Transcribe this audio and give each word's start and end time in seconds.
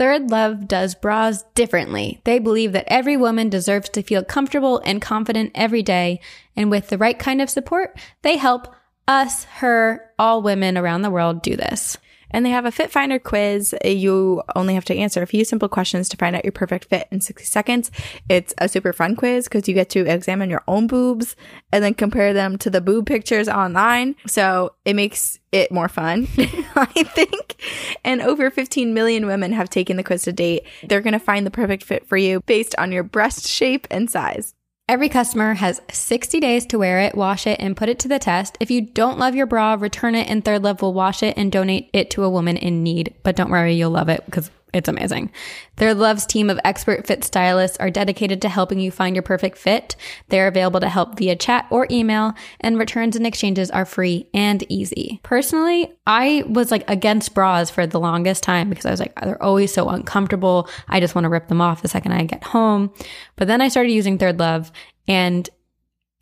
Third 0.00 0.30
Love 0.30 0.66
does 0.66 0.94
bras 0.94 1.44
differently. 1.54 2.22
They 2.24 2.38
believe 2.38 2.72
that 2.72 2.86
every 2.90 3.18
woman 3.18 3.50
deserves 3.50 3.90
to 3.90 4.02
feel 4.02 4.24
comfortable 4.24 4.80
and 4.82 5.02
confident 5.02 5.52
every 5.54 5.82
day. 5.82 6.20
And 6.56 6.70
with 6.70 6.88
the 6.88 6.96
right 6.96 7.18
kind 7.18 7.42
of 7.42 7.50
support, 7.50 8.00
they 8.22 8.38
help 8.38 8.74
us, 9.06 9.44
her, 9.44 10.10
all 10.18 10.40
women 10.40 10.78
around 10.78 11.02
the 11.02 11.10
world 11.10 11.42
do 11.42 11.54
this. 11.54 11.98
And 12.30 12.44
they 12.44 12.50
have 12.50 12.64
a 12.64 12.72
fit 12.72 12.90
finder 12.90 13.18
quiz. 13.18 13.74
You 13.84 14.42
only 14.54 14.74
have 14.74 14.84
to 14.86 14.94
answer 14.94 15.22
a 15.22 15.26
few 15.26 15.44
simple 15.44 15.68
questions 15.68 16.08
to 16.10 16.16
find 16.16 16.36
out 16.36 16.44
your 16.44 16.52
perfect 16.52 16.86
fit 16.86 17.08
in 17.10 17.20
60 17.20 17.44
seconds. 17.44 17.90
It's 18.28 18.54
a 18.58 18.68
super 18.68 18.92
fun 18.92 19.16
quiz 19.16 19.44
because 19.44 19.68
you 19.68 19.74
get 19.74 19.90
to 19.90 20.06
examine 20.06 20.50
your 20.50 20.62
own 20.68 20.86
boobs 20.86 21.36
and 21.72 21.82
then 21.82 21.94
compare 21.94 22.32
them 22.32 22.58
to 22.58 22.70
the 22.70 22.80
boob 22.80 23.06
pictures 23.06 23.48
online. 23.48 24.16
So 24.26 24.74
it 24.84 24.94
makes 24.94 25.38
it 25.52 25.72
more 25.72 25.88
fun, 25.88 26.28
I 26.76 26.86
think. 26.86 27.56
And 28.04 28.22
over 28.22 28.50
15 28.50 28.94
million 28.94 29.26
women 29.26 29.52
have 29.52 29.68
taken 29.68 29.96
the 29.96 30.04
quiz 30.04 30.22
to 30.22 30.32
date. 30.32 30.64
They're 30.82 31.00
going 31.00 31.12
to 31.12 31.18
find 31.18 31.46
the 31.46 31.50
perfect 31.50 31.82
fit 31.82 32.06
for 32.06 32.16
you 32.16 32.40
based 32.46 32.74
on 32.78 32.92
your 32.92 33.02
breast 33.02 33.48
shape 33.48 33.86
and 33.90 34.10
size. 34.10 34.54
Every 34.90 35.08
customer 35.08 35.54
has 35.54 35.80
60 35.92 36.40
days 36.40 36.66
to 36.66 36.78
wear 36.80 36.98
it, 36.98 37.14
wash 37.14 37.46
it, 37.46 37.60
and 37.60 37.76
put 37.76 37.88
it 37.88 38.00
to 38.00 38.08
the 38.08 38.18
test. 38.18 38.56
If 38.58 38.72
you 38.72 38.80
don't 38.80 39.20
love 39.20 39.36
your 39.36 39.46
bra, 39.46 39.76
return 39.78 40.16
it 40.16 40.28
and 40.28 40.44
Third 40.44 40.64
Love 40.64 40.82
will 40.82 40.92
wash 40.92 41.22
it 41.22 41.38
and 41.38 41.52
donate 41.52 41.90
it 41.92 42.10
to 42.10 42.24
a 42.24 42.28
woman 42.28 42.56
in 42.56 42.82
need. 42.82 43.14
But 43.22 43.36
don't 43.36 43.52
worry, 43.52 43.74
you'll 43.74 43.92
love 43.92 44.08
it 44.08 44.24
because 44.26 44.50
it's 44.72 44.88
amazing. 44.88 45.30
Third 45.76 45.96
Love's 45.96 46.26
team 46.26 46.50
of 46.50 46.60
expert 46.64 47.06
fit 47.06 47.24
stylists 47.24 47.76
are 47.78 47.90
dedicated 47.90 48.42
to 48.42 48.48
helping 48.48 48.80
you 48.80 48.90
find 48.90 49.16
your 49.16 49.22
perfect 49.22 49.58
fit. 49.58 49.96
They're 50.28 50.48
available 50.48 50.80
to 50.80 50.88
help 50.88 51.18
via 51.18 51.36
chat 51.36 51.66
or 51.70 51.86
email, 51.90 52.34
and 52.60 52.78
returns 52.78 53.16
and 53.16 53.26
exchanges 53.26 53.70
are 53.70 53.84
free 53.84 54.28
and 54.34 54.64
easy. 54.70 55.20
Personally, 55.22 55.92
I 56.06 56.44
was 56.48 56.70
like 56.70 56.88
against 56.88 57.34
bras 57.34 57.70
for 57.70 57.86
the 57.86 58.00
longest 58.00 58.42
time 58.42 58.68
because 58.68 58.86
I 58.86 58.90
was 58.90 59.00
like, 59.00 59.18
they're 59.20 59.42
always 59.42 59.72
so 59.72 59.88
uncomfortable. 59.88 60.68
I 60.88 61.00
just 61.00 61.14
want 61.14 61.24
to 61.24 61.30
rip 61.30 61.48
them 61.48 61.60
off 61.60 61.82
the 61.82 61.88
second 61.88 62.12
I 62.12 62.24
get 62.24 62.44
home. 62.44 62.92
But 63.36 63.48
then 63.48 63.60
I 63.60 63.68
started 63.68 63.90
using 63.90 64.18
Third 64.18 64.38
Love 64.38 64.70
and 65.08 65.48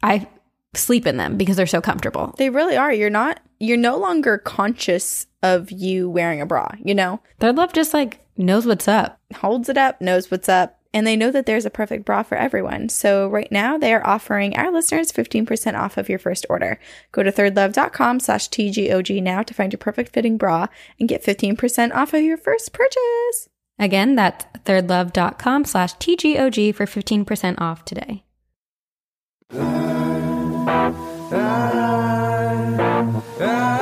I 0.03 0.27
sleep 0.75 1.07
in 1.07 1.17
them 1.17 1.37
because 1.37 1.57
they're 1.57 1.67
so 1.67 1.81
comfortable. 1.81 2.35
They 2.39 2.51
really 2.51 2.77
are. 2.77 2.93
You're 2.93 3.11
not, 3.11 3.41
you're 3.59 3.77
no 3.77 3.97
longer 3.97 4.39
conscious 4.39 5.27
of 5.43 5.71
you 5.71 6.11
wearing 6.11 6.41
a 6.41 6.47
bra, 6.47 6.69
you 6.83 6.95
know? 6.95 7.21
Third 7.41 7.57
Love 7.57 7.73
just 7.73 7.95
like 7.95 8.21
knows 8.39 8.67
what's 8.67 8.89
up. 8.89 9.21
Holds 9.37 9.69
it 9.69 9.77
up, 9.77 10.01
knows 10.01 10.31
what's 10.31 10.49
up, 10.49 10.79
and 10.95 11.07
they 11.07 11.17
know 11.17 11.31
that 11.31 11.47
there's 11.47 11.67
a 11.67 11.71
perfect 11.71 12.05
bra 12.05 12.23
for 12.23 12.37
everyone. 12.37 12.89
So 12.89 13.29
right 13.29 13.51
now 13.53 13.77
they 13.77 13.93
are 13.93 14.07
offering 14.07 14.57
our 14.57 14.71
listeners 14.71 15.13
15% 15.13 15.79
off 15.79 15.97
of 15.97 16.09
your 16.09 16.19
first 16.19 16.47
order. 16.49 16.81
Go 17.13 17.23
to 17.23 17.33
thirdlove.com 17.33 18.21
slash 18.21 18.49
TGOG 18.49 19.23
now 19.23 19.43
to 19.43 19.55
find 19.55 19.73
your 19.73 19.79
perfect 19.79 20.13
fitting 20.13 20.39
bra 20.39 20.69
and 20.99 21.09
get 21.09 21.23
15% 21.23 21.95
off 21.95 22.15
of 22.15 22.23
your 22.23 22.39
first 22.39 22.73
purchase. 22.73 23.49
Again, 23.79 24.15
that's 24.17 24.45
thirdlove.com 24.65 25.65
slash 25.65 25.95
TGOG 25.95 26.75
for 26.75 26.87
15% 26.87 27.61
off 27.61 27.85
today. 27.85 28.25
Very 33.39 33.78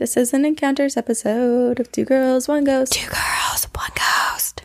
This 0.00 0.16
is 0.16 0.32
an 0.32 0.46
Encounters 0.46 0.96
episode 0.96 1.78
of 1.78 1.92
Two 1.92 2.06
Girls, 2.06 2.48
One 2.48 2.64
Ghost. 2.64 2.94
Two 2.94 3.10
girls, 3.10 3.66
one 3.74 3.90
ghost. 3.94 4.64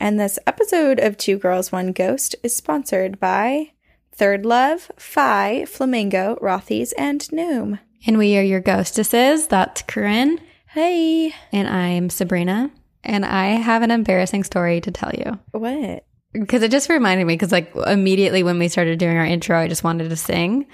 And 0.00 0.18
this 0.18 0.40
episode 0.44 0.98
of 0.98 1.16
Two 1.16 1.38
Girls, 1.38 1.70
One 1.70 1.92
Ghost 1.92 2.34
is 2.42 2.56
sponsored 2.56 3.20
by 3.20 3.70
Third 4.10 4.44
Love, 4.44 4.90
Fi, 4.96 5.66
Flamingo, 5.66 6.36
Rothy's, 6.42 6.90
and 6.94 7.20
Noom. 7.28 7.78
And 8.08 8.18
we 8.18 8.36
are 8.36 8.42
your 8.42 8.58
ghostesses. 8.58 9.46
That's 9.46 9.82
Corinne. 9.82 10.40
Hey. 10.66 11.32
And 11.52 11.68
I'm 11.68 12.10
Sabrina. 12.10 12.72
And 13.04 13.24
I 13.24 13.50
have 13.50 13.82
an 13.82 13.92
embarrassing 13.92 14.42
story 14.42 14.80
to 14.80 14.90
tell 14.90 15.12
you. 15.16 15.38
What? 15.52 16.04
Because 16.32 16.64
it 16.64 16.72
just 16.72 16.90
reminded 16.90 17.24
me, 17.24 17.34
because 17.34 17.52
like 17.52 17.72
immediately 17.86 18.42
when 18.42 18.58
we 18.58 18.66
started 18.66 18.98
doing 18.98 19.16
our 19.16 19.24
intro, 19.24 19.60
I 19.60 19.68
just 19.68 19.84
wanted 19.84 20.10
to 20.10 20.16
sing. 20.16 20.66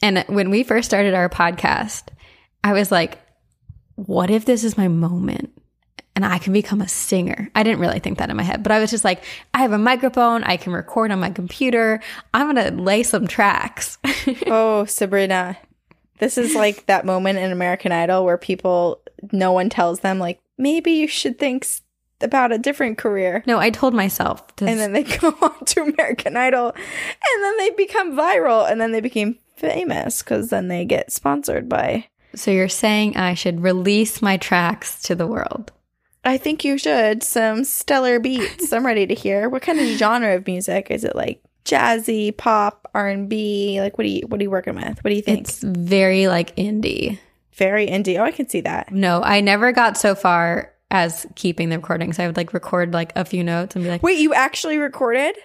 And 0.00 0.24
when 0.26 0.48
we 0.48 0.62
first 0.62 0.88
started 0.88 1.12
our 1.12 1.28
podcast, 1.28 2.04
I 2.64 2.72
was 2.72 2.90
like, 2.90 3.18
what 3.96 4.30
if 4.30 4.44
this 4.44 4.64
is 4.64 4.78
my 4.78 4.88
moment? 4.88 5.52
And 6.14 6.24
I 6.24 6.38
can 6.38 6.54
become 6.54 6.80
a 6.80 6.88
singer. 6.88 7.50
I 7.54 7.62
didn't 7.62 7.80
really 7.80 7.98
think 7.98 8.16
that 8.18 8.30
in 8.30 8.36
my 8.38 8.42
head, 8.42 8.62
but 8.62 8.72
I 8.72 8.78
was 8.78 8.90
just 8.90 9.04
like, 9.04 9.22
I 9.52 9.58
have 9.58 9.72
a 9.72 9.78
microphone. 9.78 10.44
I 10.44 10.56
can 10.56 10.72
record 10.72 11.10
on 11.12 11.20
my 11.20 11.28
computer. 11.30 12.00
I'm 12.32 12.54
going 12.54 12.74
to 12.74 12.82
lay 12.82 13.02
some 13.02 13.26
tracks. 13.26 13.98
Oh, 14.46 14.86
Sabrina. 14.86 15.58
This 16.18 16.38
is 16.38 16.54
like 16.54 16.86
that 16.86 17.04
moment 17.04 17.38
in 17.38 17.52
American 17.52 17.92
Idol 17.92 18.24
where 18.24 18.38
people, 18.38 19.00
no 19.30 19.52
one 19.52 19.68
tells 19.68 20.00
them, 20.00 20.18
like, 20.18 20.40
maybe 20.56 20.92
you 20.92 21.06
should 21.06 21.38
think 21.38 21.66
about 22.22 22.50
a 22.50 22.58
different 22.58 22.96
career. 22.96 23.44
no, 23.46 23.58
I 23.58 23.68
told 23.68 23.92
myself. 23.92 24.54
To 24.56 24.66
And 24.66 24.80
then 24.80 24.92
they 24.92 25.02
go 25.18 25.36
on 25.42 25.64
to 25.66 25.82
American 25.82 26.36
Idol 26.36 26.68
and 26.68 27.44
then 27.44 27.56
they 27.58 27.70
become 27.70 28.16
viral 28.16 28.70
and 28.70 28.80
then 28.80 28.92
they 28.92 29.00
became 29.02 29.38
famous 29.56 30.22
because 30.22 30.48
then 30.48 30.68
they 30.68 30.84
get 30.86 31.12
sponsored 31.12 31.68
by. 31.68 32.06
So 32.36 32.50
you're 32.50 32.68
saying 32.68 33.16
I 33.16 33.34
should 33.34 33.62
release 33.62 34.22
my 34.22 34.36
tracks 34.36 35.02
to 35.02 35.14
the 35.14 35.26
world? 35.26 35.72
I 36.24 36.38
think 36.38 36.64
you 36.64 36.76
should. 36.78 37.22
Some 37.22 37.64
stellar 37.64 38.18
beats. 38.18 38.72
I'm 38.72 38.84
ready 38.84 39.06
to 39.06 39.14
hear. 39.14 39.48
What 39.48 39.62
kind 39.62 39.78
of 39.78 39.86
genre 39.98 40.34
of 40.34 40.46
music 40.46 40.90
is 40.90 41.04
it? 41.04 41.14
Like 41.14 41.40
jazzy, 41.64 42.36
pop, 42.36 42.88
R 42.94 43.08
and 43.08 43.28
B? 43.28 43.80
Like 43.80 43.96
what 43.98 44.06
are 44.06 44.10
you 44.10 44.26
what 44.26 44.40
are 44.40 44.42
you 44.42 44.50
working 44.50 44.74
with? 44.74 45.02
What 45.02 45.10
do 45.10 45.14
you 45.14 45.22
think? 45.22 45.40
It's 45.40 45.62
very 45.62 46.26
like 46.28 46.54
indie. 46.56 47.18
very 47.54 47.86
indie. 47.86 48.18
Oh, 48.18 48.24
I 48.24 48.32
can 48.32 48.48
see 48.48 48.60
that. 48.62 48.92
No, 48.92 49.22
I 49.22 49.40
never 49.40 49.72
got 49.72 49.96
so 49.96 50.14
far 50.14 50.72
as 50.90 51.26
keeping 51.36 51.68
the 51.68 51.78
recordings. 51.78 52.18
I 52.18 52.26
would 52.26 52.36
like 52.36 52.52
record 52.52 52.92
like 52.92 53.12
a 53.16 53.24
few 53.24 53.42
notes 53.44 53.74
and 53.76 53.84
be 53.84 53.90
like, 53.90 54.02
Wait, 54.02 54.18
you 54.18 54.34
actually 54.34 54.78
recorded? 54.78 55.36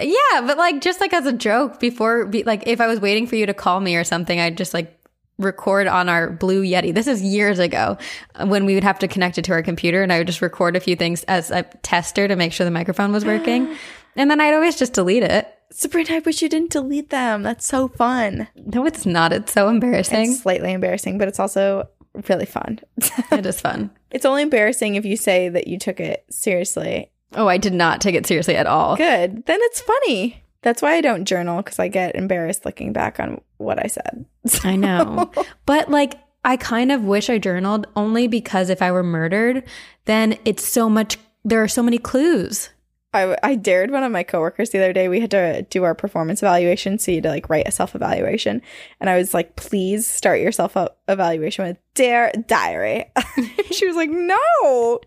yeah, 0.00 0.40
but 0.40 0.56
like 0.56 0.80
just 0.80 1.00
like 1.00 1.12
as 1.12 1.26
a 1.26 1.32
joke 1.32 1.78
before, 1.78 2.24
be, 2.26 2.42
like 2.42 2.66
if 2.66 2.80
I 2.80 2.86
was 2.86 2.98
waiting 3.00 3.26
for 3.26 3.36
you 3.36 3.46
to 3.46 3.54
call 3.54 3.78
me 3.80 3.96
or 3.96 4.04
something, 4.04 4.40
I'd 4.40 4.56
just 4.56 4.72
like 4.72 4.98
record 5.38 5.86
on 5.86 6.08
our 6.08 6.30
blue 6.30 6.62
Yeti. 6.62 6.94
This 6.94 7.06
is 7.06 7.22
years 7.22 7.58
ago 7.58 7.98
uh, 8.34 8.46
when 8.46 8.64
we 8.64 8.74
would 8.74 8.84
have 8.84 8.98
to 9.00 9.08
connect 9.08 9.38
it 9.38 9.44
to 9.46 9.52
our 9.52 9.62
computer 9.62 10.02
and 10.02 10.12
I 10.12 10.18
would 10.18 10.26
just 10.26 10.42
record 10.42 10.76
a 10.76 10.80
few 10.80 10.96
things 10.96 11.24
as 11.24 11.50
a 11.50 11.62
tester 11.82 12.28
to 12.28 12.36
make 12.36 12.52
sure 12.52 12.64
the 12.64 12.70
microphone 12.70 13.12
was 13.12 13.24
working. 13.24 13.76
and 14.16 14.30
then 14.30 14.40
I'd 14.40 14.54
always 14.54 14.78
just 14.78 14.92
delete 14.92 15.22
it. 15.22 15.52
Sabrina, 15.70 16.16
I 16.16 16.18
wish 16.20 16.42
you 16.42 16.48
didn't 16.48 16.70
delete 16.70 17.10
them. 17.10 17.42
That's 17.42 17.66
so 17.66 17.88
fun. 17.88 18.46
No, 18.54 18.84
it's 18.84 19.06
not. 19.06 19.32
It's 19.32 19.52
so 19.52 19.68
embarrassing. 19.68 20.32
It's 20.32 20.42
slightly 20.42 20.72
embarrassing, 20.72 21.16
but 21.16 21.28
it's 21.28 21.40
also 21.40 21.88
really 22.28 22.44
fun. 22.44 22.80
it 23.32 23.46
is 23.46 23.60
fun. 23.60 23.90
it's 24.10 24.26
only 24.26 24.42
embarrassing 24.42 24.96
if 24.96 25.06
you 25.06 25.16
say 25.16 25.48
that 25.48 25.66
you 25.66 25.78
took 25.78 25.98
it 25.98 26.26
seriously. 26.30 27.10
Oh, 27.34 27.48
I 27.48 27.56
did 27.56 27.72
not 27.72 28.02
take 28.02 28.14
it 28.14 28.26
seriously 28.26 28.56
at 28.56 28.66
all. 28.66 28.96
Good. 28.96 29.46
Then 29.46 29.58
it's 29.62 29.80
funny. 29.80 30.41
That's 30.62 30.80
why 30.80 30.94
I 30.94 31.00
don't 31.00 31.24
journal 31.24 31.62
because 31.62 31.78
I 31.78 31.88
get 31.88 32.14
embarrassed 32.14 32.64
looking 32.64 32.92
back 32.92 33.20
on 33.20 33.40
what 33.58 33.78
I 33.84 33.88
said. 33.88 34.24
I 34.64 34.76
know. 34.76 35.30
but 35.66 35.90
like, 35.90 36.14
I 36.44 36.56
kind 36.56 36.90
of 36.90 37.04
wish 37.04 37.30
I 37.30 37.38
journaled 37.38 37.86
only 37.94 38.26
because 38.26 38.68
if 38.68 38.82
I 38.82 38.90
were 38.90 39.02
murdered, 39.02 39.64
then 40.06 40.38
it's 40.44 40.66
so 40.66 40.88
much, 40.88 41.18
there 41.44 41.62
are 41.62 41.68
so 41.68 41.82
many 41.82 41.98
clues. 41.98 42.70
I, 43.14 43.36
I 43.42 43.54
dared 43.56 43.90
one 43.90 44.04
of 44.04 44.12
my 44.12 44.22
coworkers 44.22 44.70
the 44.70 44.78
other 44.78 44.92
day. 44.92 45.08
We 45.08 45.20
had 45.20 45.30
to 45.32 45.62
do 45.68 45.84
our 45.84 45.94
performance 45.94 46.42
evaluation, 46.42 46.98
so 46.98 47.10
you 47.10 47.16
had 47.16 47.24
to 47.24 47.28
like 47.28 47.50
write 47.50 47.68
a 47.68 47.72
self 47.72 47.94
evaluation, 47.94 48.62
and 49.00 49.10
I 49.10 49.18
was 49.18 49.34
like, 49.34 49.54
"Please 49.54 50.06
start 50.06 50.40
your 50.40 50.50
self 50.50 50.76
evaluation 51.08 51.66
with 51.66 51.76
dare 51.94 52.32
diary." 52.46 53.04
she 53.70 53.86
was 53.86 53.96
like, 53.96 54.08
"No." 54.08 55.00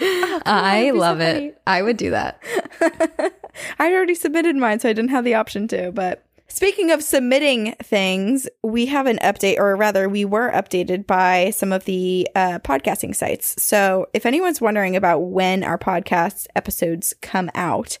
"Oh, 0.00 0.40
I 0.44 0.80
that'd 0.80 0.94
so 0.94 1.00
love 1.00 1.20
it. 1.20 1.60
I 1.66 1.82
would 1.82 1.96
do 1.96 2.10
that. 2.10 2.42
I'd 3.78 3.92
already 3.92 4.14
submitted 4.14 4.56
mine, 4.56 4.80
so 4.80 4.88
I 4.88 4.92
didn't 4.92 5.10
have 5.10 5.24
the 5.24 5.34
option 5.34 5.68
to. 5.68 5.92
But 5.92 6.24
speaking 6.48 6.90
of 6.90 7.02
submitting 7.02 7.74
things, 7.82 8.48
we 8.62 8.86
have 8.86 9.06
an 9.06 9.18
update, 9.18 9.58
or 9.58 9.76
rather, 9.76 10.08
we 10.08 10.24
were 10.24 10.50
updated 10.50 11.06
by 11.06 11.50
some 11.50 11.72
of 11.72 11.84
the 11.84 12.28
uh, 12.34 12.58
podcasting 12.60 13.14
sites. 13.14 13.62
So 13.62 14.06
if 14.12 14.26
anyone's 14.26 14.60
wondering 14.60 14.96
about 14.96 15.20
when 15.20 15.62
our 15.62 15.78
podcast 15.78 16.46
episodes 16.56 17.14
come 17.20 17.50
out, 17.54 17.98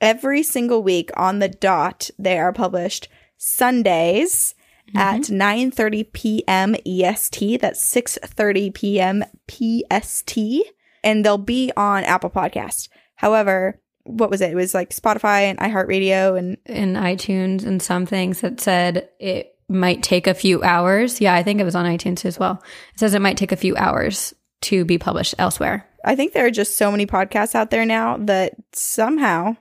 every 0.00 0.42
single 0.42 0.82
week 0.82 1.10
on 1.16 1.38
the 1.38 1.48
dot, 1.48 2.10
they 2.18 2.38
are 2.38 2.52
published 2.52 3.08
Sundays. 3.36 4.54
At 4.92 5.20
9:30 5.20 6.12
p.m. 6.12 6.74
EST, 6.84 7.60
that's 7.60 7.80
6:30 7.94 8.74
p.m. 8.74 9.24
PST, 9.48 10.36
and 11.02 11.24
they'll 11.24 11.38
be 11.38 11.72
on 11.76 12.04
Apple 12.04 12.30
Podcast. 12.30 12.88
However, 13.16 13.80
what 14.04 14.30
was 14.30 14.40
it? 14.40 14.52
It 14.52 14.56
was 14.56 14.74
like 14.74 14.90
Spotify 14.90 15.42
and 15.42 15.58
iHeartRadio 15.58 16.38
and 16.38 16.56
In 16.66 16.94
iTunes 16.94 17.64
and 17.64 17.82
some 17.82 18.06
things 18.06 18.40
that 18.40 18.60
said 18.60 19.08
it 19.18 19.56
might 19.68 20.02
take 20.02 20.26
a 20.26 20.34
few 20.34 20.62
hours. 20.62 21.20
Yeah, 21.20 21.34
I 21.34 21.42
think 21.42 21.60
it 21.60 21.64
was 21.64 21.76
on 21.76 21.86
iTunes 21.86 22.24
as 22.24 22.38
well. 22.38 22.62
It 22.94 23.00
says 23.00 23.14
it 23.14 23.22
might 23.22 23.36
take 23.36 23.52
a 23.52 23.56
few 23.56 23.76
hours 23.76 24.34
to 24.62 24.84
be 24.84 24.98
published 24.98 25.34
elsewhere. 25.38 25.86
I 26.04 26.16
think 26.16 26.32
there 26.32 26.46
are 26.46 26.50
just 26.50 26.76
so 26.76 26.90
many 26.90 27.06
podcasts 27.06 27.54
out 27.54 27.70
there 27.70 27.86
now 27.86 28.16
that 28.18 28.54
somehow 28.72 29.56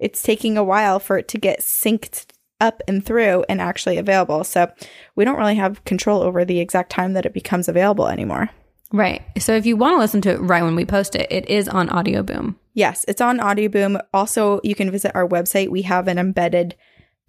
it's 0.00 0.22
taking 0.22 0.56
a 0.56 0.64
while 0.64 0.98
for 0.98 1.18
it 1.18 1.28
to 1.28 1.38
get 1.38 1.60
synced 1.60 2.26
up 2.60 2.82
and 2.88 3.04
through 3.04 3.44
and 3.48 3.60
actually 3.60 3.98
available. 3.98 4.44
So 4.44 4.70
we 5.16 5.24
don't 5.24 5.38
really 5.38 5.56
have 5.56 5.84
control 5.84 6.22
over 6.22 6.44
the 6.44 6.60
exact 6.60 6.90
time 6.90 7.12
that 7.12 7.26
it 7.26 7.34
becomes 7.34 7.68
available 7.68 8.08
anymore. 8.08 8.50
Right. 8.92 9.22
So 9.38 9.54
if 9.54 9.66
you 9.66 9.76
want 9.76 9.94
to 9.94 9.98
listen 9.98 10.20
to 10.22 10.32
it 10.32 10.40
right 10.40 10.62
when 10.62 10.76
we 10.76 10.84
post 10.84 11.14
it, 11.14 11.30
it 11.30 11.48
is 11.48 11.68
on 11.68 11.88
Audio 11.88 12.22
Boom. 12.22 12.58
Yes, 12.74 13.04
it's 13.08 13.20
on 13.20 13.40
Audio 13.40 13.68
Boom. 13.68 13.98
Also, 14.12 14.60
you 14.62 14.74
can 14.74 14.90
visit 14.90 15.12
our 15.14 15.26
website. 15.26 15.68
We 15.68 15.82
have 15.82 16.08
an 16.08 16.18
embedded 16.18 16.76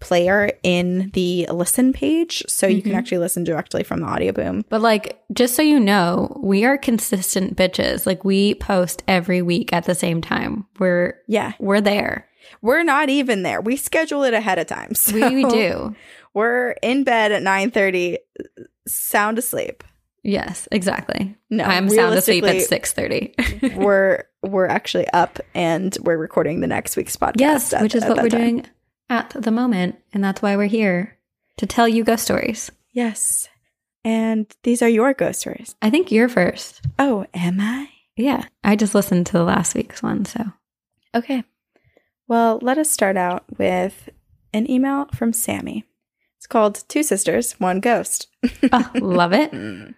player 0.00 0.52
in 0.62 1.10
the 1.14 1.46
listen 1.50 1.92
page 1.92 2.42
so 2.46 2.66
you 2.66 2.82
can 2.82 2.90
mm-hmm. 2.90 2.98
actually 2.98 3.18
listen 3.18 3.42
directly 3.42 3.82
from 3.82 4.00
the 4.00 4.06
audio 4.06 4.32
boom 4.32 4.62
But 4.68 4.82
like, 4.82 5.18
just 5.32 5.54
so 5.54 5.62
you 5.62 5.80
know, 5.80 6.38
we 6.42 6.64
are 6.64 6.76
consistent 6.76 7.56
bitches. 7.56 8.04
Like 8.04 8.22
we 8.24 8.54
post 8.56 9.02
every 9.08 9.40
week 9.40 9.72
at 9.72 9.84
the 9.84 9.94
same 9.94 10.20
time. 10.20 10.66
We're 10.78 11.14
yeah 11.26 11.52
we're 11.58 11.80
there. 11.80 12.28
we're 12.60 12.82
not 12.82 13.08
even 13.08 13.42
there 13.42 13.60
we 13.62 13.76
schedule 13.76 14.24
it 14.24 14.34
ahead 14.34 14.58
of 14.58 14.66
time 14.66 14.94
so 14.94 15.14
We, 15.14 15.42
we 15.42 15.50
do. 15.50 15.96
we're 16.34 16.72
in 16.82 17.04
bed 17.04 17.32
at 17.32 17.42
9.30 17.42 18.18
sound 18.86 19.38
asleep 19.38 19.82
Yes, 20.24 20.66
exactly. 20.72 21.36
No, 21.50 21.64
I'm 21.64 21.88
sound 21.90 22.14
asleep 22.14 22.44
at 22.44 22.62
six 22.62 22.92
thirty. 22.92 23.34
we're 23.76 24.24
we're 24.42 24.66
actually 24.66 25.06
up 25.08 25.38
and 25.54 25.96
we're 26.02 26.16
recording 26.16 26.60
the 26.60 26.66
next 26.66 26.96
week's 26.96 27.16
podcast 27.16 27.38
yes, 27.40 27.72
at- 27.72 27.82
which 27.82 27.94
is 27.94 28.04
what 28.04 28.16
we're 28.22 28.28
time. 28.30 28.40
doing 28.40 28.66
at 29.10 29.30
the 29.30 29.50
moment, 29.50 29.96
and 30.12 30.24
that's 30.24 30.40
why 30.42 30.56
we're 30.56 30.66
here 30.66 31.16
to 31.58 31.66
tell 31.66 31.86
you 31.86 32.02
ghost 32.04 32.24
stories. 32.24 32.70
yes 32.92 33.48
and 34.06 34.46
these 34.64 34.82
are 34.82 34.88
your 34.88 35.14
ghost 35.14 35.40
stories 35.40 35.74
I 35.80 35.88
think 35.90 36.10
you're 36.10 36.28
first. 36.28 36.80
oh 36.98 37.26
am 37.34 37.60
i 37.60 37.88
Yeah, 38.16 38.44
I 38.64 38.76
just 38.76 38.94
listened 38.94 39.26
to 39.26 39.32
the 39.34 39.44
last 39.44 39.74
week's 39.74 40.02
one, 40.02 40.24
so 40.24 40.42
Okay. 41.14 41.44
Well, 42.26 42.58
let 42.62 42.78
us 42.78 42.90
start 42.90 43.16
out 43.16 43.44
with 43.58 44.08
an 44.52 44.68
email 44.70 45.06
from 45.14 45.32
Sammy. 45.32 45.84
It's 46.38 46.46
called 46.46 46.82
Two 46.88 47.02
Sisters, 47.02 47.52
One 47.60 47.80
Ghost. 47.80 48.26
oh, 48.72 48.90
love 48.96 49.32
it. 49.32 49.52
Mm. 49.52 49.94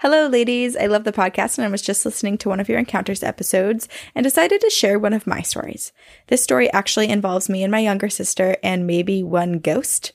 Hello, 0.00 0.26
ladies. 0.26 0.76
I 0.76 0.84
love 0.88 1.04
the 1.04 1.12
podcast, 1.12 1.56
and 1.56 1.66
I 1.66 1.70
was 1.70 1.80
just 1.80 2.04
listening 2.04 2.36
to 2.38 2.50
one 2.50 2.60
of 2.60 2.68
your 2.68 2.78
encounters 2.78 3.22
episodes 3.22 3.88
and 4.14 4.24
decided 4.24 4.60
to 4.60 4.68
share 4.68 4.98
one 4.98 5.14
of 5.14 5.26
my 5.26 5.40
stories. 5.40 5.90
This 6.26 6.42
story 6.42 6.70
actually 6.70 7.08
involves 7.08 7.48
me 7.48 7.62
and 7.62 7.70
my 7.70 7.78
younger 7.78 8.10
sister, 8.10 8.58
and 8.62 8.86
maybe 8.86 9.22
one 9.22 9.58
ghost. 9.58 10.12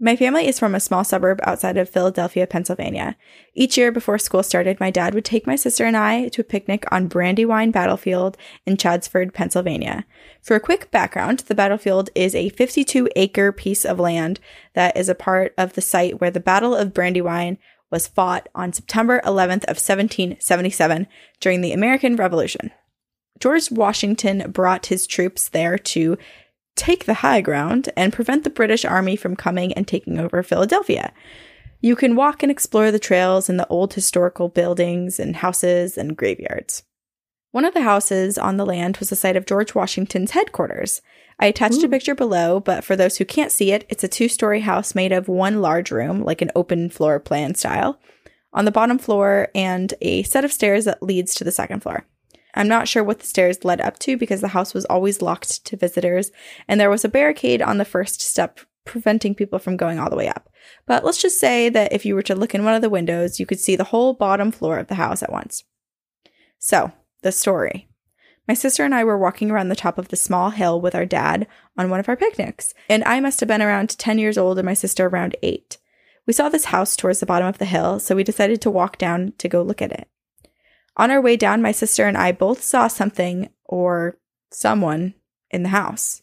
My 0.00 0.16
family 0.16 0.48
is 0.48 0.58
from 0.58 0.74
a 0.74 0.80
small 0.80 1.04
suburb 1.04 1.38
outside 1.44 1.76
of 1.76 1.88
Philadelphia, 1.88 2.44
Pennsylvania. 2.48 3.16
Each 3.54 3.78
year 3.78 3.92
before 3.92 4.18
school 4.18 4.42
started, 4.42 4.80
my 4.80 4.90
dad 4.90 5.14
would 5.14 5.24
take 5.24 5.46
my 5.46 5.54
sister 5.54 5.84
and 5.84 5.96
I 5.96 6.26
to 6.30 6.40
a 6.40 6.44
picnic 6.44 6.84
on 6.90 7.06
Brandywine 7.06 7.70
Battlefield 7.70 8.36
in 8.66 8.76
Chadds 8.76 9.06
Ford, 9.06 9.32
Pennsylvania. 9.32 10.06
For 10.42 10.56
a 10.56 10.60
quick 10.60 10.90
background, 10.90 11.40
the 11.40 11.54
battlefield 11.54 12.10
is 12.16 12.34
a 12.34 12.48
52 12.48 13.08
acre 13.14 13.52
piece 13.52 13.84
of 13.84 14.00
land 14.00 14.40
that 14.74 14.96
is 14.96 15.08
a 15.08 15.14
part 15.14 15.54
of 15.56 15.74
the 15.74 15.80
site 15.80 16.20
where 16.20 16.32
the 16.32 16.40
Battle 16.40 16.74
of 16.74 16.92
Brandywine 16.92 17.58
was 17.90 18.06
fought 18.06 18.48
on 18.54 18.72
September 18.72 19.20
11th 19.24 19.64
of 19.64 19.78
1777 19.78 21.06
during 21.40 21.60
the 21.60 21.72
American 21.72 22.16
Revolution. 22.16 22.70
George 23.40 23.70
Washington 23.70 24.50
brought 24.50 24.86
his 24.86 25.06
troops 25.06 25.48
there 25.48 25.78
to 25.78 26.18
take 26.76 27.04
the 27.04 27.14
high 27.14 27.40
ground 27.40 27.90
and 27.96 28.12
prevent 28.12 28.44
the 28.44 28.50
British 28.50 28.84
Army 28.84 29.16
from 29.16 29.36
coming 29.36 29.72
and 29.72 29.86
taking 29.86 30.18
over 30.18 30.42
Philadelphia. 30.42 31.12
You 31.80 31.94
can 31.94 32.16
walk 32.16 32.42
and 32.42 32.50
explore 32.50 32.90
the 32.90 32.98
trails 32.98 33.48
and 33.48 33.58
the 33.58 33.66
old 33.68 33.94
historical 33.94 34.48
buildings 34.48 35.20
and 35.20 35.36
houses 35.36 35.96
and 35.96 36.16
graveyards. 36.16 36.82
One 37.50 37.64
of 37.64 37.74
the 37.74 37.82
houses 37.82 38.36
on 38.36 38.56
the 38.56 38.66
land 38.66 38.98
was 38.98 39.10
the 39.10 39.16
site 39.16 39.36
of 39.36 39.46
George 39.46 39.74
Washington's 39.74 40.32
headquarters. 40.32 41.00
I 41.40 41.46
attached 41.46 41.82
a 41.82 41.88
mm. 41.88 41.90
picture 41.90 42.14
below, 42.14 42.60
but 42.60 42.84
for 42.84 42.96
those 42.96 43.16
who 43.16 43.24
can't 43.24 43.52
see 43.52 43.72
it, 43.72 43.86
it's 43.88 44.04
a 44.04 44.08
two 44.08 44.28
story 44.28 44.60
house 44.60 44.94
made 44.94 45.12
of 45.12 45.28
one 45.28 45.60
large 45.60 45.90
room, 45.90 46.22
like 46.22 46.42
an 46.42 46.50
open 46.56 46.90
floor 46.90 47.20
plan 47.20 47.54
style, 47.54 48.00
on 48.52 48.64
the 48.64 48.70
bottom 48.70 48.98
floor, 48.98 49.48
and 49.54 49.94
a 50.00 50.22
set 50.24 50.44
of 50.44 50.52
stairs 50.52 50.84
that 50.86 51.02
leads 51.02 51.34
to 51.34 51.44
the 51.44 51.52
second 51.52 51.80
floor. 51.80 52.04
I'm 52.54 52.68
not 52.68 52.88
sure 52.88 53.04
what 53.04 53.20
the 53.20 53.26
stairs 53.26 53.64
led 53.64 53.80
up 53.80 53.98
to 54.00 54.16
because 54.16 54.40
the 54.40 54.48
house 54.48 54.74
was 54.74 54.84
always 54.86 55.22
locked 55.22 55.64
to 55.66 55.76
visitors, 55.76 56.32
and 56.66 56.80
there 56.80 56.90
was 56.90 57.04
a 57.04 57.08
barricade 57.08 57.62
on 57.62 57.78
the 57.78 57.84
first 57.84 58.20
step 58.20 58.60
preventing 58.84 59.34
people 59.34 59.58
from 59.58 59.76
going 59.76 59.98
all 59.98 60.10
the 60.10 60.16
way 60.16 60.28
up. 60.28 60.48
But 60.86 61.04
let's 61.04 61.20
just 61.20 61.38
say 61.38 61.68
that 61.68 61.92
if 61.92 62.04
you 62.04 62.14
were 62.14 62.22
to 62.22 62.34
look 62.34 62.54
in 62.54 62.64
one 62.64 62.74
of 62.74 62.82
the 62.82 62.90
windows, 62.90 63.38
you 63.38 63.46
could 63.46 63.60
see 63.60 63.76
the 63.76 63.84
whole 63.84 64.14
bottom 64.14 64.50
floor 64.50 64.78
of 64.78 64.88
the 64.88 64.96
house 64.96 65.22
at 65.22 65.30
once. 65.30 65.64
So, 66.58 66.90
the 67.22 67.30
story. 67.30 67.87
My 68.48 68.54
sister 68.54 68.82
and 68.82 68.94
I 68.94 69.04
were 69.04 69.18
walking 69.18 69.50
around 69.50 69.68
the 69.68 69.76
top 69.76 69.98
of 69.98 70.08
the 70.08 70.16
small 70.16 70.48
hill 70.50 70.80
with 70.80 70.94
our 70.94 71.04
dad 71.04 71.46
on 71.76 71.90
one 71.90 72.00
of 72.00 72.08
our 72.08 72.16
picnics, 72.16 72.72
and 72.88 73.04
I 73.04 73.20
must 73.20 73.40
have 73.40 73.46
been 73.46 73.60
around 73.60 73.90
10 73.98 74.18
years 74.18 74.38
old 74.38 74.58
and 74.58 74.64
my 74.64 74.72
sister 74.72 75.06
around 75.06 75.36
8. 75.42 75.76
We 76.26 76.32
saw 76.32 76.48
this 76.48 76.66
house 76.66 76.96
towards 76.96 77.20
the 77.20 77.26
bottom 77.26 77.46
of 77.46 77.58
the 77.58 77.66
hill, 77.66 78.00
so 78.00 78.16
we 78.16 78.24
decided 78.24 78.62
to 78.62 78.70
walk 78.70 78.96
down 78.96 79.34
to 79.36 79.48
go 79.48 79.62
look 79.62 79.82
at 79.82 79.92
it. 79.92 80.08
On 80.96 81.10
our 81.10 81.20
way 81.20 81.36
down, 81.36 81.60
my 81.60 81.72
sister 81.72 82.06
and 82.06 82.16
I 82.16 82.32
both 82.32 82.62
saw 82.62 82.88
something 82.88 83.50
or 83.66 84.18
someone 84.50 85.14
in 85.50 85.62
the 85.62 85.68
house. 85.68 86.22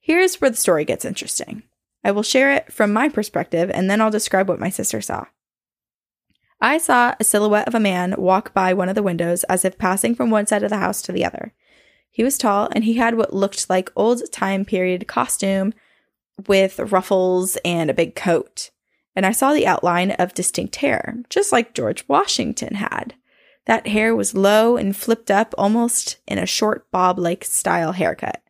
Here's 0.00 0.40
where 0.40 0.50
the 0.50 0.56
story 0.56 0.86
gets 0.86 1.04
interesting. 1.04 1.62
I 2.02 2.10
will 2.10 2.22
share 2.22 2.52
it 2.52 2.72
from 2.72 2.92
my 2.92 3.10
perspective 3.10 3.70
and 3.72 3.88
then 3.88 4.00
I'll 4.00 4.10
describe 4.10 4.48
what 4.48 4.58
my 4.58 4.70
sister 4.70 5.02
saw. 5.02 5.26
I 6.60 6.78
saw 6.78 7.14
a 7.18 7.24
silhouette 7.24 7.68
of 7.68 7.74
a 7.74 7.80
man 7.80 8.14
walk 8.18 8.52
by 8.52 8.74
one 8.74 8.88
of 8.88 8.94
the 8.94 9.02
windows 9.02 9.44
as 9.44 9.64
if 9.64 9.78
passing 9.78 10.14
from 10.14 10.30
one 10.30 10.46
side 10.46 10.62
of 10.62 10.70
the 10.70 10.76
house 10.76 11.00
to 11.02 11.12
the 11.12 11.24
other. 11.24 11.54
He 12.10 12.22
was 12.22 12.36
tall 12.36 12.68
and 12.72 12.84
he 12.84 12.94
had 12.94 13.14
what 13.14 13.32
looked 13.32 13.70
like 13.70 13.90
old 13.96 14.30
time 14.32 14.64
period 14.64 15.06
costume 15.06 15.72
with 16.46 16.78
ruffles 16.78 17.56
and 17.64 17.88
a 17.88 17.94
big 17.94 18.14
coat. 18.14 18.70
And 19.16 19.24
I 19.24 19.32
saw 19.32 19.52
the 19.52 19.66
outline 19.66 20.12
of 20.12 20.34
distinct 20.34 20.76
hair, 20.76 21.22
just 21.30 21.52
like 21.52 21.74
George 21.74 22.06
Washington 22.08 22.74
had. 22.74 23.14
That 23.66 23.88
hair 23.88 24.14
was 24.14 24.34
low 24.34 24.76
and 24.76 24.96
flipped 24.96 25.30
up 25.30 25.54
almost 25.56 26.18
in 26.26 26.38
a 26.38 26.46
short 26.46 26.90
bob 26.90 27.18
like 27.18 27.44
style 27.44 27.92
haircut. 27.92 28.42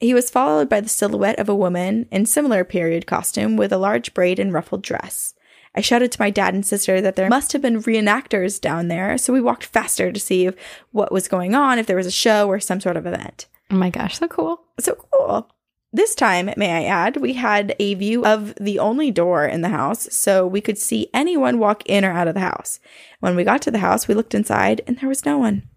He 0.00 0.14
was 0.14 0.30
followed 0.30 0.68
by 0.68 0.80
the 0.80 0.88
silhouette 0.88 1.38
of 1.38 1.48
a 1.48 1.54
woman 1.54 2.08
in 2.10 2.26
similar 2.26 2.64
period 2.64 3.06
costume 3.06 3.56
with 3.56 3.72
a 3.72 3.78
large 3.78 4.14
braid 4.14 4.38
and 4.38 4.52
ruffled 4.52 4.82
dress. 4.82 5.34
I 5.74 5.80
shouted 5.80 6.12
to 6.12 6.20
my 6.20 6.30
dad 6.30 6.54
and 6.54 6.66
sister 6.66 7.00
that 7.00 7.16
there 7.16 7.28
must 7.28 7.52
have 7.52 7.62
been 7.62 7.82
reenactors 7.82 8.60
down 8.60 8.88
there, 8.88 9.16
so 9.16 9.32
we 9.32 9.40
walked 9.40 9.64
faster 9.64 10.12
to 10.12 10.20
see 10.20 10.46
if, 10.46 10.54
what 10.90 11.12
was 11.12 11.28
going 11.28 11.54
on, 11.54 11.78
if 11.78 11.86
there 11.86 11.96
was 11.96 12.06
a 12.06 12.10
show 12.10 12.46
or 12.48 12.60
some 12.60 12.80
sort 12.80 12.96
of 12.96 13.06
event. 13.06 13.46
Oh 13.70 13.76
my 13.76 13.88
gosh, 13.88 14.18
so 14.18 14.28
cool. 14.28 14.60
So 14.78 14.94
cool. 15.12 15.48
This 15.94 16.14
time, 16.14 16.50
may 16.56 16.72
I 16.72 16.84
add, 16.84 17.18
we 17.18 17.34
had 17.34 17.76
a 17.78 17.94
view 17.94 18.24
of 18.24 18.54
the 18.56 18.78
only 18.78 19.10
door 19.10 19.46
in 19.46 19.60
the 19.60 19.68
house, 19.68 20.08
so 20.10 20.46
we 20.46 20.60
could 20.62 20.78
see 20.78 21.08
anyone 21.12 21.58
walk 21.58 21.82
in 21.86 22.04
or 22.04 22.12
out 22.12 22.28
of 22.28 22.34
the 22.34 22.40
house. 22.40 22.80
When 23.20 23.36
we 23.36 23.44
got 23.44 23.60
to 23.62 23.70
the 23.70 23.78
house, 23.78 24.08
we 24.08 24.14
looked 24.14 24.34
inside 24.34 24.80
and 24.86 24.98
there 24.98 25.08
was 25.08 25.26
no 25.26 25.36
one. 25.36 25.68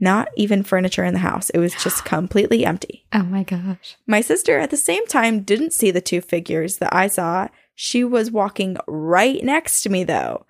Not 0.00 0.28
even 0.36 0.62
furniture 0.62 1.04
in 1.04 1.12
the 1.12 1.20
house. 1.20 1.50
It 1.50 1.58
was 1.58 1.74
just 1.74 2.04
completely 2.04 2.64
empty. 2.64 3.04
Oh 3.12 3.24
my 3.24 3.42
gosh. 3.42 3.96
My 4.06 4.20
sister, 4.20 4.60
at 4.60 4.70
the 4.70 4.76
same 4.76 5.06
time, 5.08 5.40
didn't 5.40 5.72
see 5.72 5.90
the 5.90 6.00
two 6.00 6.20
figures 6.20 6.78
that 6.78 6.94
I 6.94 7.08
saw. 7.08 7.48
She 7.80 8.02
was 8.02 8.32
walking 8.32 8.76
right 8.88 9.40
next 9.40 9.82
to 9.82 9.88
me, 9.88 10.02
though. 10.02 10.46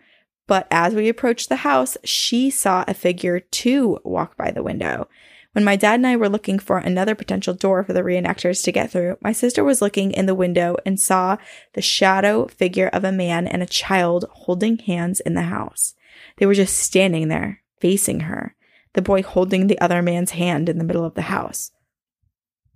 But 0.46 0.66
as 0.70 0.94
we 0.94 1.10
approached 1.10 1.50
the 1.50 1.56
house, 1.56 1.98
she 2.02 2.48
saw 2.48 2.86
a 2.88 2.94
figure 2.94 3.38
too 3.38 3.98
walk 4.02 4.34
by 4.38 4.50
the 4.50 4.62
window. 4.62 5.08
When 5.52 5.62
my 5.62 5.76
dad 5.76 5.96
and 5.96 6.06
I 6.06 6.16
were 6.16 6.30
looking 6.30 6.58
for 6.58 6.78
another 6.78 7.14
potential 7.14 7.52
door 7.52 7.84
for 7.84 7.92
the 7.92 8.00
reenactors 8.00 8.64
to 8.64 8.72
get 8.72 8.90
through, 8.90 9.18
my 9.20 9.32
sister 9.32 9.62
was 9.62 9.82
looking 9.82 10.12
in 10.12 10.24
the 10.24 10.34
window 10.34 10.76
and 10.86 10.98
saw 10.98 11.36
the 11.74 11.82
shadow 11.82 12.46
figure 12.46 12.88
of 12.88 13.04
a 13.04 13.12
man 13.12 13.46
and 13.46 13.62
a 13.62 13.66
child 13.66 14.24
holding 14.30 14.78
hands 14.78 15.20
in 15.20 15.34
the 15.34 15.42
house. 15.42 15.94
They 16.38 16.46
were 16.46 16.54
just 16.54 16.78
standing 16.78 17.28
there, 17.28 17.62
facing 17.78 18.20
her, 18.20 18.54
the 18.94 19.02
boy 19.02 19.22
holding 19.22 19.66
the 19.66 19.78
other 19.82 20.00
man's 20.00 20.30
hand 20.30 20.70
in 20.70 20.78
the 20.78 20.84
middle 20.84 21.04
of 21.04 21.12
the 21.12 21.22
house. 21.22 21.72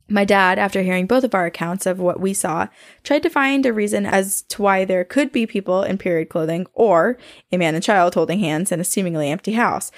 My 0.08 0.24
dad, 0.24 0.58
after 0.58 0.82
hearing 0.82 1.06
both 1.06 1.24
of 1.24 1.34
our 1.34 1.46
accounts 1.46 1.86
of 1.86 1.98
what 1.98 2.20
we 2.20 2.34
saw, 2.34 2.68
tried 3.02 3.22
to 3.22 3.30
find 3.30 3.64
a 3.64 3.72
reason 3.72 4.04
as 4.04 4.42
to 4.42 4.60
why 4.60 4.84
there 4.84 5.04
could 5.04 5.32
be 5.32 5.46
people 5.46 5.82
in 5.82 5.96
period 5.96 6.28
clothing 6.28 6.66
or 6.74 7.16
a 7.50 7.56
man 7.56 7.74
and 7.74 7.82
child 7.82 8.14
holding 8.14 8.40
hands 8.40 8.72
in 8.72 8.80
a 8.80 8.84
seemingly 8.84 9.30
empty 9.30 9.52
house. 9.52 9.90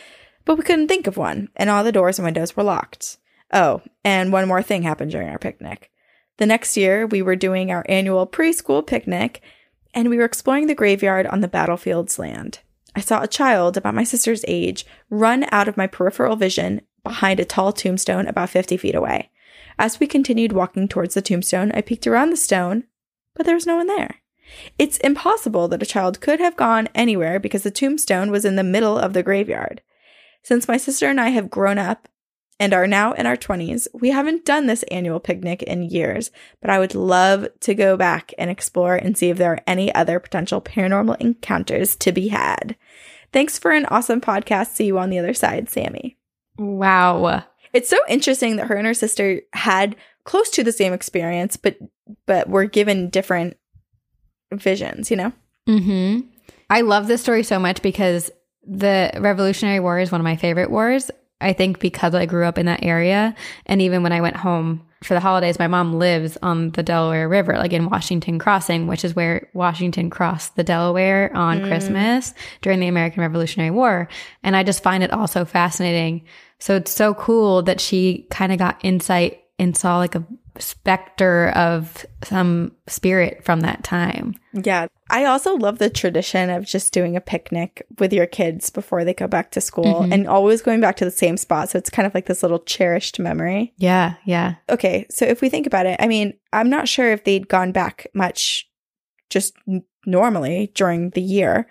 But 0.44 0.56
we 0.56 0.62
couldn't 0.62 0.88
think 0.88 1.06
of 1.06 1.16
one, 1.16 1.48
and 1.56 1.70
all 1.70 1.82
the 1.82 1.92
doors 1.92 2.18
and 2.18 2.24
windows 2.24 2.56
were 2.56 2.62
locked. 2.62 3.16
Oh, 3.52 3.82
and 4.04 4.32
one 4.32 4.46
more 4.46 4.62
thing 4.62 4.82
happened 4.82 5.10
during 5.10 5.28
our 5.28 5.38
picnic. 5.38 5.90
The 6.36 6.46
next 6.46 6.76
year, 6.76 7.06
we 7.06 7.22
were 7.22 7.36
doing 7.36 7.70
our 7.70 7.86
annual 7.88 8.26
preschool 8.26 8.86
picnic, 8.86 9.40
and 9.94 10.10
we 10.10 10.16
were 10.16 10.24
exploring 10.24 10.66
the 10.66 10.74
graveyard 10.74 11.26
on 11.26 11.40
the 11.40 11.48
battlefield's 11.48 12.18
land. 12.18 12.60
I 12.96 13.00
saw 13.00 13.22
a 13.22 13.28
child 13.28 13.76
about 13.76 13.94
my 13.94 14.04
sister's 14.04 14.44
age 14.46 14.86
run 15.10 15.46
out 15.50 15.68
of 15.68 15.76
my 15.76 15.86
peripheral 15.86 16.36
vision 16.36 16.82
behind 17.02 17.40
a 17.40 17.44
tall 17.44 17.72
tombstone 17.72 18.26
about 18.26 18.50
50 18.50 18.76
feet 18.76 18.94
away. 18.94 19.30
As 19.78 20.00
we 20.00 20.06
continued 20.06 20.52
walking 20.52 20.88
towards 20.88 21.14
the 21.14 21.22
tombstone, 21.22 21.72
I 21.72 21.80
peeked 21.80 22.06
around 22.06 22.30
the 22.30 22.36
stone 22.36 22.84
but 23.34 23.46
there 23.46 23.54
was 23.54 23.66
no 23.66 23.76
one 23.76 23.86
there. 23.86 24.20
It's 24.78 24.98
impossible 24.98 25.68
that 25.68 25.82
a 25.82 25.86
child 25.86 26.20
could 26.20 26.40
have 26.40 26.56
gone 26.56 26.88
anywhere 26.94 27.40
because 27.40 27.62
the 27.62 27.70
tombstone 27.70 28.30
was 28.30 28.44
in 28.44 28.56
the 28.56 28.62
middle 28.62 28.98
of 28.98 29.12
the 29.12 29.22
graveyard. 29.22 29.82
Since 30.42 30.68
my 30.68 30.76
sister 30.76 31.08
and 31.08 31.20
I 31.20 31.30
have 31.30 31.50
grown 31.50 31.78
up 31.78 32.08
and 32.60 32.72
are 32.72 32.86
now 32.86 33.12
in 33.12 33.26
our 33.26 33.36
20s, 33.36 33.88
we 33.94 34.10
haven't 34.10 34.44
done 34.44 34.66
this 34.66 34.84
annual 34.84 35.18
picnic 35.18 35.62
in 35.62 35.82
years, 35.82 36.30
but 36.60 36.70
I 36.70 36.78
would 36.78 36.94
love 36.94 37.48
to 37.60 37.74
go 37.74 37.96
back 37.96 38.32
and 38.38 38.50
explore 38.50 38.94
and 38.94 39.16
see 39.16 39.30
if 39.30 39.38
there 39.38 39.52
are 39.52 39.62
any 39.66 39.92
other 39.94 40.20
potential 40.20 40.60
paranormal 40.60 41.20
encounters 41.20 41.96
to 41.96 42.12
be 42.12 42.28
had. 42.28 42.76
Thanks 43.32 43.58
for 43.58 43.72
an 43.72 43.86
awesome 43.86 44.20
podcast. 44.20 44.68
See 44.68 44.86
you 44.86 44.98
on 44.98 45.10
the 45.10 45.18
other 45.18 45.34
side, 45.34 45.68
Sammy. 45.68 46.18
Wow. 46.56 47.44
It's 47.74 47.90
so 47.90 47.98
interesting 48.08 48.56
that 48.56 48.68
her 48.68 48.76
and 48.76 48.86
her 48.86 48.94
sister 48.94 49.42
had 49.52 49.96
close 50.24 50.48
to 50.50 50.64
the 50.64 50.72
same 50.72 50.92
experience, 50.94 51.56
but 51.56 51.76
but 52.26 52.48
were 52.48 52.64
given 52.64 53.10
different 53.10 53.56
visions, 54.52 55.10
you 55.10 55.16
know? 55.16 55.32
hmm 55.66 56.20
I 56.70 56.80
love 56.80 57.06
this 57.06 57.20
story 57.20 57.42
so 57.42 57.58
much 57.58 57.82
because 57.82 58.30
the 58.66 59.10
Revolutionary 59.18 59.80
War 59.80 59.98
is 59.98 60.10
one 60.10 60.20
of 60.20 60.24
my 60.24 60.36
favorite 60.36 60.70
wars. 60.70 61.10
I 61.40 61.52
think 61.52 61.78
because 61.78 62.14
I 62.14 62.24
grew 62.26 62.46
up 62.46 62.56
in 62.58 62.66
that 62.66 62.82
area. 62.82 63.34
And 63.66 63.82
even 63.82 64.02
when 64.02 64.12
I 64.12 64.22
went 64.22 64.36
home 64.36 64.86
for 65.02 65.12
the 65.12 65.20
holidays, 65.20 65.58
my 65.58 65.68
mom 65.68 65.94
lives 65.98 66.38
on 66.42 66.70
the 66.70 66.82
Delaware 66.82 67.28
River, 67.28 67.58
like 67.58 67.74
in 67.74 67.90
Washington 67.90 68.38
Crossing, 68.38 68.86
which 68.86 69.04
is 69.04 69.14
where 69.14 69.48
Washington 69.52 70.08
crossed 70.08 70.56
the 70.56 70.64
Delaware 70.64 71.30
on 71.36 71.60
Mm. 71.60 71.68
Christmas 71.68 72.32
during 72.62 72.80
the 72.80 72.88
American 72.88 73.20
Revolutionary 73.20 73.70
War. 73.70 74.08
And 74.42 74.56
I 74.56 74.62
just 74.62 74.82
find 74.82 75.02
it 75.02 75.12
all 75.12 75.26
so 75.26 75.44
fascinating. 75.44 76.22
So 76.58 76.76
it's 76.76 76.90
so 76.92 77.14
cool 77.14 77.62
that 77.62 77.80
she 77.80 78.26
kind 78.30 78.52
of 78.52 78.58
got 78.58 78.78
insight 78.82 79.40
and 79.58 79.76
saw 79.76 79.98
like 79.98 80.14
a 80.14 80.24
specter 80.58 81.48
of 81.50 82.06
some 82.22 82.72
spirit 82.86 83.44
from 83.44 83.60
that 83.60 83.82
time. 83.82 84.34
Yeah. 84.52 84.86
I 85.10 85.24
also 85.24 85.54
love 85.56 85.78
the 85.78 85.90
tradition 85.90 86.48
of 86.48 86.64
just 86.64 86.92
doing 86.92 87.16
a 87.16 87.20
picnic 87.20 87.84
with 87.98 88.12
your 88.12 88.26
kids 88.26 88.70
before 88.70 89.04
they 89.04 89.14
go 89.14 89.26
back 89.26 89.50
to 89.52 89.60
school 89.60 90.02
Mhm. 90.02 90.12
and 90.12 90.28
always 90.28 90.62
going 90.62 90.80
back 90.80 90.96
to 90.96 91.04
the 91.04 91.10
same 91.10 91.36
spot. 91.36 91.70
So 91.70 91.78
it's 91.78 91.90
kind 91.90 92.06
of 92.06 92.14
like 92.14 92.26
this 92.26 92.42
little 92.42 92.60
cherished 92.60 93.18
memory. 93.18 93.74
Yeah, 93.76 94.14
yeah. 94.24 94.54
Okay. 94.70 95.06
So 95.10 95.24
if 95.24 95.40
we 95.40 95.48
think 95.48 95.66
about 95.66 95.86
it, 95.86 95.96
I 96.00 96.06
mean, 96.06 96.34
I'm 96.52 96.70
not 96.70 96.88
sure 96.88 97.10
if 97.12 97.24
they'd 97.24 97.48
gone 97.48 97.72
back 97.72 98.06
much 98.14 98.68
just 99.30 99.54
normally 100.06 100.70
during 100.74 101.10
the 101.10 101.22
year, 101.22 101.66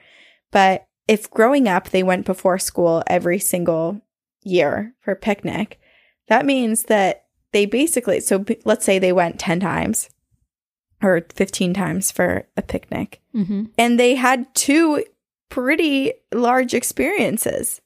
but 0.51 0.85
if 1.07 1.29
growing 1.29 1.67
up 1.67 1.89
they 1.89 2.03
went 2.03 2.25
before 2.25 2.57
school 2.59 3.03
every 3.07 3.39
single 3.39 4.01
year 4.45 4.93
for 5.01 5.15
picnic, 5.15 5.79
that 6.27 6.45
means 6.45 6.83
that 6.83 7.25
they 7.51 7.65
basically, 7.65 8.19
so 8.19 8.39
b- 8.39 8.59
let's 8.65 8.85
say 8.85 8.97
they 8.99 9.11
went 9.13 9.39
10 9.39 9.59
times 9.59 10.09
or 11.01 11.21
15 11.35 11.73
times 11.73 12.11
for 12.11 12.47
a 12.55 12.61
picnic 12.61 13.19
hmm 13.33 13.65
and 13.77 13.99
they 13.99 14.15
had 14.15 14.45
two 14.55 15.03
pretty 15.49 16.13
large 16.33 16.73
experiences. 16.73 17.81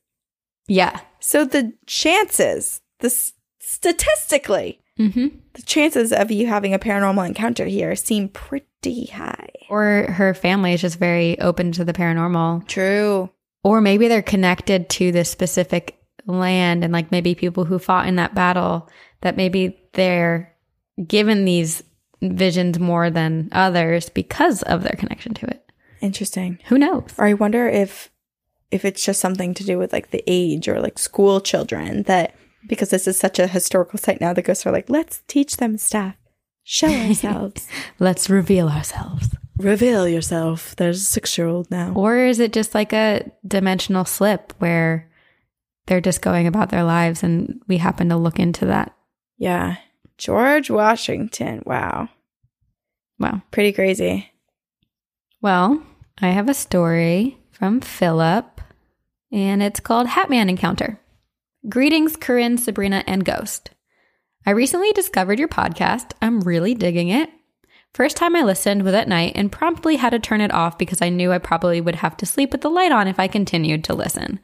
Yeah. 0.67 0.99
So 1.19 1.43
the 1.45 1.73
chances, 1.85 2.81
the 2.99 3.07
s- 3.07 3.33
statistically, 3.59 4.79
hmm 4.97 5.27
the 5.53 5.61
chances 5.63 6.13
of 6.13 6.29
you 6.31 6.45
having 6.47 6.73
a 6.75 6.79
paranormal 6.79 7.25
encounter 7.27 7.65
here 7.65 7.95
seem 7.95 8.29
pretty 8.29 9.05
high. 9.07 9.49
Or 9.69 10.05
her 10.11 10.33
family 10.35 10.73
is 10.73 10.81
just 10.81 10.99
very 10.99 11.39
open 11.39 11.71
to 11.73 11.83
the 11.83 11.93
paranormal. 11.93 12.67
True. 12.67 13.29
Or 13.63 13.81
maybe 13.81 14.07
they're 14.07 14.21
connected 14.21 14.87
to 14.89 15.11
this 15.11 15.29
specific 15.31 15.96
land 16.27 16.83
and 16.83 16.93
like 16.93 17.11
maybe 17.11 17.33
people 17.33 17.65
who 17.65 17.79
fought 17.79 18.07
in 18.07 18.17
that 18.17 18.35
battle 18.35 18.89
that 19.21 19.37
maybe 19.37 19.79
they're 19.93 20.53
given 21.05 21.45
these 21.45 21.83
visions 22.21 22.79
more 22.79 23.09
than 23.09 23.49
others 23.51 24.09
because 24.09 24.63
of 24.63 24.83
their 24.83 24.95
connection 24.97 25.33
to 25.35 25.45
it. 25.47 25.71
Interesting. 26.01 26.59
Who 26.65 26.77
knows? 26.77 27.09
Or 27.17 27.25
I 27.25 27.33
wonder 27.33 27.67
if 27.67 28.11
if 28.69 28.83
it's 28.83 29.05
just 29.05 29.21
something 29.21 29.53
to 29.53 29.63
do 29.63 29.77
with 29.77 29.93
like 29.93 30.11
the 30.11 30.23
age 30.27 30.67
or 30.67 30.81
like 30.81 30.99
school 30.99 31.39
children 31.39 32.03
that 32.03 32.35
because 32.67 32.89
this 32.89 33.07
is 33.07 33.17
such 33.17 33.39
a 33.39 33.47
historical 33.47 33.97
site 33.97 34.19
now 34.19 34.33
the 34.33 34.41
ghosts 34.41 34.65
are 34.65 34.71
like, 34.71 34.89
let's 34.89 35.23
teach 35.27 35.57
them 35.57 35.77
stuff. 35.77 36.15
Show 36.63 36.87
ourselves. 37.07 37.67
Let's 37.97 38.29
reveal 38.29 38.67
ourselves. 38.67 39.29
Reveal 39.57 40.07
yourself. 40.07 40.75
There's 40.75 41.01
a 41.01 41.05
six 41.05 41.37
year 41.37 41.47
old 41.47 41.71
now. 41.71 41.93
Or 41.95 42.17
is 42.17 42.39
it 42.39 42.53
just 42.53 42.75
like 42.75 42.93
a 42.93 43.31
dimensional 43.47 44.05
slip 44.05 44.53
where 44.59 45.09
they're 45.87 46.01
just 46.01 46.21
going 46.21 46.47
about 46.47 46.69
their 46.69 46.83
lives 46.83 47.23
and 47.23 47.61
we 47.67 47.77
happen 47.77 48.09
to 48.09 48.17
look 48.17 48.39
into 48.39 48.65
that? 48.67 48.95
Yeah. 49.37 49.77
George 50.17 50.69
Washington. 50.69 51.63
Wow. 51.65 52.09
Wow. 53.19 53.41
Pretty 53.51 53.71
crazy. 53.71 54.31
Well, 55.41 55.83
I 56.19 56.27
have 56.27 56.49
a 56.49 56.53
story 56.53 57.37
from 57.51 57.79
Philip, 57.81 58.61
and 59.31 59.61
it's 59.61 59.79
called 59.79 60.07
Hatman 60.07 60.49
Encounter. 60.49 60.99
Greetings, 61.69 62.15
Corinne, 62.15 62.57
Sabrina, 62.57 63.03
and 63.05 63.23
Ghost. 63.23 63.71
I 64.45 64.51
recently 64.51 64.91
discovered 64.93 65.39
your 65.39 65.47
podcast. 65.47 66.11
I'm 66.21 66.41
really 66.41 66.73
digging 66.73 67.09
it. 67.09 67.29
First 67.93 68.17
time 68.17 68.35
I 68.35 68.43
listened 68.43 68.83
was 68.83 68.93
at 68.93 69.07
night 69.07 69.33
and 69.35 69.51
promptly 69.51 69.95
had 69.95 70.11
to 70.11 70.19
turn 70.19 70.41
it 70.41 70.53
off 70.53 70.77
because 70.77 71.01
I 71.01 71.09
knew 71.09 71.31
I 71.31 71.39
probably 71.39 71.81
would 71.81 71.95
have 71.95 72.17
to 72.17 72.25
sleep 72.25 72.51
with 72.51 72.61
the 72.61 72.69
light 72.69 72.91
on 72.91 73.07
if 73.07 73.19
I 73.19 73.27
continued 73.27 73.83
to 73.85 73.93
listen. 73.93 74.39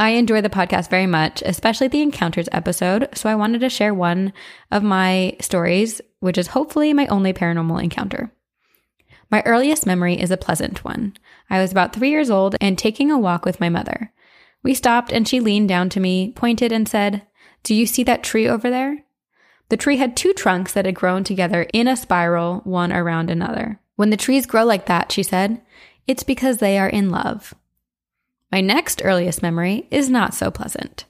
I 0.00 0.10
enjoy 0.12 0.40
the 0.40 0.48
podcast 0.48 0.88
very 0.88 1.06
much, 1.06 1.42
especially 1.44 1.88
the 1.88 2.00
encounters 2.00 2.48
episode, 2.52 3.10
so 3.12 3.28
I 3.28 3.34
wanted 3.34 3.60
to 3.60 3.68
share 3.68 3.92
one 3.92 4.32
of 4.70 4.82
my 4.82 5.36
stories, 5.42 6.00
which 6.20 6.38
is 6.38 6.46
hopefully 6.46 6.94
my 6.94 7.06
only 7.08 7.34
paranormal 7.34 7.82
encounter. 7.82 8.32
My 9.30 9.42
earliest 9.44 9.84
memory 9.84 10.18
is 10.18 10.30
a 10.30 10.38
pleasant 10.38 10.86
one. 10.86 11.18
I 11.50 11.60
was 11.60 11.70
about 11.70 11.92
three 11.92 12.08
years 12.08 12.30
old 12.30 12.56
and 12.62 12.78
taking 12.78 13.10
a 13.10 13.18
walk 13.18 13.44
with 13.44 13.60
my 13.60 13.68
mother. 13.68 14.10
We 14.62 14.72
stopped 14.72 15.12
and 15.12 15.28
she 15.28 15.38
leaned 15.38 15.68
down 15.68 15.90
to 15.90 16.00
me, 16.00 16.32
pointed, 16.34 16.72
and 16.72 16.88
said, 16.88 17.26
Do 17.62 17.74
you 17.74 17.84
see 17.84 18.02
that 18.04 18.22
tree 18.22 18.48
over 18.48 18.70
there? 18.70 19.04
The 19.68 19.76
tree 19.76 19.98
had 19.98 20.16
two 20.16 20.32
trunks 20.32 20.72
that 20.72 20.86
had 20.86 20.94
grown 20.94 21.24
together 21.24 21.64
in 21.74 21.86
a 21.86 21.94
spiral, 21.94 22.62
one 22.64 22.90
around 22.90 23.30
another. 23.30 23.78
When 23.96 24.08
the 24.08 24.16
trees 24.16 24.46
grow 24.46 24.64
like 24.64 24.86
that, 24.86 25.12
she 25.12 25.22
said, 25.22 25.60
it's 26.06 26.22
because 26.22 26.56
they 26.56 26.78
are 26.78 26.88
in 26.88 27.10
love. 27.10 27.54
My 28.52 28.60
next 28.60 29.02
earliest 29.04 29.42
memory 29.42 29.86
is 29.90 30.10
not 30.10 30.34
so 30.34 30.50
pleasant. 30.50 31.04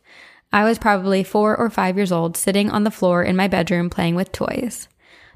I 0.53 0.65
was 0.65 0.79
probably 0.79 1.23
four 1.23 1.57
or 1.57 1.71
five 1.71 1.97
years 1.97 2.13
old, 2.13 2.37
sitting 2.37 2.71
on 2.71 2.85
the 2.85 2.91
floor 2.91 3.23
in 3.23 3.37
my 3.37 3.49
bedroom 3.49 3.89
playing 3.89 4.15
with 4.15 4.33
toys. 4.33 4.89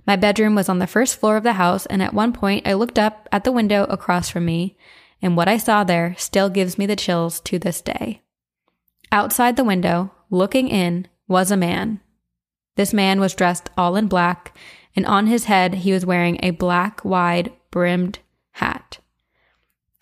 My 0.06 0.16
bedroom 0.16 0.54
was 0.54 0.68
on 0.68 0.80
the 0.80 0.86
first 0.86 1.18
floor 1.18 1.36
of 1.36 1.44
the 1.44 1.54
house, 1.54 1.86
and 1.86 2.02
at 2.02 2.12
one 2.12 2.32
point 2.32 2.66
I 2.66 2.74
looked 2.74 2.98
up 2.98 3.28
at 3.32 3.44
the 3.44 3.52
window 3.52 3.84
across 3.84 4.28
from 4.28 4.44
me, 4.44 4.76
and 5.22 5.36
what 5.36 5.48
I 5.48 5.56
saw 5.56 5.84
there 5.84 6.14
still 6.18 6.50
gives 6.50 6.76
me 6.76 6.84
the 6.84 6.96
chills 6.96 7.40
to 7.40 7.58
this 7.58 7.80
day. 7.80 8.20
Outside 9.10 9.56
the 9.56 9.64
window, 9.64 10.12
looking 10.28 10.68
in, 10.68 11.08
was 11.26 11.50
a 11.50 11.56
man. 11.56 12.00
This 12.76 12.92
man 12.92 13.20
was 13.20 13.34
dressed 13.34 13.70
all 13.78 13.96
in 13.96 14.08
black, 14.08 14.54
and 14.94 15.06
on 15.06 15.28
his 15.28 15.44
head 15.44 15.74
he 15.74 15.92
was 15.92 16.04
wearing 16.04 16.38
a 16.42 16.50
black, 16.50 17.02
wide, 17.04 17.52
brimmed 17.70 18.18
hat. 18.52 18.98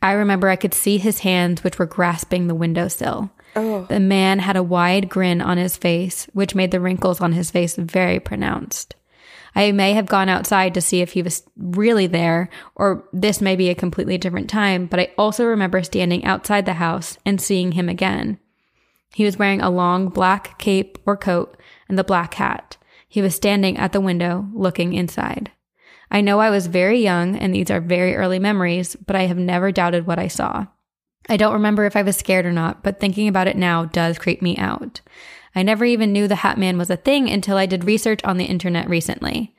I 0.02 0.12
remember 0.12 0.48
I 0.48 0.56
could 0.56 0.74
see 0.74 0.98
his 0.98 1.20
hands, 1.20 1.62
which 1.62 1.78
were 1.78 1.86
grasping 1.86 2.48
the 2.48 2.54
windowsill. 2.54 3.30
Oh. 3.54 3.84
The 3.84 4.00
man 4.00 4.40
had 4.40 4.56
a 4.56 4.62
wide 4.62 5.08
grin 5.08 5.40
on 5.40 5.58
his 5.58 5.76
face, 5.76 6.26
which 6.32 6.54
made 6.54 6.72
the 6.72 6.80
wrinkles 6.80 7.20
on 7.20 7.32
his 7.32 7.50
face 7.50 7.76
very 7.76 8.18
pronounced. 8.18 8.96
I 9.54 9.70
may 9.72 9.92
have 9.92 10.06
gone 10.06 10.28
outside 10.28 10.74
to 10.74 10.80
see 10.80 11.02
if 11.02 11.12
he 11.12 11.22
was 11.22 11.44
really 11.56 12.06
there, 12.06 12.48
or 12.74 13.04
this 13.12 13.40
may 13.40 13.54
be 13.54 13.68
a 13.68 13.74
completely 13.74 14.18
different 14.18 14.48
time, 14.48 14.86
but 14.86 14.98
I 14.98 15.12
also 15.18 15.44
remember 15.44 15.82
standing 15.82 16.24
outside 16.24 16.64
the 16.64 16.74
house 16.74 17.18
and 17.24 17.40
seeing 17.40 17.72
him 17.72 17.88
again. 17.88 18.38
He 19.14 19.24
was 19.24 19.38
wearing 19.38 19.60
a 19.60 19.70
long 19.70 20.08
black 20.08 20.58
cape 20.58 20.98
or 21.04 21.18
coat 21.18 21.58
and 21.88 21.98
the 21.98 22.04
black 22.04 22.34
hat. 22.34 22.78
He 23.06 23.20
was 23.20 23.34
standing 23.34 23.76
at 23.76 23.92
the 23.92 24.00
window 24.00 24.48
looking 24.54 24.94
inside. 24.94 25.50
I 26.12 26.20
know 26.20 26.40
I 26.40 26.50
was 26.50 26.66
very 26.66 27.00
young 27.00 27.36
and 27.36 27.54
these 27.54 27.70
are 27.70 27.80
very 27.80 28.14
early 28.14 28.38
memories, 28.38 28.94
but 28.94 29.16
I 29.16 29.22
have 29.22 29.38
never 29.38 29.72
doubted 29.72 30.06
what 30.06 30.18
I 30.18 30.28
saw. 30.28 30.66
I 31.28 31.38
don't 31.38 31.54
remember 31.54 31.86
if 31.86 31.96
I 31.96 32.02
was 32.02 32.16
scared 32.16 32.44
or 32.44 32.52
not, 32.52 32.82
but 32.82 33.00
thinking 33.00 33.28
about 33.28 33.46
it 33.46 33.56
now 33.56 33.86
does 33.86 34.18
creep 34.18 34.42
me 34.42 34.56
out. 34.58 35.00
I 35.54 35.62
never 35.62 35.86
even 35.86 36.12
knew 36.12 36.28
the 36.28 36.36
Hat 36.36 36.58
Man 36.58 36.76
was 36.76 36.90
a 36.90 36.96
thing 36.96 37.30
until 37.30 37.56
I 37.56 37.64
did 37.64 37.84
research 37.84 38.20
on 38.24 38.36
the 38.36 38.44
internet 38.44 38.90
recently. 38.90 39.54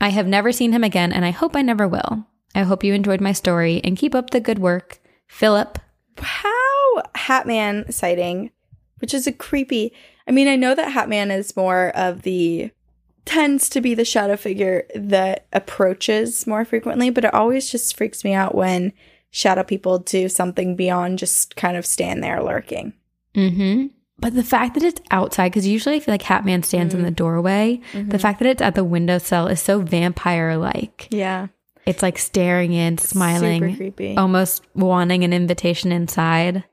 I 0.00 0.08
have 0.08 0.26
never 0.26 0.52
seen 0.52 0.72
him 0.72 0.82
again, 0.82 1.12
and 1.12 1.24
I 1.24 1.30
hope 1.30 1.54
I 1.54 1.62
never 1.62 1.86
will. 1.86 2.26
I 2.54 2.62
hope 2.62 2.82
you 2.82 2.94
enjoyed 2.94 3.20
my 3.20 3.32
story 3.32 3.82
and 3.84 3.96
keep 3.96 4.14
up 4.14 4.30
the 4.30 4.40
good 4.40 4.58
work. 4.58 5.00
Philip. 5.28 5.78
How 6.18 7.02
Hat 7.14 7.46
Man 7.46 7.90
sighting, 7.92 8.50
which 9.00 9.12
is 9.12 9.26
a 9.26 9.32
creepy. 9.32 9.92
I 10.26 10.30
mean, 10.30 10.48
I 10.48 10.56
know 10.56 10.74
that 10.74 10.92
Hat 10.92 11.08
Man 11.08 11.30
is 11.30 11.56
more 11.56 11.90
of 11.94 12.22
the 12.22 12.70
tends 13.24 13.68
to 13.70 13.80
be 13.80 13.94
the 13.94 14.04
shadow 14.04 14.36
figure 14.36 14.86
that 14.94 15.46
approaches 15.52 16.46
more 16.46 16.64
frequently, 16.64 17.10
but 17.10 17.24
it 17.24 17.34
always 17.34 17.70
just 17.70 17.96
freaks 17.96 18.24
me 18.24 18.32
out 18.34 18.54
when 18.54 18.92
shadow 19.30 19.62
people 19.62 19.98
do 19.98 20.28
something 20.28 20.76
beyond 20.76 21.18
just 21.18 21.56
kind 21.56 21.76
of 21.76 21.86
stand 21.86 22.22
there 22.22 22.42
lurking. 22.42 22.92
Mm-hmm. 23.34 23.86
But 24.18 24.34
the 24.34 24.42
fact 24.42 24.74
that 24.74 24.82
it's 24.82 25.00
outside, 25.10 25.48
because 25.48 25.66
usually 25.66 25.96
I 25.96 26.00
feel 26.00 26.12
like 26.12 26.22
Hat 26.22 26.44
Man 26.44 26.62
stands 26.62 26.92
in 26.92 27.02
the 27.02 27.10
doorway. 27.10 27.80
The 27.94 28.18
fact 28.18 28.40
that 28.40 28.48
it's 28.48 28.60
at 28.60 28.74
the 28.74 28.84
windowsill 28.84 29.46
is 29.46 29.62
so 29.62 29.80
vampire 29.80 30.58
like. 30.58 31.08
Yeah. 31.10 31.46
It's 31.86 32.02
like 32.02 32.18
staring 32.18 32.74
in, 32.74 32.98
smiling, 32.98 33.62
Super 33.62 33.76
creepy. 33.76 34.16
almost 34.18 34.62
wanting 34.74 35.24
an 35.24 35.32
invitation 35.32 35.90
inside. 35.90 36.64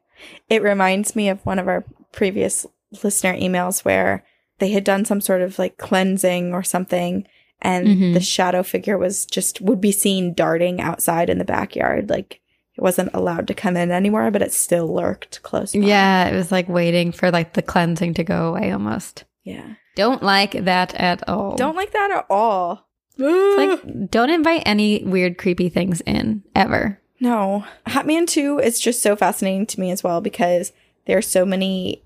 It 0.50 0.62
reminds 0.62 1.16
me 1.16 1.30
of 1.30 1.40
one 1.46 1.58
of 1.58 1.70
our 1.70 1.86
previous 2.12 2.66
listener 3.02 3.34
emails 3.34 3.86
where 3.86 4.26
they 4.60 4.70
had 4.72 4.84
done 4.84 5.06
some 5.06 5.22
sort 5.22 5.42
of 5.42 5.58
like 5.60 5.78
cleansing 5.78 6.54
or 6.54 6.64
something 6.64 7.26
and 7.62 7.88
Mhm. 7.88 8.14
the 8.14 8.20
shadow 8.20 8.62
figure 8.64 8.98
was 8.98 9.26
just 9.26 9.62
would 9.62 9.82
be 9.82 9.92
seen 9.92 10.34
darting 10.34 10.80
outside 10.82 11.30
in 11.30 11.38
the 11.40 11.46
backyard 11.46 12.10
like 12.10 12.40
it 12.78 12.82
wasn't 12.82 13.10
allowed 13.14 13.48
to 13.48 13.54
come 13.56 13.76
in 13.76 13.90
anymore 13.92 14.30
but 14.32 14.42
it 14.44 14.54
still 14.54 14.88
lurked 14.94 15.42
close 15.42 15.74
by. 15.74 15.80
Yeah, 15.80 16.28
it 16.28 16.36
was 16.36 16.52
like 16.52 16.70
waiting 16.70 17.12
for 17.12 17.32
like 17.32 17.54
the 17.54 17.62
cleansing 17.64 18.14
to 18.16 18.24
go 18.24 18.48
away 18.50 18.72
almost. 18.72 19.24
yeah 19.44 19.74
Don't 19.96 20.22
like 20.22 20.52
that 20.66 20.94
at 20.96 21.28
all. 21.28 21.56
don't 21.56 21.76
like 21.76 21.92
that 21.94 22.12
at 22.12 22.26
all 22.30 22.88
It's 23.18 23.58
like 23.86 24.12
don't 24.12 24.30
invite 24.30 24.62
any 24.68 25.04
weird 25.04 25.38
creepy 25.40 25.70
things 25.70 26.02
in 26.02 26.44
ever. 26.56 27.00
No. 27.20 27.66
Hatman 27.88 28.28
2 28.28 28.60
is 28.60 28.80
just 28.80 29.02
so 29.02 29.16
fascinating 29.16 29.66
to 29.66 29.80
me 29.80 29.90
as 29.90 30.04
well 30.04 30.22
because 30.22 30.72
there 31.08 31.18
are 31.18 31.22
so 31.24 31.44
many 31.48 32.04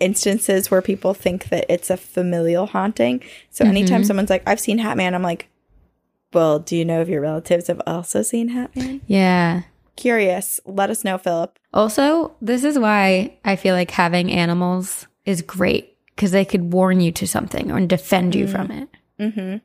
instances 0.00 0.70
where 0.70 0.82
people 0.82 1.14
think 1.14 1.48
that 1.48 1.64
it's 1.68 1.90
a 1.90 1.96
familial 1.96 2.66
haunting. 2.66 3.22
So 3.50 3.64
anytime 3.64 4.02
Mhm. 4.02 4.06
someone's 4.06 4.30
like, 4.30 4.42
I've 4.46 4.60
seen 4.60 4.78
Hatman, 4.78 5.14
I'm 5.14 5.22
like, 5.22 5.48
well, 6.32 6.58
do 6.58 6.76
you 6.76 6.84
know 6.84 7.00
if 7.00 7.08
your 7.08 7.20
relatives 7.22 7.68
have 7.68 7.80
also 7.86 8.22
seen 8.22 8.50
Hatman? 8.50 9.00
Yeah. 9.06 9.62
Curious. 9.96 10.60
Let 10.66 10.90
us 10.90 11.04
know, 11.04 11.16
Philip. 11.16 11.58
Also, 11.72 12.32
this 12.42 12.64
is 12.64 12.78
why 12.78 13.38
I 13.44 13.56
feel 13.56 13.74
like 13.74 13.90
having 13.92 14.30
animals 14.30 15.06
is 15.24 15.40
great 15.40 15.96
because 16.14 16.30
they 16.32 16.44
could 16.44 16.72
warn 16.72 17.00
you 17.00 17.12
to 17.12 17.26
something 17.26 17.70
or 17.72 17.80
defend 17.86 18.34
you 18.34 18.46
from 18.46 18.70
it. 18.70 18.88
Mm-hmm. 19.18 19.56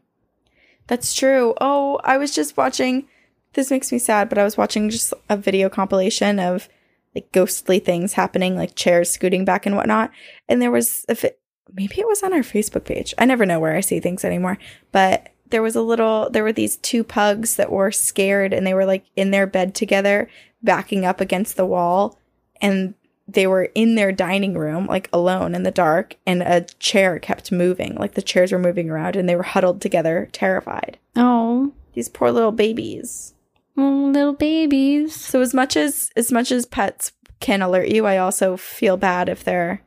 That's 0.87 1.13
true. 1.13 1.53
Oh, 1.59 1.99
I 2.03 2.17
was 2.17 2.31
just 2.33 2.57
watching. 2.57 3.05
This 3.53 3.69
makes 3.69 3.91
me 3.91 3.99
sad, 3.99 4.29
but 4.29 4.37
I 4.37 4.43
was 4.43 4.57
watching 4.57 4.89
just 4.89 5.13
a 5.29 5.35
video 5.35 5.67
compilation 5.69 6.39
of 6.39 6.69
like 7.15 7.31
ghostly 7.31 7.79
things 7.79 8.13
happening, 8.13 8.55
like 8.55 8.75
chairs 8.75 9.09
scooting 9.09 9.45
back 9.45 9.65
and 9.65 9.75
whatnot. 9.75 10.11
And 10.47 10.61
there 10.61 10.71
was 10.71 11.05
fi- 11.13 11.31
maybe 11.73 11.99
it 11.99 12.07
was 12.07 12.23
on 12.23 12.33
our 12.33 12.39
Facebook 12.39 12.85
page. 12.85 13.13
I 13.17 13.25
never 13.25 13.45
know 13.45 13.59
where 13.59 13.75
I 13.75 13.81
see 13.81 13.99
things 13.99 14.23
anymore. 14.23 14.57
But 14.91 15.29
there 15.49 15.61
was 15.61 15.75
a 15.75 15.81
little. 15.81 16.29
There 16.29 16.43
were 16.43 16.53
these 16.53 16.77
two 16.77 17.03
pugs 17.03 17.57
that 17.57 17.71
were 17.71 17.91
scared, 17.91 18.53
and 18.53 18.65
they 18.65 18.73
were 18.73 18.85
like 18.85 19.05
in 19.15 19.31
their 19.31 19.45
bed 19.47 19.75
together, 19.75 20.29
backing 20.63 21.05
up 21.05 21.19
against 21.19 21.57
the 21.57 21.65
wall, 21.65 22.17
and 22.61 22.93
they 23.27 23.47
were 23.47 23.69
in 23.75 23.95
their 23.95 24.11
dining 24.11 24.57
room, 24.57 24.87
like 24.87 25.09
alone 25.13 25.55
in 25.55 25.63
the 25.63 25.71
dark, 25.71 26.15
and 26.25 26.41
a 26.41 26.61
chair 26.79 27.19
kept 27.19 27.51
moving. 27.51 27.95
Like 27.95 28.13
the 28.13 28.21
chairs 28.21 28.51
were 28.51 28.59
moving 28.59 28.89
around 28.89 29.15
and 29.15 29.27
they 29.27 29.35
were 29.35 29.43
huddled 29.43 29.81
together, 29.81 30.29
terrified. 30.31 30.97
Oh, 31.15 31.73
These 31.93 32.09
poor 32.09 32.31
little 32.31 32.51
babies. 32.51 33.33
Mm, 33.77 34.13
little 34.13 34.33
babies. 34.33 35.15
So 35.15 35.41
as 35.41 35.53
much 35.53 35.75
as 35.77 36.09
as 36.15 36.31
much 36.31 36.51
as 36.51 36.65
pets 36.65 37.11
can 37.39 37.61
alert 37.61 37.87
you, 37.89 38.05
I 38.05 38.17
also 38.17 38.57
feel 38.57 38.97
bad 38.97 39.29
if 39.29 39.43
they're 39.43 39.81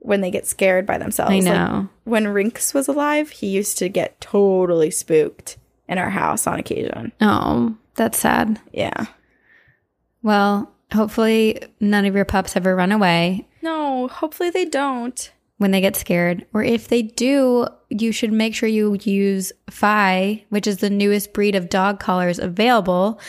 when 0.00 0.20
they 0.20 0.30
get 0.30 0.46
scared 0.46 0.84
by 0.86 0.98
themselves. 0.98 1.32
I 1.32 1.36
Like, 1.36 1.44
know. 1.44 1.88
when 2.04 2.28
Rinks 2.28 2.74
was 2.74 2.88
alive, 2.88 3.30
he 3.30 3.46
used 3.48 3.78
to 3.78 3.88
get 3.88 4.20
totally 4.20 4.90
spooked 4.90 5.56
in 5.88 5.96
our 5.98 6.10
house 6.10 6.46
on 6.46 6.58
occasion. 6.58 7.12
oh, 7.20 7.74
that's 7.94 8.18
sad. 8.18 8.60
Yeah. 8.72 9.06
Well, 10.22 10.70
hopefully 10.92 11.60
none 11.80 12.04
of 12.04 12.14
your 12.14 12.24
pups 12.24 12.56
ever 12.56 12.74
run 12.76 12.92
away 12.92 13.46
No, 13.62 14.08
hopefully 14.08 14.50
they 14.50 14.64
don't. 14.66 15.30
When 15.58 15.70
they 15.70 15.80
get 15.80 15.96
scared. 15.96 16.46
Or 16.52 16.62
if 16.62 16.88
they 16.88 17.02
do, 17.02 17.66
you 17.88 18.12
should 18.12 18.32
make 18.32 18.54
sure 18.54 18.68
you 18.68 18.96
use 19.02 19.52
Fi, 19.70 20.44
which 20.48 20.66
is 20.66 20.78
the 20.78 20.90
newest 20.90 21.32
breed 21.32 21.54
of 21.54 21.68
dog 21.68 22.00
collars 22.00 22.38
available, 22.38 23.20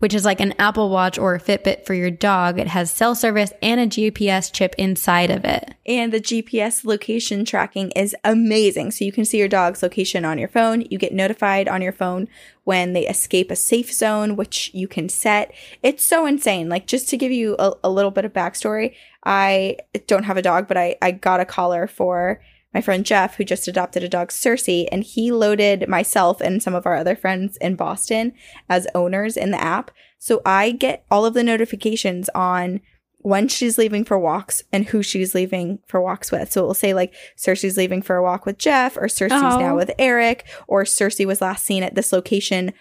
which 0.00 0.14
is 0.14 0.24
like 0.24 0.40
an 0.40 0.54
Apple 0.58 0.90
Watch 0.90 1.18
or 1.18 1.34
a 1.34 1.40
Fitbit 1.40 1.86
for 1.86 1.94
your 1.94 2.10
dog. 2.10 2.58
It 2.58 2.66
has 2.66 2.90
cell 2.90 3.14
service 3.14 3.52
and 3.62 3.80
a 3.80 3.86
GPS 3.86 4.52
chip 4.52 4.74
inside 4.76 5.30
of 5.30 5.44
it. 5.44 5.74
And 5.86 6.12
the 6.12 6.20
GPS 6.20 6.84
location 6.84 7.44
tracking 7.44 7.90
is 7.92 8.16
amazing. 8.24 8.90
So 8.90 9.04
you 9.04 9.12
can 9.12 9.24
see 9.24 9.38
your 9.38 9.48
dog's 9.48 9.82
location 9.82 10.24
on 10.24 10.38
your 10.38 10.48
phone. 10.48 10.84
You 10.90 10.98
get 10.98 11.12
notified 11.12 11.68
on 11.68 11.82
your 11.82 11.92
phone 11.92 12.28
when 12.64 12.94
they 12.94 13.06
escape 13.06 13.50
a 13.50 13.56
safe 13.56 13.92
zone, 13.92 14.36
which 14.36 14.70
you 14.72 14.88
can 14.88 15.08
set. 15.08 15.52
It's 15.82 16.04
so 16.04 16.26
insane. 16.26 16.68
Like, 16.68 16.86
just 16.86 17.08
to 17.10 17.16
give 17.16 17.32
you 17.32 17.56
a, 17.58 17.74
a 17.84 17.90
little 17.90 18.10
bit 18.10 18.24
of 18.24 18.32
backstory, 18.32 18.94
I 19.24 19.76
don't 20.06 20.24
have 20.24 20.36
a 20.36 20.42
dog, 20.42 20.66
but 20.66 20.76
I, 20.76 20.96
I 21.02 21.10
got 21.10 21.40
a 21.40 21.44
collar 21.44 21.86
for 21.86 22.40
my 22.72 22.80
friend 22.80 23.04
Jeff, 23.04 23.36
who 23.36 23.44
just 23.44 23.66
adopted 23.68 24.04
a 24.04 24.08
dog, 24.08 24.28
Cersei, 24.28 24.86
and 24.92 25.02
he 25.02 25.32
loaded 25.32 25.88
myself 25.88 26.40
and 26.40 26.62
some 26.62 26.74
of 26.74 26.86
our 26.86 26.94
other 26.96 27.16
friends 27.16 27.56
in 27.56 27.74
Boston 27.74 28.32
as 28.68 28.86
owners 28.94 29.36
in 29.36 29.50
the 29.50 29.60
app. 29.62 29.90
So 30.18 30.40
I 30.46 30.70
get 30.72 31.04
all 31.10 31.26
of 31.26 31.34
the 31.34 31.42
notifications 31.42 32.28
on 32.34 32.80
when 33.22 33.48
she's 33.48 33.76
leaving 33.76 34.04
for 34.04 34.18
walks 34.18 34.62
and 34.72 34.86
who 34.86 35.02
she's 35.02 35.34
leaving 35.34 35.78
for 35.86 36.00
walks 36.00 36.30
with. 36.32 36.50
So 36.52 36.62
it 36.62 36.66
will 36.66 36.74
say 36.74 36.94
like 36.94 37.12
Cersei's 37.36 37.76
leaving 37.76 38.00
for 38.02 38.16
a 38.16 38.22
walk 38.22 38.46
with 38.46 38.56
Jeff 38.56 38.96
or 38.96 39.08
Cersei's 39.08 39.32
Oh. 39.54 39.58
now 39.58 39.76
with 39.76 39.90
Eric 39.98 40.46
or 40.68 40.84
Cersei 40.84 41.26
was 41.26 41.40
last 41.42 41.64
seen 41.64 41.82
at 41.82 41.94
this 41.94 42.12
location 42.12 42.72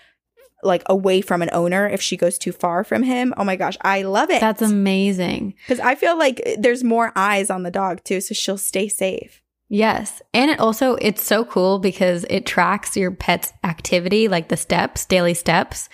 like 0.63 0.83
away 0.87 1.21
from 1.21 1.41
an 1.41 1.49
owner 1.53 1.87
if 1.87 2.01
she 2.01 2.15
goes 2.17 2.37
too 2.37 2.51
far 2.51 2.83
from 2.83 3.03
him. 3.03 3.33
Oh 3.37 3.43
my 3.43 3.55
gosh, 3.55 3.77
I 3.81 4.01
love 4.03 4.29
it. 4.29 4.39
That's 4.41 4.61
amazing. 4.61 5.55
Cuz 5.67 5.79
I 5.79 5.95
feel 5.95 6.17
like 6.17 6.41
there's 6.57 6.83
more 6.83 7.11
eyes 7.15 7.49
on 7.49 7.63
the 7.63 7.71
dog 7.71 8.03
too 8.03 8.21
so 8.21 8.33
she'll 8.33 8.57
stay 8.57 8.87
safe. 8.87 9.41
Yes. 9.69 10.21
And 10.33 10.49
it 10.49 10.59
also 10.59 10.95
it's 10.95 11.23
so 11.23 11.45
cool 11.45 11.79
because 11.79 12.25
it 12.29 12.45
tracks 12.45 12.97
your 12.97 13.11
pet's 13.11 13.53
activity, 13.63 14.27
like 14.27 14.49
the 14.49 14.57
steps, 14.57 15.05
daily 15.05 15.35
steps. 15.35 15.89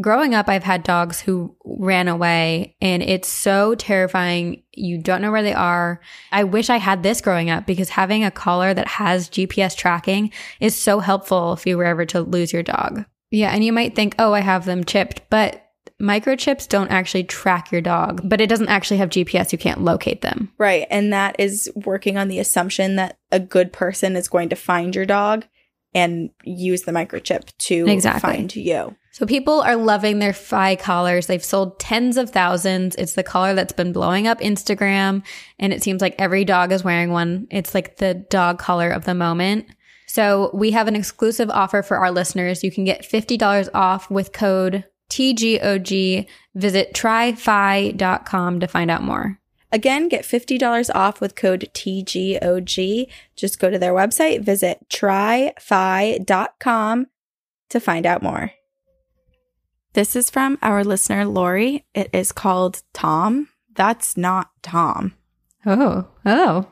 Growing 0.00 0.34
up, 0.34 0.48
I've 0.48 0.64
had 0.64 0.82
dogs 0.82 1.20
who 1.20 1.56
ran 1.64 2.08
away 2.08 2.76
and 2.82 3.02
it's 3.02 3.28
so 3.28 3.74
terrifying. 3.76 4.62
You 4.72 4.98
don't 4.98 5.22
know 5.22 5.30
where 5.30 5.42
they 5.42 5.54
are. 5.54 6.00
I 6.32 6.44
wish 6.44 6.68
I 6.68 6.78
had 6.78 7.02
this 7.02 7.20
growing 7.20 7.48
up 7.48 7.64
because 7.64 7.90
having 7.90 8.24
a 8.24 8.30
collar 8.30 8.74
that 8.74 8.88
has 8.88 9.30
GPS 9.30 9.76
tracking 9.76 10.32
is 10.60 10.76
so 10.76 10.98
helpful 10.98 11.52
if 11.52 11.64
you 11.64 11.78
were 11.78 11.84
ever 11.84 12.04
to 12.06 12.20
lose 12.20 12.52
your 12.52 12.64
dog. 12.64 13.04
Yeah. 13.30 13.50
And 13.50 13.64
you 13.64 13.72
might 13.72 13.94
think, 13.94 14.16
oh, 14.18 14.32
I 14.32 14.40
have 14.40 14.64
them 14.64 14.84
chipped, 14.84 15.22
but 15.30 15.64
microchips 16.00 16.68
don't 16.68 16.90
actually 16.90 17.24
track 17.24 17.70
your 17.70 17.80
dog, 17.80 18.20
but 18.24 18.40
it 18.40 18.48
doesn't 18.48 18.68
actually 18.68 18.96
have 18.98 19.10
GPS. 19.10 19.52
You 19.52 19.58
can't 19.58 19.82
locate 19.82 20.20
them. 20.22 20.52
Right, 20.58 20.86
and 20.90 21.12
that 21.12 21.36
is 21.38 21.70
working 21.74 22.16
on 22.18 22.28
the 22.28 22.38
assumption 22.38 22.96
that 22.96 23.18
a 23.30 23.40
good 23.40 23.72
person 23.72 24.16
is 24.16 24.28
going 24.28 24.48
to 24.50 24.56
find 24.56 24.94
your 24.94 25.06
dog 25.06 25.44
and 25.94 26.30
use 26.42 26.82
the 26.82 26.92
microchip 26.92 27.56
to 27.58 27.86
Exactly. 27.88 28.20
find 28.32 28.56
you. 28.56 28.96
So 29.12 29.26
people 29.26 29.60
are 29.60 29.76
loving 29.76 30.18
their 30.18 30.32
Fi 30.32 30.74
collars. 30.74 31.28
They've 31.28 31.44
sold 31.44 31.78
tens 31.78 32.16
of 32.16 32.30
thousands. 32.30 32.96
It's 32.96 33.12
the 33.12 33.22
collar 33.22 33.54
that's 33.54 33.72
been 33.72 33.92
blowing 33.92 34.26
up 34.26 34.40
Instagram 34.40 35.22
and 35.60 35.72
it 35.72 35.84
seems 35.84 36.02
like 36.02 36.16
every 36.18 36.44
dog 36.44 36.72
is 36.72 36.82
wearing 36.82 37.10
one. 37.10 37.46
It's 37.52 37.74
like 37.76 37.98
the 37.98 38.14
dog 38.14 38.58
collar 38.58 38.90
of 38.90 39.04
the 39.04 39.14
moment. 39.14 39.66
So 40.08 40.50
we 40.52 40.72
have 40.72 40.88
an 40.88 40.96
exclusive 40.96 41.48
offer 41.48 41.80
for 41.84 41.98
our 41.98 42.10
listeners. 42.10 42.64
You 42.64 42.72
can 42.72 42.82
get 42.84 43.08
$50 43.08 43.68
off 43.72 44.10
with 44.10 44.32
code 44.32 44.84
TGOG. 45.14 46.26
Visit 46.56 46.92
tryfi.com 46.92 48.60
to 48.60 48.66
find 48.66 48.90
out 48.90 49.02
more. 49.02 49.38
Again, 49.70 50.08
get 50.08 50.24
$50 50.24 50.90
off 50.94 51.20
with 51.20 51.36
code 51.36 51.70
TGOG. 51.72 53.06
Just 53.36 53.60
go 53.60 53.70
to 53.70 53.78
their 53.78 53.92
website, 53.92 54.42
visit 54.42 54.86
tryfi.com 54.88 56.26
to 57.70 57.80
find 57.80 58.06
out 58.06 58.22
more. 58.22 58.50
This 59.92 60.16
is 60.16 60.30
from 60.30 60.58
our 60.62 60.82
listener, 60.82 61.24
Lori. 61.24 61.84
It 61.94 62.10
is 62.12 62.32
called 62.32 62.82
Tom. 62.92 63.48
That's 63.74 64.16
not 64.16 64.50
Tom. 64.62 65.14
Oh, 65.64 66.08
oh. 66.26 66.66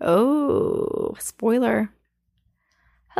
Oh, 0.00 1.16
spoiler. 1.18 1.90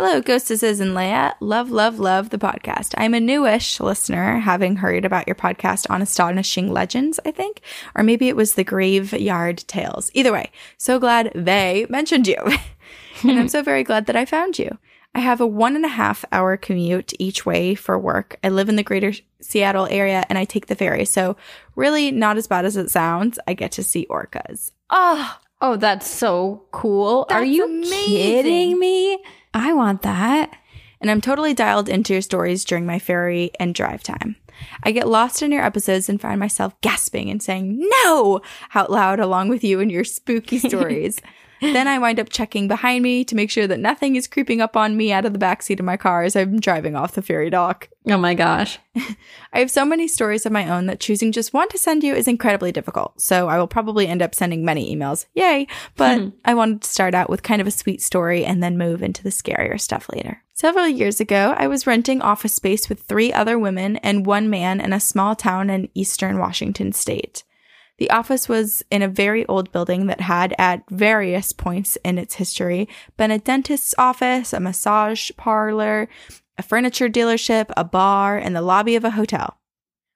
Hello, 0.01 0.21
Ghostesses 0.21 0.79
and 0.79 0.93
Leia. 0.93 1.35
Love, 1.41 1.73
love, 1.73 1.99
love 1.99 2.31
the 2.31 2.39
podcast. 2.39 2.95
I'm 2.97 3.15
a 3.15 3.21
newish 3.21 3.81
listener, 3.81 4.39
having 4.39 4.77
heard 4.77 5.05
about 5.05 5.27
your 5.27 5.35
podcast 5.35 5.91
on 5.91 6.01
Astonishing 6.03 6.73
Legends, 6.73 7.19
I 7.27 7.33
think, 7.33 7.63
or 7.97 8.05
maybe 8.05 8.29
it 8.29 8.37
was 8.37 8.55
the 8.55 8.63
Graveyard 8.63 9.59
Tales. 9.67 10.13
Either 10.15 10.33
way, 10.33 10.53
so 10.77 11.01
glad 11.01 11.33
they 11.35 11.85
mentioned 11.91 12.29
you. 12.29 12.37
and 13.25 13.41
I'm 13.41 13.49
so 13.49 13.61
very 13.61 13.83
glad 13.83 14.07
that 14.07 14.15
I 14.15 14.25
found 14.25 14.57
you. 14.57 14.79
I 15.17 15.19
have 15.19 15.41
a 15.41 15.47
one 15.49 15.75
and 15.75 15.85
a 15.85 15.89
half 15.89 16.25
hour 16.31 16.57
commute 16.57 17.13
each 17.19 17.45
way 17.45 17.75
for 17.75 17.99
work. 17.99 18.39
I 18.45 18.51
live 18.51 18.69
in 18.69 18.77
the 18.77 18.85
greater 18.85 19.13
Seattle 19.41 19.89
area 19.91 20.25
and 20.29 20.39
I 20.39 20.45
take 20.45 20.69
the 20.69 20.77
ferry. 20.77 21.07
So, 21.07 21.37
really, 21.75 22.13
not 22.13 22.37
as 22.37 22.47
bad 22.47 22.65
as 22.65 22.77
it 22.77 22.93
sounds. 22.93 23.41
I 23.49 23.55
get 23.55 23.73
to 23.73 23.83
see 23.83 24.07
orcas. 24.09 24.71
Oh, 24.91 25.39
Oh, 25.61 25.77
that's 25.77 26.09
so 26.09 26.63
cool. 26.71 27.27
Are 27.31 27.45
you 27.45 27.65
amazing. 27.65 28.07
kidding 28.07 28.79
me? 28.79 29.19
I 29.55 29.73
want 29.73 30.03
that. 30.03 30.57
and 31.01 31.11
I'm 31.11 31.21
totally 31.21 31.55
dialed 31.55 31.89
into 31.89 32.13
your 32.13 32.23
stories 32.23 32.65
during 32.65 32.85
my 32.85 32.99
ferry 32.99 33.53
and 33.61 33.73
drive 33.75 34.03
time. 34.03 34.35
I 34.83 34.91
get 34.91 35.07
lost 35.07 35.43
in 35.43 35.53
your 35.53 35.63
episodes 35.63 36.09
and 36.09 36.21
find 36.21 36.41
myself 36.41 36.75
gasping 36.81 37.31
and 37.31 37.41
saying 37.41 37.79
no 38.05 38.41
out 38.75 38.91
loud 38.91 39.21
along 39.21 39.49
with 39.49 39.63
you 39.63 39.79
and 39.81 39.93
your 39.93 40.03
spooky 40.03 40.59
stories. 40.69 41.21
Then 41.61 41.89
I 41.89 41.99
wind 41.99 42.21
up 42.21 42.29
checking 42.29 42.69
behind 42.69 43.03
me 43.03 43.25
to 43.25 43.35
make 43.35 43.51
sure 43.51 43.67
that 43.67 43.81
nothing 43.81 44.17
is 44.17 44.27
creeping 44.27 44.61
up 44.61 44.77
on 44.77 44.97
me 44.97 45.13
out 45.13 45.25
of 45.25 45.33
the 45.33 45.39
backseat 45.39 45.79
of 45.79 45.85
my 45.85 45.97
car 45.97 46.23
as 46.23 46.37
I'm 46.37 46.61
driving 46.61 46.97
off 46.97 47.15
the 47.15 47.23
ferry 47.23 47.51
dock. 47.51 47.89
Oh 48.07 48.17
my 48.17 48.35
gosh. 48.35 48.79
I 49.53 49.59
have 49.59 49.71
so 49.71 49.85
many 49.85 50.09
stories 50.09 50.47
of 50.47 50.53
my 50.53 50.69
own 50.69 50.87
that 50.87 51.01
choosing 51.01 51.33
just 51.33 51.53
one 51.53 51.69
to 51.69 51.79
send 51.79 52.03
you 52.03 52.15
is 52.15 52.29
incredibly 52.29 52.73
difficult. 52.73 53.21
So 53.21 53.49
I 53.49 53.59
will 53.59 53.67
probably 53.67 54.07
end 54.07 54.23
up 54.23 54.35
sending 54.35 54.65
many 54.65 54.95
emails. 54.95 55.27
Yay. 55.35 55.67
But 55.97 56.19
hmm. 56.19 56.29
I 56.45 56.55
wanted 56.55 56.83
to 56.83 56.89
start 56.89 57.15
out 57.15 57.29
with 57.29 57.43
kind 57.43 57.61
of 57.61 57.67
a 57.67 57.73
sweet 57.73 58.01
story 58.01 58.45
and 58.45 58.63
then 58.63 58.79
move 58.79 59.03
into 59.03 59.23
the 59.23 59.31
scarier 59.31 59.81
stuff 59.81 60.09
later. 60.13 60.43
Several 60.55 60.89
years 60.89 61.21
ago, 61.21 61.55
I 61.57 61.69
was 61.69 61.87
renting 61.87 62.21
office 62.21 62.55
space 62.55 62.89
with 62.89 63.03
three 63.03 63.33
other 63.33 63.59
women 63.59 63.97
and 63.99 64.27
one 64.27 64.51
man 64.51 64.81
in 64.81 64.93
a 64.93 64.99
small 64.99 65.37
town 65.37 65.71
in 65.71 65.89
eastern 65.95 66.39
Washington 66.39 66.93
state. 66.93 67.45
The 67.99 68.11
office 68.11 68.49
was 68.49 68.85
in 68.91 69.03
a 69.03 69.09
very 69.09 69.45
old 69.47 69.73
building 69.73 70.07
that 70.07 70.21
had, 70.21 70.55
at 70.57 70.89
various 70.89 71.53
points 71.53 71.99
in 72.05 72.17
its 72.17 72.37
history, 72.37 72.89
been 73.17 73.33
a 73.33 73.39
dentist's 73.39 73.95
office, 73.99 74.53
a 74.53 74.61
massage 74.61 75.31
parlor, 75.37 76.09
a 76.57 76.63
furniture 76.63 77.09
dealership, 77.09 77.71
a 77.77 77.85
bar, 77.85 78.39
and 78.39 78.55
the 78.55 78.63
lobby 78.63 78.95
of 78.95 79.05
a 79.05 79.11
hotel. 79.11 79.59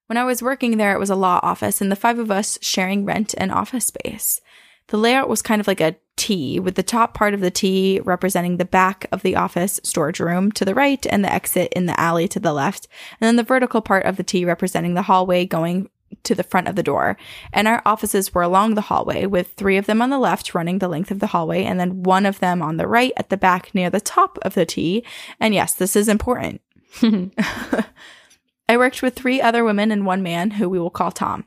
When 0.07 0.17
I 0.17 0.25
was 0.25 0.43
working 0.43 0.77
there, 0.77 0.95
it 0.95 1.01
was 1.01 1.11
a 1.11 1.17
law 1.17 1.41
office, 1.43 1.81
and 1.81 1.91
the 1.91 1.97
five 1.97 2.19
of 2.19 2.31
us 2.31 2.59
sharing 2.63 3.05
rent 3.05 3.35
and 3.37 3.51
office 3.51 3.87
space. 3.87 4.41
The 4.89 4.97
layout 4.97 5.29
was 5.29 5.43
kind 5.43 5.61
of 5.61 5.67
like 5.67 5.81
a 5.81 5.97
T, 6.17 6.61
with 6.61 6.75
the 6.75 6.83
top 6.83 7.15
part 7.15 7.35
of 7.35 7.41
the 7.41 7.51
T 7.51 8.01
representing 8.05 8.59
the 8.59 8.65
back 8.65 9.07
of 9.11 9.23
the 9.23 9.35
office 9.35 9.81
storage 9.83 10.21
room 10.21 10.53
to 10.53 10.65
the 10.65 10.75
right 10.75 11.05
and 11.09 11.25
the 11.25 11.33
exit 11.33 11.73
in 11.73 11.87
the 11.87 11.99
alley 11.99 12.29
to 12.29 12.39
the 12.39 12.53
left, 12.53 12.87
and 13.21 13.27
then 13.27 13.37
the 13.37 13.43
vertical 13.43 13.81
part 13.81 14.05
of 14.05 14.17
the 14.17 14.23
T 14.23 14.45
representing 14.45 14.95
the 14.95 15.03
hallway 15.03 15.47
going 15.47 15.89
to 16.25 16.35
the 16.35 16.43
front 16.43 16.69
of 16.69 16.77
the 16.77 16.83
door. 16.83 17.17
And 17.53 17.67
our 17.67 17.83
offices 17.85 18.35
were 18.35 18.43
along 18.43 18.75
the 18.75 18.83
hallway, 18.83 19.27
with 19.27 19.55
three 19.55 19.77
of 19.77 19.87
them 19.87 20.03
on 20.03 20.11
the 20.11 20.19
left 20.19 20.55
running 20.55 20.79
the 20.79 20.89
length 20.89 21.11
of 21.11 21.21
the 21.21 21.29
hallway, 21.29 21.65
and 21.65 21.79
then 21.79 22.03
one 22.03 22.27
of 22.27 22.41
them 22.41 22.63
on 22.63 22.77
the 22.77 22.87
right 22.87 23.13
at 23.17 23.31
the 23.31 23.37
back 23.37 23.75
near 23.75 23.91
the 23.91 24.01
top 24.01 24.39
of 24.43 24.55
the 24.55 24.67
T. 24.67 25.05
And 25.41 25.55
yes, 25.55 25.75
this 25.75 25.97
is 25.97 26.09
important. 26.09 26.61
I 27.03 28.77
worked 28.77 29.03
with 29.03 29.15
three 29.15 29.41
other 29.41 29.65
women 29.65 29.91
and 29.91 30.07
one 30.07 30.23
man 30.23 30.53
who 30.53 30.69
we 30.69 30.79
will 30.79 30.91
call 30.91 31.11
Tom. 31.11 31.47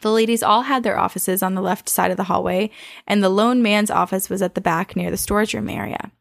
The 0.00 0.12
ladies 0.12 0.42
all 0.42 0.62
had 0.62 0.82
their 0.82 0.98
offices 0.98 1.42
on 1.42 1.54
the 1.54 1.62
left 1.62 1.88
side 1.88 2.10
of 2.10 2.16
the 2.16 2.24
hallway, 2.24 2.70
and 3.06 3.22
the 3.22 3.28
lone 3.28 3.62
man's 3.62 3.90
office 3.90 4.30
was 4.30 4.42
at 4.42 4.54
the 4.54 4.60
back 4.60 4.94
near 4.94 5.10
the 5.10 5.16
storage 5.16 5.54
room 5.54 5.68
area. 5.68 6.12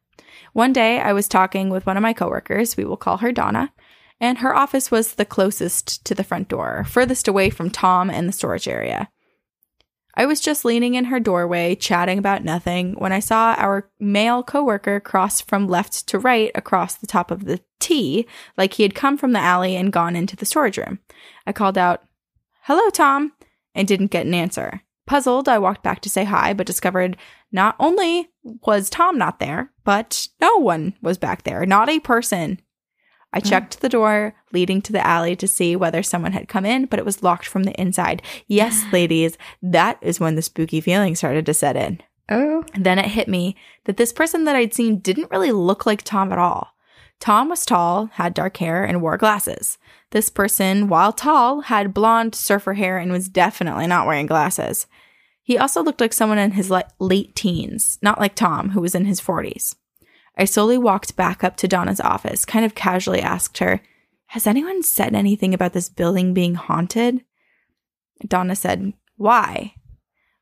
One 0.53 0.73
day, 0.73 0.99
I 0.99 1.13
was 1.13 1.27
talking 1.27 1.69
with 1.69 1.85
one 1.85 1.97
of 1.97 2.03
my 2.03 2.13
coworkers, 2.13 2.75
we 2.75 2.85
will 2.85 2.97
call 2.97 3.17
her 3.17 3.31
Donna, 3.31 3.71
and 4.19 4.39
her 4.39 4.55
office 4.55 4.89
was 4.89 5.13
the 5.13 5.25
closest 5.25 6.03
to 6.05 6.15
the 6.15 6.23
front 6.23 6.47
door, 6.47 6.85
furthest 6.87 7.27
away 7.27 7.49
from 7.49 7.69
Tom 7.69 8.09
and 8.09 8.27
the 8.27 8.33
storage 8.33 8.67
area. 8.67 9.09
I 10.15 10.25
was 10.25 10.41
just 10.41 10.65
leaning 10.65 10.95
in 10.95 11.05
her 11.05 11.19
doorway, 11.19 11.75
chatting 11.75 12.17
about 12.17 12.43
nothing, 12.43 12.93
when 12.93 13.11
I 13.11 13.19
saw 13.19 13.53
our 13.55 13.87
male 13.99 14.41
coworker 14.41 14.99
cross 14.99 15.41
from 15.41 15.67
left 15.67 16.07
to 16.07 16.17
right 16.17 16.49
across 16.55 16.95
the 16.95 17.05
top 17.05 17.29
of 17.29 17.45
the 17.45 17.61
T, 17.79 18.27
like 18.57 18.73
he 18.73 18.83
had 18.83 18.95
come 18.95 19.15
from 19.15 19.33
the 19.33 19.39
alley 19.39 19.75
and 19.75 19.93
gone 19.93 20.15
into 20.15 20.35
the 20.35 20.45
storage 20.45 20.79
room. 20.79 20.97
I 21.45 21.51
called 21.51 21.77
out, 21.77 22.03
Hello, 22.63 22.89
Tom, 22.89 23.33
and 23.75 23.87
didn't 23.87 24.09
get 24.09 24.25
an 24.25 24.33
answer. 24.33 24.81
Puzzled, 25.05 25.47
I 25.47 25.59
walked 25.59 25.83
back 25.83 26.01
to 26.01 26.09
say 26.09 26.23
hi, 26.23 26.51
but 26.51 26.65
discovered 26.65 27.15
not 27.51 27.75
only 27.79 28.29
was 28.65 28.89
Tom 28.89 29.19
not 29.19 29.39
there, 29.39 29.71
but 29.83 30.27
no 30.41 30.57
one 30.57 30.95
was 31.01 31.19
back 31.19 31.43
there, 31.43 31.63
not 31.65 31.89
a 31.89 31.99
person. 31.99 32.59
I 33.33 33.39
mm-hmm. 33.39 33.49
checked 33.49 33.81
the 33.81 33.89
door 33.89 34.35
leading 34.53 34.81
to 34.83 34.93
the 34.93 35.05
alley 35.05 35.35
to 35.35 35.47
see 35.47 35.75
whether 35.75 36.01
someone 36.01 36.31
had 36.31 36.47
come 36.47 36.65
in, 36.65 36.85
but 36.85 36.99
it 36.99 37.05
was 37.05 37.23
locked 37.23 37.45
from 37.45 37.63
the 37.63 37.79
inside. 37.79 38.21
Yes, 38.47 38.83
ladies, 38.91 39.37
that 39.61 39.97
is 40.01 40.19
when 40.19 40.35
the 40.35 40.41
spooky 40.41 40.81
feeling 40.81 41.15
started 41.15 41.45
to 41.45 41.53
set 41.53 41.75
in. 41.75 42.01
Oh. 42.29 42.63
Then 42.75 42.99
it 42.99 43.05
hit 43.05 43.27
me 43.27 43.55
that 43.85 43.97
this 43.97 44.11
person 44.11 44.43
that 44.45 44.55
I'd 44.55 44.73
seen 44.73 44.99
didn't 44.99 45.31
really 45.31 45.51
look 45.51 45.85
like 45.85 46.01
Tom 46.03 46.31
at 46.31 46.39
all. 46.39 46.73
Tom 47.19 47.49
was 47.49 47.65
tall, 47.65 48.07
had 48.13 48.33
dark 48.33 48.57
hair, 48.57 48.83
and 48.83 49.01
wore 49.01 49.17
glasses. 49.17 49.77
This 50.11 50.29
person, 50.29 50.87
while 50.87 51.11
tall, 51.11 51.61
had 51.61 51.93
blonde 51.93 52.35
surfer 52.35 52.73
hair 52.73 52.97
and 52.97 53.11
was 53.11 53.27
definitely 53.27 53.87
not 53.87 54.05
wearing 54.05 54.27
glasses. 54.27 54.87
He 55.41 55.57
also 55.57 55.81
looked 55.81 56.01
like 56.01 56.13
someone 56.13 56.37
in 56.37 56.51
his 56.51 56.69
le- 56.69 56.83
late 56.99 57.35
teens, 57.35 57.97
not 58.01 58.19
like 58.19 58.35
Tom, 58.35 58.71
who 58.71 58.81
was 58.81 58.93
in 58.93 59.05
his 59.05 59.21
40s. 59.21 59.75
I 60.37 60.45
slowly 60.45 60.77
walked 60.77 61.15
back 61.15 61.43
up 61.43 61.57
to 61.57 61.67
Donna's 61.67 61.99
office, 61.99 62.45
kind 62.45 62.63
of 62.63 62.75
casually 62.75 63.21
asked 63.21 63.57
her, 63.57 63.81
Has 64.27 64.45
anyone 64.45 64.83
said 64.83 65.15
anything 65.15 65.53
about 65.53 65.73
this 65.73 65.89
building 65.89 66.33
being 66.33 66.55
haunted? 66.55 67.23
Donna 68.25 68.55
said, 68.55 68.93
Why? 69.15 69.73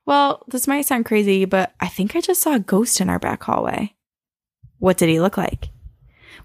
Well, 0.05 0.43
this 0.47 0.67
might 0.67 0.85
sound 0.85 1.05
crazy, 1.05 1.45
but 1.45 1.73
I 1.79 1.87
think 1.87 2.15
I 2.15 2.21
just 2.21 2.41
saw 2.41 2.55
a 2.55 2.59
ghost 2.59 2.99
in 2.99 3.09
our 3.09 3.19
back 3.19 3.43
hallway. 3.43 3.95
What 4.79 4.97
did 4.97 5.09
he 5.09 5.21
look 5.21 5.37
like? 5.37 5.69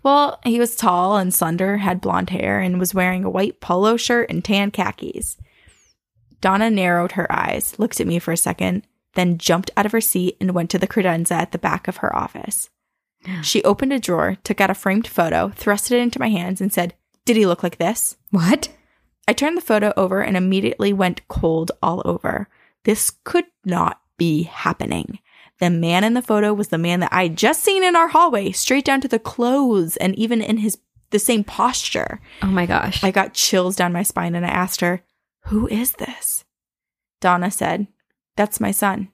Well, 0.03 0.39
he 0.45 0.59
was 0.59 0.77
tall 0.77 1.17
and 1.17 1.35
slender, 1.35 1.79
had 1.79 2.01
blonde 2.01 2.31
hair, 2.31 2.61
and 2.61 2.79
was 2.79 2.95
wearing 2.95 3.25
a 3.25 3.31
white 3.31 3.61
polo 3.61 3.97
shirt 3.97 4.31
and 4.31 4.45
tan 4.45 4.71
khakis. 4.71 5.37
Donna 6.41 6.71
narrowed 6.71 7.13
her 7.13 7.31
eyes, 7.31 7.79
looked 7.79 8.01
at 8.01 8.07
me 8.07 8.19
for 8.19 8.33
a 8.33 8.37
second, 8.37 8.87
then 9.15 9.37
jumped 9.37 9.71
out 9.77 9.85
of 9.85 9.93
her 9.93 10.01
seat 10.01 10.37
and 10.41 10.53
went 10.53 10.71
to 10.71 10.79
the 10.79 10.87
credenza 10.87 11.33
at 11.33 11.53
the 11.53 11.59
back 11.59 11.89
of 11.89 11.99
her 11.99 12.15
office. 12.17 12.71
She 13.43 13.63
opened 13.65 13.93
a 13.93 13.99
drawer, 13.99 14.37
took 14.45 14.61
out 14.61 14.71
a 14.71 14.75
framed 14.75 15.07
photo, 15.07 15.51
thrust 15.55 15.91
it 15.91 15.99
into 15.99 16.19
my 16.19 16.29
hands, 16.29 16.61
and 16.61 16.73
said, 16.73 16.95
Did 17.25 17.37
he 17.37 17.47
look 17.47 17.63
like 17.63 17.79
this? 17.79 18.17
What? 18.31 18.71
I 19.29 19.33
turned 19.33 19.57
the 19.57 19.63
photo 19.63 19.93
over 19.97 20.23
and 20.23 20.37
immediately 20.37 20.93
went 20.93 21.27
cold 21.29 21.71
all 21.83 22.03
over. 22.05 22.49
This 22.85 23.13
could 23.25 23.45
not 23.65 24.01
be 24.17 24.45
happening. 24.45 25.19
The 25.61 25.71
man 25.71 26.05
in 26.05 26.15
the 26.15 26.23
photo 26.23 26.55
was 26.55 26.69
the 26.69 26.79
man 26.79 27.01
that 27.01 27.13
I 27.13 27.25
had 27.25 27.37
just 27.37 27.63
seen 27.63 27.85
in 27.85 27.95
our 27.95 28.09
hallway, 28.09 28.53
straight 28.53 28.85
down 28.85 29.01
to 29.03 29.09
the 29.09 29.19
clothes 29.19 29.97
and 29.99 30.15
even 30.17 30.41
in 30.41 30.57
his 30.59 30.79
the 31.11 31.19
same 31.19 31.45
posture. 31.45 32.21
Oh 32.43 32.47
my 32.47 32.67
gosh. 32.67 33.03
I 33.05 33.11
got 33.11 33.35
chills 33.35 33.77
down 33.77 33.93
my 33.93 34.03
spine 34.03 34.35
and 34.35 34.47
I 34.47 34.51
asked 34.51 34.81
her, 34.81 35.03
Who 35.47 35.67
is 35.69 35.93
this? 35.93 36.45
Donna 37.21 37.51
said, 37.51 37.89
That's 38.37 38.61
my 38.61 38.71
son. 38.71 39.09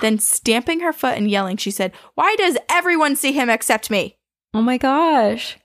Then, 0.00 0.18
stamping 0.18 0.80
her 0.80 0.92
foot 0.92 1.16
and 1.16 1.30
yelling, 1.30 1.56
she 1.56 1.70
said, 1.70 1.92
Why 2.14 2.34
does 2.38 2.56
everyone 2.70 3.16
see 3.16 3.32
him 3.32 3.48
except 3.50 3.90
me? 3.90 4.16
oh 4.54 4.62
my 4.62 4.78
gosh. 4.78 5.56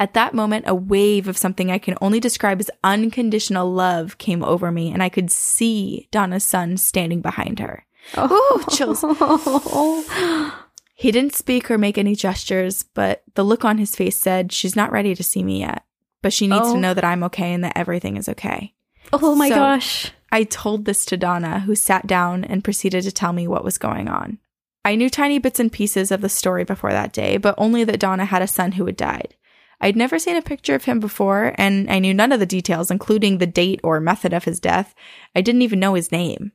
At 0.00 0.14
that 0.14 0.32
moment, 0.32 0.64
a 0.68 0.74
wave 0.76 1.26
of 1.26 1.36
something 1.36 1.72
I 1.72 1.78
can 1.78 1.96
only 2.00 2.20
describe 2.20 2.60
as 2.60 2.70
unconditional 2.84 3.68
love 3.72 4.16
came 4.18 4.44
over 4.44 4.70
me, 4.70 4.92
and 4.92 5.02
I 5.02 5.08
could 5.08 5.28
see 5.30 6.06
Donna's 6.12 6.44
son 6.44 6.76
standing 6.76 7.20
behind 7.20 7.58
her. 7.58 7.84
Oh, 8.16 8.64
chills. 8.70 9.02
He 10.94 11.12
didn't 11.12 11.34
speak 11.34 11.70
or 11.70 11.78
make 11.78 11.96
any 11.96 12.16
gestures, 12.16 12.82
but 12.82 13.22
the 13.36 13.44
look 13.44 13.64
on 13.64 13.78
his 13.78 13.94
face 13.94 14.18
said, 14.18 14.52
She's 14.52 14.74
not 14.74 14.90
ready 14.90 15.14
to 15.14 15.22
see 15.22 15.44
me 15.44 15.60
yet, 15.60 15.84
but 16.22 16.32
she 16.32 16.48
needs 16.48 16.66
Oh. 16.66 16.74
to 16.74 16.80
know 16.80 16.92
that 16.92 17.04
I'm 17.04 17.22
okay 17.24 17.52
and 17.52 17.62
that 17.62 17.76
everything 17.76 18.16
is 18.16 18.28
okay. 18.28 18.74
oh 19.12 19.36
my 19.36 19.48
So- 19.48 19.54
gosh. 19.54 20.10
I 20.30 20.44
told 20.44 20.84
this 20.84 21.04
to 21.06 21.16
Donna, 21.16 21.60
who 21.60 21.74
sat 21.74 22.06
down 22.06 22.44
and 22.44 22.64
proceeded 22.64 23.04
to 23.04 23.12
tell 23.12 23.32
me 23.32 23.48
what 23.48 23.64
was 23.64 23.78
going 23.78 24.08
on. 24.08 24.38
I 24.84 24.94
knew 24.94 25.10
tiny 25.10 25.38
bits 25.38 25.60
and 25.60 25.72
pieces 25.72 26.10
of 26.10 26.20
the 26.20 26.28
story 26.28 26.64
before 26.64 26.92
that 26.92 27.12
day, 27.12 27.36
but 27.36 27.54
only 27.58 27.84
that 27.84 28.00
Donna 28.00 28.24
had 28.24 28.42
a 28.42 28.46
son 28.46 28.72
who 28.72 28.86
had 28.86 28.96
died. 28.96 29.34
I'd 29.80 29.96
never 29.96 30.18
seen 30.18 30.36
a 30.36 30.42
picture 30.42 30.74
of 30.74 30.84
him 30.84 30.98
before, 30.98 31.54
and 31.56 31.90
I 31.90 31.98
knew 31.98 32.12
none 32.12 32.32
of 32.32 32.40
the 32.40 32.46
details, 32.46 32.90
including 32.90 33.38
the 33.38 33.46
date 33.46 33.80
or 33.84 34.00
method 34.00 34.32
of 34.32 34.44
his 34.44 34.60
death. 34.60 34.94
I 35.36 35.40
didn't 35.40 35.62
even 35.62 35.78
know 35.78 35.94
his 35.94 36.10
name. 36.12 36.52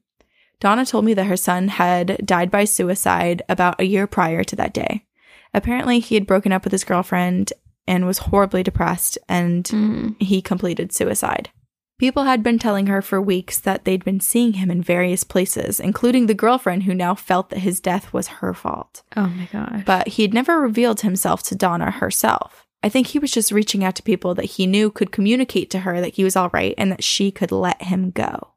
Donna 0.60 0.86
told 0.86 1.06
me 1.06 1.14
that 1.14 1.26
her 1.28 1.38
son 1.38 1.68
had 1.68 2.26
died 2.26 2.52
by 2.52 2.66
suicide 2.66 3.42
about 3.50 3.80
a 3.80 3.86
year 3.86 4.08
prior 4.08 4.44
to 4.44 4.56
that 4.58 4.74
day. 4.74 5.06
Apparently, 5.54 6.00
he 6.00 6.16
had 6.16 6.28
broken 6.28 6.52
up 6.52 6.64
with 6.64 6.72
his 6.72 6.84
girlfriend 6.84 7.54
and 7.88 8.06
was 8.06 8.20
horribly 8.20 8.64
depressed, 8.64 9.18
and 9.28 9.66
Mm. 9.66 10.22
he 10.22 10.42
completed 10.42 10.94
suicide. 10.94 11.50
People 12.04 12.26
had 12.26 12.44
been 12.44 12.60
telling 12.60 12.88
her 12.88 13.02
for 13.02 13.22
weeks 13.22 13.58
that 13.62 13.86
they'd 13.86 14.04
been 14.04 14.20
seeing 14.20 14.56
him 14.56 14.70
in 14.70 14.82
various 14.82 15.24
places, 15.24 15.80
including 15.80 16.26
the 16.26 16.34
girlfriend 16.34 16.84
who 16.84 16.94
now 16.94 17.16
felt 17.16 17.50
that 17.50 17.60
his 17.60 17.80
death 17.80 18.12
was 18.12 18.28
her 18.28 18.54
fault. 18.54 19.04
Oh 19.16 19.28
my 19.28 19.48
gosh. 19.54 19.84
But 19.86 20.10
he'd 20.10 20.34
never 20.34 20.60
revealed 20.60 21.00
himself 21.00 21.44
to 21.44 21.56
Donna 21.56 21.92
herself. 21.92 22.68
I 22.84 22.90
think 22.90 23.08
he 23.08 23.20
was 23.20 23.32
just 23.32 23.54
reaching 23.54 23.86
out 23.86 23.96
to 23.96 24.04
people 24.04 24.36
that 24.36 24.44
he 24.44 24.68
knew 24.68 24.92
could 24.92 25.14
communicate 25.14 25.70
to 25.70 25.80
her 25.80 26.02
that 26.02 26.16
he 26.16 26.26
was 26.26 26.36
all 26.36 26.50
right 26.52 26.76
and 26.78 26.92
that 26.92 27.06
she 27.06 27.32
could 27.32 27.54
let 27.54 27.82
him 27.82 28.12
go. 28.12 28.50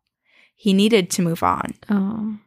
He 0.57 0.73
needed 0.73 1.09
to 1.11 1.23
move 1.23 1.45
on. 1.45 1.75
oh. 1.89 2.39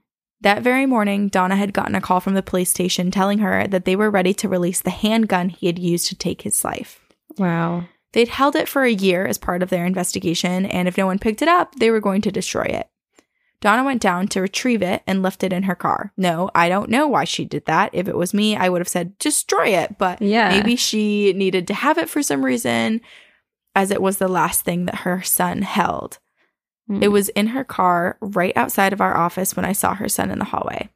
That 0.41 0.63
very 0.63 0.85
morning, 0.85 1.29
Donna 1.29 1.55
had 1.55 1.71
gotten 1.71 1.95
a 1.95 2.01
call 2.01 2.19
from 2.19 2.33
the 2.33 2.43
police 2.43 2.71
station 2.71 3.09
telling 3.09 3.39
her 3.39 3.67
that 3.67 3.85
they 3.85 3.95
were 3.95 4.11
ready 4.11 4.33
to 4.33 4.49
release 4.49 4.81
the 4.81 4.89
handgun 4.89 5.47
he 5.47 5.67
had 5.67 5.79
used 5.79 6.07
to 6.07 6.15
take 6.17 6.41
his 6.41 6.65
life. 6.65 6.99
Wow. 7.37 7.85
They'd 8.13 8.27
held 8.29 8.55
it 8.55 8.67
for 8.67 8.83
a 8.83 8.91
year 8.91 9.25
as 9.25 9.37
part 9.37 9.61
of 9.61 9.69
their 9.69 9.85
investigation, 9.85 10.65
and 10.65 10.87
if 10.87 10.97
no 10.97 11.05
one 11.05 11.19
picked 11.19 11.41
it 11.41 11.47
up, 11.47 11.75
they 11.75 11.91
were 11.91 11.99
going 11.99 12.21
to 12.23 12.31
destroy 12.31 12.63
it. 12.63 12.89
Donna 13.61 13.83
went 13.83 14.01
down 14.01 14.27
to 14.29 14.41
retrieve 14.41 14.81
it 14.81 15.03
and 15.05 15.21
left 15.21 15.43
it 15.43 15.51
in 15.51 15.63
her 15.63 15.75
car. 15.75 16.13
No, 16.15 16.49
I 16.55 16.69
don't 16.69 16.89
know 16.89 17.07
why 17.07 17.25
she 17.25 17.43
did 17.43 17.65
that. 17.65 17.89
If 17.93 18.07
it 18.07 18.15
was 18.15 18.33
me, 18.33 18.55
I 18.55 18.69
would 18.69 18.79
have 18.79 18.87
said, 18.87 19.17
destroy 19.19 19.67
it. 19.67 19.97
But 19.97 20.21
Yeah. 20.21 20.49
maybe 20.49 20.75
she 20.77 21.33
needed 21.33 21.67
to 21.67 21.73
have 21.73 21.97
it 21.97 22.09
for 22.09 22.23
some 22.23 22.45
reason, 22.45 23.01
as 23.75 23.91
it 23.91 24.01
was 24.01 24.17
the 24.17 24.29
last 24.29 24.61
thing 24.63 24.85
that 24.85 24.99
her 24.99 25.21
son 25.21 25.61
held. 25.63 26.19
Mm. 26.89 27.03
It 27.03 27.09
was 27.09 27.29
in 27.29 27.47
her 27.47 27.65
car 27.65 28.17
right 28.21 28.55
outside 28.55 28.93
of 28.93 29.01
our 29.01 29.15
office 29.15 29.55
when 29.55 29.65
I 29.65 29.73
saw 29.73 29.93
her 29.93 30.09
son 30.09 30.31
in 30.31 30.39
the 30.39 30.45
hallway. 30.45 30.89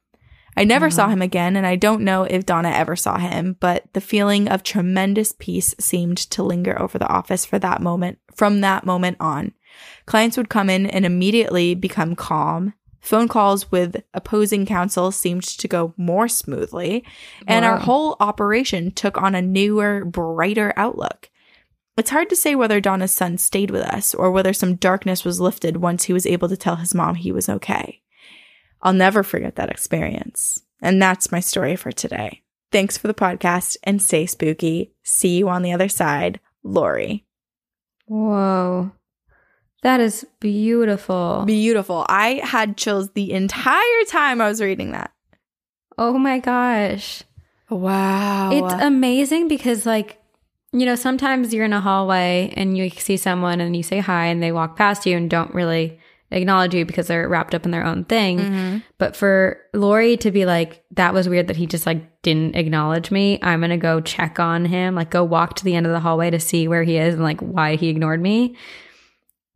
I 0.56 0.64
never 0.64 0.90
saw 0.90 1.04
uh-huh. 1.04 1.12
him 1.14 1.22
again, 1.22 1.56
and 1.56 1.66
I 1.66 1.76
don't 1.76 2.02
know 2.02 2.24
if 2.24 2.46
Donna 2.46 2.70
ever 2.70 2.96
saw 2.96 3.18
him, 3.18 3.56
but 3.58 3.92
the 3.92 4.00
feeling 4.00 4.48
of 4.48 4.62
tremendous 4.62 5.32
peace 5.32 5.74
seemed 5.80 6.18
to 6.18 6.42
linger 6.42 6.80
over 6.80 6.98
the 6.98 7.08
office 7.08 7.44
for 7.44 7.58
that 7.58 7.82
moment, 7.82 8.18
from 8.34 8.60
that 8.60 8.86
moment 8.86 9.16
on. 9.18 9.52
Clients 10.06 10.36
would 10.36 10.48
come 10.48 10.70
in 10.70 10.86
and 10.86 11.04
immediately 11.04 11.74
become 11.74 12.14
calm. 12.14 12.74
Phone 13.00 13.28
calls 13.28 13.70
with 13.70 14.02
opposing 14.14 14.64
counsel 14.64 15.10
seemed 15.10 15.42
to 15.42 15.68
go 15.68 15.92
more 15.96 16.28
smoothly, 16.28 17.04
and 17.46 17.64
our 17.64 17.76
whole 17.78 18.16
operation 18.20 18.92
took 18.92 19.20
on 19.20 19.34
a 19.34 19.42
newer, 19.42 20.04
brighter 20.04 20.72
outlook. 20.76 21.28
It's 21.96 22.10
hard 22.10 22.30
to 22.30 22.36
say 22.36 22.54
whether 22.54 22.80
Donna's 22.80 23.12
son 23.12 23.38
stayed 23.38 23.70
with 23.70 23.82
us 23.82 24.14
or 24.14 24.30
whether 24.30 24.52
some 24.52 24.76
darkness 24.76 25.24
was 25.24 25.40
lifted 25.40 25.76
once 25.76 26.04
he 26.04 26.12
was 26.12 26.26
able 26.26 26.48
to 26.48 26.56
tell 26.56 26.76
his 26.76 26.94
mom 26.94 27.16
he 27.16 27.30
was 27.30 27.48
okay. 27.48 28.00
I'll 28.84 28.92
never 28.92 29.22
forget 29.22 29.56
that 29.56 29.70
experience. 29.70 30.62
And 30.82 31.00
that's 31.00 31.32
my 31.32 31.40
story 31.40 31.74
for 31.74 31.90
today. 31.90 32.42
Thanks 32.70 32.98
for 32.98 33.08
the 33.08 33.14
podcast 33.14 33.78
and 33.82 34.02
stay 34.02 34.26
spooky. 34.26 34.92
See 35.02 35.38
you 35.38 35.48
on 35.48 35.62
the 35.62 35.72
other 35.72 35.88
side, 35.88 36.38
Lori. 36.62 37.24
Whoa. 38.06 38.92
That 39.82 40.00
is 40.00 40.26
beautiful. 40.40 41.44
Beautiful. 41.46 42.04
I 42.08 42.40
had 42.44 42.76
chills 42.76 43.10
the 43.12 43.32
entire 43.32 44.04
time 44.08 44.40
I 44.40 44.48
was 44.48 44.60
reading 44.60 44.92
that. 44.92 45.12
oh 45.96 46.18
my 46.18 46.38
gosh. 46.38 47.22
Wow. 47.70 48.50
It's 48.52 48.74
amazing 48.82 49.48
because, 49.48 49.86
like, 49.86 50.18
you 50.72 50.84
know, 50.84 50.96
sometimes 50.96 51.54
you're 51.54 51.64
in 51.64 51.72
a 51.72 51.80
hallway 51.80 52.52
and 52.56 52.76
you 52.76 52.90
see 52.90 53.16
someone 53.16 53.60
and 53.60 53.76
you 53.76 53.82
say 53.82 54.00
hi 54.00 54.26
and 54.26 54.42
they 54.42 54.52
walk 54.52 54.76
past 54.76 55.06
you 55.06 55.16
and 55.16 55.30
don't 55.30 55.54
really 55.54 55.98
acknowledge 56.34 56.74
you 56.74 56.84
because 56.84 57.06
they're 57.06 57.28
wrapped 57.28 57.54
up 57.54 57.64
in 57.64 57.70
their 57.70 57.84
own 57.84 58.04
thing. 58.04 58.38
Mm-hmm. 58.38 58.78
But 58.98 59.16
for 59.16 59.60
Lori 59.72 60.16
to 60.18 60.30
be 60.30 60.44
like, 60.44 60.84
that 60.92 61.14
was 61.14 61.28
weird 61.28 61.46
that 61.46 61.56
he 61.56 61.66
just 61.66 61.86
like 61.86 62.22
didn't 62.22 62.56
acknowledge 62.56 63.10
me. 63.10 63.38
I'm 63.42 63.60
going 63.60 63.70
to 63.70 63.76
go 63.76 64.00
check 64.00 64.38
on 64.38 64.64
him, 64.64 64.94
like 64.94 65.10
go 65.10 65.24
walk 65.24 65.56
to 65.56 65.64
the 65.64 65.74
end 65.74 65.86
of 65.86 65.92
the 65.92 66.00
hallway 66.00 66.30
to 66.30 66.40
see 66.40 66.68
where 66.68 66.82
he 66.82 66.96
is 66.96 67.14
and 67.14 67.22
like 67.22 67.40
why 67.40 67.76
he 67.76 67.88
ignored 67.88 68.20
me. 68.20 68.56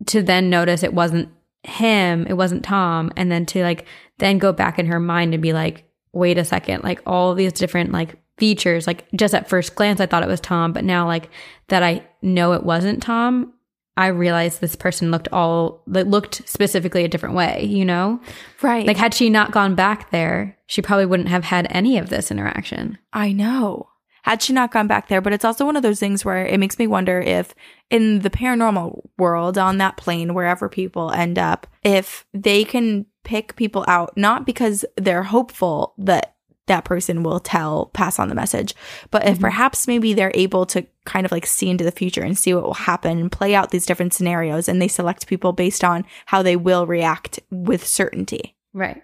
To 0.07 0.23
then 0.23 0.49
notice 0.49 0.83
it 0.83 0.95
wasn't 0.95 1.29
him, 1.65 2.27
it 2.27 2.35
wasn't 2.35 2.65
Tom. 2.65 3.13
And 3.17 3.31
then 3.31 3.45
to 3.47 3.63
like, 3.63 3.85
then 4.19 4.39
go 4.39 4.53
back 4.53 4.79
in 4.79 4.87
her 4.87 5.01
mind 5.01 5.35
and 5.35 5.43
be 5.43 5.53
like, 5.53 5.85
wait 6.13 6.39
a 6.39 6.45
second, 6.45 6.85
like 6.85 7.03
all 7.05 7.35
these 7.35 7.53
different 7.53 7.93
like 7.93 8.17
features, 8.39 8.87
like 8.87 9.05
just 9.13 9.35
at 9.35 9.49
first 9.49 9.75
glance, 9.75 10.01
I 10.01 10.07
thought 10.07 10.23
it 10.23 10.29
was 10.29 10.41
Tom, 10.41 10.73
but 10.73 10.85
now 10.85 11.07
like 11.07 11.29
that 11.69 11.83
I 11.83 12.07
know 12.23 12.53
it 12.53 12.63
wasn't 12.63 13.03
Tom. 13.03 13.53
I 13.99 14.07
realized 14.07 14.61
this 14.61 14.77
person 14.77 15.11
looked 15.11 15.27
all 15.33 15.83
that 15.89 16.07
looked 16.07 16.49
specifically 16.49 17.03
a 17.03 17.09
different 17.09 17.35
way, 17.35 17.65
you 17.65 17.85
know? 17.85 18.21
right. 18.63 18.87
Like, 18.87 18.97
had 18.97 19.13
she 19.13 19.29
not 19.29 19.51
gone 19.51 19.75
back 19.75 20.13
there, 20.13 20.57
she 20.67 20.81
probably 20.81 21.05
wouldn't 21.05 21.29
have 21.31 21.43
had 21.43 21.67
any 21.71 21.99
of 21.99 22.09
this 22.09 22.31
interaction. 22.31 22.99
I 23.13 23.33
know. 23.33 23.89
Had 24.23 24.41
she 24.41 24.53
not 24.53 24.71
gone 24.71 24.87
back 24.87 25.09
there, 25.09 25.21
but 25.21 25.33
it's 25.33 25.45
also 25.45 25.67
one 25.67 25.75
of 25.75 25.83
those 25.83 25.99
things 25.99 26.25
where 26.25 26.47
it 26.47 26.61
makes 26.61 26.79
me 26.79 26.87
wonder 26.87 27.21
if 27.21 27.57
in 27.91 28.21
the 28.21 28.31
paranormal 28.31 29.09
world, 29.19 29.59
on 29.59 29.79
that 29.79 29.97
plane, 29.97 30.33
wherever 30.33 30.69
people 30.69 31.11
end 31.11 31.37
up, 31.37 31.67
if 31.83 32.25
they 32.33 32.63
can 32.63 33.05
pick 33.25 33.57
people 33.57 33.85
out, 33.89 34.17
not 34.17 34.47
because 34.47 34.85
they're 34.97 35.25
hopeful 35.25 35.95
that 35.99 36.37
that 36.69 36.85
person 36.85 37.23
will 37.23 37.41
tell, 37.41 37.87
pass 37.87 38.19
on 38.19 38.29
the 38.29 38.35
message, 38.35 38.75
but 39.11 39.27
if 39.27 39.39
Mhm. 39.39 39.43
perhaps 39.43 39.87
maybe 39.89 40.15
they're 40.15 40.31
able 40.35 40.65
to 40.67 40.87
kind 41.05 41.27
of 41.27 41.33
like 41.33 41.45
see 41.47 41.69
into 41.69 41.85
the 41.85 41.91
future 41.91 42.23
and 42.23 42.39
see 42.39 42.55
what 42.55 42.63
will 42.65 42.75
happen 42.75 43.19
and 43.19 43.33
play 43.33 43.55
out 43.55 43.71
these 43.71 43.87
different 43.87 44.15
scenarios 44.15 44.69
and 44.69 44.81
they 44.81 44.89
select 44.89 45.27
people 45.27 45.53
based 45.53 45.83
on 45.83 46.05
how 46.27 46.43
they 46.43 46.57
will 46.57 46.87
react 46.87 47.41
with 47.51 47.87
certainty. 47.87 48.55
Right. 48.73 49.03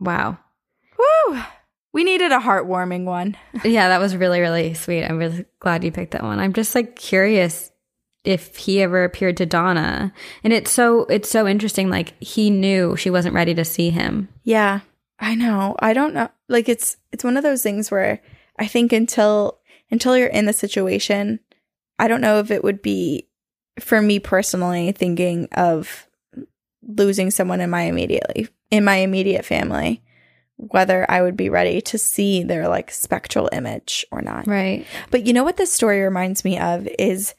Wow. 0.00 0.38
Woo! 0.98 1.40
We 1.92 2.02
needed 2.04 2.32
a 2.32 2.40
heartwarming 2.40 3.04
one. 3.04 3.36
Yeah, 3.64 3.88
that 3.88 4.00
was 4.00 4.16
really, 4.16 4.40
really 4.40 4.74
sweet. 4.74 5.04
I'm 5.04 5.18
really 5.18 5.44
glad 5.60 5.84
you 5.84 5.92
picked 5.92 6.12
that 6.12 6.22
one. 6.24 6.38
I'm 6.40 6.52
just 6.52 6.74
like 6.74 6.96
curious 6.96 7.70
if 8.24 8.56
he 8.56 8.82
ever 8.82 9.04
appeared 9.04 9.36
to 9.36 9.46
Donna. 9.46 10.12
And 10.42 10.52
it's 10.52 10.70
so 10.70 11.04
it's 11.04 11.30
so 11.30 11.46
interesting. 11.46 11.90
Like 11.90 12.14
he 12.22 12.50
knew 12.50 12.96
she 12.96 13.10
wasn't 13.10 13.34
ready 13.34 13.54
to 13.54 13.64
see 13.64 13.90
him. 13.90 14.28
Yeah, 14.42 14.80
I 15.18 15.34
know. 15.34 15.76
I 15.78 15.92
don't 15.92 16.14
know. 16.14 16.28
Like 16.48 16.68
it's 16.68 16.96
it's 17.12 17.24
one 17.24 17.36
of 17.36 17.42
those 17.42 17.62
things 17.62 17.90
where 17.90 18.20
I 18.58 18.66
think 18.66 18.92
until 18.92 19.58
until 19.90 20.16
you're 20.16 20.28
in 20.28 20.46
the 20.46 20.52
situation, 20.52 21.40
I 21.98 22.08
don't 22.08 22.20
know 22.20 22.40
if 22.40 22.50
it 22.50 22.64
would 22.64 22.82
be 22.82 23.28
for 23.80 24.00
me 24.00 24.18
personally 24.18 24.92
thinking 24.92 25.48
of 25.52 26.08
losing 26.82 27.30
someone 27.30 27.60
in 27.60 27.70
my 27.70 27.82
immediately 27.82 28.48
in 28.70 28.84
my 28.84 28.96
immediate 28.96 29.44
family 29.44 30.02
whether 30.56 31.08
I 31.10 31.22
would 31.22 31.36
be 31.36 31.48
ready 31.48 31.80
to 31.82 31.98
see 31.98 32.42
their 32.42 32.68
like 32.68 32.90
spectral 32.90 33.48
image 33.52 34.06
or 34.10 34.22
not. 34.22 34.46
Right. 34.46 34.86
But 35.10 35.26
you 35.26 35.32
know 35.32 35.44
what 35.44 35.56
this 35.56 35.72
story 35.72 36.00
reminds 36.00 36.44
me 36.44 36.58
of 36.58 36.86
is 36.98 37.34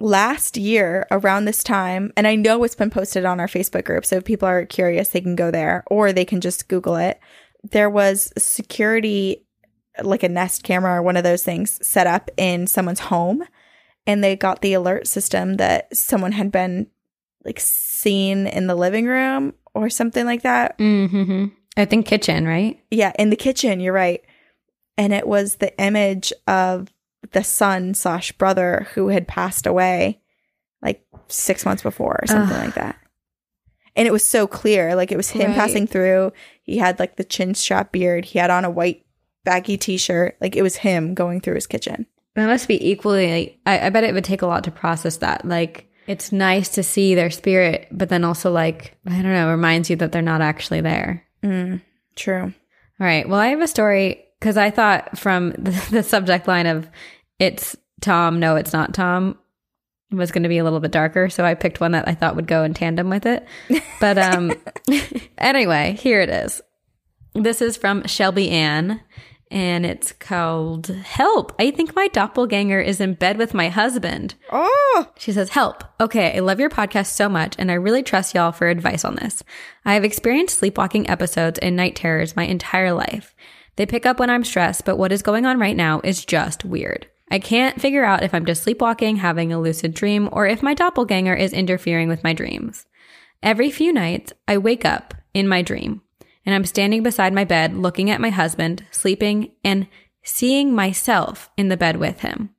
last 0.00 0.56
year 0.56 1.06
around 1.10 1.44
this 1.44 1.62
time, 1.62 2.12
and 2.16 2.26
I 2.26 2.34
know 2.34 2.64
it's 2.64 2.74
been 2.74 2.90
posted 2.90 3.24
on 3.24 3.38
our 3.38 3.46
Facebook 3.46 3.84
group. 3.84 4.04
So 4.04 4.16
if 4.16 4.24
people 4.24 4.48
are 4.48 4.64
curious, 4.66 5.10
they 5.10 5.20
can 5.20 5.36
go 5.36 5.50
there 5.50 5.84
or 5.88 6.12
they 6.12 6.24
can 6.24 6.40
just 6.40 6.68
Google 6.68 6.96
it. 6.96 7.20
There 7.62 7.90
was 7.90 8.32
security, 8.38 9.46
like 10.02 10.22
a 10.22 10.28
Nest 10.28 10.62
camera 10.62 10.96
or 10.96 11.02
one 11.02 11.16
of 11.16 11.24
those 11.24 11.42
things 11.42 11.78
set 11.86 12.06
up 12.06 12.30
in 12.36 12.66
someone's 12.66 13.00
home. 13.00 13.44
And 14.06 14.24
they 14.24 14.34
got 14.34 14.62
the 14.62 14.72
alert 14.72 15.06
system 15.06 15.58
that 15.58 15.94
someone 15.94 16.32
had 16.32 16.50
been 16.50 16.86
like 17.44 17.60
seen 17.60 18.46
in 18.46 18.66
the 18.66 18.74
living 18.74 19.06
room 19.06 19.54
or 19.74 19.90
something 19.90 20.24
like 20.24 20.42
that. 20.42 20.78
Mm-hmm. 20.78 21.46
I 21.76 21.84
think 21.84 22.06
kitchen, 22.06 22.46
right? 22.46 22.82
Yeah, 22.90 23.12
in 23.18 23.30
the 23.30 23.36
kitchen, 23.36 23.78
you're 23.78 23.92
right. 23.92 24.22
And 24.96 25.12
it 25.12 25.26
was 25.26 25.56
the 25.56 25.78
image 25.80 26.32
of 26.46 26.88
the 27.32 27.44
son 27.44 27.94
slash 27.94 28.32
brother 28.32 28.86
who 28.94 29.08
had 29.08 29.28
passed 29.28 29.66
away 29.66 30.20
like 30.82 31.04
six 31.28 31.64
months 31.64 31.82
before 31.82 32.18
or 32.22 32.26
something 32.26 32.56
Ugh. 32.56 32.64
like 32.66 32.74
that. 32.74 32.96
And 33.96 34.06
it 34.06 34.12
was 34.12 34.24
so 34.26 34.46
clear. 34.46 34.94
Like 34.94 35.12
it 35.12 35.16
was 35.16 35.30
him 35.30 35.50
Right. 35.50 35.56
passing 35.56 35.86
through. 35.86 36.32
He 36.62 36.78
had 36.78 36.98
like 36.98 37.16
the 37.16 37.24
chin 37.24 37.54
strap 37.54 37.92
beard. 37.92 38.24
He 38.24 38.38
had 38.38 38.50
on 38.50 38.64
a 38.64 38.70
white 38.70 39.04
baggy 39.44 39.76
t 39.76 39.96
shirt. 39.96 40.36
Like 40.40 40.56
it 40.56 40.62
was 40.62 40.76
him 40.76 41.14
going 41.14 41.40
through 41.40 41.56
his 41.56 41.66
kitchen. 41.66 42.06
That 42.36 42.46
must 42.46 42.68
be 42.68 42.90
equally. 42.90 43.58
I, 43.66 43.86
I 43.86 43.90
bet 43.90 44.04
it 44.04 44.14
would 44.14 44.24
take 44.24 44.42
a 44.42 44.46
lot 44.46 44.64
to 44.64 44.70
process 44.70 45.16
that. 45.18 45.44
Like, 45.44 45.90
it's 46.06 46.30
nice 46.30 46.68
to 46.70 46.82
see 46.84 47.14
their 47.16 47.30
spirit, 47.30 47.88
but 47.90 48.08
then 48.08 48.22
also, 48.24 48.52
like, 48.52 48.96
I 49.06 49.20
don't 49.20 49.32
know, 49.32 49.50
reminds 49.50 49.90
you 49.90 49.96
that 49.96 50.12
they're 50.12 50.22
not 50.22 50.40
actually 50.40 50.80
there. 50.80 51.24
Mm, 51.42 51.82
true. 52.14 52.42
All 52.44 53.06
right. 53.06 53.28
Well, 53.28 53.40
I 53.40 53.48
have 53.48 53.60
a 53.60 53.66
story 53.66 54.24
because 54.40 54.56
I 54.56 54.70
thought 54.70 55.18
from 55.18 55.50
the, 55.58 55.86
the 55.90 56.02
subject 56.02 56.48
line 56.48 56.66
of 56.66 56.88
it's 57.38 57.76
Tom, 58.00 58.40
no, 58.40 58.56
it's 58.56 58.72
not 58.72 58.94
Tom 58.94 59.38
was 60.10 60.32
going 60.32 60.42
to 60.42 60.48
be 60.48 60.58
a 60.58 60.64
little 60.64 60.80
bit 60.80 60.90
darker. 60.90 61.28
So 61.30 61.44
I 61.44 61.54
picked 61.54 61.80
one 61.80 61.92
that 61.92 62.08
I 62.08 62.14
thought 62.14 62.34
would 62.34 62.48
go 62.48 62.64
in 62.64 62.74
tandem 62.74 63.08
with 63.10 63.26
it. 63.26 63.46
But 64.00 64.18
um, 64.18 64.52
anyway, 65.38 65.96
here 66.00 66.20
it 66.20 66.28
is. 66.28 66.60
This 67.34 67.62
is 67.62 67.76
from 67.76 68.04
Shelby 68.06 68.50
Ann. 68.50 69.00
And 69.52 69.84
it's 69.84 70.12
called 70.12 70.86
Help. 70.86 71.52
I 71.58 71.72
think 71.72 71.96
my 71.96 72.06
doppelganger 72.08 72.80
is 72.80 73.00
in 73.00 73.14
bed 73.14 73.36
with 73.36 73.52
my 73.52 73.68
husband. 73.68 74.36
Oh, 74.52 75.08
She 75.18 75.32
says, 75.32 75.50
Help. 75.50 75.82
Okay, 76.00 76.36
I 76.36 76.38
love 76.38 76.60
your 76.60 76.70
podcast 76.70 77.06
so 77.06 77.28
much, 77.28 77.56
and 77.58 77.68
I 77.68 77.74
really 77.74 78.04
trust 78.04 78.32
y'all 78.32 78.52
for 78.52 78.68
advice 78.68 79.04
on 79.04 79.16
this. 79.16 79.42
I 79.84 79.94
have 79.94 80.04
experienced 80.04 80.58
sleepwalking 80.58 81.10
episodes 81.10 81.58
and 81.58 81.74
night 81.74 81.96
terrors 81.96 82.36
my 82.36 82.44
entire 82.44 82.92
life. 82.92 83.34
They 83.80 83.86
pick 83.86 84.04
up 84.04 84.20
when 84.20 84.28
I'm 84.28 84.44
stressed, 84.44 84.84
but 84.84 84.98
what 84.98 85.10
is 85.10 85.22
going 85.22 85.46
on 85.46 85.58
right 85.58 85.74
now 85.74 86.02
is 86.04 86.26
just 86.26 86.66
weird. 86.66 87.06
I 87.30 87.38
can't 87.38 87.80
figure 87.80 88.04
out 88.04 88.22
if 88.22 88.34
I'm 88.34 88.44
just 88.44 88.62
sleepwalking, 88.62 89.16
having 89.16 89.54
a 89.54 89.58
lucid 89.58 89.94
dream, 89.94 90.28
or 90.32 90.46
if 90.46 90.62
my 90.62 90.74
doppelganger 90.74 91.32
is 91.34 91.54
interfering 91.54 92.06
with 92.06 92.22
my 92.22 92.34
dreams. 92.34 92.84
Every 93.42 93.70
few 93.70 93.90
nights, 93.90 94.34
I 94.46 94.58
wake 94.58 94.84
up 94.84 95.14
in 95.32 95.48
my 95.48 95.62
dream 95.62 96.02
and 96.44 96.54
I'm 96.54 96.66
standing 96.66 97.02
beside 97.02 97.32
my 97.32 97.44
bed 97.44 97.74
looking 97.74 98.10
at 98.10 98.20
my 98.20 98.28
husband, 98.28 98.84
sleeping, 98.90 99.52
and 99.64 99.86
seeing 100.22 100.74
myself 100.74 101.48
in 101.56 101.68
the 101.68 101.78
bed 101.78 101.96
with 101.96 102.20
him. 102.20 102.50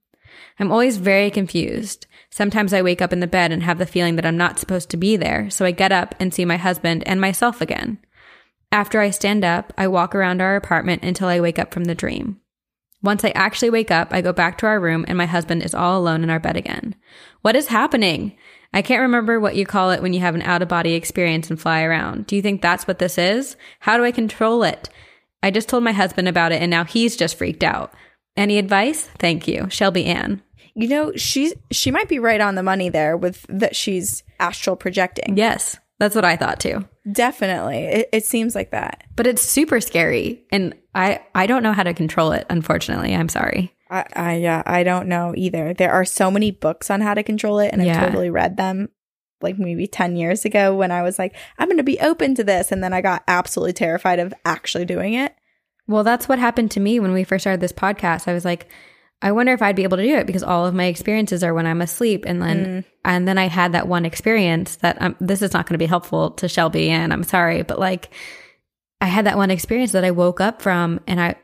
I'm 0.59 0.71
always 0.71 0.97
very 0.97 1.29
confused. 1.29 2.07
Sometimes 2.31 2.73
I 2.73 2.81
wake 2.81 2.99
up 2.99 3.13
in 3.13 3.19
the 3.19 3.27
bed 3.27 3.51
and 3.51 3.61
have 3.61 3.77
the 3.77 3.85
feeling 3.85 4.15
that 4.15 4.25
I'm 4.25 4.37
not 4.37 4.57
supposed 4.57 4.89
to 4.89 4.97
be 4.97 5.17
there, 5.17 5.51
so 5.51 5.65
I 5.65 5.71
get 5.71 5.91
up 5.91 6.15
and 6.19 6.33
see 6.33 6.45
my 6.45 6.57
husband 6.57 7.03
and 7.05 7.21
myself 7.21 7.61
again. 7.61 7.99
After 8.71 9.01
I 9.01 9.09
stand 9.09 9.43
up, 9.43 9.73
I 9.77 9.87
walk 9.87 10.15
around 10.15 10.41
our 10.41 10.55
apartment 10.55 11.03
until 11.03 11.27
I 11.27 11.41
wake 11.41 11.59
up 11.59 11.73
from 11.73 11.83
the 11.85 11.95
dream. 11.95 12.39
Once 13.03 13.25
I 13.25 13.29
actually 13.31 13.69
wake 13.69 13.91
up, 13.91 14.09
I 14.11 14.21
go 14.21 14.31
back 14.31 14.57
to 14.59 14.67
our 14.67 14.79
room 14.79 15.03
and 15.07 15.17
my 15.17 15.25
husband 15.25 15.63
is 15.63 15.73
all 15.73 15.99
alone 15.99 16.23
in 16.23 16.29
our 16.29 16.39
bed 16.39 16.55
again. 16.55 16.95
What 17.41 17.55
is 17.55 17.67
happening? 17.67 18.37
I 18.73 18.81
can't 18.81 19.01
remember 19.01 19.39
what 19.39 19.55
you 19.55 19.65
call 19.65 19.91
it 19.91 20.01
when 20.01 20.13
you 20.13 20.21
have 20.21 20.35
an 20.35 20.43
out 20.43 20.61
of 20.61 20.69
body 20.69 20.93
experience 20.93 21.49
and 21.49 21.59
fly 21.59 21.81
around. 21.83 22.27
Do 22.27 22.35
you 22.35 22.41
think 22.41 22.61
that's 22.61 22.87
what 22.87 22.99
this 22.99 23.17
is? 23.17 23.57
How 23.79 23.97
do 23.97 24.05
I 24.05 24.11
control 24.11 24.63
it? 24.63 24.89
I 25.43 25.51
just 25.51 25.67
told 25.67 25.83
my 25.83 25.91
husband 25.91 26.27
about 26.27 26.51
it 26.51 26.61
and 26.61 26.69
now 26.69 26.85
he's 26.85 27.17
just 27.17 27.37
freaked 27.37 27.63
out. 27.63 27.93
Any 28.37 28.57
advice? 28.57 29.09
Thank 29.17 29.47
you. 29.47 29.67
Shelby 29.69 30.05
Ann. 30.05 30.41
you 30.75 30.87
know, 30.87 31.11
she's 31.17 31.53
she 31.71 31.91
might 31.91 32.07
be 32.07 32.19
right 32.19 32.39
on 32.39 32.55
the 32.55 32.63
money 32.63 32.87
there 32.87 33.17
with 33.17 33.45
that 33.49 33.75
she's 33.75 34.23
astral 34.39 34.77
projecting. 34.77 35.35
Yes, 35.35 35.77
that's 35.99 36.15
what 36.15 36.23
I 36.23 36.37
thought 36.37 36.61
too. 36.61 36.85
Definitely. 37.09 37.79
It, 37.85 38.09
it 38.13 38.25
seems 38.25 38.53
like 38.55 38.71
that. 38.71 39.03
But 39.15 39.27
it's 39.27 39.41
super 39.41 39.81
scary. 39.81 40.43
And 40.51 40.75
I, 40.93 41.21
I 41.33 41.47
don't 41.47 41.63
know 41.63 41.73
how 41.73 41.83
to 41.83 41.93
control 41.93 42.31
it, 42.31 42.45
unfortunately. 42.49 43.15
I'm 43.15 43.29
sorry. 43.29 43.73
I, 43.89 44.05
I 44.15 44.35
yeah, 44.35 44.63
I 44.65 44.83
don't 44.83 45.07
know 45.07 45.33
either. 45.35 45.73
There 45.73 45.91
are 45.91 46.05
so 46.05 46.29
many 46.31 46.51
books 46.51 46.89
on 46.89 47.01
how 47.01 47.13
to 47.13 47.23
control 47.23 47.59
it, 47.59 47.71
and 47.73 47.83
Yeah. 47.83 48.01
I 48.01 48.05
totally 48.05 48.29
read 48.29 48.57
them 48.57 48.89
like 49.41 49.57
maybe 49.57 49.87
10 49.87 50.15
years 50.15 50.45
ago 50.45 50.75
when 50.75 50.91
I 50.91 51.01
was 51.01 51.17
like, 51.17 51.35
I'm 51.57 51.67
going 51.67 51.77
to 51.77 51.83
be 51.83 51.99
open 51.99 52.35
to 52.35 52.43
this. 52.43 52.71
And 52.71 52.83
then 52.83 52.93
I 52.93 53.01
got 53.01 53.23
absolutely 53.27 53.73
terrified 53.73 54.19
of 54.19 54.33
actually 54.45 54.85
doing 54.85 55.15
it. 55.15 55.33
Well, 55.87 56.03
that's 56.03 56.29
what 56.29 56.37
happened 56.39 56.69
to 56.71 56.79
me 56.79 56.99
when 56.99 57.11
we 57.11 57.23
first 57.23 57.43
started 57.43 57.59
this 57.59 57.71
podcast. 57.73 58.27
I 58.27 58.33
was 58.33 58.45
like, 58.45 58.67
I 59.21 59.31
wonder 59.31 59.53
if 59.53 59.61
I'd 59.61 59.75
be 59.75 59.83
able 59.83 59.97
to 59.97 60.03
do 60.03 60.15
it 60.15 60.25
because 60.27 60.43
all 60.43 60.65
of 60.65 60.73
my 60.73 60.85
experiences 60.85 61.43
are 61.43 61.53
when 61.53 61.67
I'm 61.67 61.81
asleep, 61.81 62.23
and 62.25 62.41
then 62.41 62.85
and 63.05 63.27
then 63.27 63.37
I 63.37 63.47
had 63.47 63.73
that 63.73 63.87
one 63.87 64.05
experience 64.05 64.77
that 64.77 65.01
um, 65.01 65.15
this 65.19 65.41
is 65.41 65.53
not 65.53 65.67
going 65.67 65.75
to 65.75 65.83
be 65.83 65.85
helpful 65.85 66.31
to 66.31 66.47
Shelby, 66.47 66.89
and 66.89 67.13
I'm 67.13 67.23
sorry, 67.23 67.61
but 67.61 67.79
like 67.79 68.09
I 68.99 69.05
had 69.05 69.25
that 69.25 69.37
one 69.37 69.51
experience 69.51 69.91
that 69.91 70.03
I 70.03 70.11
woke 70.11 70.41
up 70.41 70.61
from, 70.61 70.99
and 71.07 71.21
I 71.21 71.35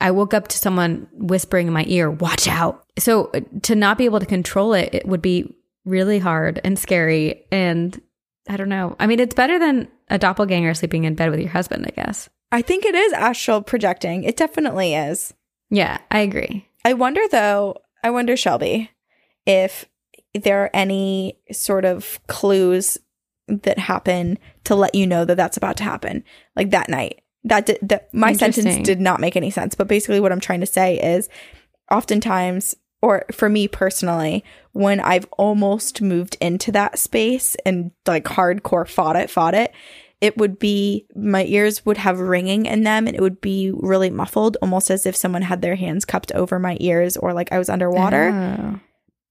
I 0.00 0.10
woke 0.10 0.34
up 0.34 0.48
to 0.48 0.58
someone 0.58 1.08
whispering 1.12 1.66
in 1.66 1.72
my 1.72 1.84
ear, 1.86 2.10
"Watch 2.10 2.48
out!" 2.48 2.84
So 2.98 3.30
uh, 3.34 3.40
to 3.62 3.74
not 3.74 3.98
be 3.98 4.06
able 4.06 4.20
to 4.20 4.26
control 4.26 4.72
it, 4.74 4.94
it 4.94 5.06
would 5.06 5.22
be 5.22 5.54
really 5.84 6.18
hard 6.18 6.60
and 6.64 6.78
scary, 6.78 7.44
and 7.52 8.00
I 8.48 8.56
don't 8.56 8.68
know. 8.68 8.96
I 8.98 9.06
mean, 9.06 9.20
it's 9.20 9.34
better 9.34 9.58
than 9.58 9.88
a 10.08 10.18
doppelganger 10.18 10.74
sleeping 10.74 11.04
in 11.04 11.14
bed 11.14 11.30
with 11.30 11.40
your 11.40 11.50
husband, 11.50 11.86
I 11.86 11.90
guess. 11.90 12.28
I 12.52 12.62
think 12.62 12.84
it 12.84 12.96
is 12.96 13.12
astral 13.12 13.62
projecting. 13.62 14.24
It 14.24 14.36
definitely 14.36 14.94
is. 14.94 15.32
Yeah, 15.70 15.98
I 16.10 16.20
agree. 16.20 16.66
I 16.84 16.94
wonder 16.94 17.22
though, 17.30 17.76
I 18.02 18.10
wonder, 18.10 18.36
Shelby, 18.36 18.90
if 19.46 19.86
there 20.34 20.62
are 20.62 20.70
any 20.72 21.38
sort 21.52 21.84
of 21.84 22.20
clues 22.26 22.98
that 23.48 23.78
happen 23.78 24.38
to 24.64 24.74
let 24.74 24.94
you 24.94 25.06
know 25.06 25.24
that 25.24 25.36
that's 25.36 25.56
about 25.56 25.76
to 25.78 25.84
happen, 25.84 26.24
like 26.56 26.70
that 26.70 26.88
night. 26.88 27.22
That 27.44 27.66
did, 27.66 27.78
that 27.82 28.12
my 28.12 28.34
sentence 28.34 28.86
did 28.86 29.00
not 29.00 29.20
make 29.20 29.34
any 29.34 29.50
sense, 29.50 29.74
but 29.74 29.88
basically 29.88 30.20
what 30.20 30.30
I'm 30.30 30.40
trying 30.40 30.60
to 30.60 30.66
say 30.66 31.00
is, 31.00 31.28
oftentimes, 31.90 32.74
or 33.02 33.24
for 33.32 33.48
me 33.48 33.66
personally, 33.66 34.44
when 34.72 35.00
I've 35.00 35.26
almost 35.38 36.02
moved 36.02 36.36
into 36.40 36.70
that 36.72 36.98
space 36.98 37.56
and 37.64 37.92
like 38.06 38.24
hardcore 38.24 38.86
fought 38.86 39.16
it, 39.16 39.30
fought 39.30 39.54
it, 39.54 39.72
it 40.20 40.36
would 40.36 40.58
be 40.58 41.06
my 41.14 41.44
ears 41.44 41.86
would 41.86 41.96
have 41.96 42.20
ringing 42.20 42.66
in 42.66 42.82
them 42.84 43.06
and 43.06 43.16
it 43.16 43.22
would 43.22 43.40
be 43.40 43.72
really 43.74 44.10
muffled, 44.10 44.56
almost 44.60 44.90
as 44.90 45.06
if 45.06 45.16
someone 45.16 45.42
had 45.42 45.62
their 45.62 45.76
hands 45.76 46.04
cupped 46.04 46.30
over 46.32 46.58
my 46.58 46.76
ears 46.80 47.16
or 47.16 47.32
like 47.32 47.52
I 47.52 47.58
was 47.58 47.70
underwater. 47.70 48.30
Oh. 48.30 48.80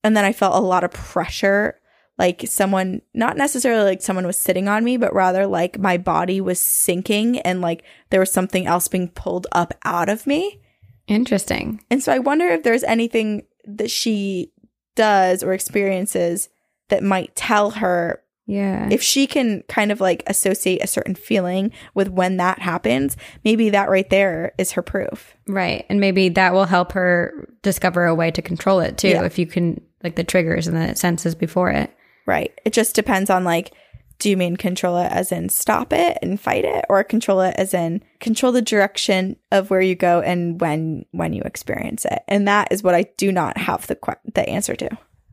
And 0.02 0.16
then 0.16 0.24
I 0.24 0.32
felt 0.32 0.56
a 0.56 0.66
lot 0.66 0.82
of 0.82 0.90
pressure, 0.90 1.78
like 2.18 2.44
someone, 2.46 3.02
not 3.14 3.36
necessarily 3.36 3.84
like 3.84 4.02
someone 4.02 4.26
was 4.26 4.38
sitting 4.38 4.66
on 4.66 4.82
me, 4.82 4.96
but 4.96 5.14
rather 5.14 5.46
like 5.46 5.78
my 5.78 5.96
body 5.96 6.40
was 6.40 6.60
sinking 6.60 7.38
and 7.40 7.60
like 7.60 7.84
there 8.10 8.20
was 8.20 8.32
something 8.32 8.66
else 8.66 8.88
being 8.88 9.08
pulled 9.08 9.46
up 9.52 9.74
out 9.84 10.08
of 10.08 10.26
me. 10.26 10.60
Interesting. 11.06 11.84
And 11.90 12.02
so 12.02 12.12
I 12.12 12.18
wonder 12.18 12.48
if 12.48 12.62
there's 12.62 12.84
anything 12.84 13.46
that 13.64 13.90
she 13.90 14.52
does 14.96 15.44
or 15.44 15.52
experiences 15.52 16.48
that 16.88 17.04
might 17.04 17.36
tell 17.36 17.70
her 17.70 18.22
Yeah. 18.50 18.88
if 18.90 19.00
she 19.02 19.26
can 19.28 19.62
kind 19.68 19.92
of 19.92 20.00
like 20.00 20.24
associate 20.26 20.82
a 20.82 20.86
certain 20.88 21.14
feeling 21.14 21.70
with 21.94 22.08
when 22.08 22.36
that 22.38 22.58
happens, 22.58 23.16
maybe 23.44 23.70
that 23.70 23.88
right 23.88 24.08
there 24.10 24.52
is 24.58 24.72
her 24.72 24.82
proof. 24.82 25.36
right. 25.46 25.86
And 25.88 26.00
maybe 26.00 26.28
that 26.30 26.52
will 26.52 26.64
help 26.64 26.92
her 26.92 27.48
discover 27.62 28.06
a 28.06 28.14
way 28.14 28.30
to 28.32 28.42
control 28.42 28.80
it 28.80 28.98
too, 28.98 29.08
Yeah. 29.10 29.24
if 29.24 29.38
you 29.38 29.46
can, 29.46 29.80
like 30.02 30.16
the 30.16 30.24
triggers 30.24 30.66
and 30.66 30.76
the 30.76 30.96
senses 30.96 31.34
before 31.34 31.70
it. 31.70 31.90
Right. 32.26 32.52
It 32.64 32.72
just 32.72 32.94
depends 32.96 33.30
on 33.30 33.44
like, 33.44 33.72
do 34.18 34.28
you 34.28 34.36
mean 34.36 34.56
control 34.56 34.98
it 34.98 35.10
as 35.10 35.32
in 35.32 35.48
stop 35.48 35.92
it 35.92 36.18
and 36.20 36.38
fight 36.40 36.64
it, 36.64 36.84
or 36.90 37.02
control 37.04 37.40
it 37.40 37.54
as 37.56 37.72
in 37.72 38.02
control 38.18 38.52
the 38.52 38.60
direction 38.60 39.36
of 39.50 39.70
where 39.70 39.80
you 39.80 39.94
go 39.94 40.20
and 40.20 40.60
when 40.60 41.06
when 41.12 41.32
you 41.32 41.42
experience 41.44 42.04
it? 42.04 42.22
And 42.28 42.46
that 42.48 42.68
is 42.70 42.82
what 42.82 42.94
I 42.94 43.04
do 43.16 43.30
not 43.32 43.56
have 43.56 43.86
the 43.86 43.96
the 44.34 44.46
answer 44.48 44.74
to. 44.76 44.90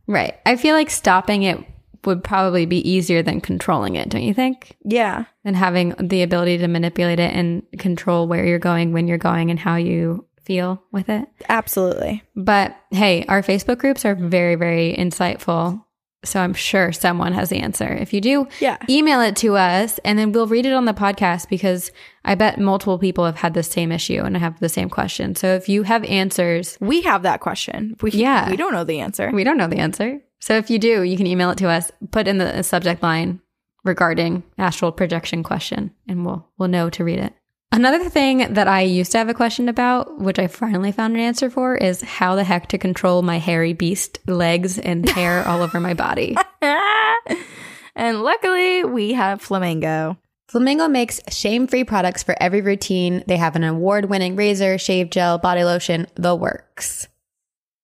Right. 0.08 0.36
I 0.46 0.56
feel 0.56 0.74
like 0.76 0.90
stopping 0.90 1.44
it 1.44 1.58
would 2.08 2.24
probably 2.24 2.66
be 2.66 2.78
easier 2.90 3.22
than 3.22 3.40
controlling 3.42 3.96
it, 3.96 4.10
don't 4.10 4.24
you 4.24 4.34
think? 4.34 4.76
Yeah. 4.84 5.26
And 5.46 5.56
having 5.56 5.94
the 6.00 6.24
ability 6.24 6.58
to 6.58 6.68
manipulate 6.68 7.20
it 7.20 7.32
and 7.36 7.62
control 7.78 8.28
where 8.28 8.46
you're 8.46 8.58
going, 8.58 8.94
when 8.94 9.08
you're 9.08 9.20
going, 9.20 9.52
and 9.52 9.60
how 9.60 9.76
you 9.76 10.26
feel 10.42 10.82
with 10.92 11.10
it. 11.10 11.28
Absolutely. 11.50 12.24
But 12.36 12.76
hey, 12.92 13.26
our 13.28 13.42
Facebook 13.44 13.78
groups 13.78 14.06
are 14.06 14.16
very, 14.16 14.56
very 14.56 14.96
insightful. 14.98 15.84
So 16.26 16.40
I'm 16.40 16.54
sure 16.56 16.92
someone 16.92 17.32
has 17.34 17.50
the 17.50 17.60
answer. 17.60 17.88
If 17.94 18.12
you 18.14 18.22
do, 18.22 18.48
Yeah. 18.60 18.78
email 18.90 19.22
it 19.22 19.36
to 19.38 19.56
us 19.56 20.00
and 20.04 20.18
then 20.18 20.32
we'll 20.32 20.48
read 20.48 20.66
it 20.66 20.74
on 20.74 20.86
the 20.86 20.94
podcast 20.94 21.48
because 21.48 21.92
I 22.26 22.36
bet 22.36 22.60
multiple 22.60 22.98
people 22.98 23.24
have 23.26 23.36
had 23.38 23.54
the 23.54 23.62
same 23.64 23.92
issue 23.92 24.24
and 24.24 24.36
have 24.36 24.60
the 24.60 24.68
same 24.70 24.90
question. 24.90 25.36
So 25.36 25.54
if 25.54 25.70
you 25.70 25.84
have 25.84 26.04
answers, 26.06 26.78
We 26.82 27.02
have 27.02 27.22
that 27.24 27.40
question. 27.42 27.96
We 28.02 28.12
Yeah. 28.12 28.50
we 28.50 28.58
don't 28.58 28.74
know 28.74 28.84
the 28.84 29.00
answer. 29.00 29.30
we 29.34 29.44
don't 29.44 29.58
know 29.58 29.68
the 29.68 29.78
answer. 29.78 30.20
So 30.40 30.56
if 30.58 30.70
you 30.70 30.80
do, 30.80 31.04
you 31.04 31.18
can 31.18 31.28
email 31.28 31.50
it 31.50 31.58
to 31.60 31.70
us, 31.70 31.92
put 32.12 32.28
in 32.28 32.38
the 32.38 32.60
uh, 32.60 32.64
subject 32.64 33.02
line 33.04 33.42
regarding 33.84 34.44
astral 34.58 34.92
projection 34.92 35.44
question 35.44 35.92
and 36.08 36.26
we'll 36.26 36.48
we'll 36.58 36.70
know 36.70 36.90
to 36.90 37.04
read 37.04 37.20
it. 37.20 37.34
Another 37.72 38.10
thing 38.10 38.54
that 38.54 38.68
I 38.68 38.82
used 38.82 39.12
to 39.12 39.18
have 39.18 39.30
a 39.30 39.34
question 39.34 39.68
about, 39.68 40.20
which 40.20 40.40
I 40.40 40.48
finally 40.48 40.92
found 40.92 41.16
an 41.16 41.20
answer 41.20 41.50
for, 41.50 41.76
is 41.76 42.02
how 42.02 42.36
the 42.36 42.46
heck 42.46 42.68
to 42.70 42.78
control 42.78 43.22
my 43.22 43.40
hairy 43.40 43.74
beast 43.74 44.20
legs 44.26 44.80
and 44.80 45.08
hair 45.10 45.46
all 45.46 45.62
over 45.62 45.80
my 45.80 45.94
body. 45.94 46.38
and 47.96 48.24
luckily, 48.24 48.86
we 48.86 49.14
have 49.14 49.42
flamingo. 49.42 50.18
Flamingo 50.48 50.88
makes 50.88 51.20
shame 51.30 51.68
free 51.68 51.84
products 51.84 52.24
for 52.24 52.36
every 52.40 52.62
routine. 52.62 53.22
They 53.28 53.36
have 53.36 53.58
an 53.58 53.66
award 53.66 54.06
winning 54.06 54.38
razor, 54.38 54.78
shave 54.78 55.10
gel, 55.10 55.38
body 55.38 55.66
lotion, 55.66 56.08
the 56.16 56.36
works. 56.36 57.10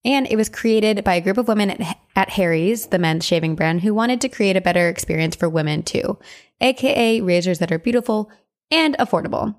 And 0.05 0.27
it 0.29 0.35
was 0.35 0.49
created 0.49 1.03
by 1.03 1.15
a 1.15 1.21
group 1.21 1.37
of 1.37 1.47
women 1.47 1.69
at, 1.69 1.97
at 2.15 2.29
Harry's, 2.31 2.87
the 2.87 2.99
men's 2.99 3.25
shaving 3.25 3.55
brand, 3.55 3.81
who 3.81 3.93
wanted 3.93 4.19
to 4.21 4.29
create 4.29 4.57
a 4.57 4.61
better 4.61 4.89
experience 4.89 5.35
for 5.35 5.47
women 5.47 5.83
too, 5.83 6.17
aka 6.59 7.21
razors 7.21 7.59
that 7.59 7.71
are 7.71 7.79
beautiful 7.79 8.29
and 8.69 8.97
affordable. 8.97 9.55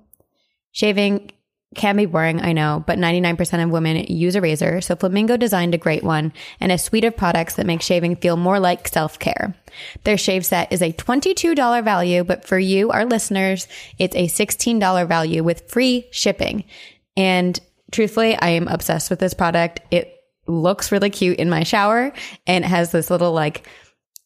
Shaving 0.71 1.31
can 1.75 1.97
be 1.97 2.05
boring, 2.05 2.41
I 2.41 2.53
know, 2.53 2.83
but 2.87 2.97
99% 2.97 3.63
of 3.63 3.69
women 3.69 4.05
use 4.07 4.35
a 4.35 4.41
razor, 4.41 4.81
so 4.81 4.95
Flamingo 4.95 5.35
designed 5.35 5.73
a 5.73 5.79
great 5.79 6.03
one 6.03 6.31
and 6.59 6.71
a 6.71 6.77
suite 6.77 7.03
of 7.03 7.17
products 7.17 7.55
that 7.55 7.65
make 7.65 7.81
shaving 7.81 8.15
feel 8.15 8.37
more 8.37 8.59
like 8.59 8.87
self-care. 8.87 9.55
Their 10.03 10.17
shave 10.17 10.45
set 10.45 10.71
is 10.71 10.81
a 10.81 10.93
$22 10.93 11.83
value, 11.83 12.23
but 12.23 12.45
for 12.45 12.57
you, 12.57 12.91
our 12.91 13.05
listeners, 13.05 13.67
it's 13.97 14.15
a 14.15 14.27
$16 14.27 15.07
value 15.07 15.43
with 15.43 15.69
free 15.69 16.07
shipping. 16.11 16.63
And 17.17 17.59
truthfully, 17.91 18.35
I 18.37 18.49
am 18.49 18.69
obsessed 18.69 19.09
with 19.09 19.19
this 19.19 19.33
product. 19.33 19.81
It 19.91 20.14
looks 20.47 20.91
really 20.91 21.09
cute 21.09 21.37
in 21.37 21.49
my 21.49 21.63
shower 21.63 22.13
and 22.45 22.63
it 22.63 22.67
has 22.67 22.91
this 22.91 23.09
little 23.09 23.31
like 23.31 23.67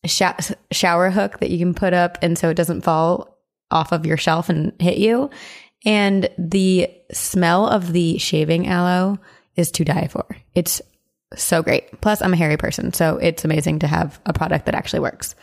sho- 0.06 0.36
shower 0.72 1.10
hook 1.10 1.40
that 1.40 1.50
you 1.50 1.58
can 1.58 1.74
put 1.74 1.94
up 1.94 2.18
and 2.22 2.38
so 2.38 2.50
it 2.50 2.56
doesn't 2.56 2.82
fall 2.82 3.38
off 3.72 3.92
of 3.92 4.06
your 4.06 4.18
shelf 4.18 4.50
and 4.50 4.74
hit 4.80 4.98
you. 4.98 5.30
And 5.86 6.30
the 6.38 6.90
smell 7.12 7.68
of 7.68 7.94
the 7.94 8.18
shaving 8.18 8.68
aloe 8.68 9.20
is 9.56 9.72
to 9.72 9.86
die 9.86 10.08
for. 10.08 10.26
It's 10.56 10.82
so 11.36 11.62
great. 11.62 12.02
Plus, 12.02 12.22
I'm 12.22 12.34
a 12.34 12.38
hairy 12.38 12.58
person, 12.58 12.92
so 12.92 13.18
it's 13.18 13.46
amazing 13.46 13.80
to 13.80 13.88
have 13.88 14.20
a 14.26 14.34
product 14.34 14.66
that 14.66 14.76
actually 14.76 15.02
works. 15.02 15.36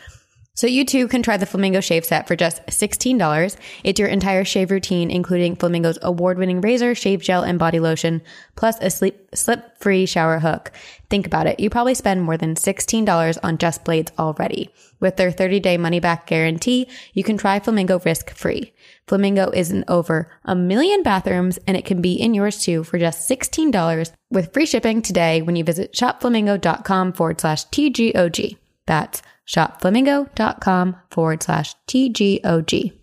So 0.57 0.65
you 0.65 0.85
too 0.85 1.07
can 1.07 1.21
try 1.21 1.37
the 1.37 1.45
Flamingo 1.45 1.81
shave 1.81 2.03
set 2.03 2.27
for 2.27 2.35
just 2.35 2.65
$16. 2.65 3.57
It's 3.83 3.99
your 3.99 4.09
entire 4.09 4.43
shave 4.43 4.71
routine, 4.71 5.11
including 5.11 5.55
Flamingo's 5.55 5.99
award-winning 6.01 6.61
razor, 6.61 6.95
shave 6.95 7.21
gel, 7.21 7.43
and 7.43 7.59
body 7.59 7.79
lotion, 7.79 8.23
plus 8.55 8.75
a 8.81 8.89
sleep, 8.89 9.29
slip-free 9.35 10.07
shower 10.07 10.39
hook. 10.39 10.71
Think 11.11 11.27
about 11.27 11.45
it. 11.45 11.59
You 11.59 11.69
probably 11.69 11.93
spend 11.93 12.23
more 12.23 12.37
than 12.37 12.55
$16 12.55 13.37
on 13.43 13.59
just 13.59 13.85
blades 13.85 14.11
already. 14.17 14.73
With 14.99 15.17
their 15.17 15.31
30-day 15.31 15.77
money-back 15.77 16.25
guarantee, 16.25 16.89
you 17.13 17.23
can 17.23 17.37
try 17.37 17.59
Flamingo 17.59 17.99
risk-free. 17.99 18.73
Flamingo 19.05 19.51
is 19.51 19.69
in 19.69 19.85
over 19.87 20.31
a 20.43 20.55
million 20.55 21.03
bathrooms 21.03 21.59
and 21.67 21.77
it 21.77 21.85
can 21.85 22.01
be 22.01 22.13
in 22.13 22.33
yours 22.33 22.63
too 22.63 22.83
for 22.83 22.97
just 22.97 23.29
$16 23.29 24.11
with 24.31 24.51
free 24.53 24.65
shipping 24.65 25.03
today 25.03 25.43
when 25.43 25.55
you 25.55 25.63
visit 25.63 25.93
shopflamingo.com 25.93 27.13
forward 27.13 27.39
slash 27.39 27.67
TGOG. 27.67 28.57
That's 28.87 29.21
shopflamingo.com 29.47 30.95
forward 31.11 31.43
slash 31.43 31.75
TGOG. 31.87 32.93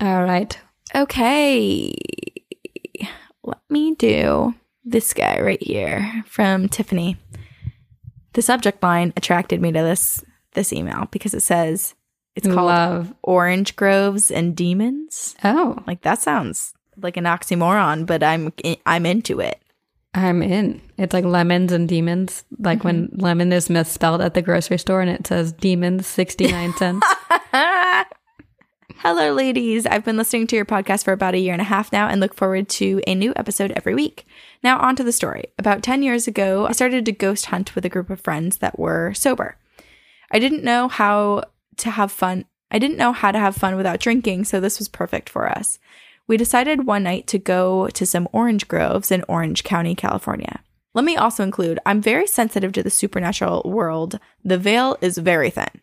All 0.00 0.24
right. 0.24 0.58
Okay. 0.94 1.94
Let 3.42 3.58
me 3.70 3.94
do 3.94 4.54
this 4.84 5.14
guy 5.14 5.40
right 5.40 5.62
here 5.62 6.24
from 6.26 6.68
Tiffany. 6.68 7.16
The 8.34 8.42
subject 8.42 8.82
line 8.82 9.12
attracted 9.16 9.60
me 9.60 9.72
to 9.72 9.78
this 9.80 10.22
this 10.54 10.72
email 10.72 11.08
because 11.10 11.32
it 11.34 11.40
says 11.42 11.94
it's 12.36 12.46
called 12.46 12.66
Love. 12.66 13.14
Orange 13.22 13.74
Groves 13.76 14.30
and 14.30 14.54
Demons. 14.56 15.34
Oh, 15.44 15.78
Like 15.86 16.02
that 16.02 16.20
sounds 16.20 16.74
like 16.96 17.16
an 17.16 17.24
oxymoron, 17.24 18.06
but 18.06 18.22
I'm 18.22 18.52
I'm 18.86 19.06
into 19.06 19.40
it. 19.40 19.60
I'm 20.14 20.42
in. 20.42 20.80
It's 20.98 21.14
like 21.14 21.24
lemons 21.24 21.72
and 21.72 21.88
demons. 21.88 22.44
Like 22.58 22.84
when 22.84 23.08
mm-hmm. 23.08 23.20
lemon 23.20 23.52
is 23.52 23.70
misspelled 23.70 24.20
at 24.20 24.34
the 24.34 24.42
grocery 24.42 24.78
store 24.78 25.00
and 25.00 25.10
it 25.10 25.26
says 25.26 25.52
demons 25.52 26.06
69 26.06 26.74
cents. 26.74 27.06
Hello, 28.98 29.32
ladies. 29.32 29.86
I've 29.86 30.04
been 30.04 30.18
listening 30.18 30.46
to 30.48 30.56
your 30.56 30.66
podcast 30.66 31.04
for 31.04 31.12
about 31.12 31.34
a 31.34 31.38
year 31.38 31.54
and 31.54 31.62
a 31.62 31.64
half 31.64 31.90
now 31.92 32.08
and 32.08 32.20
look 32.20 32.34
forward 32.34 32.68
to 32.68 33.02
a 33.06 33.14
new 33.14 33.32
episode 33.36 33.72
every 33.72 33.94
week. 33.94 34.26
Now, 34.62 34.78
on 34.78 34.94
to 34.96 35.02
the 35.02 35.12
story. 35.12 35.46
About 35.58 35.82
10 35.82 36.02
years 36.02 36.28
ago, 36.28 36.66
I 36.66 36.72
started 36.72 37.04
to 37.06 37.12
ghost 37.12 37.46
hunt 37.46 37.74
with 37.74 37.84
a 37.84 37.88
group 37.88 38.10
of 38.10 38.20
friends 38.20 38.58
that 38.58 38.78
were 38.78 39.12
sober. 39.14 39.56
I 40.30 40.38
didn't 40.38 40.62
know 40.62 40.88
how 40.88 41.44
to 41.78 41.90
have 41.90 42.12
fun. 42.12 42.44
I 42.70 42.78
didn't 42.78 42.96
know 42.96 43.12
how 43.12 43.32
to 43.32 43.38
have 43.38 43.56
fun 43.56 43.76
without 43.76 43.98
drinking, 43.98 44.44
so 44.44 44.60
this 44.60 44.78
was 44.78 44.88
perfect 44.88 45.28
for 45.28 45.48
us. 45.48 45.78
We 46.28 46.36
decided 46.36 46.86
one 46.86 47.02
night 47.02 47.26
to 47.28 47.38
go 47.38 47.88
to 47.88 48.06
some 48.06 48.28
orange 48.32 48.68
groves 48.68 49.10
in 49.10 49.24
Orange 49.28 49.64
County, 49.64 49.94
California. 49.94 50.62
Let 50.94 51.04
me 51.04 51.16
also 51.16 51.42
include 51.42 51.78
I'm 51.86 52.00
very 52.00 52.26
sensitive 52.26 52.72
to 52.72 52.82
the 52.82 52.90
supernatural 52.90 53.62
world. 53.64 54.18
The 54.44 54.58
veil 54.58 54.96
is 55.00 55.18
very 55.18 55.50
thin. 55.50 55.80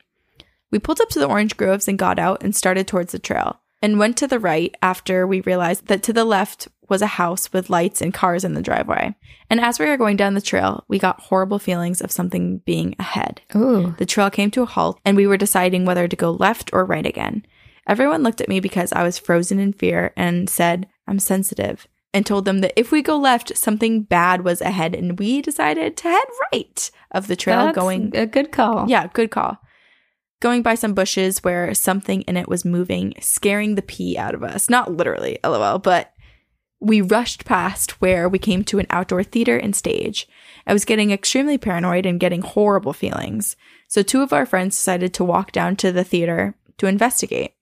We 0.71 0.79
pulled 0.79 1.01
up 1.01 1.09
to 1.09 1.19
the 1.19 1.27
orange 1.27 1.57
groves 1.57 1.87
and 1.87 1.97
got 1.97 2.19
out 2.19 2.43
and 2.43 2.55
started 2.55 2.87
towards 2.87 3.11
the 3.11 3.19
trail 3.19 3.59
and 3.81 3.97
went 3.97 4.17
to 4.17 4.27
the 4.27 4.39
right 4.39 4.75
after 4.81 5.25
we 5.25 5.41
realized 5.41 5.87
that 5.87 6.03
to 6.03 6.13
the 6.13 6.25
left 6.25 6.67
was 6.89 7.01
a 7.01 7.07
house 7.07 7.53
with 7.53 7.69
lights 7.69 8.01
and 8.01 8.13
cars 8.13 8.43
in 8.43 8.53
the 8.53 8.61
driveway. 8.61 9.15
And 9.49 9.59
as 9.59 9.79
we 9.79 9.85
were 9.85 9.97
going 9.97 10.17
down 10.17 10.33
the 10.33 10.41
trail, 10.41 10.83
we 10.87 10.99
got 10.99 11.21
horrible 11.21 11.59
feelings 11.59 12.01
of 12.01 12.11
something 12.11 12.59
being 12.59 12.95
ahead. 12.99 13.41
Ooh. 13.55 13.95
The 13.97 14.05
trail 14.05 14.29
came 14.29 14.51
to 14.51 14.63
a 14.63 14.67
halt 14.67 14.99
and 15.05 15.15
we 15.15 15.27
were 15.27 15.37
deciding 15.37 15.85
whether 15.85 16.07
to 16.07 16.15
go 16.15 16.31
left 16.31 16.71
or 16.73 16.83
right 16.85 17.05
again. 17.05 17.45
Everyone 17.89 18.21
looked 18.21 18.39
at 18.39 18.47
me 18.47 18.59
because 18.59 18.93
I 18.93 19.01
was 19.01 19.17
frozen 19.17 19.59
in 19.59 19.73
fear 19.73 20.13
and 20.15 20.47
said, 20.47 20.87
I'm 21.07 21.17
sensitive, 21.17 21.87
and 22.13 22.23
told 22.23 22.45
them 22.45 22.59
that 22.59 22.79
if 22.79 22.91
we 22.91 23.01
go 23.01 23.17
left, 23.17 23.57
something 23.57 24.03
bad 24.03 24.43
was 24.43 24.61
ahead. 24.61 24.93
And 24.93 25.17
we 25.17 25.41
decided 25.41 25.97
to 25.97 26.07
head 26.07 26.25
right 26.53 26.91
of 27.09 27.25
the 27.25 27.35
trail 27.35 27.65
That's 27.65 27.75
going. 27.75 28.15
a 28.15 28.27
good 28.27 28.51
call. 28.51 28.87
Yeah, 28.87 29.07
good 29.07 29.31
call. 29.31 29.57
Going 30.39 30.61
by 30.61 30.75
some 30.75 30.93
bushes 30.93 31.39
where 31.39 31.73
something 31.73 32.21
in 32.21 32.37
it 32.37 32.47
was 32.47 32.63
moving, 32.63 33.15
scaring 33.21 33.73
the 33.73 33.81
pee 33.81 34.19
out 34.19 34.35
of 34.35 34.43
us. 34.43 34.69
Not 34.69 34.91
literally, 34.91 35.39
lol, 35.43 35.79
but 35.79 36.13
we 36.79 37.01
rushed 37.01 37.43
past 37.43 37.99
where 38.01 38.29
we 38.29 38.37
came 38.37 38.63
to 38.65 38.77
an 38.77 38.85
outdoor 38.91 39.23
theater 39.23 39.57
and 39.57 39.75
stage. 39.75 40.27
I 40.67 40.73
was 40.73 40.85
getting 40.85 41.09
extremely 41.09 41.57
paranoid 41.57 42.05
and 42.05 42.19
getting 42.19 42.43
horrible 42.43 42.93
feelings. 42.93 43.55
So 43.87 44.03
two 44.03 44.21
of 44.21 44.31
our 44.31 44.45
friends 44.45 44.77
decided 44.77 45.11
to 45.15 45.23
walk 45.23 45.51
down 45.51 45.75
to 45.77 45.91
the 45.91 46.03
theater 46.03 46.53
to 46.77 46.85
investigate. 46.85 47.55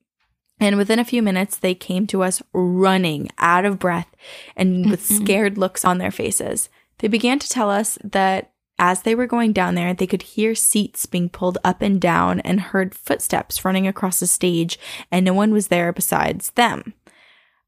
And 0.60 0.76
within 0.76 0.98
a 0.98 1.04
few 1.04 1.22
minutes, 1.22 1.56
they 1.56 1.74
came 1.74 2.06
to 2.08 2.22
us 2.22 2.42
running 2.52 3.30
out 3.38 3.64
of 3.64 3.78
breath 3.78 4.08
and 4.56 4.90
with 4.90 5.02
mm-hmm. 5.02 5.24
scared 5.24 5.58
looks 5.58 5.84
on 5.84 5.98
their 5.98 6.10
faces. 6.10 6.68
They 6.98 7.08
began 7.08 7.38
to 7.38 7.48
tell 7.48 7.70
us 7.70 7.96
that 8.02 8.52
as 8.78 9.02
they 9.02 9.14
were 9.14 9.26
going 9.26 9.52
down 9.52 9.74
there, 9.74 9.92
they 9.92 10.06
could 10.06 10.22
hear 10.22 10.54
seats 10.54 11.06
being 11.06 11.28
pulled 11.28 11.58
up 11.64 11.82
and 11.82 12.00
down 12.00 12.40
and 12.40 12.60
heard 12.60 12.94
footsteps 12.94 13.64
running 13.64 13.88
across 13.88 14.20
the 14.20 14.26
stage, 14.26 14.78
and 15.10 15.24
no 15.24 15.34
one 15.34 15.52
was 15.52 15.66
there 15.66 15.92
besides 15.92 16.50
them. 16.50 16.94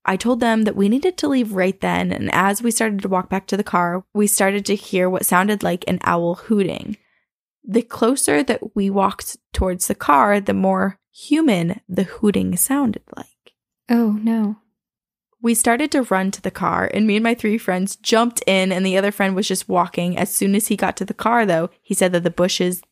I 0.05 0.17
told 0.17 0.41
them 0.41 0.63
that 0.63 0.77
we 0.77 0.89
needed 0.89 1.17
to 1.19 1.29
leave 1.29 1.53
right 1.53 1.79
then, 1.81 2.13
and 2.13 2.33
as 2.33 2.63
we 2.63 2.71
started 2.71 3.03
to 3.03 3.09
walk 3.09 3.29
back 3.29 3.47
to 3.49 3.57
the 3.57 3.65
car, 3.65 4.05
we 4.15 4.29
started 4.29 4.65
to 4.67 4.77
hear 4.77 5.11
what 5.11 5.27
sounded 5.27 5.65
like 5.65 5.85
an 5.89 5.99
owl 6.05 6.37
hooting. 6.37 6.97
The 7.65 7.83
closer 7.83 8.43
that 8.45 8.77
we 8.77 8.89
walked 8.89 9.37
towards 9.53 9.89
the 9.89 9.97
car, 9.97 10.41
the 10.41 10.55
more 10.55 11.00
human 11.13 11.81
the 11.89 12.05
hooting 12.05 12.57
sounded 12.57 13.03
like. 13.17 13.55
Oh, 13.89 14.13
no. 14.23 14.57
We 15.43 15.55
started 15.55 15.91
to 15.93 16.03
run 16.03 16.31
to 16.33 16.43
the 16.43 16.51
car, 16.51 16.91
and 16.93 17.07
me 17.07 17.17
and 17.17 17.25
my 17.25 17.35
three 17.35 17.57
friends 17.57 17.97
jumped 17.97 18.43
in, 18.47 18.73
and 18.73 18.85
the 18.85 18.97
other 18.99 19.11
friend 19.11 19.35
was 19.35 19.49
just 19.49 19.69
walking. 19.69 20.17
As 20.19 20.31
soon 20.31 20.55
as 20.55 20.69
he 20.69 20.77
got 20.77 20.97
to 20.99 21.05
the 21.05 21.15
car, 21.15 21.47
though, 21.47 21.71
he 21.81 21.95
said 21.95 22.13
that 22.13 22.25
the 22.25 22.31
bushes, 22.31 22.83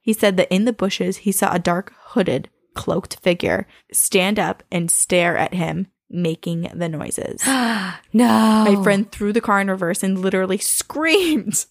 he 0.00 0.12
said 0.12 0.36
that 0.36 0.52
in 0.52 0.64
the 0.64 0.72
bushes, 0.72 1.18
he 1.18 1.32
saw 1.32 1.52
a 1.52 1.60
dark, 1.60 1.92
hooded, 1.98 2.48
cloaked 2.74 3.20
figure 3.20 3.66
stand 3.92 4.38
up 4.38 4.62
and 4.70 4.90
stare 4.90 5.36
at 5.36 5.54
him, 5.54 5.86
making 6.08 6.62
the 6.74 6.88
noises. 6.88 7.40
no. 7.46 7.94
My 8.12 8.80
friend 8.82 9.10
threw 9.10 9.32
the 9.32 9.40
car 9.40 9.60
in 9.60 9.70
reverse 9.70 10.02
and 10.02 10.18
literally 10.18 10.58
screamed. 10.58 11.66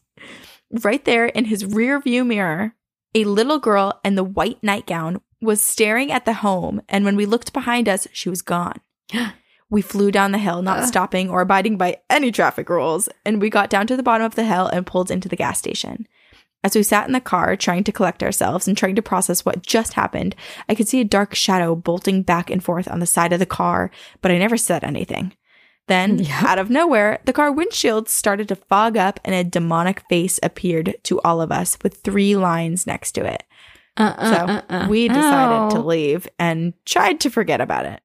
Right 0.72 1.04
there 1.04 1.26
in 1.26 1.46
his 1.46 1.66
rear 1.66 2.00
view 2.00 2.24
mirror, 2.24 2.76
a 3.16 3.26
little 3.26 3.60
girl 3.60 4.00
in 4.06 4.16
the 4.16 4.24
white 4.24 4.62
nightgown 4.64 5.20
was 5.42 5.62
staring 5.62 6.12
at 6.12 6.26
the 6.26 6.34
home, 6.34 6.82
and 6.90 7.06
when 7.06 7.16
we 7.16 7.26
looked 7.26 7.54
behind 7.54 7.88
us, 7.90 8.08
she 8.14 8.30
was 8.30 8.42
gone. 8.42 8.80
We 9.72 9.84
flew 9.84 10.10
down 10.10 10.32
the 10.32 10.40
hill, 10.40 10.64
not 10.64 10.88
stopping 10.88 11.30
or 11.30 11.42
abiding 11.42 11.78
by 11.78 11.98
any 12.10 12.32
traffic 12.32 12.70
rules, 12.72 13.08
and 13.24 13.40
we 13.40 13.52
got 13.52 13.70
down 13.70 13.86
to 13.86 13.96
the 13.96 14.02
bottom 14.02 14.26
of 14.26 14.34
the 14.34 14.44
hill 14.44 14.66
and 14.66 14.84
pulled 14.84 15.12
into 15.12 15.30
the 15.30 15.36
gas 15.36 15.60
station. 15.60 16.08
As 16.64 16.76
we 16.76 16.82
sat 16.82 17.06
in 17.06 17.14
the 17.14 17.22
car, 17.22 17.56
trying 17.56 17.84
to 17.84 17.92
collect 17.92 18.24
ourselves 18.24 18.68
and 18.68 18.76
trying 18.76 18.96
to 18.96 19.04
process 19.04 19.46
what 19.46 19.62
just 19.62 19.94
happened, 19.94 20.36
I 20.68 20.74
could 20.74 20.88
see 20.88 21.02
a 21.02 21.06
dark 21.06 21.36
shadow 21.36 21.76
bolting 21.76 22.24
back 22.24 22.50
and 22.50 22.64
forth 22.64 22.88
on 22.88 23.00
the 23.00 23.06
side 23.06 23.32
of 23.32 23.38
the 23.38 23.46
car, 23.46 23.92
but 24.24 24.32
I 24.32 24.40
never 24.40 24.58
said 24.58 24.84
anything. 24.84 25.34
Then, 25.88 26.18
Yep. 26.24 26.44
out 26.44 26.58
of 26.58 26.72
nowhere, 26.72 27.20
the 27.26 27.34
car 27.34 27.52
windshield 27.52 28.10
started 28.10 28.48
to 28.48 28.56
fog 28.56 28.98
up 28.98 29.20
and 29.24 29.36
a 29.36 29.44
demonic 29.44 30.02
face 30.10 30.40
appeared 30.42 30.96
to 31.04 31.22
all 31.22 31.42
of 31.42 31.52
us 31.52 31.78
with 31.84 31.98
three 32.02 32.36
lines 32.36 32.88
next 32.88 33.12
to 33.12 33.24
it. 33.24 33.44
Uh-uh, 34.00 34.34
So 34.34 34.54
uh-uh. 34.54 34.88
we 34.90 35.10
uh. 35.10 35.14
decided 35.14 35.76
to 35.76 35.82
oh. 35.82 35.86
leave 35.86 36.28
and 36.40 36.74
tried 36.86 37.20
to 37.22 37.30
forget 37.30 37.62
about 37.62 37.86
it. 37.86 38.02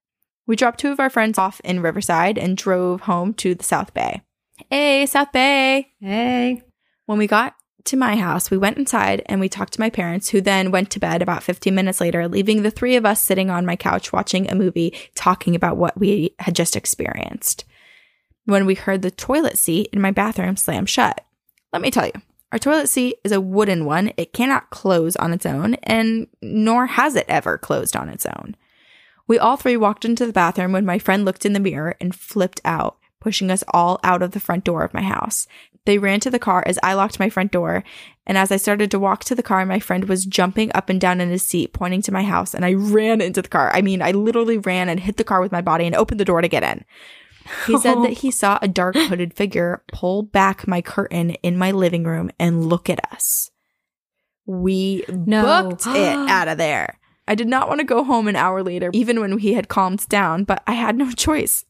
We 0.46 0.56
dropped 0.56 0.80
two 0.80 0.92
of 0.92 1.00
our 1.00 1.08
friends 1.08 1.38
off 1.38 1.60
in 1.64 1.80
Riverside 1.80 2.36
and 2.36 2.56
drove 2.56 3.02
home 3.02 3.32
to 3.34 3.54
the 3.54 3.64
South 3.64 3.94
Bay. 3.94 4.22
Hey, 4.68 5.06
South 5.06 5.32
Bay! 5.32 5.92
Hey. 6.00 6.62
When 7.06 7.18
we 7.18 7.26
got 7.26 7.54
to 7.84 7.96
my 7.96 8.16
house, 8.16 8.50
we 8.50 8.58
went 8.58 8.78
inside 8.78 9.22
and 9.26 9.40
we 9.40 9.48
talked 9.48 9.74
to 9.74 9.80
my 9.80 9.90
parents, 9.90 10.28
who 10.28 10.40
then 10.40 10.70
went 10.70 10.90
to 10.90 11.00
bed 11.00 11.22
about 11.22 11.42
15 11.42 11.74
minutes 11.74 12.00
later, 12.00 12.28
leaving 12.28 12.62
the 12.62 12.70
three 12.70 12.96
of 12.96 13.06
us 13.06 13.20
sitting 13.20 13.50
on 13.50 13.66
my 13.66 13.76
couch 13.76 14.12
watching 14.12 14.50
a 14.50 14.54
movie, 14.54 14.94
talking 15.14 15.54
about 15.54 15.76
what 15.76 15.98
we 15.98 16.34
had 16.38 16.54
just 16.54 16.76
experienced. 16.76 17.64
When 18.44 18.66
we 18.66 18.74
heard 18.74 19.02
the 19.02 19.10
toilet 19.10 19.58
seat 19.58 19.88
in 19.92 20.00
my 20.00 20.10
bathroom 20.10 20.56
slam 20.56 20.86
shut. 20.86 21.24
Let 21.72 21.82
me 21.82 21.90
tell 21.90 22.06
you, 22.06 22.12
our 22.54 22.58
toilet 22.60 22.88
seat 22.88 23.16
is 23.24 23.32
a 23.32 23.40
wooden 23.40 23.84
one. 23.84 24.12
It 24.16 24.32
cannot 24.32 24.70
close 24.70 25.16
on 25.16 25.32
its 25.32 25.44
own, 25.44 25.74
and 25.82 26.28
nor 26.40 26.86
has 26.86 27.16
it 27.16 27.26
ever 27.28 27.58
closed 27.58 27.96
on 27.96 28.08
its 28.08 28.24
own. 28.24 28.54
We 29.26 29.40
all 29.40 29.56
three 29.56 29.76
walked 29.76 30.04
into 30.04 30.24
the 30.24 30.32
bathroom 30.32 30.70
when 30.70 30.86
my 30.86 31.00
friend 31.00 31.24
looked 31.24 31.44
in 31.44 31.52
the 31.52 31.58
mirror 31.58 31.96
and 32.00 32.14
flipped 32.14 32.60
out, 32.64 32.96
pushing 33.18 33.50
us 33.50 33.64
all 33.70 33.98
out 34.04 34.22
of 34.22 34.30
the 34.30 34.38
front 34.38 34.62
door 34.62 34.84
of 34.84 34.94
my 34.94 35.02
house. 35.02 35.48
They 35.84 35.98
ran 35.98 36.20
to 36.20 36.30
the 36.30 36.38
car 36.38 36.62
as 36.64 36.78
I 36.80 36.94
locked 36.94 37.18
my 37.18 37.28
front 37.28 37.50
door, 37.50 37.82
and 38.24 38.38
as 38.38 38.52
I 38.52 38.56
started 38.56 38.88
to 38.92 39.00
walk 39.00 39.24
to 39.24 39.34
the 39.34 39.42
car, 39.42 39.66
my 39.66 39.80
friend 39.80 40.04
was 40.04 40.24
jumping 40.24 40.70
up 40.76 40.88
and 40.88 41.00
down 41.00 41.20
in 41.20 41.30
his 41.30 41.42
seat, 41.42 41.72
pointing 41.72 42.02
to 42.02 42.12
my 42.12 42.22
house, 42.22 42.54
and 42.54 42.64
I 42.64 42.74
ran 42.74 43.20
into 43.20 43.42
the 43.42 43.48
car. 43.48 43.72
I 43.74 43.82
mean, 43.82 44.00
I 44.00 44.12
literally 44.12 44.58
ran 44.58 44.88
and 44.88 45.00
hit 45.00 45.16
the 45.16 45.24
car 45.24 45.40
with 45.40 45.50
my 45.50 45.60
body 45.60 45.86
and 45.86 45.96
opened 45.96 46.20
the 46.20 46.24
door 46.24 46.40
to 46.40 46.46
get 46.46 46.62
in. 46.62 46.84
He 47.66 47.78
said 47.78 48.02
that 48.02 48.12
he 48.18 48.30
saw 48.30 48.58
a 48.62 48.68
dark 48.68 48.96
hooded 48.96 49.34
figure 49.34 49.82
pull 49.92 50.22
back 50.22 50.66
my 50.66 50.80
curtain 50.82 51.30
in 51.42 51.56
my 51.58 51.70
living 51.70 52.04
room 52.04 52.30
and 52.38 52.66
look 52.66 52.88
at 52.90 53.00
us. 53.12 53.50
We 54.46 55.04
No. 55.08 55.68
booked 55.68 55.86
it 55.86 56.16
out 56.28 56.48
of 56.48 56.58
there. 56.58 56.98
I 57.26 57.34
did 57.34 57.48
not 57.48 57.68
want 57.68 57.80
to 57.80 57.86
go 57.86 58.04
home 58.04 58.28
an 58.28 58.36
hour 58.36 58.62
later, 58.62 58.90
even 58.92 59.18
when 59.20 59.38
he 59.38 59.54
had 59.54 59.68
calmed 59.68 60.06
down, 60.08 60.44
but 60.44 60.62
I 60.66 60.72
had 60.72 60.96
no 60.96 61.10
choice. 61.16 61.64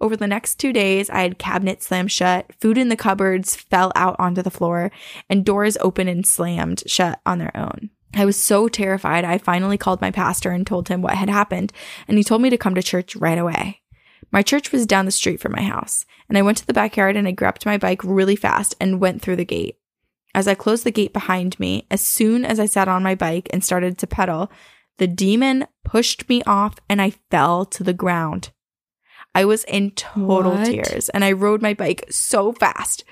Over 0.00 0.16
the 0.16 0.26
next 0.26 0.54
two 0.54 0.72
days, 0.72 1.10
I 1.10 1.20
had 1.20 1.38
cabinets 1.38 1.86
slammed 1.86 2.10
shut, 2.10 2.50
food 2.58 2.78
in 2.78 2.88
the 2.88 2.96
cupboards 2.96 3.54
fell 3.54 3.92
out 3.94 4.16
onto 4.18 4.40
the 4.40 4.50
floor, 4.50 4.90
and 5.28 5.44
doors 5.44 5.76
open 5.82 6.08
and 6.08 6.26
slammed 6.26 6.82
shut 6.86 7.20
on 7.26 7.38
their 7.38 7.54
own. 7.54 7.90
I 8.14 8.24
was 8.24 8.42
so 8.42 8.66
terrified, 8.68 9.26
I 9.26 9.36
finally 9.36 9.76
called 9.76 10.00
my 10.00 10.10
pastor 10.10 10.50
and 10.52 10.66
told 10.66 10.88
him 10.88 11.02
what 11.02 11.14
had 11.16 11.28
happened, 11.28 11.70
and 12.08 12.16
he 12.16 12.24
told 12.24 12.40
me 12.40 12.48
to 12.48 12.56
come 12.56 12.74
to 12.74 12.82
church 12.82 13.14
right 13.14 13.36
away. 13.38 13.82
My 14.32 14.42
church 14.42 14.70
was 14.70 14.86
down 14.86 15.06
the 15.06 15.10
street 15.10 15.40
from 15.40 15.52
my 15.52 15.62
house, 15.62 16.06
and 16.28 16.38
I 16.38 16.42
went 16.42 16.58
to 16.58 16.66
the 16.66 16.72
backyard 16.72 17.16
and 17.16 17.26
I 17.26 17.32
grabbed 17.32 17.66
my 17.66 17.76
bike 17.76 18.02
really 18.04 18.36
fast 18.36 18.74
and 18.80 19.00
went 19.00 19.20
through 19.20 19.36
the 19.36 19.44
gate. 19.44 19.76
As 20.34 20.46
I 20.46 20.54
closed 20.54 20.84
the 20.84 20.92
gate 20.92 21.12
behind 21.12 21.58
me, 21.58 21.86
as 21.90 22.00
soon 22.00 22.44
as 22.44 22.60
I 22.60 22.66
sat 22.66 22.86
on 22.86 23.02
my 23.02 23.16
bike 23.16 23.48
and 23.52 23.64
started 23.64 23.98
to 23.98 24.06
pedal, 24.06 24.50
the 24.98 25.08
demon 25.08 25.66
pushed 25.84 26.28
me 26.28 26.42
off 26.44 26.76
and 26.88 27.02
I 27.02 27.14
fell 27.30 27.64
to 27.64 27.82
the 27.82 27.92
ground. 27.92 28.50
I 29.34 29.44
was 29.44 29.64
in 29.64 29.92
total 29.92 30.52
What? 30.52 30.66
tears 30.66 31.08
and 31.08 31.24
I 31.24 31.32
rode 31.32 31.62
my 31.62 31.74
bike 31.74 32.04
so 32.10 32.52
fast. 32.52 33.04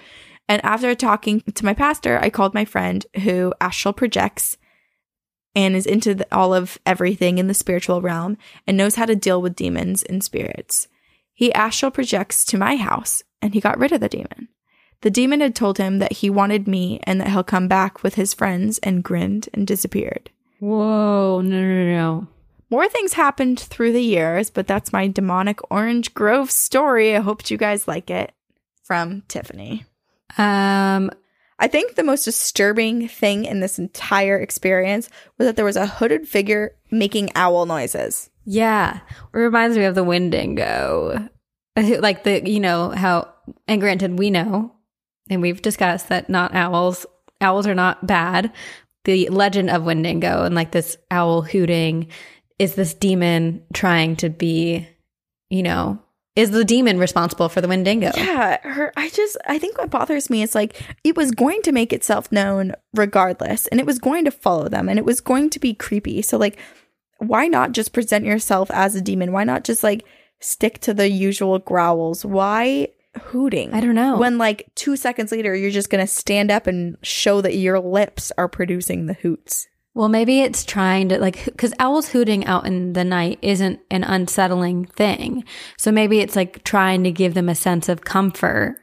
And 0.48 0.64
after 0.64 0.94
talking 0.94 1.40
to 1.40 1.64
my 1.64 1.74
pastor, 1.74 2.18
I 2.20 2.30
called 2.30 2.54
my 2.54 2.64
friend 2.64 3.04
who 3.22 3.52
astral 3.60 3.92
projects 3.92 4.56
and 5.54 5.74
is 5.74 5.86
into 5.86 6.14
the, 6.14 6.26
all 6.34 6.54
of 6.54 6.78
everything 6.86 7.38
in 7.38 7.48
the 7.48 7.54
spiritual 7.54 8.00
realm 8.00 8.38
and 8.66 8.76
knows 8.76 8.94
how 8.94 9.06
to 9.06 9.16
deal 9.16 9.42
with 9.42 9.56
demons 9.56 10.02
and 10.04 10.22
spirits. 10.22 10.88
He 11.38 11.52
astral 11.54 11.92
projects 11.92 12.44
to 12.46 12.58
my 12.58 12.74
house 12.74 13.22
and 13.40 13.54
he 13.54 13.60
got 13.60 13.78
rid 13.78 13.92
of 13.92 14.00
the 14.00 14.08
demon. 14.08 14.48
The 15.02 15.10
demon 15.10 15.40
had 15.40 15.54
told 15.54 15.78
him 15.78 16.00
that 16.00 16.14
he 16.14 16.28
wanted 16.28 16.66
me 16.66 16.98
and 17.04 17.20
that 17.20 17.28
he'll 17.28 17.44
come 17.44 17.68
back 17.68 18.02
with 18.02 18.16
his 18.16 18.34
friends 18.34 18.78
and 18.78 19.04
grinned 19.04 19.48
and 19.54 19.64
disappeared. 19.64 20.32
Whoa. 20.58 21.40
No, 21.40 21.62
no, 21.62 21.84
no. 21.84 22.26
More 22.70 22.88
things 22.88 23.12
happened 23.12 23.60
through 23.60 23.92
the 23.92 24.02
years, 24.02 24.50
but 24.50 24.66
that's 24.66 24.92
my 24.92 25.06
demonic 25.06 25.60
Orange 25.70 26.12
Grove 26.12 26.50
story. 26.50 27.14
I 27.14 27.20
hope 27.20 27.48
you 27.48 27.56
guys 27.56 27.86
like 27.86 28.10
it. 28.10 28.32
From 28.82 29.22
Tiffany. 29.28 29.84
Um, 30.38 31.08
I 31.58 31.66
think 31.68 31.94
the 31.94 32.04
most 32.04 32.24
disturbing 32.24 33.08
thing 33.08 33.44
in 33.44 33.60
this 33.60 33.78
entire 33.78 34.38
experience 34.38 35.10
was 35.36 35.46
that 35.46 35.56
there 35.56 35.64
was 35.64 35.76
a 35.76 35.86
hooded 35.86 36.28
figure 36.28 36.76
making 36.90 37.30
owl 37.34 37.66
noises. 37.66 38.30
Yeah. 38.44 39.00
It 39.34 39.36
reminds 39.36 39.76
me 39.76 39.84
of 39.84 39.94
the 39.94 40.04
Wendigo. 40.04 41.28
Like 41.76 42.24
the, 42.24 42.48
you 42.48 42.60
know, 42.60 42.90
how, 42.90 43.32
and 43.66 43.80
granted, 43.80 44.18
we 44.18 44.30
know, 44.30 44.72
and 45.30 45.42
we've 45.42 45.62
discussed 45.62 46.08
that 46.08 46.28
not 46.30 46.54
owls, 46.54 47.06
owls 47.40 47.66
are 47.66 47.74
not 47.74 48.06
bad. 48.06 48.52
The 49.04 49.28
legend 49.28 49.70
of 49.70 49.84
Wendigo 49.84 50.44
and 50.44 50.54
like 50.54 50.72
this 50.72 50.96
owl 51.10 51.42
hooting 51.42 52.08
is 52.58 52.74
this 52.74 52.94
demon 52.94 53.64
trying 53.72 54.16
to 54.16 54.28
be, 54.28 54.88
you 55.50 55.62
know, 55.62 56.02
is 56.38 56.52
the 56.52 56.64
demon 56.64 57.00
responsible 57.00 57.48
for 57.48 57.60
the 57.60 57.66
Wendigo? 57.66 58.12
Yeah, 58.16 58.58
her 58.62 58.92
I 58.96 59.10
just 59.10 59.36
I 59.44 59.58
think 59.58 59.76
what 59.76 59.90
bothers 59.90 60.30
me 60.30 60.42
is 60.42 60.54
like 60.54 60.80
it 61.02 61.16
was 61.16 61.32
going 61.32 61.62
to 61.62 61.72
make 61.72 61.92
itself 61.92 62.30
known 62.30 62.74
regardless 62.94 63.66
and 63.66 63.80
it 63.80 63.86
was 63.86 63.98
going 63.98 64.24
to 64.24 64.30
follow 64.30 64.68
them 64.68 64.88
and 64.88 65.00
it 65.00 65.04
was 65.04 65.20
going 65.20 65.50
to 65.50 65.58
be 65.58 65.74
creepy. 65.74 66.22
So 66.22 66.38
like 66.38 66.56
why 67.18 67.48
not 67.48 67.72
just 67.72 67.92
present 67.92 68.24
yourself 68.24 68.70
as 68.70 68.94
a 68.94 69.00
demon? 69.00 69.32
Why 69.32 69.42
not 69.42 69.64
just 69.64 69.82
like 69.82 70.06
stick 70.38 70.78
to 70.82 70.94
the 70.94 71.10
usual 71.10 71.58
growls? 71.58 72.24
Why 72.24 72.88
hooting? 73.20 73.74
I 73.74 73.80
don't 73.80 73.96
know. 73.96 74.16
When 74.16 74.38
like 74.38 74.70
2 74.76 74.94
seconds 74.94 75.32
later 75.32 75.56
you're 75.56 75.72
just 75.72 75.90
going 75.90 76.06
to 76.06 76.12
stand 76.12 76.52
up 76.52 76.68
and 76.68 76.96
show 77.02 77.40
that 77.40 77.56
your 77.56 77.80
lips 77.80 78.30
are 78.38 78.48
producing 78.48 79.06
the 79.06 79.14
hoots. 79.14 79.66
Well, 79.98 80.08
maybe 80.08 80.42
it's 80.42 80.64
trying 80.64 81.08
to 81.08 81.18
like, 81.18 81.44
because 81.46 81.74
owls 81.80 82.08
hooting 82.08 82.46
out 82.46 82.64
in 82.68 82.92
the 82.92 83.02
night 83.02 83.40
isn't 83.42 83.80
an 83.90 84.04
unsettling 84.04 84.84
thing. 84.84 85.42
So 85.76 85.90
maybe 85.90 86.20
it's 86.20 86.36
like 86.36 86.62
trying 86.62 87.02
to 87.02 87.10
give 87.10 87.34
them 87.34 87.48
a 87.48 87.56
sense 87.56 87.88
of 87.88 88.04
comfort 88.04 88.76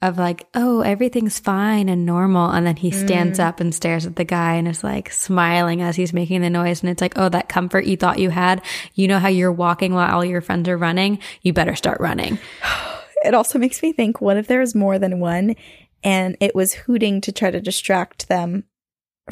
of 0.00 0.16
like, 0.16 0.46
oh, 0.54 0.82
everything's 0.82 1.40
fine 1.40 1.88
and 1.88 2.06
normal. 2.06 2.50
And 2.52 2.64
then 2.64 2.76
he 2.76 2.92
stands 2.92 3.40
mm. 3.40 3.46
up 3.46 3.58
and 3.58 3.74
stares 3.74 4.06
at 4.06 4.14
the 4.14 4.22
guy 4.22 4.54
and 4.54 4.68
is 4.68 4.84
like 4.84 5.10
smiling 5.10 5.82
as 5.82 5.96
he's 5.96 6.12
making 6.12 6.42
the 6.42 6.50
noise. 6.50 6.82
And 6.82 6.90
it's 6.90 7.02
like, 7.02 7.18
oh, 7.18 7.28
that 7.30 7.48
comfort 7.48 7.86
you 7.86 7.96
thought 7.96 8.20
you 8.20 8.30
had. 8.30 8.62
You 8.94 9.08
know 9.08 9.18
how 9.18 9.26
you're 9.26 9.50
walking 9.50 9.92
while 9.92 10.14
all 10.14 10.24
your 10.24 10.40
friends 10.40 10.68
are 10.68 10.78
running? 10.78 11.18
You 11.42 11.52
better 11.52 11.74
start 11.74 12.00
running. 12.00 12.38
It 13.24 13.34
also 13.34 13.58
makes 13.58 13.82
me 13.82 13.92
think 13.92 14.20
what 14.20 14.36
if 14.36 14.46
there 14.46 14.60
was 14.60 14.76
more 14.76 14.96
than 14.96 15.18
one 15.18 15.56
and 16.04 16.36
it 16.38 16.54
was 16.54 16.72
hooting 16.72 17.20
to 17.22 17.32
try 17.32 17.50
to 17.50 17.60
distract 17.60 18.28
them 18.28 18.62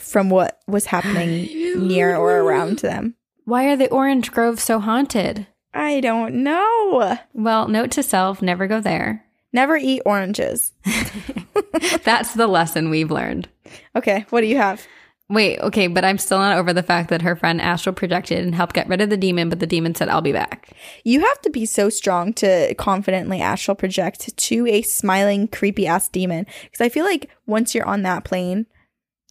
from 0.01 0.31
what 0.31 0.61
was 0.67 0.87
happening 0.87 1.49
near 1.87 2.17
or 2.17 2.39
around 2.39 2.81
them? 2.81 3.15
Why 3.45 3.67
are 3.67 3.77
the 3.77 3.91
orange 3.91 4.33
groves 4.33 4.63
so 4.63 4.81
haunted? 4.81 5.47
I 5.73 6.01
don't 6.01 6.37
know. 6.37 7.19
Well, 7.33 7.69
note 7.69 7.91
to 7.93 8.03
self 8.03 8.43
never 8.43 8.67
go 8.67 8.81
there. 8.81 9.23
Never 9.53 9.77
eat 9.77 10.03
oranges. 10.05 10.73
That's 12.05 12.35
the 12.35 12.47
lesson 12.47 12.91
we've 12.91 13.11
learned. 13.11 13.49
Okay, 13.95 14.27
what 14.31 14.41
do 14.41 14.47
you 14.47 14.57
have? 14.57 14.87
Wait, 15.29 15.59
okay, 15.59 15.89
but 15.89 16.05
I'm 16.05 16.19
still 16.19 16.39
not 16.39 16.57
over 16.57 16.73
the 16.73 16.85
fact 16.85 17.11
that 17.11 17.23
her 17.23 17.35
friend 17.35 17.61
astral 17.61 17.95
projected 17.95 18.45
and 18.45 18.55
helped 18.55 18.75
get 18.75 18.89
rid 18.89 19.01
of 19.01 19.11
the 19.11 19.17
demon, 19.17 19.49
but 19.49 19.59
the 19.59 19.67
demon 19.67 19.95
said, 19.95 20.09
I'll 20.09 20.21
be 20.21 20.33
back. 20.33 20.71
You 21.05 21.21
have 21.21 21.41
to 21.43 21.51
be 21.51 21.67
so 21.67 21.89
strong 21.89 22.33
to 22.35 22.75
confidently 22.77 23.41
astral 23.41 23.75
project 23.75 24.37
to 24.37 24.67
a 24.69 24.83
smiling, 24.83 25.49
creepy 25.49 25.87
ass 25.87 26.09
demon. 26.09 26.47
Because 26.63 26.81
I 26.81 26.89
feel 26.89 27.05
like 27.05 27.29
once 27.47 27.75
you're 27.75 27.87
on 27.87 28.03
that 28.03 28.25
plane, 28.25 28.67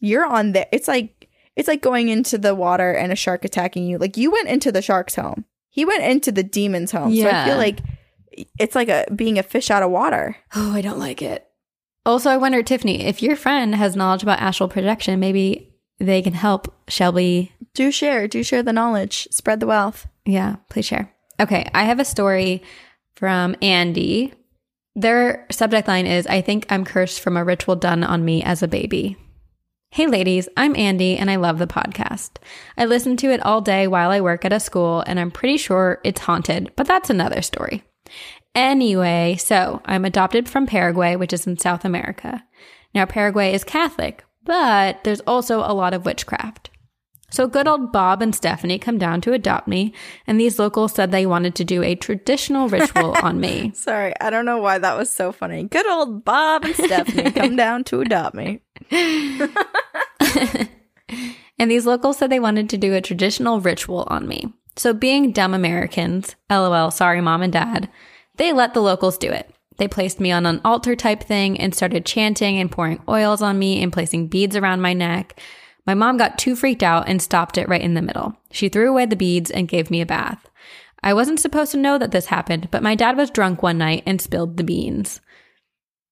you're 0.00 0.26
on 0.26 0.52
there. 0.52 0.66
It's 0.72 0.88
like 0.88 1.28
it's 1.56 1.68
like 1.68 1.82
going 1.82 2.08
into 2.08 2.38
the 2.38 2.54
water 2.54 2.92
and 2.92 3.12
a 3.12 3.16
shark 3.16 3.44
attacking 3.44 3.86
you. 3.86 3.98
Like 3.98 4.16
you 4.16 4.30
went 4.30 4.48
into 4.48 4.70
the 4.70 4.82
shark's 4.82 5.14
home. 5.14 5.44
He 5.70 5.84
went 5.84 6.04
into 6.04 6.32
the 6.32 6.42
demon's 6.42 6.92
home. 6.92 7.14
So 7.14 7.28
I 7.28 7.44
feel 7.44 7.56
like 7.56 7.80
it's 8.58 8.74
like 8.74 8.88
a 8.88 9.06
being 9.14 9.38
a 9.38 9.42
fish 9.42 9.70
out 9.70 9.82
of 9.82 9.90
water. 9.90 10.36
Oh, 10.54 10.72
I 10.72 10.80
don't 10.80 10.98
like 10.98 11.22
it. 11.22 11.46
Also, 12.04 12.30
I 12.30 12.36
wonder, 12.36 12.62
Tiffany, 12.62 13.04
if 13.04 13.20
your 13.20 13.34
friend 13.34 13.74
has 13.74 13.96
knowledge 13.96 14.22
about 14.22 14.40
astral 14.40 14.68
projection, 14.68 15.18
maybe 15.18 15.74
they 15.98 16.22
can 16.22 16.34
help 16.34 16.72
Shelby. 16.88 17.52
Do 17.74 17.90
share, 17.90 18.28
do 18.28 18.44
share 18.44 18.62
the 18.62 18.72
knowledge, 18.72 19.26
spread 19.30 19.60
the 19.60 19.66
wealth. 19.66 20.06
Yeah, 20.24 20.56
please 20.70 20.86
share. 20.86 21.12
Okay, 21.40 21.68
I 21.74 21.84
have 21.84 21.98
a 21.98 22.04
story 22.04 22.62
from 23.16 23.56
Andy. 23.60 24.32
Their 24.94 25.46
subject 25.50 25.88
line 25.88 26.06
is 26.06 26.26
I 26.26 26.40
think 26.40 26.66
I'm 26.70 26.84
cursed 26.84 27.20
from 27.20 27.36
a 27.36 27.44
ritual 27.44 27.76
done 27.76 28.04
on 28.04 28.24
me 28.24 28.42
as 28.42 28.62
a 28.62 28.68
baby. 28.68 29.16
Hey 29.90 30.06
ladies, 30.06 30.46
I'm 30.58 30.76
Andy 30.76 31.16
and 31.16 31.30
I 31.30 31.36
love 31.36 31.58
the 31.58 31.66
podcast. 31.66 32.32
I 32.76 32.84
listen 32.84 33.16
to 33.18 33.30
it 33.30 33.40
all 33.40 33.62
day 33.62 33.86
while 33.86 34.10
I 34.10 34.20
work 34.20 34.44
at 34.44 34.52
a 34.52 34.60
school 34.60 35.02
and 35.06 35.18
I'm 35.18 35.30
pretty 35.30 35.56
sure 35.56 36.00
it's 36.04 36.20
haunted, 36.20 36.70
but 36.76 36.86
that's 36.86 37.08
another 37.08 37.40
story. 37.40 37.82
Anyway, 38.54 39.36
so 39.38 39.80
I'm 39.86 40.04
adopted 40.04 40.48
from 40.48 40.66
Paraguay, 40.66 41.16
which 41.16 41.32
is 41.32 41.46
in 41.46 41.56
South 41.56 41.84
America. 41.84 42.44
Now, 42.94 43.06
Paraguay 43.06 43.54
is 43.54 43.64
Catholic, 43.64 44.24
but 44.44 45.02
there's 45.04 45.20
also 45.20 45.60
a 45.60 45.72
lot 45.72 45.94
of 45.94 46.04
witchcraft. 46.04 46.70
So 47.30 47.46
good 47.48 47.66
old 47.66 47.92
Bob 47.92 48.22
and 48.22 48.34
Stephanie 48.34 48.78
come 48.78 48.98
down 48.98 49.20
to 49.22 49.32
adopt 49.32 49.66
me, 49.66 49.92
and 50.26 50.38
these 50.38 50.58
locals 50.58 50.92
said 50.92 51.10
they 51.10 51.26
wanted 51.26 51.54
to 51.56 51.64
do 51.64 51.82
a 51.82 51.94
traditional 51.94 52.68
ritual 52.68 53.16
on 53.22 53.40
me. 53.40 53.72
Sorry, 53.74 54.14
I 54.20 54.30
don't 54.30 54.44
know 54.44 54.58
why 54.58 54.78
that 54.78 54.96
was 54.96 55.10
so 55.10 55.32
funny. 55.32 55.64
Good 55.64 55.86
old 55.88 56.24
Bob 56.24 56.64
and 56.64 56.74
Stephanie 56.74 57.32
come 57.32 57.56
down 57.56 57.84
to 57.84 58.00
adopt 58.00 58.34
me. 58.34 58.60
And 61.58 61.70
these 61.70 61.86
locals 61.86 62.18
said 62.18 62.30
they 62.30 62.40
wanted 62.40 62.68
to 62.70 62.76
do 62.76 62.94
a 62.94 63.00
traditional 63.00 63.60
ritual 63.60 64.06
on 64.08 64.28
me. 64.28 64.52
So, 64.76 64.92
being 64.92 65.32
dumb 65.32 65.54
Americans, 65.54 66.36
lol, 66.50 66.90
sorry, 66.90 67.20
mom 67.20 67.42
and 67.42 67.52
dad, 67.52 67.88
they 68.36 68.52
let 68.52 68.74
the 68.74 68.82
locals 68.82 69.16
do 69.16 69.30
it. 69.30 69.50
They 69.78 69.88
placed 69.88 70.20
me 70.20 70.30
on 70.30 70.44
an 70.44 70.60
altar 70.64 70.94
type 70.94 71.22
thing 71.22 71.58
and 71.58 71.74
started 71.74 72.04
chanting 72.04 72.58
and 72.58 72.70
pouring 72.70 73.02
oils 73.08 73.40
on 73.40 73.58
me 73.58 73.82
and 73.82 73.92
placing 73.92 74.28
beads 74.28 74.56
around 74.56 74.82
my 74.82 74.92
neck. 74.92 75.40
My 75.86 75.94
mom 75.94 76.16
got 76.16 76.38
too 76.38 76.56
freaked 76.56 76.82
out 76.82 77.08
and 77.08 77.22
stopped 77.22 77.56
it 77.58 77.68
right 77.68 77.80
in 77.80 77.94
the 77.94 78.02
middle. 78.02 78.36
She 78.50 78.68
threw 78.68 78.90
away 78.90 79.06
the 79.06 79.16
beads 79.16 79.50
and 79.50 79.68
gave 79.68 79.90
me 79.90 80.00
a 80.00 80.06
bath. 80.06 80.48
I 81.02 81.14
wasn't 81.14 81.40
supposed 81.40 81.70
to 81.72 81.78
know 81.78 81.98
that 81.98 82.10
this 82.10 82.26
happened, 82.26 82.68
but 82.70 82.82
my 82.82 82.94
dad 82.94 83.16
was 83.16 83.30
drunk 83.30 83.62
one 83.62 83.78
night 83.78 84.02
and 84.06 84.20
spilled 84.20 84.56
the 84.56 84.64
beans. 84.64 85.20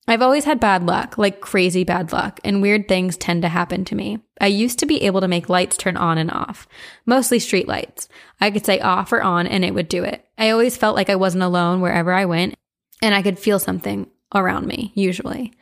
I've 0.07 0.23
always 0.23 0.45
had 0.45 0.61
bad 0.61 0.85
luck, 0.85 1.17
like 1.17 1.41
crazy 1.41 1.83
bad 1.83 2.13
luck, 2.13 2.39
and 2.45 2.61
weird 2.61 2.87
things 2.87 3.17
tend 3.17 3.41
to 3.43 3.49
happen 3.49 3.87
to 3.87 3.95
me. 3.95 4.19
I 4.39 4.49
used 4.49 4.79
to 4.81 4.87
be 4.87 5.03
able 5.03 5.23
to 5.23 5.29
make 5.29 5.49
lights 5.49 5.79
turn 5.79 5.97
on 5.97 6.19
and 6.19 6.31
off, 6.31 6.69
mostly 7.07 7.39
street 7.39 7.67
lights. 7.67 8.09
I 8.39 8.51
could 8.51 8.67
say 8.67 8.81
off 8.81 9.13
or 9.13 9.23
on 9.23 9.47
and 9.47 9.65
it 9.65 9.73
would 9.73 9.89
do 9.89 10.05
it. 10.05 10.25
I 10.37 10.51
always 10.51 10.77
felt 10.77 10.95
like 10.95 11.09
I 11.09 11.17
wasn't 11.17 11.45
alone 11.45 11.81
wherever 11.81 12.13
I 12.13 12.27
went, 12.27 12.55
and 13.01 13.15
I 13.15 13.23
could 13.23 13.39
feel 13.39 13.59
something 13.59 14.07
around 14.35 14.67
me, 14.67 14.93
usually. 14.95 15.55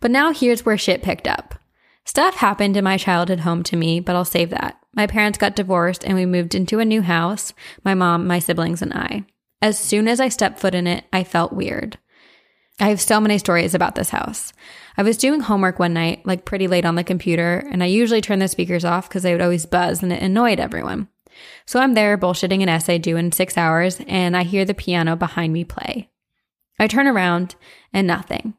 But 0.00 0.10
now 0.10 0.32
here's 0.32 0.64
where 0.64 0.78
shit 0.78 1.02
picked 1.02 1.28
up. 1.28 1.59
Stuff 2.10 2.38
happened 2.38 2.76
in 2.76 2.82
my 2.82 2.96
childhood 2.96 3.38
home 3.38 3.62
to 3.62 3.76
me, 3.76 4.00
but 4.00 4.16
I'll 4.16 4.24
save 4.24 4.50
that. 4.50 4.76
My 4.96 5.06
parents 5.06 5.38
got 5.38 5.54
divorced 5.54 6.04
and 6.04 6.16
we 6.16 6.26
moved 6.26 6.56
into 6.56 6.80
a 6.80 6.84
new 6.84 7.02
house, 7.02 7.52
my 7.84 7.94
mom, 7.94 8.26
my 8.26 8.40
siblings, 8.40 8.82
and 8.82 8.92
I. 8.92 9.26
As 9.62 9.78
soon 9.78 10.08
as 10.08 10.18
I 10.18 10.28
stepped 10.28 10.58
foot 10.58 10.74
in 10.74 10.88
it, 10.88 11.04
I 11.12 11.22
felt 11.22 11.52
weird. 11.52 11.98
I 12.80 12.88
have 12.88 13.00
so 13.00 13.20
many 13.20 13.38
stories 13.38 13.76
about 13.76 13.94
this 13.94 14.10
house. 14.10 14.52
I 14.96 15.04
was 15.04 15.16
doing 15.16 15.38
homework 15.38 15.78
one 15.78 15.92
night, 15.92 16.26
like 16.26 16.44
pretty 16.44 16.66
late 16.66 16.84
on 16.84 16.96
the 16.96 17.04
computer, 17.04 17.64
and 17.70 17.80
I 17.80 17.86
usually 17.86 18.20
turn 18.20 18.40
the 18.40 18.48
speakers 18.48 18.84
off 18.84 19.08
because 19.08 19.22
they 19.22 19.30
would 19.30 19.40
always 19.40 19.64
buzz 19.64 20.02
and 20.02 20.12
it 20.12 20.20
annoyed 20.20 20.58
everyone. 20.58 21.06
So 21.64 21.78
I'm 21.78 21.94
there 21.94 22.18
bullshitting 22.18 22.60
an 22.60 22.68
essay 22.68 22.98
due 22.98 23.18
in 23.18 23.30
six 23.30 23.56
hours, 23.56 24.00
and 24.08 24.36
I 24.36 24.42
hear 24.42 24.64
the 24.64 24.74
piano 24.74 25.14
behind 25.14 25.52
me 25.52 25.62
play. 25.62 26.10
I 26.76 26.88
turn 26.88 27.06
around 27.06 27.54
and 27.92 28.08
nothing. 28.08 28.54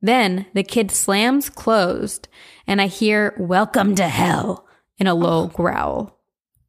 Then 0.00 0.46
the 0.54 0.62
kid 0.62 0.90
slams 0.90 1.50
closed, 1.50 2.28
and 2.66 2.80
I 2.80 2.86
hear 2.86 3.34
Welcome 3.38 3.94
to 3.96 4.08
Hell 4.08 4.66
in 4.98 5.06
a 5.06 5.14
low 5.14 5.48
growl. 5.48 6.18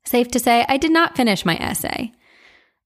Safe 0.06 0.30
to 0.30 0.40
say, 0.40 0.66
I 0.68 0.78
did 0.78 0.92
not 0.92 1.16
finish 1.16 1.46
my 1.46 1.56
essay. 1.58 2.12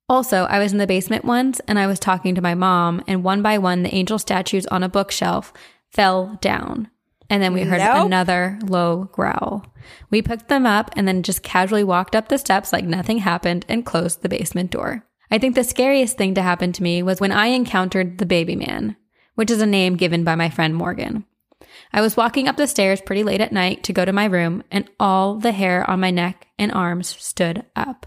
Also, 0.07 0.43
I 0.45 0.59
was 0.59 0.71
in 0.71 0.77
the 0.79 0.87
basement 0.87 1.25
once 1.25 1.59
and 1.67 1.77
I 1.77 1.85
was 1.87 1.99
talking 1.99 2.33
to 2.35 2.41
my 2.41 2.55
mom, 2.55 3.03
and 3.07 3.23
one 3.23 3.41
by 3.41 3.57
one, 3.57 3.83
the 3.83 3.93
angel 3.93 4.17
statues 4.17 4.65
on 4.67 4.83
a 4.83 4.89
bookshelf 4.89 5.53
fell 5.91 6.37
down. 6.41 6.89
And 7.29 7.43
then 7.43 7.53
we 7.53 7.61
heard 7.61 7.77
Nope. 7.79 8.07
another 8.07 8.57
low 8.63 9.03
growl. 9.11 9.65
We 10.09 10.23
picked 10.23 10.47
them 10.47 10.65
up 10.65 10.89
and 10.95 11.07
then 11.07 11.21
just 11.21 11.43
casually 11.43 11.83
walked 11.83 12.15
up 12.15 12.27
the 12.27 12.39
steps 12.39 12.73
like 12.73 12.85
nothing 12.85 13.19
happened 13.19 13.65
and 13.69 13.85
closed 13.85 14.21
the 14.23 14.29
basement 14.29 14.71
door. 14.71 15.05
I 15.29 15.37
think 15.37 15.53
the 15.53 15.63
scariest 15.63 16.17
thing 16.17 16.33
to 16.33 16.41
happen 16.41 16.71
to 16.73 16.81
me 16.83 17.03
was 17.03 17.19
when 17.21 17.31
I 17.31 17.47
encountered 17.47 18.17
the 18.17 18.25
baby 18.25 18.55
man, 18.55 18.95
which 19.35 19.51
is 19.51 19.61
a 19.61 19.67
name 19.67 19.95
given 19.95 20.23
by 20.23 20.33
my 20.33 20.49
friend 20.49 20.73
Morgan. 20.73 21.23
I 21.91 22.01
was 22.01 22.15
walking 22.15 22.47
up 22.47 22.57
the 22.57 22.67
stairs 22.67 23.01
pretty 23.01 23.23
late 23.23 23.41
at 23.41 23.51
night 23.51 23.83
to 23.83 23.93
go 23.93 24.05
to 24.05 24.13
my 24.13 24.25
room, 24.25 24.63
and 24.71 24.89
all 24.99 25.35
the 25.35 25.51
hair 25.51 25.89
on 25.89 25.99
my 25.99 26.11
neck 26.11 26.47
and 26.57 26.71
arms 26.71 27.07
stood 27.19 27.65
up. 27.75 28.05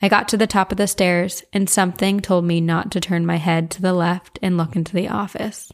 I 0.00 0.08
got 0.08 0.28
to 0.28 0.36
the 0.36 0.46
top 0.46 0.72
of 0.72 0.78
the 0.78 0.86
stairs, 0.86 1.44
and 1.52 1.68
something 1.68 2.20
told 2.20 2.44
me 2.44 2.60
not 2.60 2.90
to 2.92 3.00
turn 3.00 3.26
my 3.26 3.36
head 3.36 3.70
to 3.72 3.82
the 3.82 3.92
left 3.92 4.38
and 4.42 4.56
look 4.56 4.76
into 4.76 4.94
the 4.94 5.08
office. 5.08 5.72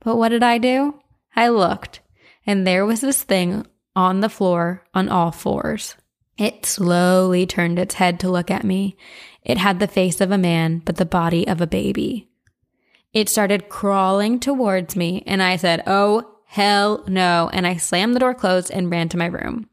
But 0.00 0.16
what 0.16 0.30
did 0.30 0.42
I 0.42 0.58
do? 0.58 1.00
I 1.34 1.48
looked, 1.48 2.00
and 2.46 2.66
there 2.66 2.86
was 2.86 3.00
this 3.00 3.22
thing 3.22 3.66
on 3.94 4.20
the 4.20 4.28
floor 4.28 4.84
on 4.94 5.08
all 5.08 5.32
fours. 5.32 5.96
It 6.38 6.66
slowly 6.66 7.46
turned 7.46 7.78
its 7.78 7.94
head 7.94 8.20
to 8.20 8.30
look 8.30 8.50
at 8.50 8.64
me. 8.64 8.96
It 9.42 9.58
had 9.58 9.80
the 9.80 9.88
face 9.88 10.20
of 10.20 10.30
a 10.30 10.38
man, 10.38 10.82
but 10.84 10.96
the 10.96 11.06
body 11.06 11.48
of 11.48 11.60
a 11.60 11.66
baby. 11.66 12.28
It 13.14 13.30
started 13.30 13.70
crawling 13.70 14.38
towards 14.38 14.96
me, 14.96 15.22
and 15.26 15.42
I 15.42 15.56
said, 15.56 15.82
Oh, 15.86 16.35
hell 16.46 17.04
no. 17.06 17.50
And 17.52 17.66
I 17.66 17.76
slammed 17.76 18.14
the 18.14 18.20
door 18.20 18.34
closed 18.34 18.70
and 18.70 18.90
ran 18.90 19.08
to 19.10 19.18
my 19.18 19.26
room. 19.26 19.68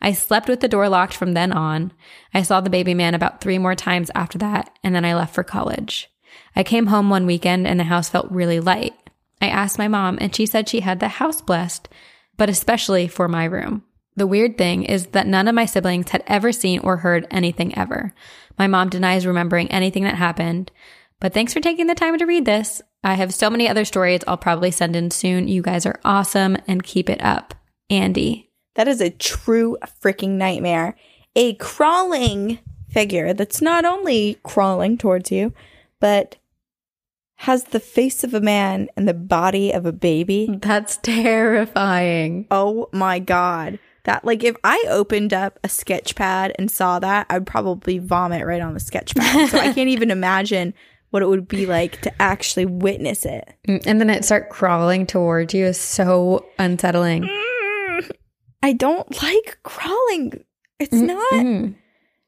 I 0.00 0.12
slept 0.12 0.48
with 0.48 0.60
the 0.60 0.68
door 0.68 0.88
locked 0.88 1.14
from 1.14 1.32
then 1.32 1.52
on. 1.52 1.92
I 2.32 2.42
saw 2.42 2.60
the 2.60 2.70
baby 2.70 2.94
man 2.94 3.14
about 3.14 3.40
three 3.40 3.58
more 3.58 3.74
times 3.74 4.10
after 4.14 4.38
that, 4.38 4.76
and 4.84 4.94
then 4.94 5.04
I 5.04 5.14
left 5.14 5.34
for 5.34 5.42
college. 5.42 6.10
I 6.54 6.62
came 6.62 6.86
home 6.86 7.10
one 7.10 7.26
weekend 7.26 7.66
and 7.66 7.78
the 7.80 7.84
house 7.84 8.08
felt 8.08 8.30
really 8.30 8.60
light. 8.60 8.94
I 9.40 9.48
asked 9.48 9.78
my 9.78 9.88
mom, 9.88 10.18
and 10.20 10.34
she 10.34 10.46
said 10.46 10.68
she 10.68 10.80
had 10.80 11.00
the 11.00 11.08
house 11.08 11.40
blessed, 11.40 11.88
but 12.36 12.48
especially 12.48 13.08
for 13.08 13.28
my 13.28 13.44
room. 13.44 13.82
The 14.16 14.26
weird 14.26 14.56
thing 14.56 14.84
is 14.84 15.08
that 15.08 15.26
none 15.26 15.46
of 15.46 15.54
my 15.54 15.66
siblings 15.66 16.10
had 16.10 16.24
ever 16.26 16.52
seen 16.52 16.80
or 16.80 16.98
heard 16.98 17.26
anything 17.30 17.76
ever. 17.76 18.14
My 18.58 18.66
mom 18.66 18.88
denies 18.88 19.26
remembering 19.26 19.70
anything 19.70 20.04
that 20.04 20.14
happened. 20.14 20.70
But 21.20 21.34
thanks 21.34 21.52
for 21.52 21.60
taking 21.60 21.86
the 21.86 21.94
time 21.94 22.18
to 22.18 22.26
read 22.26 22.44
this. 22.44 22.82
I 23.06 23.14
have 23.14 23.32
so 23.32 23.48
many 23.48 23.68
other 23.68 23.84
stories 23.84 24.22
I'll 24.26 24.36
probably 24.36 24.72
send 24.72 24.96
in 24.96 25.12
soon. 25.12 25.46
You 25.46 25.62
guys 25.62 25.86
are 25.86 26.00
awesome 26.04 26.56
and 26.66 26.82
keep 26.82 27.08
it 27.08 27.22
up. 27.22 27.54
Andy. 27.88 28.50
That 28.74 28.88
is 28.88 29.00
a 29.00 29.10
true 29.10 29.78
freaking 30.02 30.30
nightmare. 30.30 30.96
A 31.36 31.54
crawling 31.54 32.58
figure 32.88 33.32
that's 33.32 33.62
not 33.62 33.84
only 33.84 34.40
crawling 34.42 34.98
towards 34.98 35.30
you, 35.30 35.54
but 36.00 36.34
has 37.36 37.64
the 37.64 37.78
face 37.78 38.24
of 38.24 38.34
a 38.34 38.40
man 38.40 38.88
and 38.96 39.06
the 39.06 39.14
body 39.14 39.70
of 39.70 39.86
a 39.86 39.92
baby. 39.92 40.58
That's 40.60 40.96
terrifying. 40.96 42.48
Oh 42.50 42.88
my 42.90 43.20
god. 43.20 43.78
That 44.02 44.24
like 44.24 44.42
if 44.42 44.56
I 44.64 44.82
opened 44.88 45.32
up 45.32 45.60
a 45.62 45.68
sketch 45.68 46.16
pad 46.16 46.56
and 46.58 46.68
saw 46.72 46.98
that, 46.98 47.26
I'd 47.30 47.46
probably 47.46 47.98
vomit 47.98 48.44
right 48.44 48.60
on 48.60 48.74
the 48.74 48.80
sketch 48.80 49.14
pad. 49.14 49.50
so 49.50 49.58
I 49.58 49.72
can't 49.74 49.90
even 49.90 50.10
imagine 50.10 50.74
what 51.16 51.22
it 51.22 51.30
would 51.30 51.48
be 51.48 51.64
like 51.64 52.02
to 52.02 52.12
actually 52.22 52.66
witness 52.66 53.24
it. 53.24 53.48
Mm, 53.66 53.86
and 53.86 53.98
then 53.98 54.10
it 54.10 54.22
start 54.22 54.50
crawling 54.50 55.06
towards 55.06 55.54
you 55.54 55.64
is 55.64 55.80
so 55.80 56.44
unsettling. 56.58 57.24
I 58.62 58.74
don't 58.74 59.10
like 59.22 59.56
crawling. 59.62 60.44
It's 60.78 60.92
mm, 60.94 61.06
not 61.06 61.32
Mm-mm. 61.32 61.74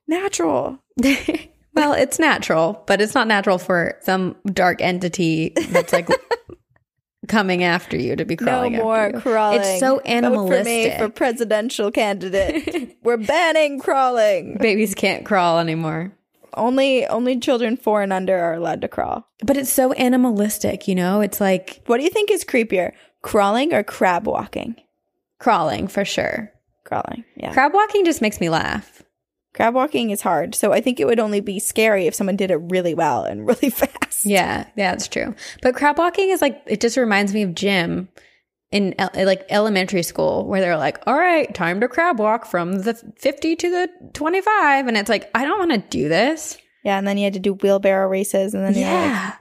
natural. 0.07 0.79
well, 1.75 1.93
it's 1.93 2.19
natural, 2.19 2.83
but 2.87 3.03
it's 3.03 3.15
not 3.15 3.27
natural 3.29 3.59
for 3.59 3.99
some 4.01 4.37
dark 4.47 4.81
entity 4.81 5.53
that's 5.69 5.93
like 5.93 6.09
coming 7.29 7.65
after 7.65 7.99
you 7.99 8.17
to 8.17 8.25
be 8.25 8.37
crawling. 8.37 8.73
no 8.73 8.85
more 8.85 8.97
after 8.97 9.17
you. 9.17 9.21
crawling. 9.23 9.61
It's 9.61 9.81
so 9.81 9.97
Vote 9.97 10.03
for 10.05 10.09
me 10.09 10.15
animalistic. 10.15 10.99
for 10.99 11.09
presidential 11.11 11.91
candidate. 11.91 12.97
We're 13.03 13.19
banning 13.19 13.81
crawling. 13.81 14.57
Babies 14.59 14.95
can't 14.95 15.27
crawl 15.27 15.59
anymore. 15.59 16.15
Only 16.59 17.07
only 17.07 17.39
children 17.39 17.77
four 17.77 18.03
and 18.03 18.13
under 18.13 18.37
are 18.39 18.55
allowed 18.55 18.81
to 18.83 18.89
crawl. 18.89 19.27
But 19.45 19.57
it's 19.57 19.73
so 19.73 19.93
animalistic, 19.93 20.87
you 20.89 20.95
know? 20.95 21.21
It's 21.21 21.41
like 21.41 21.83
What 21.87 21.99
do 21.99 22.05
you 22.05 22.11
think 22.11 22.31
is 22.31 22.45
creepier, 22.45 22.93
crawling 23.23 23.73
or 23.73 23.83
crab 23.83 24.27
walking? 24.27 24.77
crawling 25.39 25.87
for 25.89 26.05
sure. 26.05 26.53
Crawling, 26.85 27.25
yeah. 27.37 27.53
Crab 27.53 27.73
walking 27.75 28.05
just 28.05 28.21
makes 28.21 28.41
me 28.41 28.49
laugh. 28.51 29.03
crab 29.55 29.75
walking 29.75 30.11
is 30.11 30.23
hard, 30.23 30.55
so 30.55 30.73
I 30.73 30.81
think 30.81 30.99
it 30.99 31.07
would 31.07 31.21
only 31.21 31.41
be 31.41 31.59
scary 31.61 32.07
if 32.07 32.15
someone 32.15 32.35
did 32.37 32.51
it 32.51 32.57
really 32.57 32.95
well 32.95 33.23
and 33.25 33.47
really 33.51 33.71
fast. 33.71 34.25
Yeah, 34.25 34.67
yeah, 34.77 34.91
that's 34.93 35.07
true. 35.07 35.35
But 35.63 35.75
crab 35.77 35.99
walking 35.99 36.31
is 36.31 36.41
like 36.43 36.61
it 36.67 36.81
just 36.81 36.97
reminds 36.97 37.33
me 37.33 37.43
of 37.43 37.55
gym 37.55 38.09
in 38.71 38.95
el- 38.99 39.11
like 39.15 39.47
elementary 39.51 40.03
school 40.03 40.47
where 40.47 40.61
they're 40.61 40.77
like, 40.77 40.99
"All 41.07 41.15
right, 41.17 41.53
time 41.55 41.81
to 41.81 41.89
crab 41.89 42.19
walk 42.19 42.47
from 42.47 42.81
the 42.83 42.95
50 43.19 43.57
to 43.57 43.71
the 43.71 43.89
25." 44.15 44.87
And 44.87 44.97
it's 44.97 45.09
like, 45.09 45.31
"I 45.35 45.45
don't 45.45 45.59
want 45.59 45.71
to 45.73 45.89
do 45.99 46.09
this." 46.09 46.59
Yeah, 46.85 46.99
and 46.99 47.07
then 47.07 47.19
you 47.19 47.25
had 47.25 47.33
to 47.35 47.41
do 47.41 47.55
wheelbarrow 47.55 48.09
races, 48.09 48.55
and 48.55 48.65
then 48.65 48.75
you're 48.75 48.85
like, 48.85 49.11
Yeah. 49.11 49.35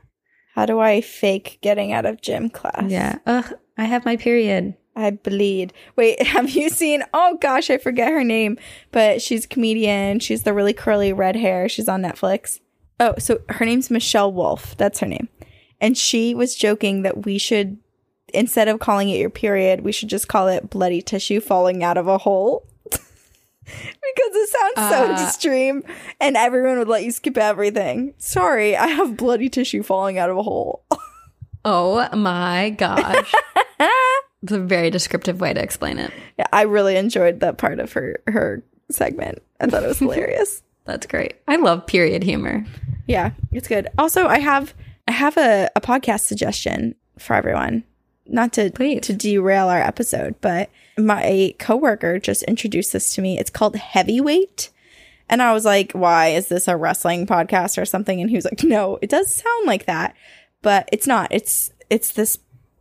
how 0.55 0.65
do 0.65 0.79
I 0.79 1.01
fake 1.01 1.59
getting 1.61 1.91
out 1.93 2.05
of 2.05 2.21
gym 2.21 2.49
class? 2.49 2.85
Yeah. 2.87 3.19
Ugh, 3.25 3.53
I 3.77 3.85
have 3.85 4.05
my 4.05 4.17
period. 4.17 4.75
I 4.95 5.11
bleed. 5.11 5.73
Wait, 5.95 6.21
have 6.25 6.49
you 6.49 6.69
seen? 6.69 7.03
Oh 7.13 7.37
gosh, 7.39 7.69
I 7.69 7.77
forget 7.77 8.11
her 8.11 8.23
name, 8.23 8.57
but 8.91 9.21
she's 9.21 9.45
a 9.45 9.47
comedian. 9.47 10.19
She's 10.19 10.43
the 10.43 10.53
really 10.53 10.73
curly 10.73 11.13
red 11.13 11.35
hair. 11.35 11.69
She's 11.69 11.87
on 11.87 12.01
Netflix. 12.01 12.59
Oh, 12.99 13.13
so 13.19 13.39
her 13.49 13.63
name's 13.65 13.91
Michelle 13.91 14.31
Wolf. 14.33 14.75
That's 14.77 14.99
her 15.01 15.05
name. 15.07 15.29
And 15.79 15.95
she 15.95 16.33
was 16.33 16.55
joking 16.55 17.03
that 17.03 17.25
we 17.25 17.37
should, 17.37 17.77
instead 18.33 18.67
of 18.67 18.79
calling 18.79 19.09
it 19.09 19.17
your 19.19 19.29
period, 19.29 19.81
we 19.81 19.91
should 19.91 20.09
just 20.09 20.27
call 20.27 20.47
it 20.47 20.69
bloody 20.69 21.01
tissue 21.01 21.39
falling 21.39 21.83
out 21.83 21.97
of 21.97 22.07
a 22.07 22.17
hole. 22.17 22.65
because 22.89 23.01
it 23.71 24.49
sounds 24.49 24.89
so 24.91 25.13
Uh. 25.13 25.23
extreme 25.25 25.83
and 26.21 26.37
everyone 26.37 26.79
would 26.79 26.87
let 26.87 27.03
you 27.03 27.11
skip 27.11 27.37
everything. 27.37 28.13
Sorry, 28.17 28.75
I 28.77 28.87
have 28.87 29.17
bloody 29.17 29.49
tissue 29.49 29.83
falling 29.83 30.17
out 30.17 30.29
of 30.29 30.37
a 30.37 30.43
hole. 30.43 30.83
Oh 31.65 32.07
my 32.15 32.69
gosh. 32.69 33.33
it's 34.41 34.51
a 34.53 34.59
very 34.59 34.89
descriptive 34.89 35.41
way 35.41 35.53
to 35.53 35.61
explain 35.61 35.99
it. 35.99 36.11
Yeah, 36.39 36.45
I 36.53 36.61
really 36.61 36.95
enjoyed 36.95 37.41
that 37.41 37.57
part 37.57 37.79
of 37.79 37.91
her 37.91 38.21
her 38.27 38.63
segment. 38.89 39.39
I 39.59 39.65
thought 39.67 39.83
it 39.83 39.87
was 39.87 39.99
hilarious. 39.99 40.63
That's 40.85 41.05
great. 41.07 41.33
I 41.45 41.57
love 41.57 41.85
period 41.85 42.23
humor. 42.23 42.65
Yeah, 43.05 43.31
it's 43.51 43.67
good. 43.67 43.89
Also, 43.97 44.27
I 44.27 44.39
have 44.39 44.73
I 45.09 45.11
have 45.11 45.35
a, 45.35 45.69
a 45.75 45.81
podcast 45.81 46.21
suggestion 46.21 46.95
for 47.19 47.33
everyone. 47.33 47.83
Not 48.29 48.53
to 48.53 48.71
Please. 48.71 49.01
to 49.01 49.13
derail 49.13 49.67
our 49.67 49.79
episode, 49.81 50.35
but 50.41 50.69
my 50.97 51.53
coworker 51.59 52.19
just 52.19 52.43
introduced 52.43 52.93
this 52.93 53.13
to 53.15 53.21
me. 53.21 53.39
It's 53.39 53.49
called 53.49 53.75
Heavyweight. 53.75 54.69
And 55.29 55.41
I 55.41 55.53
was 55.53 55.65
like, 55.65 55.91
why 55.91 56.27
is 56.29 56.47
this 56.47 56.67
a 56.67 56.77
wrestling 56.77 57.25
podcast 57.27 57.81
or 57.81 57.85
something? 57.85 58.21
And 58.21 58.29
he 58.29 58.35
was 58.35 58.45
like, 58.45 58.63
no, 58.63 58.97
it 59.01 59.09
does 59.09 59.33
sound 59.33 59.65
like 59.67 59.85
that, 59.85 60.15
but 60.61 60.87
it's 60.91 61.07
not. 61.07 61.27
It's 61.31 61.71
it's 61.89 62.11
this 62.11 62.37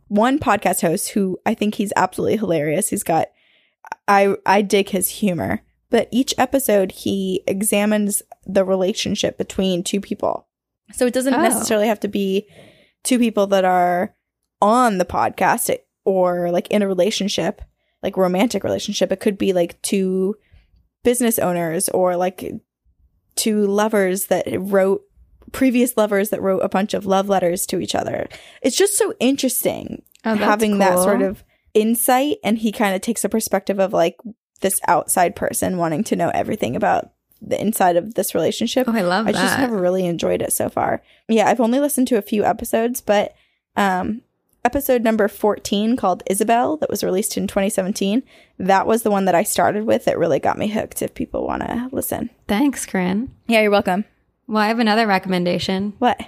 one 0.07 0.39
podcast 0.39 0.81
host 0.81 1.09
who 1.09 1.37
I 1.45 1.53
think 1.53 1.75
he's 1.75 1.91
absolutely 1.97 2.37
hilarious. 2.37 2.89
He's 2.89 3.03
got 3.03 3.27
I 4.07 4.35
I 4.45 4.61
dig 4.61 4.89
his 4.89 5.09
humor. 5.09 5.61
But 5.89 6.09
each 6.11 6.33
episode 6.37 6.91
he 6.91 7.43
examines 7.47 8.21
the 8.45 8.65
relationship 8.65 9.37
between 9.37 9.83
two 9.83 10.01
people. 10.01 10.47
So 10.93 11.05
it 11.05 11.13
doesn't 11.13 11.33
Oh. 11.33 11.41
necessarily 11.41 11.87
have 11.87 11.99
to 12.01 12.07
be 12.09 12.47
two 13.03 13.19
people 13.19 13.47
that 13.47 13.63
are 13.65 14.13
on 14.61 14.97
the 14.97 15.05
podcast 15.05 15.75
or 16.05 16.51
like 16.51 16.67
in 16.69 16.81
a 16.81 16.87
relationship, 16.87 17.61
like 18.01 18.17
romantic 18.17 18.63
relationship. 18.63 19.11
It 19.11 19.19
could 19.19 19.37
be 19.37 19.53
like 19.53 19.81
two 19.81 20.35
business 21.03 21.39
owners 21.39 21.89
or 21.89 22.15
like 22.15 22.53
two 23.35 23.65
lovers 23.67 24.25
that 24.25 24.45
wrote 24.59 25.03
previous 25.51 25.95
lovers 25.95 26.29
that 26.29 26.41
wrote 26.41 26.59
a 26.59 26.69
bunch 26.69 26.93
of 26.93 27.05
love 27.05 27.29
letters 27.29 27.65
to 27.67 27.79
each 27.79 27.95
other. 27.95 28.27
It's 28.61 28.75
just 28.77 28.97
so 28.97 29.13
interesting 29.19 30.03
Oh, 30.25 30.35
having 30.35 30.79
that 30.79 30.99
sort 30.99 31.21
of 31.21 31.43
insight 31.73 32.37
and 32.43 32.57
he 32.57 32.71
kind 32.71 32.95
of 32.95 33.01
takes 33.01 33.23
a 33.23 33.29
perspective 33.29 33.79
of 33.79 33.93
like 33.93 34.17
this 34.61 34.81
outside 34.87 35.35
person 35.35 35.77
wanting 35.77 36.03
to 36.05 36.15
know 36.15 36.29
everything 36.33 36.75
about 36.75 37.11
the 37.39 37.59
inside 37.61 37.95
of 37.95 38.15
this 38.15 38.33
relationship. 38.33 38.87
Oh, 38.89 38.93
I 38.95 39.01
love 39.01 39.27
I 39.27 39.31
that. 39.31 39.41
just 39.41 39.55
have 39.57 39.71
really 39.71 40.05
enjoyed 40.05 40.41
it 40.41 40.51
so 40.51 40.69
far. 40.69 41.03
Yeah, 41.29 41.47
I've 41.47 41.61
only 41.61 41.79
listened 41.79 42.07
to 42.09 42.17
a 42.17 42.21
few 42.23 42.43
episodes, 42.43 42.99
but 42.99 43.35
um 43.75 44.23
episode 44.67 45.01
number 45.01 45.29
14 45.29 45.95
called 45.95 46.23
Isabel 46.27 46.75
that 46.77 46.89
was 46.89 47.01
released 47.01 47.37
in 47.37 47.47
2017, 47.47 48.21
that 48.59 48.85
was 48.85 49.03
the 49.03 49.09
one 49.09 49.23
that 49.23 49.33
I 49.33 49.43
started 49.43 49.85
with 49.85 50.03
that 50.03 50.17
really 50.19 50.39
got 50.39 50.57
me 50.57 50.67
hooked 50.67 51.01
if 51.01 51.13
people 51.13 51.47
want 51.47 51.61
to 51.63 51.87
listen. 51.93 52.29
Thanks, 52.49 52.85
Corinne. 52.85 53.33
Yeah, 53.47 53.61
you're 53.61 53.71
welcome. 53.71 54.03
Well, 54.45 54.61
I 54.61 54.67
have 54.67 54.79
another 54.79 55.07
recommendation. 55.07 55.93
What? 55.99 56.19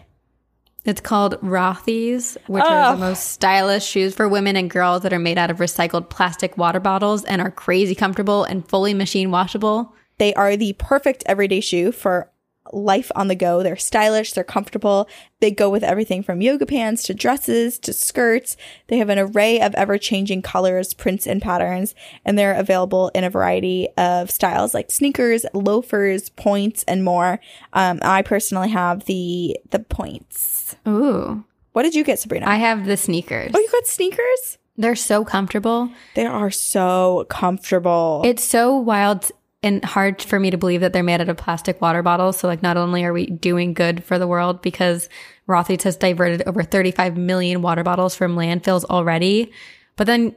It's 0.86 1.02
called 1.02 1.36
Rothy's, 1.42 2.38
which 2.48 2.64
are 2.64 2.94
Oh. 2.94 2.96
the 2.96 3.02
most 3.02 3.32
stylish 3.32 3.86
shoes 3.86 4.16
for 4.16 4.30
women 4.30 4.56
and 4.56 4.70
girls 4.70 5.04
that 5.04 5.12
are 5.12 5.20
made 5.20 5.38
out 5.38 5.52
of 5.52 5.58
recycled 5.58 6.10
plastic 6.10 6.58
water 6.58 6.80
bottles 6.80 7.26
and 7.26 7.42
are 7.42 7.52
crazy 7.52 7.94
comfortable 7.94 8.46
and 8.46 8.66
fully 8.70 8.94
machine 8.94 9.32
washable. 9.32 9.94
They 10.18 10.34
are 10.36 10.56
the 10.56 10.74
perfect 10.80 11.24
everyday 11.26 11.60
shoe 11.60 11.92
for 11.92 12.32
life 12.72 13.12
on 13.16 13.28
the 13.28 13.36
go. 13.36 13.64
They're 13.64 13.78
stylish, 13.78 14.34
they're 14.34 14.44
comfortable. 14.44 15.08
They 15.40 15.52
go 15.52 15.70
with 15.70 15.84
everything 15.84 16.24
from 16.24 16.42
yoga 16.42 16.66
pants 16.66 17.04
to 17.04 17.14
dresses 17.14 17.80
to 17.80 17.94
skirts. 17.94 18.58
They 18.88 18.98
have 18.98 19.10
an 19.10 19.20
array 19.20 19.62
of 19.62 19.74
ever 19.76 19.98
changing 19.98 20.42
colors, 20.42 20.94
prints, 20.94 21.26
and 21.26 21.42
patterns, 21.42 21.96
and 22.26 22.38
they're 22.38 22.54
available 22.54 23.10
in 23.16 23.24
a 23.24 23.30
variety 23.30 23.88
of 23.98 24.30
styles 24.32 24.74
like 24.74 24.92
sneakers, 24.92 25.46
loafers, 25.54 26.30
points, 26.30 26.84
and 26.88 27.04
more. 27.04 27.40
Um, 27.74 28.00
I 28.02 28.22
personally 28.22 28.70
have 28.70 29.06
the 29.06 29.58
the 29.72 29.80
points. 29.80 30.76
Ooh. 30.88 31.44
What 31.74 31.84
did 31.84 31.96
you 31.96 32.04
get, 32.04 32.20
Sabrina? 32.20 32.48
I 32.48 32.56
have 32.56 32.86
the 32.86 32.98
sneakers. 32.98 33.52
oh, 33.54 33.60
you 33.60 33.70
got 33.72 33.88
sneakers? 33.88 34.58
They're 34.76 34.96
so 34.96 35.26
comfortable. 35.26 35.90
They 36.16 36.26
are 36.26 36.50
so 36.50 37.26
comfortable. 37.30 38.22
It's 38.24 38.44
so 38.44 38.76
wild 38.78 39.30
and 39.62 39.84
hard 39.84 40.22
for 40.22 40.40
me 40.40 40.52
to 40.52 40.58
believe 40.58 40.82
that 40.82 40.94
they're 40.94 41.04
made 41.04 41.20
out 41.22 41.30
of 41.30 41.38
plastic 41.38 41.82
water 41.82 42.02
bottles. 42.02 42.38
So, 42.38 42.48
like, 42.48 42.64
not 42.64 42.78
only 42.78 43.04
are 43.04 43.14
we 43.14 43.26
doing 43.26 43.74
good 43.74 44.04
for 44.04 44.18
the 44.18 44.28
world 44.28 44.62
because 44.62 45.10
Rothy's 45.48 45.84
has 45.84 45.98
diverted 45.98 46.44
over 46.48 46.64
35 46.64 47.18
million 47.18 47.62
water 47.62 47.84
bottles 47.84 48.16
from 48.16 48.36
landfills 48.36 48.86
already, 48.86 49.52
but 49.96 50.08
then 50.08 50.36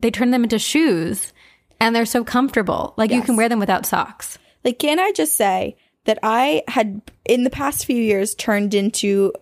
they 0.00 0.10
turn 0.10 0.30
them 0.30 0.44
into 0.44 0.58
shoes 0.58 1.32
and 1.80 1.94
they're 1.94 2.06
so 2.06 2.24
comfortable. 2.24 2.94
Like, 2.96 3.10
you 3.10 3.22
can 3.22 3.36
wear 3.36 3.48
them 3.48 3.58
without 3.58 3.84
socks. 3.84 4.38
Like, 4.64 4.78
can 4.78 4.98
I 4.98 5.12
just 5.12 5.34
say 5.34 5.76
that 6.04 6.18
I 6.22 6.62
had 6.68 7.02
in 7.24 7.44
the 7.44 7.50
past 7.50 7.84
few 7.84 7.96
years 7.96 8.34
turned 8.34 8.74
into 8.74 9.32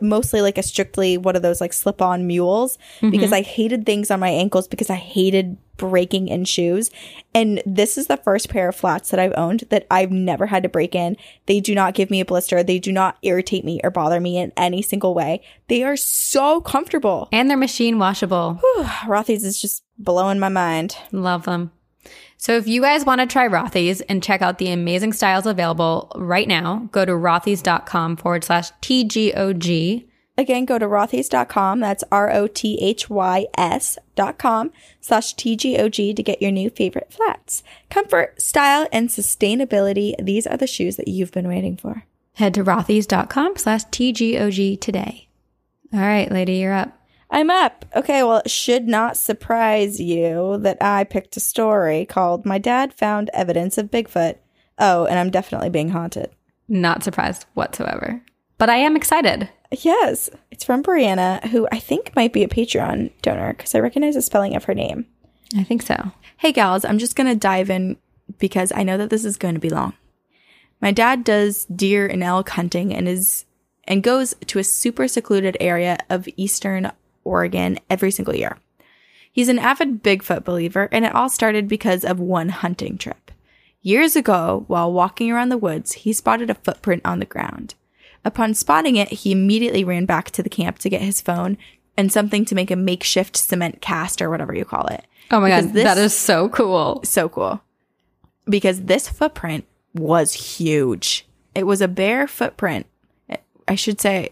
mostly 0.00 0.40
like 0.40 0.58
a 0.58 0.62
strictly 0.62 1.16
one 1.16 1.36
of 1.36 1.42
those 1.42 1.60
like 1.60 1.72
slip 1.72 2.02
on 2.02 2.26
mules 2.26 2.78
because 3.00 3.30
mm-hmm. 3.30 3.34
I 3.34 3.40
hated 3.42 3.86
things 3.86 4.10
on 4.10 4.20
my 4.20 4.28
ankles 4.28 4.68
because 4.68 4.90
I 4.90 4.96
hated 4.96 5.56
breaking 5.76 6.28
in 6.28 6.44
shoes. 6.44 6.90
And 7.34 7.62
this 7.66 7.98
is 7.98 8.06
the 8.06 8.16
first 8.16 8.48
pair 8.48 8.68
of 8.68 8.76
flats 8.76 9.10
that 9.10 9.20
I've 9.20 9.34
owned 9.36 9.64
that 9.70 9.86
I've 9.90 10.10
never 10.10 10.46
had 10.46 10.62
to 10.62 10.68
break 10.68 10.94
in. 10.94 11.16
They 11.46 11.60
do 11.60 11.74
not 11.74 11.94
give 11.94 12.10
me 12.10 12.20
a 12.20 12.24
blister. 12.24 12.62
They 12.62 12.78
do 12.78 12.92
not 12.92 13.18
irritate 13.22 13.64
me 13.64 13.80
or 13.84 13.90
bother 13.90 14.20
me 14.20 14.38
in 14.38 14.52
any 14.56 14.82
single 14.82 15.14
way. 15.14 15.42
They 15.68 15.82
are 15.82 15.96
so 15.96 16.60
comfortable. 16.60 17.28
And 17.32 17.50
they're 17.50 17.56
machine 17.56 17.98
washable. 17.98 18.54
Whew, 18.54 18.84
Rothy's 19.06 19.44
is 19.44 19.60
just 19.60 19.84
blowing 19.98 20.38
my 20.38 20.48
mind. 20.48 20.96
Love 21.12 21.44
them. 21.44 21.72
So 22.38 22.56
if 22.56 22.68
you 22.68 22.82
guys 22.82 23.04
want 23.04 23.20
to 23.20 23.26
try 23.26 23.48
Rothy's 23.48 24.02
and 24.02 24.22
check 24.22 24.42
out 24.42 24.58
the 24.58 24.70
amazing 24.70 25.12
styles 25.14 25.46
available 25.46 26.12
right 26.16 26.46
now, 26.46 26.88
go 26.92 27.04
to 27.04 27.12
rothys.com 27.12 28.16
forward 28.16 28.44
slash 28.44 28.72
TGOG. 28.82 30.06
Again, 30.38 30.66
go 30.66 30.78
to 30.78 30.86
rothys.com. 30.86 31.80
That's 31.80 32.04
R 32.12 32.30
O 32.30 32.46
T 32.46 32.78
H 32.82 33.08
Y 33.08 33.46
S 33.56 33.98
dot 34.14 34.38
com 34.38 34.70
slash 35.00 35.34
TGOG 35.34 36.14
to 36.14 36.22
get 36.22 36.42
your 36.42 36.50
new 36.50 36.68
favorite 36.68 37.10
flats. 37.10 37.62
Comfort, 37.88 38.40
style, 38.40 38.86
and 38.92 39.08
sustainability. 39.08 40.14
These 40.22 40.46
are 40.46 40.58
the 40.58 40.66
shoes 40.66 40.96
that 40.96 41.08
you've 41.08 41.32
been 41.32 41.48
waiting 41.48 41.76
for. 41.76 42.04
Head 42.34 42.52
to 42.54 42.64
rothys.com 42.64 43.56
slash 43.56 43.84
TGOG 43.84 44.78
today. 44.78 45.28
All 45.94 46.00
right, 46.00 46.30
lady, 46.30 46.56
you're 46.56 46.74
up. 46.74 47.05
I'm 47.30 47.50
up. 47.50 47.84
Okay, 47.94 48.22
well, 48.22 48.38
it 48.38 48.50
should 48.50 48.86
not 48.86 49.16
surprise 49.16 50.00
you 50.00 50.58
that 50.58 50.78
I 50.80 51.04
picked 51.04 51.36
a 51.36 51.40
story 51.40 52.04
called 52.04 52.46
My 52.46 52.58
Dad 52.58 52.94
Found 52.94 53.30
Evidence 53.32 53.78
of 53.78 53.90
Bigfoot. 53.90 54.36
Oh, 54.78 55.06
and 55.06 55.18
I'm 55.18 55.30
definitely 55.30 55.70
being 55.70 55.90
haunted. 55.90 56.30
Not 56.68 57.02
surprised 57.02 57.46
whatsoever. 57.54 58.22
But 58.58 58.70
I 58.70 58.76
am 58.76 58.96
excited. 58.96 59.48
Yes, 59.70 60.30
it's 60.50 60.64
from 60.64 60.82
Brianna, 60.82 61.44
who 61.48 61.68
I 61.72 61.78
think 61.78 62.14
might 62.14 62.32
be 62.32 62.44
a 62.44 62.48
Patreon 62.48 63.12
donor 63.22 63.52
because 63.52 63.74
I 63.74 63.80
recognize 63.80 64.14
the 64.14 64.22
spelling 64.22 64.54
of 64.54 64.64
her 64.64 64.74
name. 64.74 65.06
I 65.56 65.64
think 65.64 65.82
so. 65.82 66.12
Hey, 66.38 66.52
gals, 66.52 66.84
I'm 66.84 66.98
just 66.98 67.16
going 67.16 67.28
to 67.28 67.36
dive 67.36 67.70
in 67.70 67.96
because 68.38 68.72
I 68.74 68.82
know 68.82 68.96
that 68.98 69.10
this 69.10 69.24
is 69.24 69.36
going 69.36 69.54
to 69.54 69.60
be 69.60 69.70
long. 69.70 69.94
My 70.80 70.92
dad 70.92 71.24
does 71.24 71.64
deer 71.66 72.06
and 72.06 72.22
elk 72.22 72.50
hunting 72.50 72.94
and 72.94 73.08
is 73.08 73.44
and 73.84 74.02
goes 74.02 74.34
to 74.46 74.58
a 74.58 74.64
super 74.64 75.06
secluded 75.08 75.56
area 75.60 75.98
of 76.10 76.28
eastern 76.36 76.90
Oregon 77.26 77.78
every 77.90 78.10
single 78.10 78.34
year. 78.34 78.58
He's 79.30 79.48
an 79.48 79.58
avid 79.58 80.02
Bigfoot 80.02 80.44
believer, 80.44 80.88
and 80.90 81.04
it 81.04 81.14
all 81.14 81.28
started 81.28 81.68
because 81.68 82.04
of 82.04 82.18
one 82.18 82.48
hunting 82.48 82.96
trip. 82.96 83.30
Years 83.82 84.16
ago, 84.16 84.64
while 84.66 84.92
walking 84.92 85.30
around 85.30 85.50
the 85.50 85.58
woods, 85.58 85.92
he 85.92 86.12
spotted 86.12 86.50
a 86.50 86.54
footprint 86.54 87.02
on 87.04 87.18
the 87.18 87.26
ground. 87.26 87.74
Upon 88.24 88.54
spotting 88.54 88.96
it, 88.96 89.08
he 89.08 89.30
immediately 89.32 89.84
ran 89.84 90.06
back 90.06 90.30
to 90.32 90.42
the 90.42 90.48
camp 90.48 90.78
to 90.80 90.88
get 90.88 91.02
his 91.02 91.20
phone 91.20 91.58
and 91.96 92.10
something 92.10 92.44
to 92.46 92.54
make 92.54 92.70
a 92.70 92.76
makeshift 92.76 93.36
cement 93.36 93.80
cast 93.80 94.20
or 94.20 94.28
whatever 94.30 94.54
you 94.54 94.64
call 94.64 94.86
it. 94.88 95.04
Oh 95.30 95.40
my 95.40 95.48
Because 95.48 95.66
God, 95.66 95.74
this- 95.74 95.84
that 95.84 95.98
is 95.98 96.16
so 96.16 96.48
cool. 96.48 97.00
So 97.04 97.28
cool. 97.28 97.60
Because 98.48 98.82
this 98.82 99.08
footprint 99.08 99.64
was 99.94 100.32
huge. 100.32 101.26
It 101.54 101.66
was 101.66 101.80
a 101.80 101.88
bare 101.88 102.26
footprint. 102.26 102.86
I 103.68 103.74
should 103.74 104.00
say, 104.00 104.30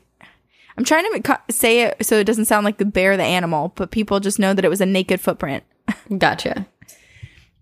I'm 0.77 0.85
trying 0.85 1.05
to 1.23 1.41
say 1.51 1.83
it 1.83 2.05
so 2.05 2.19
it 2.19 2.25
doesn't 2.25 2.47
sound 2.47 2.65
like 2.65 2.79
the 2.79 2.85
bear, 2.85 3.17
the 3.17 3.23
animal, 3.23 3.73
but 3.77 3.91
people 3.91 4.21
just 4.21 4.39
know 4.39 4.55
that 4.55 4.65
it 4.65 4.71
was 4.71 4.81
a 4.81 4.87
naked 4.87 5.21
footprint 5.21 5.65
Gotcha. 6.19 6.67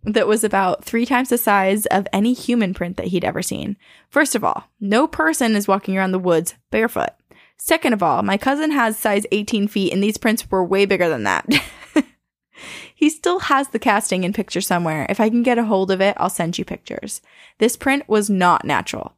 that 0.05 0.27
was 0.27 0.45
about 0.45 0.85
three 0.85 1.05
times 1.05 1.29
the 1.29 1.39
size 1.39 1.87
of 1.87 2.09
any 2.13 2.33
human 2.33 2.73
print 2.73 2.97
that 2.97 3.09
he'd 3.09 3.25
ever 3.25 3.43
seen. 3.43 3.77
First 4.09 4.35
of 4.35 4.45
all, 4.45 4.65
no 4.81 5.07
person 5.07 5.55
is 5.55 5.69
walking 5.69 5.97
around 5.97 6.13
the 6.13 6.19
woods 6.19 6.55
barefoot. 6.71 7.11
Second 7.59 7.93
of 7.93 8.03
all, 8.03 8.23
my 8.23 8.37
cousin 8.37 8.73
has 8.73 8.99
size 8.99 9.27
18 9.31 9.69
feet 9.69 9.93
and 9.93 10.03
these 10.03 10.19
prints 10.19 10.51
were 10.51 10.65
way 10.65 10.85
bigger 10.85 11.09
than 11.09 11.25
that. 11.25 11.47
he 12.95 13.09
still 13.11 13.41
has 13.41 13.69
the 13.69 13.79
casting 13.79 14.25
and 14.25 14.35
picture 14.35 14.61
somewhere. 14.61 15.07
If 15.09 15.21
I 15.21 15.29
can 15.29 15.43
get 15.43 15.59
a 15.59 15.65
hold 15.65 15.91
of 15.91 16.01
it, 16.01 16.17
I'll 16.19 16.31
send 16.31 16.59
you 16.59 16.65
pictures. 16.65 17.21
This 17.59 17.77
print 17.77 18.09
was 18.09 18.31
not 18.31 18.65
natural. 18.65 19.15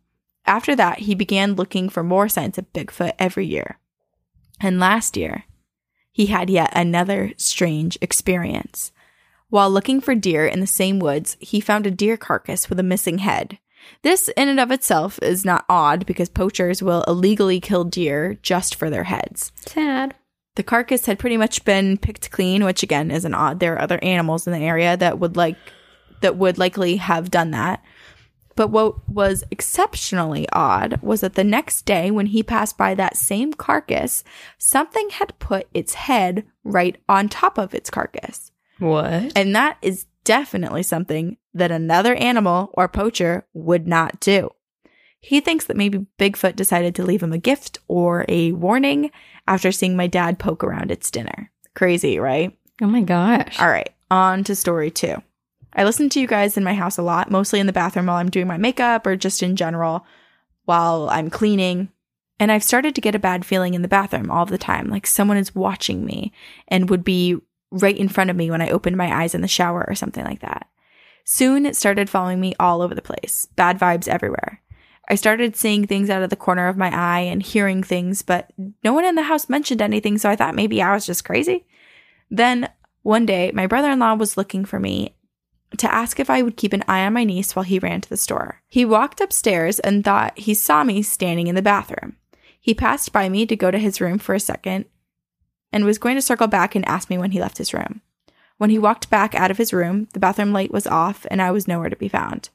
After 0.46 0.76
that, 0.76 0.98
he 0.98 1.14
began 1.14 1.54
looking 1.54 1.88
for 1.88 2.02
more 2.02 2.28
signs 2.28 2.58
of 2.58 2.70
Bigfoot 2.74 3.12
every 3.18 3.46
year. 3.46 3.78
And 4.60 4.80
last 4.80 5.16
year, 5.16 5.44
he 6.12 6.26
had 6.26 6.48
yet 6.48 6.72
another 6.74 7.32
strange 7.36 7.98
experience. 8.00 8.92
While 9.48 9.70
looking 9.70 10.00
for 10.00 10.14
deer 10.14 10.46
in 10.46 10.60
the 10.60 10.66
same 10.66 10.98
woods, 10.98 11.36
he 11.40 11.60
found 11.60 11.86
a 11.86 11.90
deer 11.90 12.16
carcass 12.16 12.68
with 12.68 12.80
a 12.80 12.84
missing 12.84 13.18
head. 13.18 13.58
This, 14.02 14.28
in 14.36 14.48
and 14.48 14.58
of 14.58 14.70
itself, 14.70 15.18
is 15.22 15.44
not 15.44 15.64
odd 15.68 16.06
because 16.06 16.28
poachers 16.28 16.82
will 16.82 17.04
illegally 17.06 17.60
kill 17.60 17.84
deer 17.84 18.38
just 18.42 18.74
for 18.74 18.90
their 18.90 19.04
heads. 19.04 19.52
Sad. 19.56 20.14
The 20.56 20.62
carcass 20.62 21.06
had 21.06 21.18
pretty 21.18 21.36
much 21.36 21.64
been 21.64 21.98
picked 21.98 22.30
clean, 22.30 22.64
which 22.64 22.82
again 22.82 23.10
isn't 23.10 23.34
odd. 23.34 23.60
There 23.60 23.74
are 23.74 23.82
other 23.82 23.98
animals 24.02 24.46
in 24.46 24.52
the 24.52 24.60
area 24.60 24.96
that 24.96 25.18
would 25.18 25.36
like 25.36 25.56
that 26.20 26.36
would 26.36 26.58
likely 26.58 26.96
have 26.96 27.30
done 27.30 27.50
that. 27.50 27.82
But 28.56 28.68
what 28.68 29.08
was 29.08 29.44
exceptionally 29.50 30.46
odd 30.52 31.00
was 31.02 31.22
that 31.22 31.34
the 31.34 31.44
next 31.44 31.82
day 31.82 32.10
when 32.10 32.26
he 32.26 32.42
passed 32.42 32.78
by 32.78 32.94
that 32.94 33.16
same 33.16 33.52
carcass, 33.52 34.22
something 34.58 35.10
had 35.10 35.38
put 35.38 35.66
its 35.74 35.94
head 35.94 36.44
right 36.62 36.96
on 37.08 37.28
top 37.28 37.58
of 37.58 37.74
its 37.74 37.90
carcass. 37.90 38.52
What? 38.78 39.32
And 39.36 39.54
that 39.54 39.78
is 39.82 40.06
definitely 40.24 40.82
something 40.82 41.36
that 41.52 41.70
another 41.70 42.14
animal 42.14 42.70
or 42.74 42.88
poacher 42.88 43.46
would 43.52 43.86
not 43.86 44.20
do. 44.20 44.50
He 45.20 45.40
thinks 45.40 45.64
that 45.66 45.76
maybe 45.76 46.06
Bigfoot 46.18 46.54
decided 46.54 46.94
to 46.96 47.04
leave 47.04 47.22
him 47.22 47.32
a 47.32 47.38
gift 47.38 47.78
or 47.88 48.26
a 48.28 48.52
warning 48.52 49.10
after 49.46 49.72
seeing 49.72 49.96
my 49.96 50.06
dad 50.06 50.38
poke 50.38 50.62
around 50.62 50.90
its 50.90 51.10
dinner. 51.10 51.50
Crazy, 51.74 52.18
right? 52.18 52.56
Oh 52.82 52.86
my 52.86 53.00
gosh. 53.00 53.58
All 53.58 53.68
right, 53.68 53.90
on 54.10 54.44
to 54.44 54.54
story 54.54 54.90
two. 54.90 55.22
I 55.74 55.84
listen 55.84 56.08
to 56.10 56.20
you 56.20 56.26
guys 56.26 56.56
in 56.56 56.64
my 56.64 56.74
house 56.74 56.98
a 56.98 57.02
lot, 57.02 57.30
mostly 57.30 57.60
in 57.60 57.66
the 57.66 57.72
bathroom 57.72 58.06
while 58.06 58.16
I'm 58.16 58.30
doing 58.30 58.46
my 58.46 58.58
makeup 58.58 59.06
or 59.06 59.16
just 59.16 59.42
in 59.42 59.56
general 59.56 60.06
while 60.64 61.08
I'm 61.10 61.30
cleaning. 61.30 61.88
And 62.38 62.50
I've 62.50 62.64
started 62.64 62.94
to 62.94 63.00
get 63.00 63.14
a 63.14 63.20
bad 63.20 63.44
feeling 63.44 63.74
in 63.74 63.82
the 63.82 63.88
bathroom 63.88 64.30
all 64.30 64.46
the 64.46 64.58
time, 64.58 64.88
like 64.88 65.06
someone 65.06 65.36
is 65.36 65.54
watching 65.54 66.04
me 66.04 66.32
and 66.68 66.90
would 66.90 67.04
be 67.04 67.36
right 67.70 67.96
in 67.96 68.08
front 68.08 68.30
of 68.30 68.36
me 68.36 68.50
when 68.50 68.60
I 68.60 68.70
opened 68.70 68.96
my 68.96 69.22
eyes 69.22 69.34
in 69.34 69.40
the 69.40 69.48
shower 69.48 69.84
or 69.86 69.94
something 69.94 70.24
like 70.24 70.40
that. 70.40 70.68
Soon 71.24 71.64
it 71.64 71.76
started 71.76 72.10
following 72.10 72.40
me 72.40 72.54
all 72.60 72.82
over 72.82 72.94
the 72.94 73.02
place, 73.02 73.46
bad 73.56 73.78
vibes 73.78 74.08
everywhere. 74.08 74.60
I 75.08 75.16
started 75.16 75.56
seeing 75.56 75.86
things 75.86 76.08
out 76.08 76.22
of 76.22 76.30
the 76.30 76.36
corner 76.36 76.68
of 76.68 76.76
my 76.76 76.90
eye 76.94 77.20
and 77.20 77.42
hearing 77.42 77.82
things, 77.82 78.22
but 78.22 78.50
no 78.82 78.92
one 78.92 79.04
in 79.04 79.16
the 79.16 79.22
house 79.22 79.48
mentioned 79.48 79.82
anything, 79.82 80.18
so 80.18 80.30
I 80.30 80.36
thought 80.36 80.54
maybe 80.54 80.80
I 80.80 80.94
was 80.94 81.06
just 81.06 81.24
crazy. 81.24 81.66
Then 82.30 82.70
one 83.02 83.26
day, 83.26 83.50
my 83.52 83.66
brother 83.66 83.90
in 83.90 83.98
law 83.98 84.14
was 84.14 84.36
looking 84.36 84.64
for 84.64 84.80
me 84.80 85.13
to 85.78 85.92
ask 85.92 86.18
if 86.18 86.30
I 86.30 86.42
would 86.42 86.56
keep 86.56 86.72
an 86.72 86.84
eye 86.88 87.04
on 87.04 87.12
my 87.12 87.24
niece 87.24 87.54
while 87.54 87.64
he 87.64 87.78
ran 87.78 88.00
to 88.00 88.08
the 88.08 88.16
store. 88.16 88.62
He 88.68 88.84
walked 88.84 89.20
upstairs 89.20 89.78
and 89.80 90.04
thought 90.04 90.38
he 90.38 90.54
saw 90.54 90.84
me 90.84 91.02
standing 91.02 91.46
in 91.46 91.54
the 91.54 91.62
bathroom. 91.62 92.16
He 92.60 92.74
passed 92.74 93.12
by 93.12 93.28
me 93.28 93.46
to 93.46 93.56
go 93.56 93.70
to 93.70 93.78
his 93.78 94.00
room 94.00 94.18
for 94.18 94.34
a 94.34 94.40
second 94.40 94.86
and 95.72 95.84
was 95.84 95.98
going 95.98 96.16
to 96.16 96.22
circle 96.22 96.46
back 96.46 96.74
and 96.74 96.86
ask 96.88 97.10
me 97.10 97.18
when 97.18 97.32
he 97.32 97.40
left 97.40 97.58
his 97.58 97.74
room. 97.74 98.00
When 98.58 98.70
he 98.70 98.78
walked 98.78 99.10
back 99.10 99.34
out 99.34 99.50
of 99.50 99.58
his 99.58 99.72
room, 99.72 100.08
the 100.12 100.20
bathroom 100.20 100.52
light 100.52 100.72
was 100.72 100.86
off 100.86 101.26
and 101.30 101.42
I 101.42 101.50
was 101.50 101.68
nowhere 101.68 101.90
to 101.90 101.96
be 101.96 102.08
found. 102.08 102.50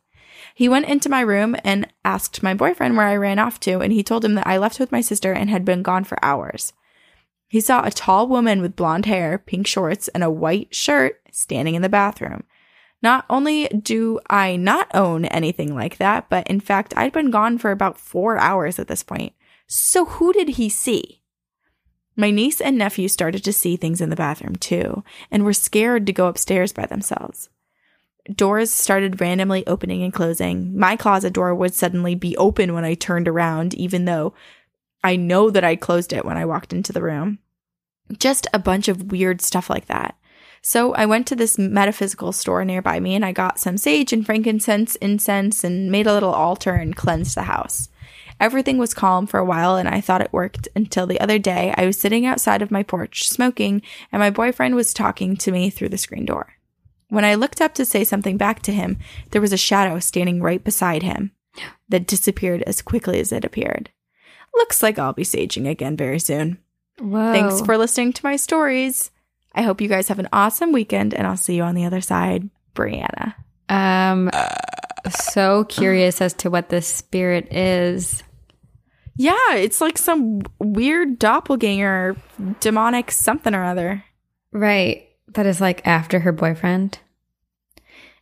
He 0.55 0.69
went 0.69 0.87
into 0.87 1.09
my 1.09 1.21
room 1.21 1.55
and 1.63 1.87
asked 2.03 2.41
my 2.41 2.53
boyfriend 2.53 2.95
where 2.97 3.07
I 3.07 3.15
ran 3.15 3.39
off 3.39 3.59
to, 3.61 3.79
and 3.79 3.93
he 3.93 4.03
told 4.03 4.25
him 4.25 4.35
that 4.35 4.47
I 4.47 4.57
left 4.57 4.79
with 4.79 4.91
my 4.91 5.01
sister 5.01 5.33
and 5.33 5.49
had 5.49 5.65
been 5.65 5.83
gone 5.83 6.03
for 6.03 6.17
hours. 6.23 6.73
He 7.47 7.59
saw 7.59 7.83
a 7.83 7.91
tall 7.91 8.27
woman 8.27 8.61
with 8.61 8.75
blonde 8.75 9.05
hair, 9.05 9.37
pink 9.37 9.67
shorts, 9.67 10.07
and 10.09 10.23
a 10.23 10.29
white 10.29 10.73
shirt 10.73 11.21
standing 11.31 11.75
in 11.75 11.81
the 11.81 11.89
bathroom. 11.89 12.43
Not 13.01 13.25
only 13.29 13.67
do 13.67 14.19
I 14.29 14.55
not 14.55 14.93
own 14.93 15.25
anything 15.25 15.73
like 15.73 15.97
that, 15.97 16.29
but 16.29 16.47
in 16.47 16.59
fact, 16.59 16.93
I'd 16.97 17.13
been 17.13 17.31
gone 17.31 17.57
for 17.57 17.71
about 17.71 17.97
four 17.97 18.37
hours 18.37 18.77
at 18.77 18.87
this 18.87 19.03
point. 19.03 19.33
So 19.67 20.05
who 20.05 20.33
did 20.33 20.49
he 20.49 20.67
see? 20.67 21.21
My 22.15 22.31
niece 22.31 22.59
and 22.59 22.77
nephew 22.77 23.07
started 23.07 23.45
to 23.45 23.53
see 23.53 23.77
things 23.77 24.01
in 24.01 24.09
the 24.09 24.15
bathroom 24.17 24.57
too, 24.57 25.05
and 25.31 25.45
were 25.45 25.53
scared 25.53 26.05
to 26.07 26.13
go 26.13 26.27
upstairs 26.27 26.73
by 26.73 26.85
themselves. 26.85 27.49
Doors 28.35 28.69
started 28.71 29.21
randomly 29.21 29.65
opening 29.65 30.03
and 30.03 30.13
closing. 30.13 30.77
My 30.77 30.97
closet 30.97 31.33
door 31.33 31.55
would 31.55 31.73
suddenly 31.73 32.15
be 32.15 32.35
open 32.35 32.73
when 32.73 32.83
I 32.83 32.93
turned 32.93 33.29
around, 33.29 33.73
even 33.75 34.03
though 34.03 34.33
I 35.01 35.15
know 35.15 35.49
that 35.49 35.63
I 35.63 35.77
closed 35.77 36.11
it 36.11 36.25
when 36.25 36.37
I 36.37 36.45
walked 36.45 36.73
into 36.73 36.91
the 36.91 37.01
room. 37.01 37.39
Just 38.17 38.47
a 38.53 38.59
bunch 38.59 38.89
of 38.89 39.11
weird 39.11 39.41
stuff 39.41 39.69
like 39.69 39.85
that. 39.85 40.17
So 40.61 40.93
I 40.93 41.05
went 41.05 41.27
to 41.27 41.35
this 41.35 41.57
metaphysical 41.57 42.31
store 42.31 42.65
nearby 42.65 42.99
me 42.99 43.15
and 43.15 43.25
I 43.25 43.31
got 43.31 43.59
some 43.59 43.77
sage 43.77 44.11
and 44.11 44.25
frankincense, 44.25 44.95
incense, 44.97 45.63
and 45.63 45.91
made 45.91 46.07
a 46.07 46.13
little 46.13 46.33
altar 46.33 46.73
and 46.73 46.95
cleansed 46.95 47.35
the 47.35 47.43
house. 47.43 47.89
Everything 48.39 48.77
was 48.77 48.93
calm 48.93 49.27
for 49.27 49.39
a 49.39 49.45
while 49.45 49.75
and 49.75 49.89
I 49.89 49.99
thought 49.99 50.21
it 50.21 50.31
worked 50.31 50.67
until 50.75 51.05
the 51.05 51.19
other 51.19 51.39
day 51.39 51.73
I 51.75 51.85
was 51.85 51.99
sitting 51.99 52.25
outside 52.25 52.61
of 52.61 52.71
my 52.71 52.83
porch 52.83 53.27
smoking 53.27 53.81
and 54.11 54.19
my 54.19 54.29
boyfriend 54.29 54.75
was 54.75 54.93
talking 54.93 55.35
to 55.37 55.51
me 55.51 55.69
through 55.69 55.89
the 55.89 55.97
screen 55.97 56.25
door. 56.25 56.53
When 57.09 57.25
I 57.25 57.35
looked 57.35 57.59
up 57.59 57.73
to 57.75 57.85
say 57.85 58.03
something 58.03 58.37
back 58.37 58.61
to 58.63 58.71
him, 58.71 58.97
there 59.31 59.41
was 59.41 59.51
a 59.51 59.57
shadow 59.57 59.99
standing 59.99 60.41
right 60.41 60.63
beside 60.63 61.03
him 61.03 61.31
that 61.89 62.07
disappeared 62.07 62.61
as 62.63 62.81
quickly 62.81 63.19
as 63.19 63.31
it 63.31 63.43
appeared. 63.43 63.89
Looks 64.55 64.83
like 64.83 64.99
I'll 64.99 65.13
be 65.13 65.23
saging 65.23 65.67
again 65.67 65.97
very 65.97 66.19
soon. 66.19 66.59
Whoa. 66.99 67.33
Thanks 67.33 67.61
for 67.61 67.77
listening 67.77 68.13
to 68.13 68.25
my 68.25 68.35
stories. 68.35 69.11
I 69.53 69.63
hope 69.63 69.81
you 69.81 69.87
guys 69.87 70.07
have 70.07 70.19
an 70.19 70.29
awesome 70.31 70.71
weekend, 70.71 71.13
and 71.13 71.25
I'll 71.25 71.37
see 71.37 71.55
you 71.55 71.63
on 71.63 71.75
the 71.75 71.85
other 71.85 72.01
side, 72.01 72.49
Brianna. 72.75 73.35
Um, 73.67 74.29
so 75.09 75.65
curious 75.65 76.21
as 76.21 76.33
to 76.35 76.49
what 76.49 76.69
this 76.69 76.87
spirit 76.87 77.51
is. 77.53 78.23
Yeah, 79.15 79.55
it's 79.55 79.81
like 79.81 79.97
some 79.97 80.41
weird 80.59 81.19
doppelganger, 81.19 82.15
demonic 82.59 83.11
something 83.11 83.53
or 83.53 83.63
other. 83.63 84.03
Right. 84.51 85.09
That 85.33 85.45
is 85.45 85.59
like 85.59 85.85
after 85.85 86.19
her 86.19 86.31
boyfriend. 86.31 86.99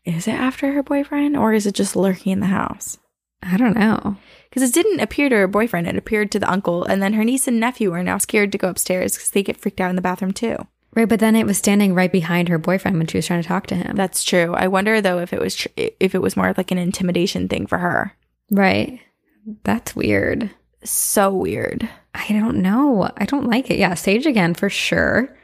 Is 0.04 0.28
it 0.28 0.32
after 0.32 0.72
her 0.72 0.84
boyfriend, 0.84 1.36
or 1.38 1.54
is 1.54 1.66
it 1.66 1.76
just 1.76 1.96
lurking 1.96 2.32
in 2.32 2.40
the 2.40 2.48
house? 2.48 2.98
I 3.44 3.58
don't 3.58 3.78
know. 3.78 4.18
Because 4.50 4.64
it 4.64 4.74
didn't 4.74 5.02
appear 5.02 5.30
to 5.30 5.36
her 5.36 5.48
boyfriend, 5.48 5.88
it 5.88 5.98
appeared 5.98 6.32
to 6.32 6.40
the 6.40 6.50
uncle, 6.50 6.84
and 6.84 7.02
then 7.02 7.14
her 7.14 7.24
niece 7.24 7.48
and 7.48 7.60
nephew 7.60 7.92
are 7.92 8.04
now 8.04 8.18
scared 8.18 8.52
to 8.54 8.58
go 8.58 8.70
upstairs 8.70 9.14
because 9.14 9.32
they 9.32 9.44
get 9.44 9.58
freaked 9.58 9.80
out 9.80 9.90
in 9.90 9.96
the 9.96 10.02
bathroom 10.02 10.32
too. 10.32 10.56
Right, 10.98 11.08
but 11.08 11.20
then 11.20 11.36
it 11.36 11.46
was 11.46 11.60
standing 11.60 11.94
right 11.94 12.12
behind 12.12 12.50
her 12.50 12.58
boyfriend 12.58 12.98
when 12.98 13.06
she 13.06 13.20
was 13.20 13.28
trying 13.28 13.44
to 13.44 13.48
talk 13.48 13.68
to 13.68 13.76
him. 13.76 13.96
That's 13.96 14.24
true. 14.24 14.56
I 14.56 14.68
wonder 14.68 15.00
though 15.00 15.20
if 15.20 15.32
it 15.32 15.40
was 15.40 15.54
tr- 15.54 15.68
if 15.78 16.16
it 16.16 16.24
was 16.24 16.36
more 16.36 16.56
like 16.58 16.72
an 16.72 16.80
intimidation 16.80 17.48
thing 17.48 17.68
for 17.68 17.78
her. 17.78 18.16
right. 18.50 19.00
That's 19.64 19.96
weird. 19.96 20.50
So 20.84 21.32
weird. 21.32 21.88
I 22.16 22.34
don't 22.34 22.64
know. 22.64 23.12
I 23.16 23.26
don't 23.26 23.46
like 23.46 23.70
it. 23.70 23.78
Yeah, 23.78 23.94
Sage 23.94 24.26
again 24.26 24.56
for 24.56 24.72
sure. 24.72 25.38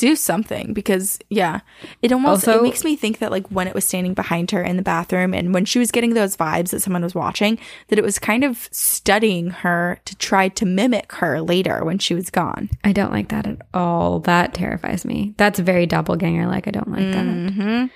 Do 0.00 0.16
something 0.16 0.72
because 0.72 1.18
yeah, 1.28 1.60
it 2.00 2.10
almost 2.10 2.48
Also- 2.48 2.60
it 2.60 2.62
makes 2.62 2.84
me 2.84 2.96
think 2.96 3.18
that 3.18 3.30
like 3.30 3.46
when 3.48 3.68
it 3.68 3.74
was 3.74 3.84
standing 3.84 4.14
behind 4.14 4.50
her 4.50 4.62
in 4.62 4.76
the 4.78 4.82
bathroom 4.82 5.34
and 5.34 5.52
when 5.52 5.66
she 5.66 5.78
was 5.78 5.90
getting 5.90 6.14
those 6.14 6.38
vibes 6.38 6.70
that 6.70 6.80
someone 6.80 7.02
was 7.02 7.14
watching, 7.14 7.58
that 7.88 7.98
it 7.98 8.02
was 8.02 8.18
kind 8.18 8.42
of 8.42 8.66
studying 8.72 9.50
her 9.50 10.00
to 10.06 10.16
try 10.16 10.48
to 10.48 10.64
mimic 10.64 11.12
her 11.12 11.42
later 11.42 11.84
when 11.84 11.98
she 11.98 12.14
was 12.14 12.30
gone. 12.30 12.70
I 12.82 12.92
don't 12.92 13.12
like 13.12 13.28
that 13.28 13.46
at 13.46 13.58
all. 13.74 14.20
That 14.20 14.54
terrifies 14.54 15.04
me. 15.04 15.34
That's 15.36 15.58
very 15.58 15.84
doppelganger 15.84 16.46
like. 16.46 16.66
I 16.66 16.70
don't 16.70 16.88
like 16.90 17.10
that. 17.12 17.24
Mm-hmm. 17.26 17.86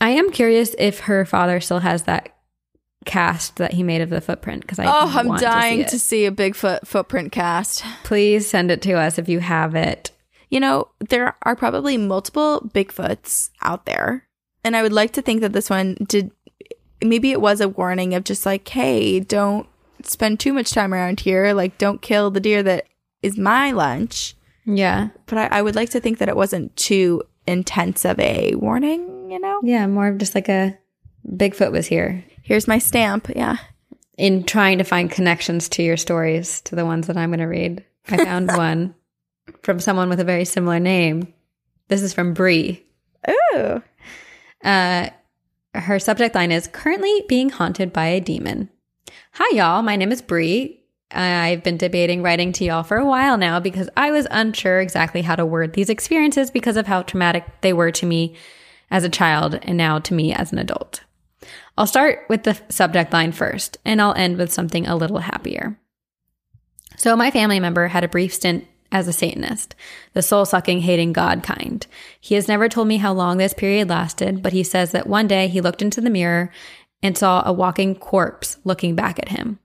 I 0.00 0.10
am 0.10 0.32
curious 0.32 0.74
if 0.78 1.00
her 1.00 1.24
father 1.24 1.60
still 1.60 1.78
has 1.78 2.02
that 2.02 2.30
cast 3.04 3.56
that 3.58 3.72
he 3.72 3.84
made 3.84 4.00
of 4.00 4.10
the 4.10 4.20
footprint 4.20 4.62
because 4.62 4.80
I 4.80 4.86
Oh, 4.86 5.12
I'm 5.16 5.36
dying 5.36 5.84
to, 5.84 5.90
to 5.90 5.98
see 5.98 5.98
see 5.98 6.24
it. 6.24 6.32
a 6.32 6.34
Bigfoot 6.34 6.88
footprint 6.88 7.30
cast. 7.30 7.84
Please 8.02 8.48
send 8.48 8.72
it 8.72 8.82
to 8.82 8.94
us 8.94 9.16
if 9.18 9.28
you 9.28 9.38
have 9.38 9.76
it. 9.76 10.10
You 10.50 10.60
know, 10.60 10.88
there 11.08 11.36
are 11.42 11.56
probably 11.56 11.96
multiple 11.96 12.60
Bigfoots 12.74 13.50
out 13.62 13.84
there. 13.84 14.26
And 14.64 14.76
I 14.76 14.82
would 14.82 14.92
like 14.92 15.12
to 15.14 15.22
think 15.22 15.40
that 15.40 15.52
this 15.52 15.70
one 15.70 15.96
did 16.06 16.30
maybe 17.02 17.30
it 17.30 17.40
was 17.40 17.60
a 17.60 17.68
warning 17.68 18.14
of 18.14 18.24
just 18.24 18.46
like, 18.46 18.66
hey, 18.68 19.20
don't 19.20 19.68
spend 20.02 20.40
too 20.40 20.52
much 20.52 20.72
time 20.72 20.94
around 20.94 21.20
here. 21.20 21.52
Like, 21.52 21.78
don't 21.78 22.02
kill 22.02 22.30
the 22.30 22.40
deer 22.40 22.62
that 22.62 22.86
is 23.22 23.38
my 23.38 23.70
lunch. 23.72 24.34
Yeah, 24.64 25.10
But 25.26 25.38
I, 25.38 25.58
I 25.58 25.62
would 25.62 25.76
like 25.76 25.90
to 25.90 26.00
think 26.00 26.18
that 26.18 26.28
it 26.28 26.34
wasn't 26.34 26.74
too 26.74 27.22
intense 27.46 28.04
of 28.04 28.18
a 28.18 28.56
warning, 28.56 29.30
you 29.30 29.38
know? 29.38 29.60
yeah, 29.62 29.86
more 29.86 30.08
of 30.08 30.18
just 30.18 30.34
like 30.34 30.48
a 30.48 30.76
Bigfoot 31.28 31.70
was 31.70 31.86
here 31.86 32.24
Here's 32.42 32.66
my 32.66 32.78
stamp. 32.78 33.30
Yeah. 33.34 33.58
in 34.16 34.42
trying 34.42 34.78
to 34.78 34.84
find 34.84 35.08
connections 35.10 35.68
to 35.68 35.84
your 35.84 35.96
stories 35.96 36.60
to 36.62 36.74
the 36.74 36.84
ones 36.84 37.06
that 37.06 37.16
I'm 37.16 37.30
going 37.30 37.38
to 37.38 37.46
read. 37.46 37.84
I 38.08 38.16
found 38.24 38.48
one 38.56 38.95
from 39.62 39.80
someone 39.80 40.08
with 40.08 40.20
a 40.20 40.24
very 40.24 40.44
similar 40.44 40.78
name. 40.78 41.32
This 41.88 42.02
is 42.02 42.12
from 42.12 42.34
Bree. 42.34 42.84
Ooh. 43.28 43.82
Uh, 44.64 45.10
her 45.74 45.98
subject 45.98 46.34
line 46.34 46.52
is 46.52 46.68
currently 46.68 47.24
being 47.28 47.50
haunted 47.50 47.92
by 47.92 48.06
a 48.06 48.20
demon. 48.20 48.70
Hi, 49.32 49.56
y'all. 49.56 49.82
My 49.82 49.96
name 49.96 50.12
is 50.12 50.22
Bree. 50.22 50.82
I've 51.10 51.62
been 51.62 51.76
debating 51.76 52.22
writing 52.22 52.52
to 52.52 52.64
y'all 52.64 52.82
for 52.82 52.96
a 52.96 53.06
while 53.06 53.36
now 53.38 53.60
because 53.60 53.88
I 53.96 54.10
was 54.10 54.26
unsure 54.30 54.80
exactly 54.80 55.22
how 55.22 55.36
to 55.36 55.46
word 55.46 55.74
these 55.74 55.88
experiences 55.90 56.50
because 56.50 56.76
of 56.76 56.86
how 56.86 57.02
traumatic 57.02 57.44
they 57.60 57.72
were 57.72 57.92
to 57.92 58.06
me 58.06 58.34
as 58.90 59.04
a 59.04 59.08
child 59.08 59.58
and 59.62 59.76
now 59.76 59.98
to 60.00 60.14
me 60.14 60.32
as 60.32 60.52
an 60.52 60.58
adult. 60.58 61.04
I'll 61.78 61.86
start 61.86 62.24
with 62.28 62.42
the 62.42 62.60
subject 62.68 63.12
line 63.12 63.32
first, 63.32 63.78
and 63.84 64.00
I'll 64.00 64.14
end 64.14 64.38
with 64.38 64.52
something 64.52 64.86
a 64.86 64.96
little 64.96 65.18
happier. 65.18 65.78
So, 66.96 67.14
my 67.14 67.30
family 67.30 67.60
member 67.60 67.88
had 67.88 68.02
a 68.02 68.08
brief 68.08 68.34
stint 68.34 68.66
as 68.92 69.08
a 69.08 69.12
Satanist, 69.12 69.74
the 70.12 70.22
soul 70.22 70.44
sucking, 70.44 70.80
hating 70.80 71.12
God 71.12 71.42
kind. 71.42 71.86
He 72.20 72.34
has 72.34 72.48
never 72.48 72.68
told 72.68 72.88
me 72.88 72.98
how 72.98 73.12
long 73.12 73.38
this 73.38 73.54
period 73.54 73.88
lasted, 73.88 74.42
but 74.42 74.52
he 74.52 74.62
says 74.62 74.92
that 74.92 75.06
one 75.06 75.26
day 75.26 75.48
he 75.48 75.60
looked 75.60 75.82
into 75.82 76.00
the 76.00 76.10
mirror 76.10 76.50
and 77.02 77.16
saw 77.16 77.42
a 77.44 77.52
walking 77.52 77.94
corpse 77.94 78.58
looking 78.64 78.94
back 78.94 79.18
at 79.18 79.30
him. 79.30 79.58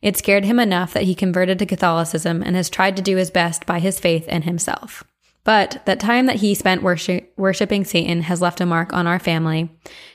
It 0.00 0.16
scared 0.16 0.44
him 0.44 0.60
enough 0.60 0.92
that 0.92 1.04
he 1.04 1.14
converted 1.14 1.58
to 1.58 1.66
Catholicism 1.66 2.42
and 2.42 2.54
has 2.54 2.70
tried 2.70 2.96
to 2.96 3.02
do 3.02 3.16
his 3.16 3.30
best 3.30 3.66
by 3.66 3.80
his 3.80 3.98
faith 3.98 4.26
and 4.28 4.44
himself. 4.44 5.04
But 5.48 5.80
that 5.86 5.98
time 5.98 6.26
that 6.26 6.36
he 6.36 6.54
spent 6.54 6.82
worship- 6.82 7.32
worshiping 7.38 7.86
Satan 7.86 8.20
has 8.20 8.42
left 8.42 8.60
a 8.60 8.66
mark 8.66 8.92
on 8.92 9.06
our 9.06 9.18
family 9.18 9.70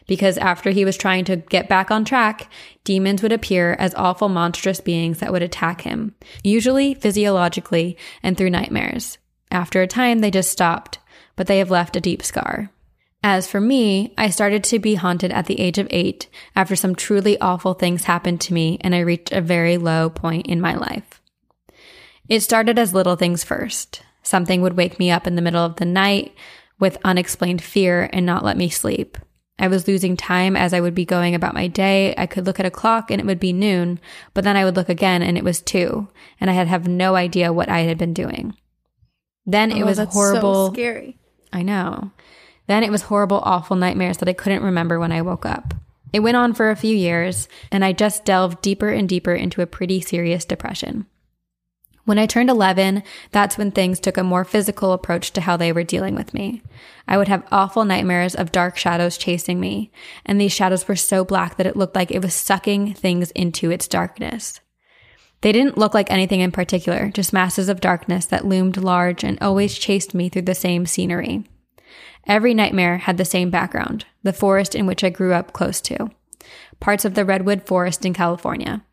because 0.06 0.38
after 0.38 0.70
he 0.70 0.86
was 0.86 0.96
trying 0.96 1.26
to 1.26 1.38
get 1.38 1.68
back 1.68 1.90
on 1.90 2.06
track, 2.06 2.52
demons 2.84 3.24
would 3.24 3.32
appear 3.32 3.76
as 3.80 3.96
awful 3.96 4.30
monstrous 4.30 4.80
beings 4.80 5.18
that 5.18 5.32
would 5.32 5.42
attack 5.42 5.82
him, 5.82 6.14
usually 6.44 6.94
physiologically 6.94 7.98
and 8.22 8.38
through 8.38 8.52
nightmares. 8.52 9.18
After 9.50 9.82
a 9.82 9.88
time, 9.88 10.20
they 10.20 10.30
just 10.30 10.52
stopped, 10.52 11.00
but 11.36 11.48
they 11.48 11.58
have 11.58 11.72
left 11.72 11.96
a 11.96 12.00
deep 12.00 12.22
scar. 12.22 12.70
As 13.24 13.48
for 13.48 13.60
me, 13.60 14.14
I 14.16 14.30
started 14.30 14.64
to 14.66 14.78
be 14.78 14.94
haunted 14.94 15.32
at 15.32 15.48
the 15.48 15.60
age 15.60 15.80
of 15.80 15.88
eight 15.90 16.30
after 16.56 16.76
some 16.76 16.94
truly 16.94 17.40
awful 17.42 17.74
things 17.74 18.04
happened 18.04 18.40
to 18.42 18.54
me 18.54 18.78
and 18.82 18.94
I 18.94 19.00
reached 19.00 19.32
a 19.32 19.42
very 19.42 19.80
low 19.80 20.12
point 20.12 20.46
in 20.46 20.62
my 20.62 20.76
life. 20.76 21.20
It 22.30 22.42
started 22.42 22.78
as 22.78 22.94
little 22.94 23.16
things 23.16 23.44
first. 23.44 24.04
Something 24.24 24.62
would 24.62 24.78
wake 24.78 24.98
me 25.00 25.12
up 25.12 25.28
in 25.28 25.36
the 25.36 25.42
middle 25.42 25.64
of 25.64 25.76
the 25.76 25.86
night 25.86 26.34
with 26.80 26.98
unexplained 27.04 27.62
fear 27.62 28.10
and 28.12 28.26
not 28.26 28.44
let 28.44 28.58
me 28.58 28.70
sleep. 28.70 29.18
I 29.60 29.68
was 29.68 29.88
losing 29.88 30.18
time 30.18 30.56
as 30.56 30.74
I 30.74 30.82
would 30.82 30.96
be 30.96 31.06
going 31.06 31.36
about 31.36 31.54
my 31.54 31.68
day. 31.68 32.16
I 32.18 32.26
could 32.26 32.46
look 32.46 32.60
at 32.60 32.66
a 32.66 32.72
clock 32.72 33.12
and 33.12 33.20
it 33.22 33.26
would 33.26 33.40
be 33.40 33.54
noon, 33.54 34.00
but 34.34 34.44
then 34.44 34.58
I 34.58 34.66
would 34.66 34.76
look 34.76 34.90
again 34.90 35.22
and 35.22 35.38
it 35.38 35.44
was 35.44 35.62
two, 35.62 36.08
and 36.42 36.50
I 36.50 36.54
had 36.54 36.68
have 36.68 36.88
no 36.88 37.16
idea 37.16 37.54
what 37.54 37.70
I 37.70 37.82
had 37.82 37.98
been 37.98 38.14
doing. 38.14 38.56
Then 39.46 39.72
it 39.72 39.84
Oh, 39.84 39.86
was 39.86 39.98
that's 39.98 40.14
horrible. 40.14 40.68
So 40.68 40.74
scary. 40.74 41.20
I 41.52 41.62
know. 41.62 42.12
Then 42.68 42.84
it 42.84 42.92
was 42.92 43.04
horrible, 43.04 43.42
awful 43.44 43.76
nightmares 43.76 44.18
that 44.18 44.30
I 44.30 44.34
couldn't 44.34 44.64
remember 44.64 45.00
when 45.00 45.12
I 45.12 45.22
woke 45.22 45.46
up. 45.46 45.74
It 46.14 46.22
went 46.22 46.38
on 46.38 46.54
for 46.54 46.70
a 46.70 46.76
few 46.76 46.96
years, 46.96 47.48
and 47.72 47.84
I 47.84 47.92
just 47.92 48.24
delved 48.26 48.62
deeper 48.62 48.90
and 48.90 49.08
deeper 49.10 49.34
into 49.34 49.62
a 49.62 49.68
pretty 49.68 50.00
serious 50.00 50.46
depression. 50.46 51.06
When 52.06 52.20
I 52.20 52.26
turned 52.26 52.50
11, 52.50 53.02
that's 53.32 53.58
when 53.58 53.72
things 53.72 54.00
took 54.00 54.18
a 54.18 54.24
more 54.24 54.44
physical 54.44 54.92
approach 54.92 55.32
to 55.32 55.42
how 55.42 55.56
they 55.56 55.72
were 55.72 55.84
dealing 55.84 56.16
with 56.16 56.34
me. 56.34 56.62
I 57.08 57.18
would 57.18 57.30
have 57.30 57.48
awful 57.50 57.86
nightmares 57.86 58.36
of 58.36 58.52
dark 58.52 58.78
shadows 58.78 59.18
chasing 59.18 59.60
me, 59.60 59.90
and 60.26 60.40
these 60.40 60.52
shadows 60.52 60.88
were 60.88 60.98
so 60.98 61.24
black 61.24 61.56
that 61.56 61.66
it 61.66 61.78
looked 61.78 61.96
like 61.96 62.12
it 62.12 62.22
was 62.22 62.34
sucking 62.34 62.94
things 62.96 63.32
into 63.32 63.72
its 63.72 63.88
darkness. 63.88 64.60
They 65.40 65.54
didn't 65.54 65.78
look 65.78 65.94
like 65.94 66.12
anything 66.12 66.42
in 66.42 66.52
particular, 66.52 67.10
just 67.10 67.34
masses 67.34 67.70
of 67.70 67.82
darkness 67.82 68.26
that 68.26 68.46
loomed 68.46 68.78
large 68.78 69.24
and 69.24 69.38
always 69.42 69.78
chased 69.78 70.14
me 70.14 70.28
through 70.28 70.44
the 70.44 70.56
same 70.56 70.86
scenery. 70.86 71.46
Every 72.28 72.54
nightmare 72.54 73.00
had 73.00 73.18
the 73.18 73.26
same 73.26 73.50
background 73.50 74.06
the 74.24 74.32
forest 74.32 74.74
in 74.74 74.86
which 74.86 75.04
I 75.04 75.10
grew 75.10 75.34
up 75.34 75.52
close 75.52 75.82
to, 75.82 76.10
parts 76.80 77.04
of 77.04 77.14
the 77.14 77.26
redwood 77.26 77.66
forest 77.66 78.06
in 78.06 78.14
California. 78.14 78.86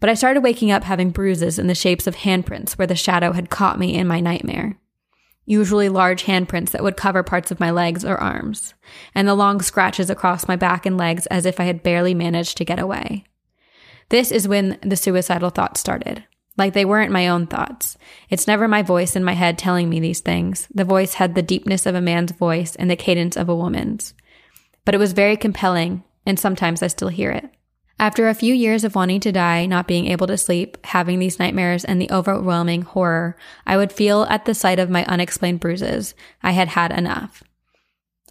But 0.00 0.10
I 0.10 0.14
started 0.14 0.42
waking 0.42 0.70
up 0.70 0.84
having 0.84 1.10
bruises 1.10 1.58
in 1.58 1.66
the 1.66 1.74
shapes 1.74 2.06
of 2.06 2.16
handprints 2.16 2.72
where 2.72 2.86
the 2.86 2.94
shadow 2.94 3.32
had 3.32 3.50
caught 3.50 3.78
me 3.78 3.94
in 3.94 4.06
my 4.06 4.20
nightmare. 4.20 4.78
Usually 5.46 5.88
large 5.88 6.24
handprints 6.24 6.70
that 6.70 6.82
would 6.82 6.96
cover 6.96 7.22
parts 7.22 7.50
of 7.50 7.60
my 7.60 7.70
legs 7.70 8.04
or 8.04 8.16
arms, 8.16 8.74
and 9.14 9.28
the 9.28 9.34
long 9.34 9.60
scratches 9.62 10.10
across 10.10 10.48
my 10.48 10.56
back 10.56 10.86
and 10.86 10.96
legs 10.96 11.26
as 11.26 11.46
if 11.46 11.60
I 11.60 11.64
had 11.64 11.82
barely 11.82 12.14
managed 12.14 12.56
to 12.56 12.64
get 12.64 12.80
away. 12.80 13.24
This 14.08 14.30
is 14.30 14.48
when 14.48 14.78
the 14.82 14.96
suicidal 14.96 15.50
thoughts 15.50 15.80
started. 15.80 16.24
Like 16.56 16.72
they 16.72 16.84
weren't 16.84 17.12
my 17.12 17.28
own 17.28 17.46
thoughts. 17.46 17.96
It's 18.30 18.46
never 18.46 18.66
my 18.66 18.82
voice 18.82 19.14
in 19.14 19.24
my 19.24 19.34
head 19.34 19.58
telling 19.58 19.88
me 19.88 20.00
these 20.00 20.20
things. 20.20 20.68
The 20.74 20.84
voice 20.84 21.14
had 21.14 21.34
the 21.34 21.42
deepness 21.42 21.86
of 21.86 21.94
a 21.94 22.00
man's 22.00 22.32
voice 22.32 22.74
and 22.76 22.90
the 22.90 22.96
cadence 22.96 23.36
of 23.36 23.48
a 23.48 23.56
woman's. 23.56 24.14
But 24.84 24.94
it 24.94 24.98
was 24.98 25.12
very 25.12 25.36
compelling, 25.36 26.02
and 26.24 26.38
sometimes 26.38 26.82
I 26.82 26.86
still 26.86 27.08
hear 27.08 27.30
it. 27.30 27.50
After 27.98 28.28
a 28.28 28.34
few 28.34 28.52
years 28.52 28.84
of 28.84 28.94
wanting 28.94 29.20
to 29.20 29.32
die, 29.32 29.64
not 29.64 29.88
being 29.88 30.06
able 30.06 30.26
to 30.26 30.36
sleep, 30.36 30.76
having 30.84 31.18
these 31.18 31.38
nightmares, 31.38 31.82
and 31.82 32.00
the 32.00 32.10
overwhelming 32.10 32.82
horror, 32.82 33.36
I 33.66 33.78
would 33.78 33.90
feel 33.90 34.24
at 34.24 34.44
the 34.44 34.54
sight 34.54 34.78
of 34.78 34.90
my 34.90 35.04
unexplained 35.06 35.60
bruises, 35.60 36.14
I 36.42 36.50
had 36.50 36.68
had 36.68 36.92
enough. 36.92 37.42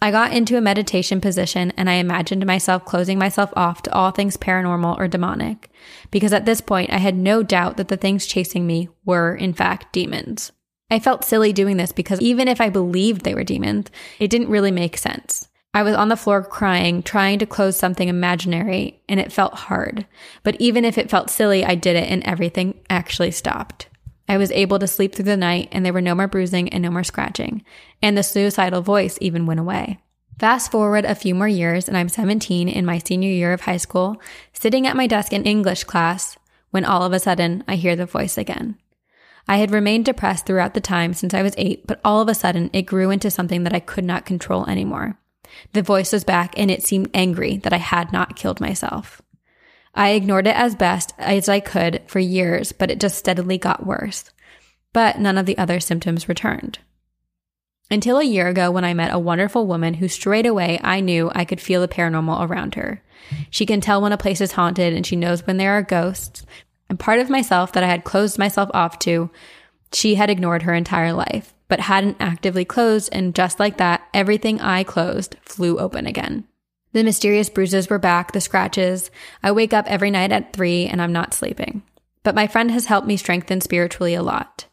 I 0.00 0.10
got 0.10 0.32
into 0.32 0.56
a 0.56 0.60
meditation 0.60 1.20
position 1.20 1.72
and 1.76 1.88
I 1.88 1.94
imagined 1.94 2.44
myself 2.44 2.84
closing 2.84 3.18
myself 3.18 3.50
off 3.56 3.82
to 3.82 3.92
all 3.94 4.10
things 4.10 4.36
paranormal 4.36 4.98
or 4.98 5.08
demonic, 5.08 5.70
because 6.10 6.32
at 6.32 6.44
this 6.44 6.60
point 6.60 6.92
I 6.92 6.98
had 6.98 7.16
no 7.16 7.42
doubt 7.42 7.76
that 7.78 7.88
the 7.88 7.96
things 7.96 8.26
chasing 8.26 8.66
me 8.66 8.88
were, 9.04 9.34
in 9.34 9.52
fact, 9.52 9.92
demons. 9.92 10.52
I 10.90 11.00
felt 11.00 11.24
silly 11.24 11.52
doing 11.52 11.76
this 11.76 11.90
because 11.90 12.20
even 12.20 12.46
if 12.46 12.60
I 12.60 12.68
believed 12.68 13.22
they 13.22 13.34
were 13.34 13.42
demons, 13.42 13.90
it 14.20 14.28
didn't 14.28 14.50
really 14.50 14.70
make 14.70 14.96
sense. 14.96 15.45
I 15.76 15.82
was 15.82 15.94
on 15.94 16.08
the 16.08 16.16
floor 16.16 16.42
crying, 16.42 17.02
trying 17.02 17.38
to 17.38 17.44
close 17.44 17.76
something 17.76 18.08
imaginary, 18.08 19.02
and 19.10 19.20
it 19.20 19.30
felt 19.30 19.52
hard. 19.52 20.06
But 20.42 20.58
even 20.58 20.86
if 20.86 20.96
it 20.96 21.10
felt 21.10 21.28
silly, 21.28 21.66
I 21.66 21.74
did 21.74 21.96
it 21.96 22.10
and 22.10 22.24
everything 22.24 22.80
actually 22.88 23.30
stopped. 23.30 23.86
I 24.26 24.38
was 24.38 24.50
able 24.52 24.78
to 24.78 24.86
sleep 24.86 25.14
through 25.14 25.26
the 25.26 25.36
night 25.36 25.68
and 25.72 25.84
there 25.84 25.92
were 25.92 26.00
no 26.00 26.14
more 26.14 26.28
bruising 26.28 26.70
and 26.70 26.82
no 26.82 26.90
more 26.90 27.04
scratching. 27.04 27.62
And 28.00 28.16
the 28.16 28.22
suicidal 28.22 28.80
voice 28.80 29.18
even 29.20 29.44
went 29.44 29.60
away. 29.60 29.98
Fast 30.38 30.72
forward 30.72 31.04
a 31.04 31.14
few 31.14 31.34
more 31.34 31.46
years 31.46 31.88
and 31.88 31.96
I'm 31.98 32.08
17 32.08 32.70
in 32.70 32.86
my 32.86 32.96
senior 32.96 33.28
year 33.28 33.52
of 33.52 33.60
high 33.60 33.76
school, 33.76 34.18
sitting 34.54 34.86
at 34.86 34.96
my 34.96 35.06
desk 35.06 35.34
in 35.34 35.44
English 35.44 35.84
class, 35.84 36.38
when 36.70 36.86
all 36.86 37.02
of 37.02 37.12
a 37.12 37.20
sudden 37.20 37.62
I 37.68 37.76
hear 37.76 37.96
the 37.96 38.06
voice 38.06 38.38
again. 38.38 38.78
I 39.46 39.58
had 39.58 39.70
remained 39.72 40.06
depressed 40.06 40.46
throughout 40.46 40.72
the 40.72 40.80
time 40.80 41.12
since 41.12 41.34
I 41.34 41.42
was 41.42 41.54
eight, 41.58 41.86
but 41.86 42.00
all 42.02 42.22
of 42.22 42.28
a 42.30 42.34
sudden 42.34 42.70
it 42.72 42.86
grew 42.86 43.10
into 43.10 43.30
something 43.30 43.64
that 43.64 43.74
I 43.74 43.80
could 43.80 44.04
not 44.04 44.24
control 44.24 44.64
anymore. 44.64 45.18
The 45.72 45.82
voice 45.82 46.12
was 46.12 46.24
back 46.24 46.58
and 46.58 46.70
it 46.70 46.84
seemed 46.84 47.10
angry 47.14 47.58
that 47.58 47.72
I 47.72 47.78
had 47.78 48.12
not 48.12 48.36
killed 48.36 48.60
myself. 48.60 49.22
I 49.94 50.10
ignored 50.10 50.46
it 50.46 50.56
as 50.56 50.74
best 50.74 51.14
as 51.18 51.48
I 51.48 51.60
could 51.60 52.02
for 52.06 52.18
years, 52.18 52.72
but 52.72 52.90
it 52.90 53.00
just 53.00 53.18
steadily 53.18 53.56
got 53.56 53.86
worse. 53.86 54.30
But 54.92 55.18
none 55.18 55.38
of 55.38 55.46
the 55.46 55.56
other 55.58 55.80
symptoms 55.80 56.28
returned. 56.28 56.78
Until 57.90 58.18
a 58.18 58.24
year 58.24 58.48
ago, 58.48 58.70
when 58.70 58.84
I 58.84 58.94
met 58.94 59.14
a 59.14 59.18
wonderful 59.18 59.66
woman 59.66 59.94
who 59.94 60.08
straight 60.08 60.46
away 60.46 60.80
I 60.82 61.00
knew 61.00 61.30
I 61.34 61.44
could 61.44 61.60
feel 61.60 61.80
the 61.80 61.88
paranormal 61.88 62.48
around 62.48 62.74
her. 62.74 63.02
She 63.50 63.64
can 63.64 63.80
tell 63.80 64.02
when 64.02 64.12
a 64.12 64.18
place 64.18 64.40
is 64.40 64.52
haunted 64.52 64.92
and 64.92 65.06
she 65.06 65.16
knows 65.16 65.46
when 65.46 65.56
there 65.56 65.72
are 65.72 65.82
ghosts. 65.82 66.44
And 66.88 66.98
part 66.98 67.18
of 67.18 67.30
myself 67.30 67.72
that 67.72 67.84
I 67.84 67.88
had 67.88 68.04
closed 68.04 68.38
myself 68.38 68.70
off 68.74 68.98
to, 69.00 69.30
she 69.92 70.16
had 70.16 70.30
ignored 70.30 70.62
her 70.62 70.74
entire 70.74 71.12
life, 71.12 71.54
but 71.68 71.80
hadn't 71.80 72.16
actively 72.20 72.64
closed. 72.64 73.08
And 73.12 73.34
just 73.34 73.58
like 73.58 73.78
that, 73.78 74.02
everything 74.12 74.60
I 74.60 74.84
closed 74.84 75.36
flew 75.42 75.78
open 75.78 76.06
again. 76.06 76.44
The 76.92 77.04
mysterious 77.04 77.50
bruises 77.50 77.90
were 77.90 77.98
back, 77.98 78.32
the 78.32 78.40
scratches. 78.40 79.10
I 79.42 79.52
wake 79.52 79.72
up 79.72 79.86
every 79.86 80.10
night 80.10 80.32
at 80.32 80.52
three 80.52 80.86
and 80.86 81.02
I'm 81.02 81.12
not 81.12 81.34
sleeping. 81.34 81.82
But 82.22 82.34
my 82.34 82.46
friend 82.46 82.70
has 82.70 82.86
helped 82.86 83.06
me 83.06 83.16
strengthen 83.16 83.60
spiritually 83.60 84.14
a 84.14 84.22
lot. 84.22 84.66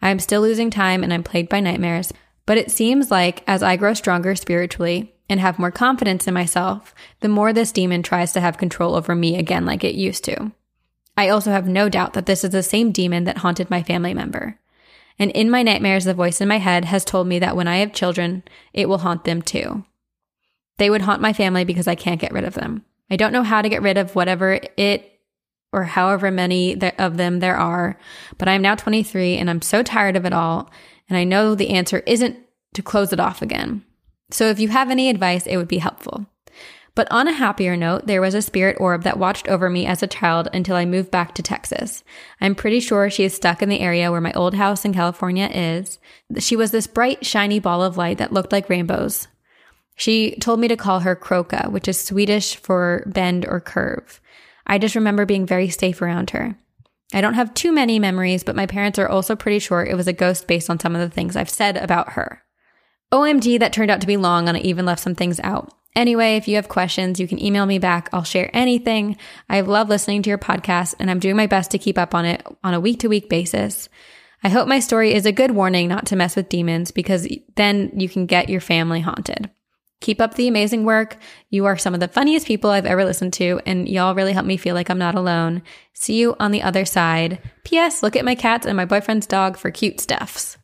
I 0.00 0.10
am 0.10 0.18
still 0.18 0.42
losing 0.42 0.70
time 0.70 1.02
and 1.02 1.12
I'm 1.12 1.22
plagued 1.22 1.48
by 1.48 1.60
nightmares, 1.60 2.12
but 2.46 2.58
it 2.58 2.70
seems 2.70 3.10
like 3.10 3.42
as 3.46 3.62
I 3.62 3.76
grow 3.76 3.94
stronger 3.94 4.36
spiritually 4.36 5.14
and 5.28 5.40
have 5.40 5.58
more 5.58 5.70
confidence 5.70 6.28
in 6.28 6.34
myself, 6.34 6.94
the 7.20 7.28
more 7.28 7.52
this 7.52 7.72
demon 7.72 8.02
tries 8.02 8.32
to 8.32 8.40
have 8.40 8.58
control 8.58 8.94
over 8.94 9.14
me 9.14 9.36
again 9.38 9.64
like 9.64 9.82
it 9.82 9.94
used 9.94 10.24
to. 10.24 10.52
I 11.16 11.28
also 11.28 11.50
have 11.50 11.68
no 11.68 11.88
doubt 11.88 12.14
that 12.14 12.26
this 12.26 12.44
is 12.44 12.50
the 12.50 12.62
same 12.62 12.92
demon 12.92 13.24
that 13.24 13.38
haunted 13.38 13.70
my 13.70 13.82
family 13.82 14.14
member. 14.14 14.58
And 15.18 15.30
in 15.30 15.48
my 15.48 15.62
nightmares, 15.62 16.04
the 16.04 16.14
voice 16.14 16.40
in 16.40 16.48
my 16.48 16.58
head 16.58 16.86
has 16.86 17.04
told 17.04 17.28
me 17.28 17.38
that 17.38 17.56
when 17.56 17.68
I 17.68 17.76
have 17.76 17.92
children, 17.92 18.42
it 18.72 18.88
will 18.88 18.98
haunt 18.98 19.24
them 19.24 19.42
too. 19.42 19.84
They 20.78 20.90
would 20.90 21.02
haunt 21.02 21.22
my 21.22 21.32
family 21.32 21.64
because 21.64 21.86
I 21.86 21.94
can't 21.94 22.20
get 22.20 22.32
rid 22.32 22.44
of 22.44 22.54
them. 22.54 22.84
I 23.10 23.16
don't 23.16 23.32
know 23.32 23.44
how 23.44 23.62
to 23.62 23.68
get 23.68 23.82
rid 23.82 23.96
of 23.96 24.16
whatever 24.16 24.58
it 24.76 25.20
or 25.72 25.84
however 25.84 26.30
many 26.30 26.80
of 26.98 27.16
them 27.16 27.40
there 27.40 27.56
are, 27.56 27.98
but 28.38 28.48
I'm 28.48 28.62
now 28.62 28.74
23 28.74 29.36
and 29.36 29.50
I'm 29.50 29.62
so 29.62 29.82
tired 29.82 30.16
of 30.16 30.24
it 30.24 30.32
all. 30.32 30.70
And 31.08 31.18
I 31.18 31.24
know 31.24 31.54
the 31.54 31.70
answer 31.70 31.98
isn't 32.06 32.38
to 32.74 32.82
close 32.82 33.12
it 33.12 33.20
off 33.20 33.42
again. 33.42 33.84
So 34.30 34.48
if 34.48 34.58
you 34.58 34.68
have 34.68 34.90
any 34.90 35.10
advice, 35.10 35.46
it 35.46 35.56
would 35.56 35.68
be 35.68 35.78
helpful. 35.78 36.26
But 36.94 37.10
on 37.10 37.26
a 37.26 37.32
happier 37.32 37.76
note, 37.76 38.06
there 38.06 38.20
was 38.20 38.34
a 38.34 38.42
spirit 38.42 38.76
orb 38.78 39.02
that 39.02 39.18
watched 39.18 39.48
over 39.48 39.68
me 39.68 39.84
as 39.84 40.02
a 40.02 40.06
child 40.06 40.48
until 40.52 40.76
I 40.76 40.84
moved 40.84 41.10
back 41.10 41.34
to 41.34 41.42
Texas. 41.42 42.04
I'm 42.40 42.54
pretty 42.54 42.78
sure 42.78 43.10
she 43.10 43.24
is 43.24 43.34
stuck 43.34 43.62
in 43.62 43.68
the 43.68 43.80
area 43.80 44.12
where 44.12 44.20
my 44.20 44.32
old 44.34 44.54
house 44.54 44.84
in 44.84 44.94
California 44.94 45.50
is. 45.52 45.98
She 46.38 46.54
was 46.54 46.70
this 46.70 46.86
bright, 46.86 47.26
shiny 47.26 47.58
ball 47.58 47.82
of 47.82 47.96
light 47.96 48.18
that 48.18 48.32
looked 48.32 48.52
like 48.52 48.68
rainbows. 48.68 49.26
She 49.96 50.36
told 50.36 50.60
me 50.60 50.68
to 50.68 50.76
call 50.76 51.00
her 51.00 51.16
Kroka, 51.16 51.70
which 51.70 51.88
is 51.88 52.00
Swedish 52.00 52.56
for 52.56 53.02
bend 53.06 53.44
or 53.46 53.60
curve. 53.60 54.20
I 54.66 54.78
just 54.78 54.94
remember 54.94 55.26
being 55.26 55.46
very 55.46 55.68
safe 55.68 56.00
around 56.00 56.30
her. 56.30 56.56
I 57.12 57.20
don't 57.20 57.34
have 57.34 57.54
too 57.54 57.72
many 57.72 57.98
memories, 57.98 58.44
but 58.44 58.56
my 58.56 58.66
parents 58.66 58.98
are 58.98 59.08
also 59.08 59.36
pretty 59.36 59.58
sure 59.58 59.84
it 59.84 59.96
was 59.96 60.08
a 60.08 60.12
ghost 60.12 60.46
based 60.46 60.70
on 60.70 60.80
some 60.80 60.94
of 60.94 61.00
the 61.00 61.14
things 61.14 61.36
I've 61.36 61.50
said 61.50 61.76
about 61.76 62.12
her. 62.12 62.42
OMG, 63.12 63.58
that 63.58 63.72
turned 63.72 63.90
out 63.90 64.00
to 64.00 64.06
be 64.06 64.16
long 64.16 64.48
and 64.48 64.56
I 64.56 64.60
even 64.60 64.84
left 64.84 65.02
some 65.02 65.14
things 65.14 65.38
out. 65.40 65.72
Anyway, 65.96 66.36
if 66.36 66.48
you 66.48 66.56
have 66.56 66.68
questions, 66.68 67.20
you 67.20 67.28
can 67.28 67.42
email 67.42 67.66
me 67.66 67.78
back. 67.78 68.08
I'll 68.12 68.24
share 68.24 68.50
anything. 68.52 69.16
I 69.48 69.60
love 69.60 69.88
listening 69.88 70.22
to 70.22 70.30
your 70.30 70.38
podcast 70.38 70.94
and 70.98 71.10
I'm 71.10 71.20
doing 71.20 71.36
my 71.36 71.46
best 71.46 71.70
to 71.70 71.78
keep 71.78 71.98
up 71.98 72.14
on 72.14 72.24
it 72.24 72.44
on 72.64 72.74
a 72.74 72.80
week 72.80 73.00
to 73.00 73.08
week 73.08 73.28
basis. 73.28 73.88
I 74.42 74.48
hope 74.48 74.68
my 74.68 74.80
story 74.80 75.14
is 75.14 75.24
a 75.24 75.32
good 75.32 75.52
warning 75.52 75.88
not 75.88 76.06
to 76.06 76.16
mess 76.16 76.36
with 76.36 76.48
demons 76.48 76.90
because 76.90 77.28
then 77.56 77.92
you 77.94 78.08
can 78.08 78.26
get 78.26 78.50
your 78.50 78.60
family 78.60 79.00
haunted. 79.00 79.50
Keep 80.00 80.20
up 80.20 80.34
the 80.34 80.48
amazing 80.48 80.84
work. 80.84 81.16
You 81.48 81.64
are 81.64 81.78
some 81.78 81.94
of 81.94 82.00
the 82.00 82.08
funniest 82.08 82.46
people 82.46 82.68
I've 82.68 82.84
ever 82.84 83.06
listened 83.06 83.32
to, 83.34 83.58
and 83.64 83.88
y'all 83.88 84.14
really 84.14 84.34
help 84.34 84.44
me 84.44 84.58
feel 84.58 84.74
like 84.74 84.90
I'm 84.90 84.98
not 84.98 85.14
alone. 85.14 85.62
See 85.94 86.20
you 86.20 86.36
on 86.38 86.50
the 86.50 86.60
other 86.60 86.84
side. 86.84 87.38
P.S. 87.64 88.02
Look 88.02 88.14
at 88.14 88.24
my 88.24 88.34
cats 88.34 88.66
and 88.66 88.76
my 88.76 88.84
boyfriend's 88.84 89.26
dog 89.26 89.56
for 89.56 89.70
cute 89.70 90.00
stuffs. 90.00 90.58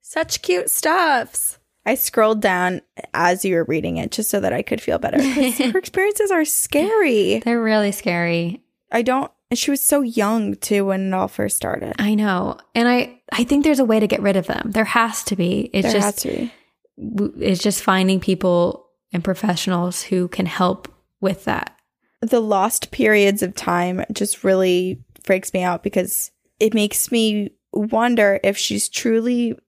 Such 0.00 0.42
cute 0.42 0.70
stuffs. 0.70 1.58
I 1.86 1.94
scrolled 1.94 2.42
down 2.42 2.82
as 3.14 3.44
you 3.44 3.54
were 3.54 3.64
reading 3.64 3.96
it 3.96 4.10
just 4.10 4.28
so 4.28 4.40
that 4.40 4.52
I 4.52 4.62
could 4.62 4.80
feel 4.80 4.98
better. 4.98 5.22
Her 5.22 5.78
experiences 5.78 6.30
are 6.30 6.44
scary. 6.44 7.38
They're 7.38 7.62
really 7.62 7.92
scary. 7.92 8.62
I 8.92 9.02
don't 9.02 9.30
and 9.50 9.58
she 9.58 9.70
was 9.70 9.80
so 9.80 10.02
young 10.02 10.56
too 10.56 10.86
when 10.86 11.08
it 11.08 11.14
all 11.14 11.28
first 11.28 11.56
started. 11.56 11.94
I 11.98 12.14
know. 12.14 12.58
And 12.74 12.88
I 12.88 13.20
I 13.32 13.44
think 13.44 13.64
there's 13.64 13.78
a 13.78 13.84
way 13.84 14.00
to 14.00 14.08
get 14.08 14.20
rid 14.20 14.36
of 14.36 14.46
them. 14.46 14.72
There 14.72 14.84
has 14.84 15.22
to 15.24 15.36
be. 15.36 15.70
It's 15.72 15.84
there 15.84 15.92
just 15.92 16.04
has 16.04 16.16
to 16.22 16.28
be 16.28 16.52
it's 16.96 17.62
just 17.62 17.82
finding 17.82 18.20
people 18.20 18.88
and 19.12 19.22
professionals 19.22 20.02
who 20.02 20.28
can 20.28 20.46
help 20.46 20.92
with 21.20 21.44
that. 21.44 21.78
The 22.20 22.40
lost 22.40 22.90
periods 22.90 23.42
of 23.42 23.54
time 23.54 24.04
just 24.12 24.42
really 24.42 25.04
freaks 25.24 25.52
me 25.52 25.62
out 25.62 25.82
because 25.82 26.30
it 26.58 26.74
makes 26.74 27.12
me 27.12 27.50
wonder 27.72 28.40
if 28.42 28.56
she's 28.56 28.88
truly, 28.88 29.58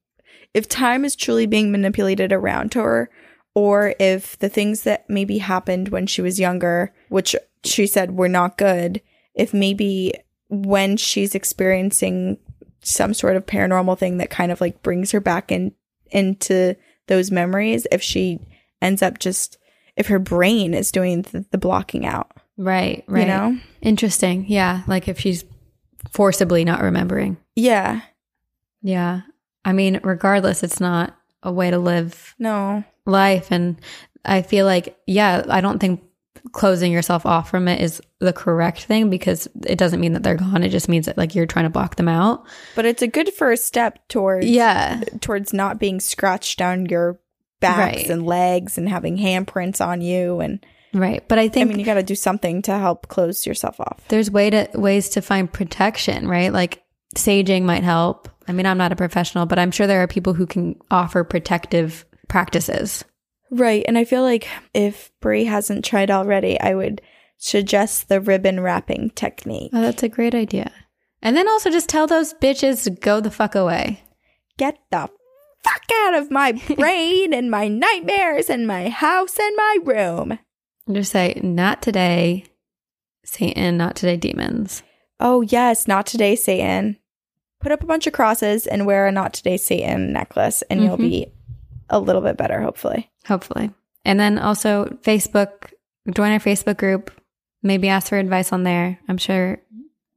if 0.54 0.68
time 0.68 1.04
is 1.04 1.16
truly 1.16 1.46
being 1.46 1.70
manipulated 1.70 2.32
around 2.32 2.74
her, 2.74 3.10
or 3.54 3.94
if 3.98 4.38
the 4.38 4.48
things 4.48 4.82
that 4.82 5.08
maybe 5.08 5.38
happened 5.38 5.88
when 5.88 6.06
she 6.06 6.22
was 6.22 6.40
younger, 6.40 6.92
which 7.08 7.34
she 7.64 7.86
said 7.86 8.16
were 8.16 8.28
not 8.28 8.56
good, 8.56 9.00
if 9.34 9.52
maybe 9.52 10.12
when 10.48 10.96
she's 10.96 11.34
experiencing 11.34 12.38
some 12.82 13.12
sort 13.12 13.36
of 13.36 13.46
paranormal 13.46 13.98
thing 13.98 14.18
that 14.18 14.30
kind 14.30 14.52
of 14.52 14.60
like 14.60 14.82
brings 14.82 15.10
her 15.10 15.20
back 15.20 15.50
in 15.52 15.72
into 16.10 16.74
those 17.06 17.30
memories 17.30 17.86
if 17.92 18.02
she 18.02 18.40
ends 18.80 19.02
up 19.02 19.18
just 19.18 19.58
if 19.96 20.06
her 20.06 20.18
brain 20.18 20.72
is 20.72 20.92
doing 20.92 21.22
the, 21.22 21.44
the 21.50 21.58
blocking 21.58 22.06
out. 22.06 22.30
Right, 22.56 23.04
right. 23.06 23.20
You 23.22 23.26
know? 23.26 23.58
Interesting. 23.82 24.46
Yeah, 24.48 24.82
like 24.86 25.08
if 25.08 25.18
she's 25.18 25.44
forcibly 26.10 26.64
not 26.64 26.82
remembering. 26.82 27.36
Yeah. 27.54 28.02
Yeah. 28.80 29.22
I 29.68 29.72
mean, 29.72 30.00
regardless, 30.02 30.62
it's 30.62 30.80
not 30.80 31.14
a 31.42 31.52
way 31.52 31.70
to 31.70 31.78
live 31.78 32.34
no 32.38 32.82
life 33.06 33.50
and 33.52 33.80
I 34.24 34.42
feel 34.42 34.66
like 34.66 34.98
yeah, 35.06 35.44
I 35.48 35.60
don't 35.60 35.78
think 35.78 36.02
closing 36.52 36.92
yourself 36.92 37.26
off 37.26 37.50
from 37.50 37.68
it 37.68 37.80
is 37.80 38.00
the 38.20 38.32
correct 38.32 38.84
thing 38.84 39.10
because 39.10 39.48
it 39.66 39.76
doesn't 39.78 40.00
mean 40.00 40.12
that 40.14 40.22
they're 40.22 40.34
gone. 40.36 40.62
It 40.62 40.70
just 40.70 40.88
means 40.88 41.06
that 41.06 41.18
like 41.18 41.34
you're 41.34 41.46
trying 41.46 41.64
to 41.66 41.70
block 41.70 41.96
them 41.96 42.08
out. 42.08 42.44
But 42.74 42.84
it's 42.86 43.02
a 43.02 43.06
good 43.06 43.32
first 43.34 43.66
step 43.66 43.98
towards 44.08 44.46
yeah 44.46 45.02
towards 45.20 45.52
not 45.52 45.78
being 45.78 46.00
scratched 46.00 46.58
down 46.58 46.86
your 46.86 47.20
backs 47.60 47.96
Right. 47.98 48.10
and 48.10 48.24
legs 48.26 48.78
and 48.78 48.88
having 48.88 49.18
handprints 49.18 49.84
on 49.84 50.00
you 50.00 50.40
and 50.40 50.64
right. 50.94 51.26
But 51.28 51.38
I 51.38 51.48
think 51.48 51.66
I 51.66 51.68
mean 51.68 51.78
you 51.78 51.84
got 51.84 51.94
to 51.94 52.02
do 52.02 52.14
something 52.14 52.62
to 52.62 52.78
help 52.78 53.08
close 53.08 53.46
yourself 53.46 53.78
off. 53.80 54.00
there's 54.08 54.30
way 54.30 54.50
to 54.50 54.68
ways 54.74 55.10
to 55.10 55.22
find 55.22 55.52
protection, 55.52 56.26
right? 56.28 56.52
Like 56.52 56.82
saging 57.16 57.62
might 57.62 57.84
help. 57.84 58.28
I 58.48 58.52
mean, 58.52 58.66
I'm 58.66 58.78
not 58.78 58.92
a 58.92 58.96
professional, 58.96 59.46
but 59.46 59.58
I'm 59.58 59.70
sure 59.70 59.86
there 59.86 60.02
are 60.02 60.08
people 60.08 60.34
who 60.34 60.46
can 60.46 60.76
offer 60.90 61.22
protective 61.22 62.04
practices. 62.28 63.04
Right. 63.50 63.84
And 63.86 63.96
I 63.96 64.04
feel 64.04 64.22
like 64.22 64.48
if 64.74 65.10
Brie 65.20 65.44
hasn't 65.44 65.84
tried 65.84 66.10
already, 66.10 66.58
I 66.60 66.74
would 66.74 67.00
suggest 67.36 68.08
the 68.08 68.20
ribbon 68.20 68.60
wrapping 68.60 69.10
technique. 69.10 69.70
Oh, 69.72 69.80
that's 69.80 70.02
a 70.02 70.08
great 70.08 70.34
idea. 70.34 70.72
And 71.22 71.36
then 71.36 71.48
also 71.48 71.70
just 71.70 71.88
tell 71.88 72.06
those 72.06 72.34
bitches 72.34 72.84
to 72.84 72.90
go 72.90 73.20
the 73.20 73.30
fuck 73.30 73.54
away. 73.54 74.02
Get 74.56 74.78
the 74.90 75.08
fuck 75.62 75.82
out 76.04 76.14
of 76.14 76.30
my 76.30 76.52
brain 76.76 77.32
and 77.32 77.50
my 77.50 77.68
nightmares 77.68 78.50
and 78.50 78.66
my 78.66 78.88
house 78.88 79.38
and 79.38 79.56
my 79.56 79.78
room. 79.84 80.38
Just 80.90 81.12
say, 81.12 81.38
not 81.42 81.82
today, 81.82 82.44
Satan, 83.24 83.76
not 83.76 83.94
today, 83.94 84.16
demons. 84.16 84.82
Oh, 85.20 85.42
yes, 85.42 85.86
not 85.86 86.06
today, 86.06 86.34
Satan. 86.34 86.96
Put 87.60 87.72
up 87.72 87.82
a 87.82 87.86
bunch 87.86 88.06
of 88.06 88.12
crosses 88.12 88.66
and 88.66 88.86
wear 88.86 89.06
a 89.06 89.12
not 89.12 89.32
today, 89.34 89.56
Satan 89.56 90.12
necklace, 90.12 90.62
and 90.70 90.82
you'll 90.82 90.96
Mhm. 90.96 91.10
be 91.10 91.32
a 91.90 91.98
little 91.98 92.22
bit 92.22 92.36
better, 92.36 92.60
hopefully. 92.60 93.10
Hopefully. 93.26 93.70
And 94.04 94.18
then 94.20 94.38
also 94.38 94.96
Facebook, 95.02 95.72
join 96.12 96.32
our 96.32 96.38
Facebook 96.38 96.76
group. 96.76 97.10
Maybe 97.62 97.88
ask 97.88 98.08
for 98.08 98.18
advice 98.18 98.52
on 98.52 98.62
there. 98.62 98.98
I'm 99.08 99.18
sure 99.18 99.58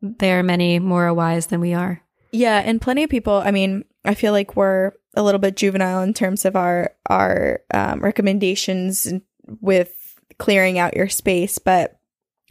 there 0.01 0.39
are 0.39 0.43
many 0.43 0.79
more 0.79 1.13
wise 1.13 1.47
than 1.47 1.59
we 1.59 1.73
are. 1.73 2.01
Yeah, 2.31 2.59
and 2.63 2.79
plenty 2.81 3.03
of 3.03 3.09
people. 3.09 3.33
I 3.43 3.51
mean, 3.51 3.83
I 4.05 4.13
feel 4.13 4.31
like 4.31 4.55
we're 4.55 4.91
a 5.15 5.23
little 5.23 5.39
bit 5.39 5.55
juvenile 5.57 6.01
in 6.03 6.13
terms 6.13 6.45
of 6.45 6.55
our 6.55 6.91
our 7.09 7.61
um, 7.73 7.99
recommendations 8.01 9.11
with 9.59 9.91
clearing 10.37 10.79
out 10.79 10.95
your 10.95 11.09
space, 11.09 11.59
but 11.59 11.99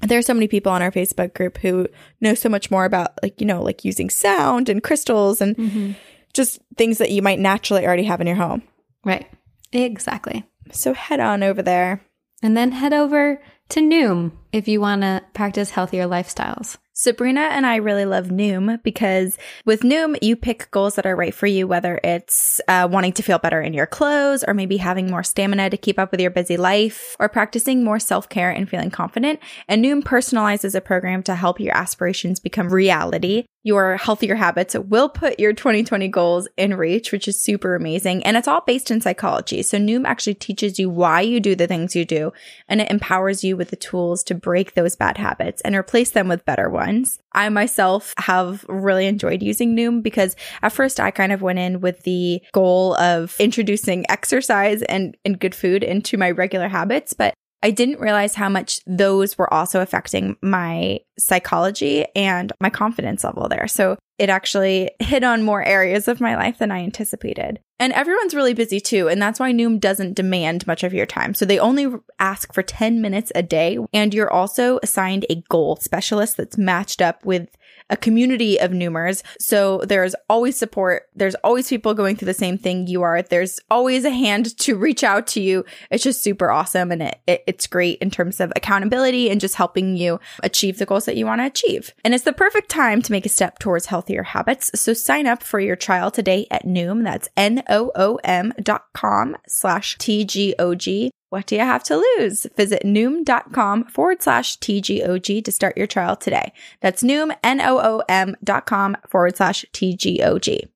there 0.03 0.19
are 0.19 0.23
so 0.23 0.35
many 0.35 0.49
people 0.49 0.73
on 0.73 0.83
our 0.83 0.91
Facebook 0.91 1.35
group 1.35 1.59
who 1.59 1.87
know 2.21 2.35
so 2.35 2.49
much 2.49 2.71
more 2.71 2.85
about 2.85 3.13
like, 3.23 3.41
you 3.41 3.47
know, 3.47 3.63
like 3.63 3.85
using 3.85 4.11
sound 4.11 4.69
and 4.69 4.83
crystals 4.83 5.41
and 5.41 5.57
Mm-hmm. 5.57 5.93
just 6.33 6.61
things 6.77 6.99
that 6.99 7.11
you 7.11 7.23
might 7.23 7.39
naturally 7.39 7.85
already 7.87 8.05
have 8.05 8.21
in 8.21 8.27
your 8.27 8.37
home. 8.37 8.63
Right. 9.05 9.27
Exactly. 9.73 10.45
So 10.73 10.95
head 10.95 11.21
on 11.21 11.43
over 11.43 11.63
there. 11.63 12.01
And 12.43 12.57
then 12.57 12.73
head 12.73 12.93
over 12.93 13.43
to 13.71 13.81
Noom 13.81 14.33
if 14.53 14.67
you 14.69 14.81
want 14.81 15.03
to 15.03 15.23
practice 15.35 15.71
healthier 15.71 16.07
lifestyles. 16.07 16.79
Sabrina 17.01 17.41
and 17.41 17.65
I 17.65 17.77
really 17.77 18.05
love 18.05 18.27
Noom 18.27 18.83
because 18.83 19.39
with 19.65 19.81
Noom, 19.81 20.19
you 20.21 20.37
pick 20.37 20.71
goals 20.71 20.97
that 20.97 21.07
are 21.07 21.17
right 21.17 21.33
for 21.33 21.47
you, 21.47 21.67
whether 21.67 21.99
it's 22.05 22.61
uh, 22.69 22.87
wanting 22.93 23.13
to 23.15 23.23
feel 23.23 23.39
better 23.39 23.63
in 23.63 23.73
your 23.73 23.87
clothes, 23.87 24.45
or 24.47 24.53
maybe 24.53 24.77
having 24.77 25.11
more 25.11 25.23
stamina 25.23 25.71
to 25.71 25.79
keep 25.79 25.99
up 25.99 26.11
with 26.11 26.21
your 26.21 26.31
busy 26.31 26.59
life, 26.59 27.17
or 27.19 27.31
practicing 27.31 27.83
more 27.83 27.99
self 27.99 28.29
care 28.29 28.51
and 28.51 28.69
feeling 28.69 28.91
confident. 28.91 29.41
And 29.67 29.83
Noom 29.83 30.03
personalizes 30.03 30.75
a 30.75 30.83
program 30.83 31.23
to 31.23 31.37
help 31.37 31.59
your 31.59 31.75
aspirations 31.75 32.39
become 32.39 32.69
reality. 32.69 33.47
Your 33.63 33.99
healthier 33.99 34.37
habits 34.37 34.75
will 34.75 35.11
put 35.11 35.39
your 35.39 35.53
2020 35.53 36.09
goals 36.09 36.49
in 36.57 36.75
reach, 36.75 37.13
which 37.13 37.29
is 37.29 37.41
super 37.41 37.75
amazing. 37.75 38.25
And 38.25 38.37
it's 38.37 38.49
all 38.49 38.63
based 38.67 38.91
in 38.91 39.03
psychology. 39.03 39.63
So 39.63 39.77
Noom 39.77 40.07
actually 40.07 40.35
teaches 40.35 40.79
you 40.79 40.89
why 40.89 41.21
you 41.21 41.41
do 41.41 41.55
the 41.55 41.67
things 41.67 41.95
you 41.95 42.07
do, 42.07 42.33
and 42.69 42.81
it 42.81 42.91
empowers 42.91 43.45
you 43.45 43.57
with 43.57 43.69
the 43.69 43.77
tools 43.77 44.25
to 44.25 44.35
break 44.35 44.75
those 44.75 44.97
bad 44.97 45.19
habits 45.19 45.61
and 45.63 45.75
replace 45.75 46.11
them 46.11 46.29
with 46.29 46.47
better 46.47 46.71
ones. 46.71 47.19
I 47.33 47.49
myself 47.51 48.15
have 48.19 48.65
really 48.69 49.07
enjoyed 49.07 49.43
using 49.43 49.77
Noom 49.77 50.03
because 50.03 50.37
at 50.63 50.73
first 50.73 50.99
I 50.99 51.11
kind 51.11 51.33
of 51.33 51.43
went 51.43 51.59
in 51.59 51.81
with 51.81 52.03
the 52.03 52.43
goal 52.53 52.95
of 52.97 53.37
introducing 53.39 54.05
exercise 54.11 54.83
and, 54.83 55.17
and 55.25 55.39
good 55.39 55.55
food 55.55 55.85
into 55.85 56.17
my 56.17 56.31
regular 56.31 56.69
habits, 56.69 57.13
but 57.13 57.35
I 57.63 57.71
didn't 57.71 58.01
realize 58.01 58.35
how 58.35 58.49
much 58.49 58.81
those 58.87 59.37
were 59.37 59.53
also 59.53 59.81
affecting 59.81 60.37
my 60.43 61.01
psychology 61.19 62.07
and 62.17 62.53
my 62.61 62.71
confidence 62.71 63.25
level 63.25 63.49
there. 63.49 63.69
So 63.69 63.99
it 64.19 64.29
actually 64.29 64.91
hit 64.99 65.25
on 65.25 65.43
more 65.43 65.63
areas 65.63 66.09
of 66.09 66.21
my 66.21 66.37
life 66.37 66.59
than 66.59 66.71
I 66.71 66.81
anticipated. 66.81 67.59
And 67.79 67.95
everyone's 67.95 68.35
really 68.35 68.53
busy 68.53 68.79
too. 68.79 69.09
And 69.09 69.21
that's 69.21 69.41
why 69.41 69.53
Noom 69.53 69.81
doesn't 69.81 70.15
demand 70.15 70.67
much 70.67 70.85
of 70.85 70.93
your 70.93 71.07
time. 71.07 71.33
So 71.33 71.47
they 71.47 71.59
only 71.59 71.89
ask 72.19 72.53
for 72.53 72.63
10 72.63 73.01
minutes 73.01 73.33
a 73.35 73.43
day. 73.43 73.79
And 73.95 74.13
you're 74.13 74.31
also 74.31 74.79
assigned 74.83 75.25
a 75.31 75.43
goal 75.49 75.77
specialist 75.77 76.37
that's 76.37 76.59
matched 76.59 77.01
up 77.01 77.25
with 77.25 77.49
a 77.91 77.97
community 77.97 78.59
of 78.59 78.71
Noomers. 78.71 79.23
So 79.39 79.79
there's 79.85 80.15
always 80.29 80.57
support. 80.57 81.09
There's 81.15 81.35
always 81.37 81.69
people 81.69 81.95
going 81.95 82.17
through 82.17 82.27
the 82.27 82.35
same 82.35 82.57
thing 82.57 82.87
you 82.87 83.03
are. 83.03 83.23
There's 83.23 83.61
always 83.71 84.05
a 84.05 84.11
hand 84.11 84.57
to 84.59 84.77
reach 84.77 85.05
out 85.05 85.27
to 85.29 85.41
you. 85.41 85.65
It's 85.91 86.05
just 86.05 86.23
super 86.23 86.51
awesome. 86.51 86.93
And 86.93 87.03
it, 87.03 87.21
it 87.27 87.45
it's 87.47 87.67
great 87.67 87.99
in 87.99 88.11
terms 88.11 88.41
of 88.41 88.53
accountability 88.57 89.31
and 89.31 89.41
just 89.41 89.57
helping 89.57 89.97
you 89.97 90.21
achieve 90.43 90.79
the 90.79 90.87
goals 90.87 91.05
that 91.05 91.17
you 91.17 91.27
want 91.27 91.41
to 91.41 91.47
achieve. 91.47 91.93
And 92.05 92.15
it's 92.15 92.25
the 92.25 92.33
perfect 92.33 92.71
time 92.71 93.03
to 93.03 93.13
make 93.13 93.27
a 93.27 93.31
step 93.31 93.59
towards 93.59 93.87
healthier 93.87 94.23
habits. 94.23 94.71
So 94.81 94.93
sign 94.95 95.27
up 95.27 95.43
for 95.43 95.61
your 95.61 95.77
trial 95.77 96.11
today 96.11 96.47
at 96.51 96.65
Noom. 96.65 97.05
That's 97.05 97.29
N-O-O-M 97.37 98.53
dot 98.63 98.85
com 98.95 99.37
slash 99.47 99.99
T-G-O-G. 99.99 101.11
What 101.31 101.47
do 101.47 101.55
you 101.55 101.61
have 101.61 101.85
to 101.85 101.97
lose? 101.97 102.47
Visit 102.57 102.83
noom.com 102.85 103.85
forward 103.85 104.23
slash 104.23 104.59
TGOG 104.59 105.45
to 105.45 105.53
start 105.53 105.79
your 105.79 105.87
trial 105.87 106.17
today. 106.17 106.53
That's 106.81 107.03
noom, 107.03 107.35
N-O-O-M 107.43 108.37
dot 108.43 108.67
com 108.67 108.97
forward 109.09 109.37
slash 109.37 109.65
TGOG. 109.73 110.69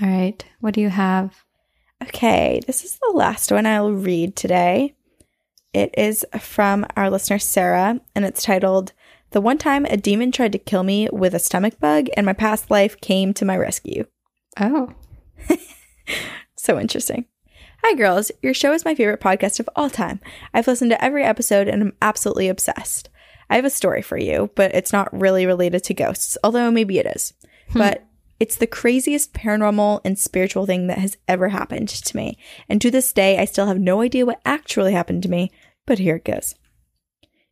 All 0.00 0.08
right. 0.08 0.44
What 0.60 0.74
do 0.74 0.80
you 0.80 0.88
have? 0.88 1.44
Okay, 2.02 2.60
this 2.66 2.84
is 2.84 2.98
the 2.98 3.12
last 3.14 3.52
one 3.52 3.64
I'll 3.64 3.92
read 3.92 4.34
today. 4.34 4.94
It 5.72 5.94
is 5.96 6.26
from 6.40 6.84
our 6.96 7.08
listener 7.08 7.38
Sarah, 7.38 8.00
and 8.16 8.24
it's 8.24 8.42
titled 8.42 8.92
The 9.30 9.40
One 9.40 9.58
Time 9.58 9.84
a 9.84 9.96
Demon 9.96 10.32
Tried 10.32 10.52
to 10.52 10.58
Kill 10.58 10.82
Me 10.82 11.08
with 11.12 11.34
a 11.34 11.38
Stomach 11.38 11.78
Bug, 11.78 12.08
and 12.16 12.26
My 12.26 12.32
Past 12.32 12.70
Life 12.70 13.00
Came 13.00 13.32
to 13.34 13.44
My 13.44 13.56
Rescue. 13.56 14.06
Oh, 14.60 14.92
So 16.62 16.78
interesting. 16.78 17.24
Hi, 17.84 17.94
girls. 17.94 18.30
Your 18.42 18.54
show 18.54 18.72
is 18.72 18.84
my 18.84 18.94
favorite 18.94 19.20
podcast 19.20 19.58
of 19.58 19.68
all 19.74 19.90
time. 19.90 20.20
I've 20.54 20.68
listened 20.68 20.92
to 20.92 21.04
every 21.04 21.24
episode 21.24 21.66
and 21.66 21.82
I'm 21.82 21.96
absolutely 22.00 22.48
obsessed. 22.48 23.08
I 23.50 23.56
have 23.56 23.64
a 23.64 23.70
story 23.70 24.02
for 24.02 24.16
you, 24.16 24.50
but 24.54 24.72
it's 24.72 24.92
not 24.92 25.12
really 25.12 25.46
related 25.46 25.82
to 25.84 25.94
ghosts, 25.94 26.38
although 26.44 26.70
maybe 26.70 27.00
it 27.00 27.06
is. 27.06 27.34
Hmm. 27.70 27.78
But 27.78 28.04
it's 28.38 28.54
the 28.54 28.68
craziest 28.68 29.32
paranormal 29.34 30.00
and 30.04 30.16
spiritual 30.16 30.64
thing 30.64 30.86
that 30.86 30.98
has 30.98 31.16
ever 31.26 31.48
happened 31.48 31.88
to 31.88 32.16
me. 32.16 32.38
And 32.68 32.80
to 32.80 32.90
this 32.90 33.12
day, 33.12 33.40
I 33.40 33.46
still 33.46 33.66
have 33.66 33.80
no 33.80 34.00
idea 34.00 34.26
what 34.26 34.40
actually 34.46 34.92
happened 34.92 35.24
to 35.24 35.28
me, 35.28 35.50
but 35.84 35.98
here 35.98 36.16
it 36.16 36.24
goes. 36.24 36.54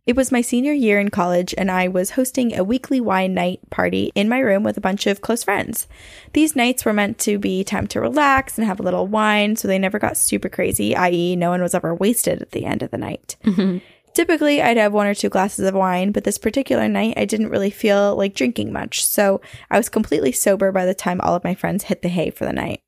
It 0.06 0.16
was 0.16 0.32
my 0.32 0.40
senior 0.40 0.72
year 0.72 0.98
in 0.98 1.10
college, 1.10 1.54
and 1.56 1.70
I 1.70 1.88
was 1.88 2.10
hosting 2.12 2.56
a 2.56 2.64
weekly 2.64 3.00
wine 3.00 3.34
night 3.34 3.60
party 3.70 4.10
in 4.14 4.28
my 4.28 4.38
room 4.38 4.62
with 4.62 4.76
a 4.76 4.80
bunch 4.80 5.06
of 5.06 5.20
close 5.20 5.44
friends. 5.44 5.86
These 6.32 6.56
nights 6.56 6.84
were 6.84 6.92
meant 6.92 7.18
to 7.20 7.38
be 7.38 7.62
time 7.62 7.86
to 7.88 8.00
relax 8.00 8.58
and 8.58 8.66
have 8.66 8.80
a 8.80 8.82
little 8.82 9.06
wine, 9.06 9.56
so 9.56 9.68
they 9.68 9.78
never 9.78 9.98
got 9.98 10.16
super 10.16 10.48
crazy, 10.48 10.96
i.e., 10.96 11.36
no 11.36 11.50
one 11.50 11.62
was 11.62 11.74
ever 11.74 11.94
wasted 11.94 12.40
at 12.40 12.52
the 12.52 12.64
end 12.64 12.82
of 12.82 12.90
the 12.90 12.98
night. 12.98 13.36
Mm-hmm. 13.44 13.78
Typically, 14.12 14.60
I'd 14.60 14.76
have 14.76 14.92
one 14.92 15.06
or 15.06 15.14
two 15.14 15.28
glasses 15.28 15.68
of 15.68 15.74
wine, 15.74 16.10
but 16.10 16.24
this 16.24 16.38
particular 16.38 16.88
night, 16.88 17.14
I 17.16 17.24
didn't 17.24 17.50
really 17.50 17.70
feel 17.70 18.16
like 18.16 18.34
drinking 18.34 18.72
much, 18.72 19.04
so 19.04 19.40
I 19.70 19.76
was 19.76 19.88
completely 19.88 20.32
sober 20.32 20.72
by 20.72 20.84
the 20.84 20.94
time 20.94 21.20
all 21.20 21.36
of 21.36 21.44
my 21.44 21.54
friends 21.54 21.84
hit 21.84 22.02
the 22.02 22.08
hay 22.08 22.30
for 22.30 22.44
the 22.44 22.52
night. 22.52 22.80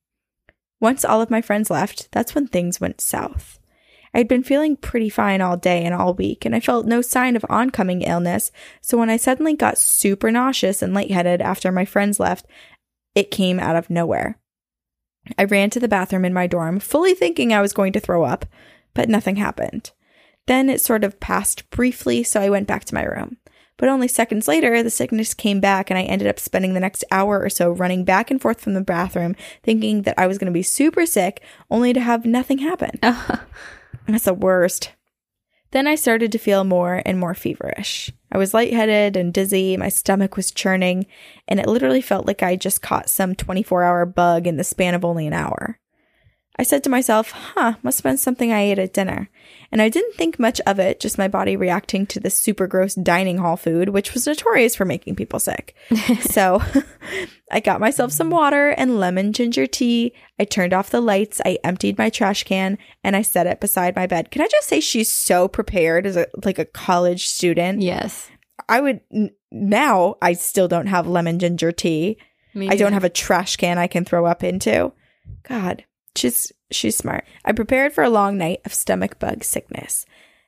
Once 0.81 1.05
all 1.05 1.23
of 1.23 1.31
my 1.31 1.41
friends 1.41 1.71
left, 1.71 2.11
that's 2.11 2.35
when 2.35 2.49
things 2.49 2.81
went 2.81 3.01
south. 3.01 3.61
I'd 4.15 4.29
been 4.29 4.43
feeling 4.43 4.77
pretty 4.77 5.09
fine 5.09 5.41
all 5.41 5.57
day 5.57 5.85
and 5.85 5.95
all 5.95 6.15
week, 6.15 6.45
and 6.45 6.55
I 6.55 6.61
felt 6.61 6.87
no 6.87 7.01
sign 7.01 7.35
of 7.35 7.47
oncoming 7.49 8.03
illness, 8.03 8.53
so 8.81 8.99
when 8.99 9.09
I 9.09 9.17
suddenly 9.17 9.55
got 9.55 9.79
super 9.79 10.31
nauseous 10.31 10.83
and 10.83 10.93
lightheaded 10.93 11.41
after 11.41 11.73
my 11.73 11.85
friends 11.85 12.21
left, 12.21 12.47
it 13.15 13.31
came 13.31 13.59
out 13.59 13.77
of 13.77 13.91
nowhere. 13.91 14.39
I 15.39 15.45
ran 15.45 15.71
to 15.71 15.81
the 15.81 15.89
bathroom 15.89 16.25
in 16.25 16.35
my 16.35 16.47
dorm, 16.47 16.79
fully 16.79 17.15
thinking 17.15 17.53
I 17.53 17.63
was 17.63 17.73
going 17.73 17.93
to 17.95 18.01
throw 18.01 18.25
up, 18.25 18.45
but 18.93 19.09
nothing 19.09 19.37
happened. 19.37 19.93
Then 20.47 20.69
it 20.69 20.81
sort 20.81 21.05
of 21.05 21.21
passed 21.21 21.71
briefly, 21.71 22.23
so 22.23 22.41
I 22.41 22.51
went 22.51 22.67
back 22.67 22.85
to 22.87 22.95
my 22.95 23.05
room. 23.05 23.39
But 23.77 23.89
only 23.89 24.09
seconds 24.09 24.47
later, 24.47 24.83
the 24.83 24.91
sickness 24.91 25.33
came 25.33 25.61
back, 25.61 25.91
and 25.91 25.99
I 25.99 26.03
ended 26.03 26.29
up 26.29 26.39
spending 26.39 26.75
the 26.75 26.81
next 26.81 27.05
hour 27.11 27.41
or 27.41 27.49
so 27.49 27.71
running 27.71 28.05
back 28.05 28.31
and 28.31 28.41
forth 28.41 28.61
from 28.61 28.75
the 28.75 28.81
bathroom, 28.81 29.37
thinking 29.63 30.03
that 30.03 30.19
I 30.19 30.27
was 30.27 30.39
going 30.39 30.47
to 30.47 30.53
be 30.53 30.63
super 30.63 31.07
sick, 31.07 31.43
only 31.71 31.93
to 31.93 32.01
have 32.01 32.27
nothing 32.27 32.59
happen. 32.59 32.99
That's 34.07 34.25
the 34.25 34.35
worst. 34.35 34.93
Then 35.73 35.87
I 35.87 35.95
started 35.95 36.31
to 36.33 36.39
feel 36.39 36.65
more 36.65 37.03
and 37.07 37.19
more 37.19 37.35
feverish. 37.35 38.11
I 38.31 38.37
was 38.37 38.53
lightheaded 38.53 39.17
and 39.17 39.33
dizzy, 39.33 39.77
my 39.77 39.89
stomach 39.89 40.37
was 40.37 40.51
churning, 40.51 41.07
and 41.49 41.59
it 41.59 41.67
literally 41.67 42.03
felt 42.03 42.27
like 42.27 42.43
I 42.43 42.57
just 42.57 42.83
caught 42.83 43.09
some 43.09 43.35
24 43.35 43.83
hour 43.83 44.05
bug 44.05 44.47
in 44.47 44.59
the 44.59 44.65
span 44.65 44.95
of 44.95 45.05
only 45.05 45.27
an 45.27 45.33
hour. 45.33 45.79
I 46.57 46.65
said 46.65 46.85
to 46.85 46.91
myself, 46.91 47.31
huh, 47.31 47.75
must 47.83 47.99
have 47.99 48.05
been 48.05 48.19
something 48.19 48.53
I 48.53 48.61
ate 48.61 48.79
at 48.79 48.93
dinner. 48.93 49.31
And 49.71 49.81
I 49.81 49.89
didn't 49.89 50.17
think 50.17 50.39
much 50.39 50.61
of 50.67 50.79
it, 50.79 51.01
just 51.01 51.17
my 51.17 51.27
body 51.27 51.57
reacting 51.57 52.07
to 52.09 52.21
this 52.21 52.39
super 52.39 52.67
gross 52.67 52.95
dining 52.95 53.39
hall 53.39 53.57
food, 53.57 53.89
which 53.89 54.13
was 54.13 54.27
notorious 54.27 54.77
for 54.77 54.85
making 54.85 55.17
people 55.17 55.41
sick. 55.41 55.75
so 56.21 56.63
I 57.51 57.61
got 57.61 57.81
myself 57.81 58.13
some 58.13 58.29
water 58.29 58.69
and 58.69 59.01
lemon 59.01 59.33
ginger 59.33 59.67
tea. 59.67 60.13
I 60.39 60.45
turned 60.45 60.75
off 60.75 60.91
the 60.91 61.01
lights. 61.01 61.41
I 61.45 61.59
emptied 61.65 61.97
my 61.97 62.11
trash 62.11 62.45
can 62.45 62.77
and 63.03 63.17
I 63.17 63.23
set 63.23 63.47
it 63.47 63.61
beside 63.61 63.97
my 63.97 64.07
bed. 64.07 64.31
Can 64.31 64.43
I 64.43 64.49
just 64.49 64.69
say 64.69 64.81
she's 64.81 65.11
so 65.11 65.49
prepared 65.49 66.07
as 66.07 66.17
a, 66.17 66.27
like 66.45 66.59
a 66.59 66.67
college 66.67 67.27
student? 67.27 67.81
yes. 67.81 68.29
I 68.69 68.81
would 68.81 69.01
now 69.51 70.17
I 70.23 70.35
still 70.35 70.69
don't 70.69 70.87
have 70.87 71.07
lemon 71.07 71.39
ginger 71.39 71.73
tea. 71.73 72.17
I 72.55 72.77
don't 72.77 72.93
have 72.93 73.05
a 73.05 73.11
trash 73.11 73.57
can 73.57 73.77
I 73.77 73.87
can 73.87 74.05
throw 74.05 74.25
up 74.25 74.45
into. 74.45 74.93
God, 75.43 75.85
she's 76.17 76.53
she's 76.71 76.97
smart. 76.97 77.25
I 77.45 77.53
prepared 77.53 77.93
for 77.93 78.05
a 78.05 78.11
long 78.11 78.39
night 78.39 78.61
of 78.65 78.75
stomach 78.75 79.19
bug 79.19 79.45
sickness. 79.45 80.07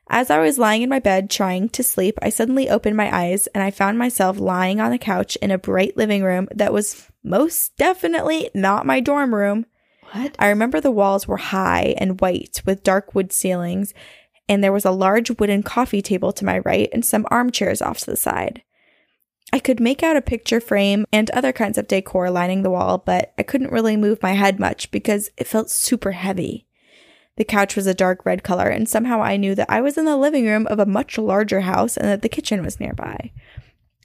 As 0.09 0.31
I 0.31 0.39
was 0.39 0.59
lying 0.59 0.83
in 0.83 0.91
my 0.91 0.99
bed 0.99 1.31
trying 1.31 1.71
to 1.71 1.83
sleep, 1.83 2.19
I 2.21 2.29
suddenly 2.29 2.69
opened 2.69 2.97
my 2.97 3.15
eyes 3.15 3.47
and 3.49 3.63
I 3.63 3.71
found 3.71 3.99
myself 3.99 4.39
lying 4.39 4.81
on 4.81 4.93
a 4.93 4.99
couch 4.99 5.37
in 5.37 5.51
a 5.51 5.59
bright 5.59 5.97
living 5.97 6.23
room 6.23 6.49
that 6.55 6.73
was 6.73 7.09
most 7.23 7.77
definitely 7.79 8.51
not 8.55 8.87
my 8.87 9.01
dorm 9.01 9.35
room. 9.35 9.65
What? 10.13 10.37
I 10.39 10.49
remember 10.49 10.81
the 10.81 10.91
walls 10.91 11.27
were 11.27 11.39
high 11.39 11.95
and 11.97 12.21
white 12.21 12.61
with 12.67 12.83
dark 12.83 13.15
wood 13.15 13.33
ceilings, 13.33 13.95
and 14.49 14.63
there 14.63 14.73
was 14.73 14.85
a 14.85 14.91
large 14.91 15.31
wooden 15.39 15.63
coffee 15.63 16.03
table 16.03 16.33
to 16.33 16.45
my 16.45 16.59
right 16.59 16.91
and 16.93 17.05
some 17.05 17.27
armchairs 17.31 17.81
off 17.81 17.99
to 18.01 18.07
the 18.07 18.17
side. 18.17 18.63
I 19.55 19.61
could 19.61 19.79
make 19.79 20.03
out 20.03 20.17
a 20.17 20.21
picture 20.21 20.61
frame 20.61 21.05
and 21.13 21.31
other 21.31 21.53
kinds 21.53 21.79
of 21.79 21.87
decor 21.87 22.29
lining 22.29 22.65
the 22.65 22.71
wall, 22.71 22.99
but 22.99 23.33
I 23.39 23.45
couldn't 23.45 23.71
really 23.71 23.97
move 23.97 24.21
my 24.21 24.33
head 24.33 24.59
much 24.59 24.91
because 24.91 25.31
it 25.37 25.47
felt 25.47 25.71
super 25.71 26.11
heavy. 26.11 26.67
The 27.37 27.45
couch 27.45 27.77
was 27.77 27.87
a 27.87 27.95
dark 27.95 28.27
red 28.27 28.43
color, 28.43 28.67
and 28.67 28.89
somehow 28.89 29.23
I 29.23 29.37
knew 29.37 29.55
that 29.55 29.71
I 29.71 29.81
was 29.81 29.97
in 29.97 30.07
the 30.07 30.17
living 30.17 30.45
room 30.45 30.67
of 30.67 30.81
a 30.81 30.87
much 30.87 31.19
larger 31.19 31.61
house 31.61 31.97
and 31.97 32.09
that 32.09 32.23
the 32.23 32.29
kitchen 32.29 32.65
was 32.65 32.81
nearby. 32.81 33.31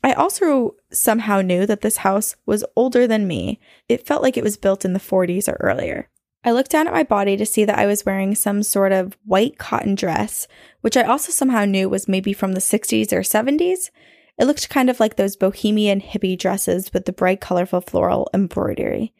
I 0.03 0.13
also 0.13 0.75
somehow 0.91 1.41
knew 1.41 1.65
that 1.65 1.81
this 1.81 1.97
house 1.97 2.35
was 2.45 2.63
older 2.75 3.07
than 3.07 3.27
me. 3.27 3.59
It 3.87 4.05
felt 4.05 4.21
like 4.21 4.37
it 4.37 4.43
was 4.43 4.55
built 4.55 4.85
in 4.85 4.93
the 4.93 4.99
40s 4.99 5.47
or 5.47 5.57
earlier. 5.61 6.09
I 6.43 6.51
looked 6.51 6.69
down 6.69 6.85
at 6.85 6.93
my 6.93 7.01
body 7.03 7.35
to 7.37 7.45
see 7.47 7.65
that 7.65 7.79
I 7.79 7.87
was 7.87 8.05
wearing 8.05 8.35
some 8.35 8.61
sort 8.61 8.91
of 8.91 9.17
white 9.25 9.57
cotton 9.57 9.95
dress, 9.95 10.47
which 10.81 10.95
I 10.95 11.01
also 11.01 11.31
somehow 11.31 11.65
knew 11.65 11.89
was 11.89 12.07
maybe 12.07 12.33
from 12.33 12.51
the 12.51 12.59
60s 12.59 13.11
or 13.11 13.21
70s. 13.21 13.89
It 14.39 14.45
looked 14.45 14.69
kind 14.69 14.89
of 14.89 15.01
like 15.01 15.17
those 15.17 15.35
bohemian 15.35 15.99
hippie 15.99 16.39
dresses 16.39 16.93
with 16.93 17.05
the 17.05 17.11
bright, 17.11 17.41
colorful 17.41 17.81
floral 17.81 18.29
embroidery. 18.33 19.13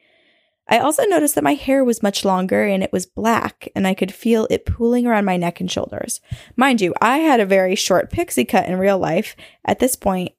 I 0.70 0.78
also 0.80 1.04
noticed 1.04 1.36
that 1.36 1.44
my 1.44 1.56
hair 1.56 1.84
was 1.84 2.04
much 2.04 2.24
longer 2.24 2.64
and 2.64 2.84
it 2.84 2.94
was 2.94 3.06
black, 3.06 3.68
and 3.76 3.86
I 3.86 3.96
could 3.96 4.14
feel 4.14 4.48
it 4.50 4.66
pooling 4.66 5.06
around 5.06 5.26
my 5.26 5.36
neck 5.36 5.60
and 5.60 5.70
shoulders. 5.70 6.22
Mind 6.56 6.80
you, 6.80 6.94
I 7.02 7.18
had 7.18 7.40
a 7.40 7.46
very 7.46 7.76
short 7.76 8.12
pixie 8.12 8.46
cut 8.46 8.68
in 8.68 8.78
real 8.78 8.98
life 8.98 9.36
at 9.66 9.80
this 9.80 9.96
point, 9.96 10.32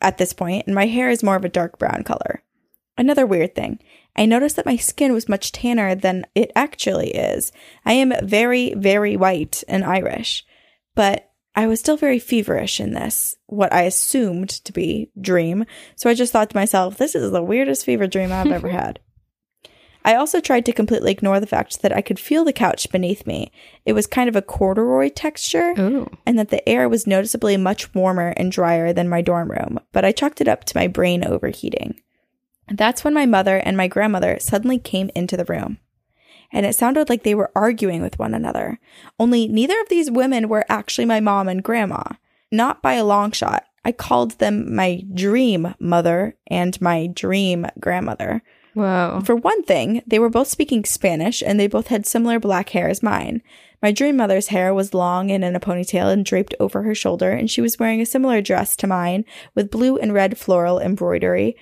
at 0.00 0.18
this 0.18 0.32
point, 0.32 0.66
and 0.66 0.74
my 0.74 0.86
hair 0.86 1.10
is 1.10 1.22
more 1.22 1.36
of 1.36 1.44
a 1.44 1.50
dark 1.50 1.78
brown 1.78 2.04
color. 2.04 2.42
Another 2.96 3.26
weird 3.26 3.54
thing, 3.54 3.80
I 4.14 4.24
noticed 4.24 4.56
that 4.56 4.64
my 4.64 4.76
skin 4.76 5.12
was 5.12 5.28
much 5.28 5.52
tanner 5.52 5.94
than 5.94 6.24
it 6.34 6.52
actually 6.56 7.10
is. 7.10 7.52
I 7.84 7.92
am 7.94 8.14
very, 8.22 8.72
very 8.74 9.16
white 9.16 9.62
and 9.68 9.84
Irish, 9.84 10.46
but 10.94 11.30
I 11.56 11.66
was 11.66 11.80
still 11.80 11.96
very 11.96 12.18
feverish 12.18 12.80
in 12.80 12.92
this, 12.92 13.34
what 13.46 13.72
I 13.72 13.82
assumed 13.82 14.50
to 14.50 14.72
be 14.72 15.10
dream. 15.18 15.64
So 15.96 16.10
I 16.10 16.14
just 16.14 16.30
thought 16.30 16.50
to 16.50 16.56
myself, 16.56 16.98
this 16.98 17.14
is 17.14 17.32
the 17.32 17.42
weirdest 17.42 17.86
fever 17.86 18.06
dream 18.06 18.30
I've 18.30 18.52
ever 18.52 18.68
had. 18.82 19.00
I 20.04 20.14
also 20.14 20.38
tried 20.38 20.66
to 20.66 20.72
completely 20.72 21.10
ignore 21.10 21.40
the 21.40 21.48
fact 21.48 21.82
that 21.82 21.96
I 21.96 22.02
could 22.02 22.20
feel 22.20 22.44
the 22.44 22.52
couch 22.52 22.92
beneath 22.92 23.26
me. 23.26 23.50
It 23.84 23.94
was 23.94 24.06
kind 24.06 24.28
of 24.28 24.36
a 24.36 24.42
corduroy 24.42 25.08
texture, 25.08 25.74
Ooh. 25.78 26.08
and 26.24 26.38
that 26.38 26.50
the 26.50 26.66
air 26.68 26.88
was 26.88 27.08
noticeably 27.08 27.56
much 27.56 27.92
warmer 27.92 28.32
and 28.36 28.52
drier 28.52 28.92
than 28.92 29.08
my 29.08 29.20
dorm 29.20 29.50
room, 29.50 29.80
but 29.92 30.04
I 30.04 30.12
chalked 30.12 30.40
it 30.40 30.46
up 30.46 30.62
to 30.64 30.76
my 30.76 30.86
brain 30.86 31.24
overheating. 31.24 32.00
That's 32.68 33.02
when 33.02 33.14
my 33.14 33.26
mother 33.26 33.56
and 33.56 33.76
my 33.76 33.88
grandmother 33.88 34.38
suddenly 34.38 34.78
came 34.78 35.10
into 35.16 35.36
the 35.36 35.44
room. 35.44 35.78
And 36.52 36.66
it 36.66 36.74
sounded 36.74 37.08
like 37.08 37.22
they 37.22 37.34
were 37.34 37.52
arguing 37.54 38.02
with 38.02 38.18
one 38.18 38.34
another. 38.34 38.78
Only 39.18 39.48
neither 39.48 39.80
of 39.80 39.88
these 39.88 40.10
women 40.10 40.48
were 40.48 40.64
actually 40.68 41.04
my 41.04 41.20
mom 41.20 41.48
and 41.48 41.62
grandma. 41.62 42.02
Not 42.52 42.82
by 42.82 42.94
a 42.94 43.04
long 43.04 43.32
shot. 43.32 43.64
I 43.84 43.92
called 43.92 44.32
them 44.38 44.74
my 44.74 45.02
dream 45.14 45.74
mother 45.78 46.36
and 46.48 46.80
my 46.80 47.06
dream 47.06 47.66
grandmother. 47.78 48.42
Whoa. 48.74 49.22
For 49.24 49.34
one 49.34 49.62
thing, 49.62 50.02
they 50.06 50.18
were 50.18 50.28
both 50.28 50.48
speaking 50.48 50.84
Spanish 50.84 51.42
and 51.42 51.58
they 51.58 51.66
both 51.66 51.86
had 51.86 52.04
similar 52.04 52.38
black 52.38 52.70
hair 52.70 52.88
as 52.88 53.02
mine. 53.02 53.42
My 53.82 53.92
dream 53.92 54.16
mother's 54.16 54.48
hair 54.48 54.74
was 54.74 54.92
long 54.92 55.30
and 55.30 55.44
in 55.44 55.56
a 55.56 55.60
ponytail 55.60 56.12
and 56.12 56.24
draped 56.24 56.54
over 56.58 56.82
her 56.82 56.94
shoulder, 56.94 57.30
and 57.30 57.50
she 57.50 57.60
was 57.60 57.78
wearing 57.78 58.00
a 58.00 58.06
similar 58.06 58.40
dress 58.40 58.74
to 58.76 58.86
mine 58.86 59.24
with 59.54 59.70
blue 59.70 59.96
and 59.96 60.12
red 60.12 60.36
floral 60.36 60.80
embroidery. 60.80 61.56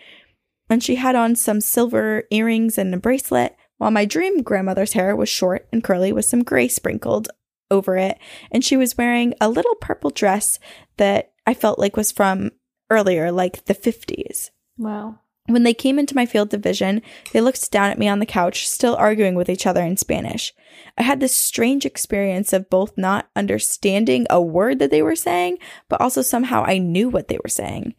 And 0.70 0.82
she 0.82 0.94
had 0.96 1.14
on 1.14 1.36
some 1.36 1.60
silver 1.60 2.24
earrings 2.30 2.78
and 2.78 2.94
a 2.94 2.98
bracelet, 2.98 3.56
while 3.78 3.90
my 3.90 4.04
dream 4.04 4.42
grandmother's 4.42 4.92
hair 4.92 5.14
was 5.16 5.28
short 5.28 5.66
and 5.72 5.82
curly 5.82 6.12
with 6.12 6.24
some 6.24 6.42
gray 6.42 6.68
sprinkled 6.68 7.28
over 7.70 7.96
it, 7.96 8.18
and 8.50 8.64
she 8.64 8.76
was 8.76 8.96
wearing 8.96 9.34
a 9.40 9.48
little 9.48 9.74
purple 9.76 10.10
dress 10.10 10.58
that 10.96 11.32
I 11.46 11.54
felt 11.54 11.78
like 11.78 11.96
was 11.96 12.12
from 12.12 12.52
earlier, 12.90 13.32
like 13.32 13.64
the 13.64 13.74
50s. 13.74 14.50
Wow. 14.78 15.18
When 15.46 15.62
they 15.62 15.74
came 15.74 15.98
into 15.98 16.16
my 16.16 16.24
field 16.24 16.54
of 16.54 16.62
vision, 16.62 17.02
they 17.32 17.42
looked 17.42 17.70
down 17.70 17.90
at 17.90 17.98
me 17.98 18.08
on 18.08 18.18
the 18.18 18.26
couch, 18.26 18.66
still 18.66 18.96
arguing 18.96 19.34
with 19.34 19.50
each 19.50 19.66
other 19.66 19.82
in 19.82 19.98
Spanish. 19.98 20.54
I 20.96 21.02
had 21.02 21.20
this 21.20 21.34
strange 21.34 21.84
experience 21.84 22.54
of 22.54 22.70
both 22.70 22.96
not 22.96 23.28
understanding 23.36 24.26
a 24.30 24.40
word 24.40 24.78
that 24.78 24.90
they 24.90 25.02
were 25.02 25.16
saying, 25.16 25.58
but 25.90 26.00
also 26.00 26.22
somehow 26.22 26.64
I 26.64 26.78
knew 26.78 27.10
what 27.10 27.28
they 27.28 27.38
were 27.42 27.50
saying. 27.50 27.94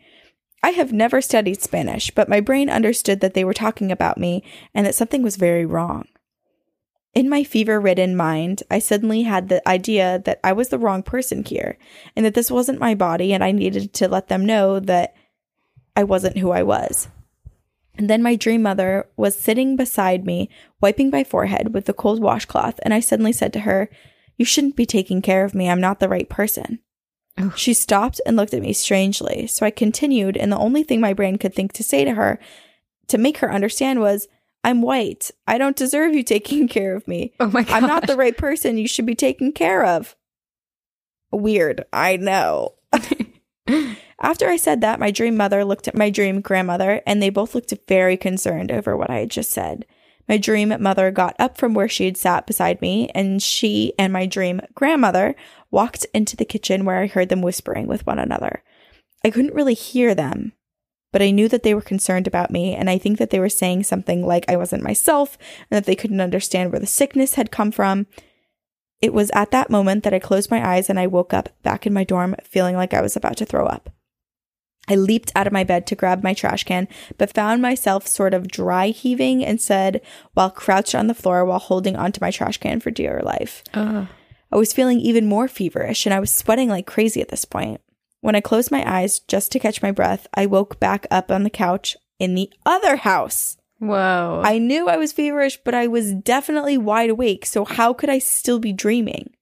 I 0.66 0.72
have 0.72 0.92
never 0.92 1.22
studied 1.22 1.62
Spanish, 1.62 2.10
but 2.10 2.28
my 2.28 2.40
brain 2.40 2.72
understood 2.72 3.20
that 3.20 3.36
they 3.36 3.44
were 3.44 3.54
talking 3.54 3.92
about 3.92 4.18
me 4.18 4.42
and 4.74 4.84
that 4.88 4.96
something 4.96 5.22
was 5.22 5.36
very 5.36 5.64
wrong. 5.64 6.08
In 7.14 7.30
my 7.30 7.44
fever 7.44 7.80
ridden 7.80 8.16
mind, 8.16 8.64
I 8.72 8.80
suddenly 8.80 9.22
had 9.22 9.48
the 9.48 9.66
idea 9.70 10.24
that 10.26 10.40
I 10.44 10.54
was 10.54 10.70
the 10.70 10.80
wrong 10.80 11.04
person 11.04 11.46
here 11.46 11.78
and 12.16 12.26
that 12.26 12.34
this 12.34 12.50
wasn't 12.50 12.80
my 12.80 12.96
body 12.96 13.32
and 13.32 13.44
I 13.44 13.52
needed 13.52 13.94
to 13.94 14.08
let 14.08 14.28
them 14.28 14.44
know 14.44 14.80
that 14.80 15.14
I 15.96 16.04
wasn't 16.04 16.40
who 16.40 16.50
I 16.50 16.64
was. 16.64 17.10
And 17.96 18.10
then 18.10 18.24
my 18.24 18.36
dream 18.36 18.64
mother 18.64 19.08
was 19.16 19.38
sitting 19.38 19.76
beside 19.76 20.26
me, 20.26 20.50
wiping 20.82 21.12
my 21.12 21.24
forehead 21.24 21.76
with 21.76 21.86
the 21.86 21.94
cold 21.94 22.24
washcloth, 22.24 22.80
and 22.82 22.92
I 22.92 23.02
suddenly 23.02 23.34
said 23.34 23.54
to 23.54 23.60
her, 23.60 23.88
You 24.36 24.46
shouldn't 24.46 24.76
be 24.76 24.88
taking 24.88 25.22
care 25.22 25.46
of 25.46 25.54
me. 25.54 25.70
I'm 25.70 25.80
not 25.80 26.00
the 26.00 26.10
right 26.10 26.28
person. 26.28 26.80
Oh. 27.38 27.53
She 27.56 27.74
stopped 27.74 28.22
and 28.26 28.38
looked 28.38 28.53
at 28.53 28.62
me 28.62 28.74
strangely. 28.74 29.48
So 29.48 29.66
I 29.66 29.72
continued, 29.72 30.38
and 30.38 30.52
the 30.52 30.57
only 30.57 30.84
thing 30.84 31.02
my 31.02 31.14
brain 31.14 31.38
could 31.38 31.53
think 31.53 31.74
to 31.74 31.84
say 31.84 32.06
to 32.06 32.14
her 32.14 32.40
to 33.07 33.18
make 33.18 33.40
her 33.40 33.52
understand 33.52 33.99
was, 33.99 34.28
I'm 34.64 34.82
white. 34.82 35.32
I 35.45 35.57
don't 35.57 35.76
deserve 35.76 36.14
you 36.14 36.24
taking 36.24 36.68
care 36.70 36.95
of 36.95 37.07
me. 37.07 37.34
Oh 37.40 37.48
my 37.48 37.64
god. 37.64 37.84
I'm 37.84 37.88
not 37.88 38.07
the 38.07 38.16
right 38.16 38.36
person 38.36 38.78
you 38.78 38.88
should 38.88 39.06
be 39.06 39.16
taken 39.16 39.52
care 39.52 39.86
of. 39.86 40.16
Weird, 41.32 41.84
I 41.91 42.18
know. 42.18 42.76
After 44.22 44.48
I 44.48 44.56
said 44.56 44.82
that, 44.82 44.99
my 44.99 45.12
dream 45.12 45.36
mother 45.36 45.66
looked 45.66 45.88
at 45.88 45.95
my 45.95 46.10
dream 46.10 46.41
grandmother, 46.41 47.02
and 47.06 47.22
they 47.22 47.30
both 47.30 47.53
looked 47.53 47.74
very 47.88 48.16
concerned 48.16 48.72
over 48.72 48.95
what 48.95 49.10
I 49.10 49.20
had 49.20 49.30
just 49.30 49.52
said. 49.52 49.86
My 50.27 50.38
dream 50.38 50.73
mother 50.80 51.11
got 51.11 51.35
up 51.38 51.57
from 51.57 51.73
where 51.73 51.88
she 51.88 52.06
had 52.06 52.18
sat 52.18 52.47
beside 52.47 52.81
me, 52.81 53.10
and 53.14 53.41
she 53.41 53.93
and 53.99 54.11
my 54.11 54.26
dream 54.26 54.61
grandmother 54.73 55.35
walked 55.72 56.06
into 56.14 56.35
the 56.35 56.45
kitchen 56.45 56.85
where 56.85 56.99
I 56.99 57.07
heard 57.07 57.30
them 57.30 57.41
whispering 57.41 57.88
with 57.88 58.06
one 58.06 58.19
another. 58.19 58.64
I 59.23 59.30
couldn't 59.30 59.53
really 59.53 59.73
hear 59.73 60.15
them, 60.15 60.53
but 61.11 61.22
I 61.22 61.31
knew 61.31 61.47
that 61.49 61.64
they 61.64 61.73
were 61.73 61.81
concerned 61.81 62.27
about 62.27 62.52
me, 62.52 62.76
and 62.76 62.89
I 62.89 62.97
think 62.97 63.19
that 63.19 63.30
they 63.30 63.39
were 63.39 63.49
saying 63.49 63.84
something 63.84 64.26
like 64.26 64.45
I 64.49 64.56
wasn't 64.56 64.84
myself 64.84 65.38
and 65.69 65.77
that 65.77 65.85
they 65.85 65.95
couldn't 65.95 66.22
understand 66.22 66.72
where 66.72 66.80
the 66.80 66.88
sickness 66.88 67.35
had 67.35 67.52
come 67.52 67.72
from. 67.72 68.07
It 69.02 69.14
was 69.14 69.31
at 69.34 69.52
that 69.52 69.69
moment 69.69 70.03
that 70.03 70.14
I 70.14 70.19
closed 70.19 70.49
my 70.49 70.68
eyes 70.68 70.89
and 70.89 70.99
I 70.99 71.07
woke 71.07 71.34
up 71.34 71.49
back 71.61 71.85
in 71.85 71.93
my 71.93 72.03
dorm 72.03 72.35
feeling 72.43 72.76
like 72.76 72.93
I 72.93 73.02
was 73.02 73.15
about 73.15 73.38
to 73.38 73.45
throw 73.45 73.65
up. 73.65 73.95
I 74.88 74.95
leaped 74.95 75.32
out 75.36 75.48
of 75.48 75.53
my 75.53 75.64
bed 75.64 75.88
to 75.88 75.95
grab 75.95 76.24
my 76.24 76.34
trash 76.34 76.64
can, 76.64 76.88
but 77.18 77.34
found 77.34 77.62
myself 77.62 78.07
sort 78.07 78.34
of 78.34 78.48
dry 78.48 78.88
heaving 78.88 79.44
and 79.44 79.60
said 79.60 80.02
while 80.34 80.49
crouched 80.49 80.95
on 80.95 81.07
the 81.07 81.14
floor 81.14 81.45
while 81.45 81.60
holding 81.60 81.95
onto 81.95 82.20
my 82.22 82.32
trash 82.32 82.57
can 82.57 82.80
for 82.80 82.91
dear 82.91 83.22
life. 83.24 83.64
Ugh. 83.74 84.07
I 84.52 84.57
was 84.57 84.74
feeling 84.74 84.99
even 84.99 85.28
more 85.28 85.48
feverish 85.48 86.06
and 86.06 86.14
I 86.14 86.20
was 86.20 86.34
sweating 86.34 86.70
like 86.70 86.86
crazy 86.86 87.22
at 87.22 87.30
this 87.30 87.45
point. 87.45 87.82
When 88.22 88.36
I 88.36 88.41
closed 88.41 88.72
my 88.72 88.84
eyes 88.90 89.20
just 89.20 89.52
to 89.52 89.60
catch 89.60 89.82
my 89.82 89.91
breath, 89.91 90.28
I 90.34 90.45
woke 90.45 90.80
back 90.80 91.06
up 91.12 91.32
on 91.32 91.44
the 91.44 91.49
couch 91.49 91.98
in 92.20 92.36
the 92.36 92.52
other 92.66 92.95
house. 92.95 93.57
Whoa. 93.80 94.41
I 94.44 94.57
knew 94.57 94.88
I 94.88 94.98
was 94.98 95.12
feverish, 95.12 95.60
but 95.64 95.76
I 95.76 95.88
was 95.88 96.14
definitely 96.14 96.78
wide 96.78 97.10
awake, 97.10 97.45
so 97.45 97.66
how 97.66 97.94
could 97.94 98.10
I 98.10 98.20
still 98.20 98.60
be 98.60 98.72
dreaming? 98.72 99.36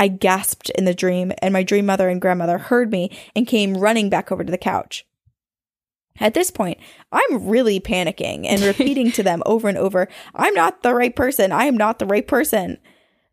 I 0.00 0.08
gasped 0.08 0.70
in 0.70 0.86
the 0.86 0.94
dream, 0.94 1.30
and 1.42 1.52
my 1.52 1.62
dream 1.62 1.84
mother 1.84 2.08
and 2.08 2.22
grandmother 2.22 2.56
heard 2.56 2.90
me 2.90 3.16
and 3.36 3.46
came 3.46 3.76
running 3.76 4.08
back 4.08 4.32
over 4.32 4.42
to 4.42 4.50
the 4.50 4.56
couch. 4.56 5.06
At 6.18 6.32
this 6.32 6.50
point, 6.50 6.78
I'm 7.12 7.46
really 7.46 7.80
panicking 7.80 8.46
and 8.46 8.62
repeating 8.62 9.12
to 9.12 9.22
them 9.22 9.42
over 9.44 9.68
and 9.68 9.76
over, 9.76 10.08
I'm 10.34 10.54
not 10.54 10.82
the 10.82 10.94
right 10.94 11.14
person. 11.14 11.52
I 11.52 11.66
am 11.66 11.76
not 11.76 11.98
the 11.98 12.06
right 12.06 12.26
person. 12.26 12.78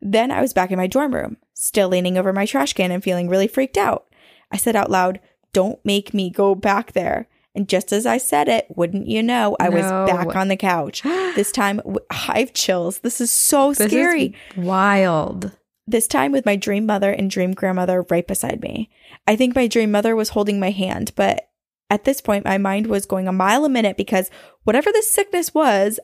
Then 0.01 0.29
I 0.29 0.41
was 0.41 0.51
back 0.51 0.69
in 0.69 0.77
my 0.77 0.87
dorm 0.87 1.15
room, 1.15 1.37
still 1.53 1.87
leaning 1.87 2.17
over 2.17 2.33
my 2.33 2.45
trash 2.45 2.73
can 2.73 2.91
and 2.91 3.01
feeling 3.01 3.29
really 3.29 3.47
freaked 3.47 3.77
out. 3.77 4.05
I 4.51 4.57
said 4.57 4.75
out 4.75 4.91
loud, 4.91 5.21
Don't 5.53 5.83
make 5.85 6.13
me 6.13 6.29
go 6.29 6.53
back 6.53 6.91
there. 6.91 7.29
And 7.55 7.69
just 7.69 7.93
as 7.93 8.05
I 8.05 8.17
said 8.17 8.49
it, 8.49 8.67
wouldn't 8.75 9.07
you 9.07 9.23
know, 9.23 9.55
I 9.59 9.69
was 9.69 9.83
back 9.83 10.35
on 10.35 10.49
the 10.49 10.57
couch. 10.57 11.01
This 11.37 11.51
time, 11.51 11.81
I 12.09 12.39
have 12.39 12.53
chills. 12.53 12.99
This 12.99 13.21
is 13.21 13.31
so 13.31 13.69
This 13.69 13.79
is 13.81 13.91
scary 13.91 14.35
wild. 14.55 15.56
This 15.87 16.07
time 16.07 16.31
with 16.31 16.45
my 16.45 16.55
dream 16.55 16.85
mother 16.85 17.11
and 17.11 17.31
dream 17.31 17.53
grandmother 17.53 18.05
right 18.09 18.27
beside 18.27 18.61
me. 18.61 18.89
I 19.25 19.35
think 19.35 19.55
my 19.55 19.67
dream 19.67 19.91
mother 19.91 20.15
was 20.15 20.29
holding 20.29 20.59
my 20.59 20.71
hand, 20.71 21.13
but 21.15 21.49
at 21.89 22.03
this 22.03 22.19
point, 22.19 22.43
my 22.43 22.57
mind 22.57 22.87
was 22.87 23.05
going 23.05 23.27
a 23.27 23.31
mile 23.31 23.63
a 23.63 23.69
minute 23.69 23.95
because 23.95 24.29
whatever 24.63 24.91
this 24.91 25.09
sickness 25.09 25.53
was 25.53 25.99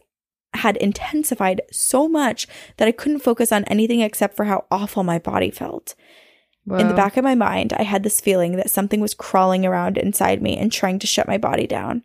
had 0.54 0.78
intensified 0.78 1.62
so 1.72 2.08
much 2.08 2.48
that 2.78 2.88
I 2.88 2.92
couldn't 2.92 3.20
focus 3.20 3.52
on 3.52 3.66
anything 3.66 4.02
except 4.02 4.38
for 4.38 4.46
how 4.46 4.66
awful 4.72 5.04
my 5.04 5.20
body 5.20 5.52
felt. 5.52 5.96
In 6.80 6.88
the 6.88 6.94
back 6.94 7.18
of 7.18 7.26
my 7.26 7.36
mind, 7.36 7.74
I 7.74 7.84
had 7.84 8.04
this 8.04 8.22
feeling 8.22 8.56
that 8.56 8.70
something 8.70 9.02
was 9.02 9.14
crawling 9.14 9.66
around 9.66 9.98
inside 9.98 10.42
me 10.42 10.58
and 10.58 10.72
trying 10.72 10.98
to 11.00 11.08
shut 11.08 11.28
my 11.28 11.38
body 11.38 11.68
down. 11.68 12.04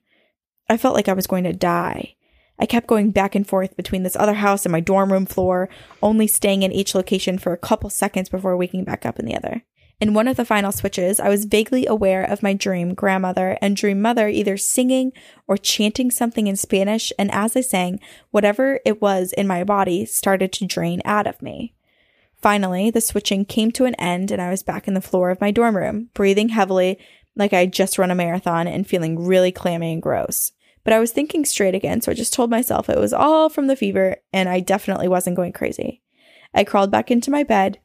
I 0.69 0.77
felt 0.77 0.97
like 0.97 1.09
I 1.09 1.13
was 1.13 1.29
going 1.29 1.45
to 1.45 1.53
die. 1.53 2.17
I 2.59 2.67
kept 2.67 2.87
going 2.87 3.11
back 3.11 3.35
and 3.35 3.47
forth 3.47 3.77
between 3.77 4.03
this 4.03 4.17
other 4.17 4.35
house 4.35 4.65
and 4.65 4.73
my 4.73 4.81
dorm 4.81 5.13
room 5.13 5.27
floor, 5.27 5.69
only 6.03 6.27
staying 6.27 6.63
in 6.63 6.73
each 6.73 6.95
location 6.95 7.39
for 7.39 7.53
a 7.53 7.59
couple 7.59 7.91
seconds 7.91 8.29
before 8.29 8.57
waking 8.57 8.85
back 8.85 9.07
up 9.07 9.19
in 9.19 9.27
the 9.27 9.37
other. 9.37 9.63
In 10.01 10.15
one 10.15 10.29
of 10.29 10.37
the 10.37 10.45
final 10.45 10.71
switches, 10.71 11.19
I 11.19 11.29
was 11.29 11.45
vaguely 11.45 11.85
aware 11.85 12.23
of 12.23 12.43
my 12.43 12.55
dream 12.55 12.95
grandmother 12.95 13.59
and 13.61 13.77
dream 13.77 14.01
mother 14.01 14.29
either 14.29 14.57
singing 14.57 15.13
or 15.49 15.57
chanting 15.57 16.13
something 16.13 16.47
in 16.47 16.55
Spanish, 16.55 17.13
and 17.19 17.33
as 17.33 17.57
I 17.57 17.63
sang, 17.63 17.99
whatever 18.31 18.79
it 18.85 19.03
was 19.03 19.33
in 19.33 19.49
my 19.49 19.65
body 19.65 20.05
started 20.05 20.53
to 20.53 20.67
drain 20.67 21.03
out 21.05 21.27
of 21.27 21.43
me. 21.43 21.75
Finally, 22.41 22.91
the 22.91 23.01
switching 23.01 23.45
came 23.45 23.73
to 23.73 23.87
an 23.87 23.97
end, 23.97 24.31
and 24.31 24.41
I 24.41 24.51
was 24.51 24.63
back 24.63 24.87
in 24.87 24.95
the 24.95 25.01
floor 25.01 25.31
of 25.31 25.41
my 25.41 25.51
dorm 25.51 25.77
room, 25.77 26.11
breathing 26.15 26.51
heavily 26.51 26.99
like 27.35 27.53
I 27.53 27.61
had 27.61 27.73
just 27.73 27.99
run 27.99 28.13
a 28.13 28.15
marathon 28.15 28.69
and 28.69 28.87
feeling 28.87 29.25
really 29.25 29.51
clammy 29.51 29.93
and 29.93 30.03
gross. 30.03 30.53
But 30.89 30.95
I 30.95 31.01
was 31.01 31.13
thinking 31.13 31.45
straight 31.45 31.75
again, 31.75 32.01
so 32.01 32.11
I 32.11 32.15
just 32.15 32.33
told 32.33 32.49
myself 32.49 32.89
it 32.89 32.99
was 32.99 33.13
all 33.13 33.51
from 33.51 33.67
the 33.67 33.77
fever 33.77 34.17
and 34.33 34.49
I 34.49 34.61
definitely 34.61 35.07
wasn't 35.07 35.37
going 35.37 35.53
crazy. 35.53 36.01
I 36.55 36.65
crawled 36.65 36.91
back 36.91 37.11
into 37.11 37.31
my 37.31 37.43
bed 37.43 37.79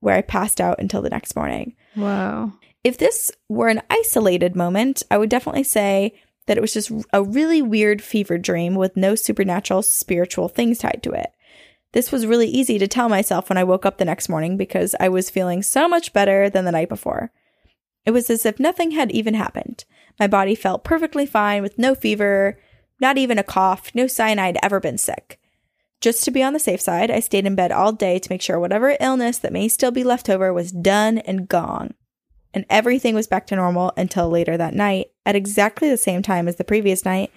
where 0.00 0.14
I 0.14 0.20
passed 0.20 0.60
out 0.60 0.78
until 0.78 1.00
the 1.00 1.08
next 1.08 1.34
morning. 1.34 1.74
Wow. 1.96 2.52
If 2.84 2.98
this 2.98 3.32
were 3.48 3.68
an 3.68 3.80
isolated 3.88 4.54
moment, 4.54 5.02
I 5.10 5.16
would 5.16 5.30
definitely 5.30 5.62
say 5.62 6.12
that 6.48 6.58
it 6.58 6.60
was 6.60 6.74
just 6.74 6.92
a 7.14 7.22
really 7.22 7.62
weird 7.62 8.02
fever 8.02 8.36
dream 8.36 8.74
with 8.74 8.94
no 8.94 9.14
supernatural 9.14 9.80
spiritual 9.80 10.48
things 10.50 10.80
tied 10.80 11.00
to 11.04 11.12
it. 11.12 11.32
This 11.92 12.12
was 12.12 12.26
really 12.26 12.48
easy 12.48 12.78
to 12.78 12.86
tell 12.86 13.08
myself 13.08 13.48
when 13.48 13.56
I 13.56 13.64
woke 13.64 13.86
up 13.86 13.96
the 13.96 14.04
next 14.04 14.28
morning 14.28 14.58
because 14.58 14.94
I 15.00 15.08
was 15.08 15.30
feeling 15.30 15.62
so 15.62 15.88
much 15.88 16.12
better 16.12 16.50
than 16.50 16.66
the 16.66 16.72
night 16.72 16.90
before. 16.90 17.32
It 18.04 18.10
was 18.10 18.28
as 18.28 18.44
if 18.44 18.60
nothing 18.60 18.90
had 18.90 19.10
even 19.12 19.32
happened. 19.32 19.86
My 20.20 20.26
body 20.26 20.54
felt 20.54 20.84
perfectly 20.84 21.24
fine 21.24 21.62
with 21.62 21.78
no 21.78 21.94
fever, 21.94 22.58
not 23.00 23.16
even 23.16 23.38
a 23.38 23.42
cough, 23.42 23.90
no 23.94 24.06
sign 24.06 24.38
I'd 24.38 24.58
ever 24.62 24.78
been 24.78 24.98
sick. 24.98 25.40
Just 26.02 26.24
to 26.24 26.30
be 26.30 26.42
on 26.42 26.52
the 26.52 26.58
safe 26.58 26.80
side, 26.80 27.10
I 27.10 27.20
stayed 27.20 27.46
in 27.46 27.54
bed 27.54 27.72
all 27.72 27.92
day 27.92 28.18
to 28.18 28.30
make 28.30 28.42
sure 28.42 28.60
whatever 28.60 28.96
illness 29.00 29.38
that 29.38 29.52
may 29.52 29.66
still 29.68 29.90
be 29.90 30.04
left 30.04 30.28
over 30.28 30.52
was 30.52 30.72
done 30.72 31.18
and 31.18 31.48
gone. 31.48 31.94
And 32.52 32.66
everything 32.68 33.14
was 33.14 33.26
back 33.26 33.46
to 33.48 33.56
normal 33.56 33.92
until 33.96 34.28
later 34.28 34.56
that 34.56 34.74
night, 34.74 35.08
at 35.24 35.36
exactly 35.36 35.88
the 35.88 35.96
same 35.96 36.20
time 36.20 36.48
as 36.48 36.56
the 36.56 36.64
previous 36.64 37.04
night, 37.04 37.32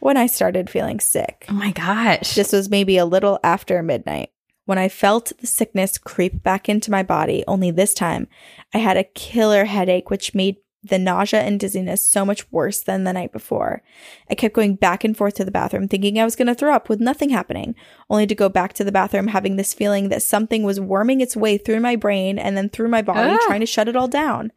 when 0.00 0.16
I 0.16 0.26
started 0.26 0.70
feeling 0.70 1.00
sick. 1.00 1.46
Oh 1.48 1.54
my 1.54 1.72
gosh. 1.72 2.34
This 2.34 2.52
was 2.52 2.68
maybe 2.68 2.98
a 2.98 3.04
little 3.04 3.38
after 3.42 3.82
midnight 3.82 4.30
when 4.70 4.78
I 4.78 4.88
felt 4.88 5.32
the 5.40 5.48
sickness 5.48 5.98
creep 5.98 6.44
back 6.44 6.68
into 6.68 6.92
my 6.92 7.02
body, 7.02 7.42
only 7.48 7.72
this 7.72 7.92
time 7.92 8.28
I 8.72 8.78
had 8.78 8.96
a 8.96 9.02
killer 9.02 9.64
headache, 9.64 10.10
which 10.10 10.32
made 10.32 10.58
the 10.82 10.98
nausea 10.98 11.40
and 11.42 11.60
dizziness 11.60 12.02
so 12.02 12.24
much 12.24 12.50
worse 12.50 12.80
than 12.80 13.04
the 13.04 13.12
night 13.12 13.32
before. 13.32 13.82
I 14.30 14.34
kept 14.34 14.54
going 14.54 14.76
back 14.76 15.04
and 15.04 15.14
forth 15.16 15.34
to 15.34 15.44
the 15.44 15.50
bathroom, 15.50 15.88
thinking 15.88 16.18
I 16.18 16.24
was 16.24 16.36
going 16.36 16.48
to 16.48 16.54
throw 16.54 16.72
up 16.74 16.88
with 16.88 17.00
nothing 17.00 17.28
happening, 17.28 17.74
only 18.08 18.26
to 18.26 18.34
go 18.34 18.48
back 18.48 18.72
to 18.74 18.84
the 18.84 18.92
bathroom 18.92 19.26
having 19.28 19.56
this 19.56 19.74
feeling 19.74 20.08
that 20.08 20.22
something 20.22 20.62
was 20.62 20.80
worming 20.80 21.20
its 21.20 21.36
way 21.36 21.58
through 21.58 21.80
my 21.80 21.96
brain 21.96 22.38
and 22.38 22.56
then 22.56 22.70
through 22.70 22.88
my 22.88 23.02
body, 23.02 23.36
Ah. 23.38 23.46
trying 23.46 23.60
to 23.60 23.66
shut 23.66 23.88
it 23.88 23.96
all 23.96 24.08
down. 24.08 24.52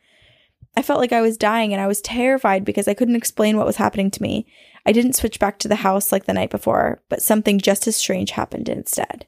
I 0.75 0.81
felt 0.81 0.99
like 0.99 1.11
I 1.13 1.21
was 1.21 1.37
dying 1.37 1.73
and 1.73 1.81
I 1.81 1.87
was 1.87 2.01
terrified 2.01 2.65
because 2.65 2.87
I 2.87 2.93
couldn't 2.95 3.15
explain 3.17 3.57
what 3.57 3.67
was 3.67 3.75
happening 3.75 4.09
to 4.11 4.21
me. 4.23 4.47
I 4.85 4.91
didn't 4.91 5.13
switch 5.13 5.39
back 5.39 5.59
to 5.59 5.67
the 5.67 5.75
house 5.75 6.11
like 6.11 6.25
the 6.25 6.33
night 6.33 6.49
before, 6.49 7.03
but 7.09 7.21
something 7.21 7.59
just 7.59 7.85
as 7.87 7.95
strange 7.95 8.31
happened 8.31 8.69
instead. 8.69 9.27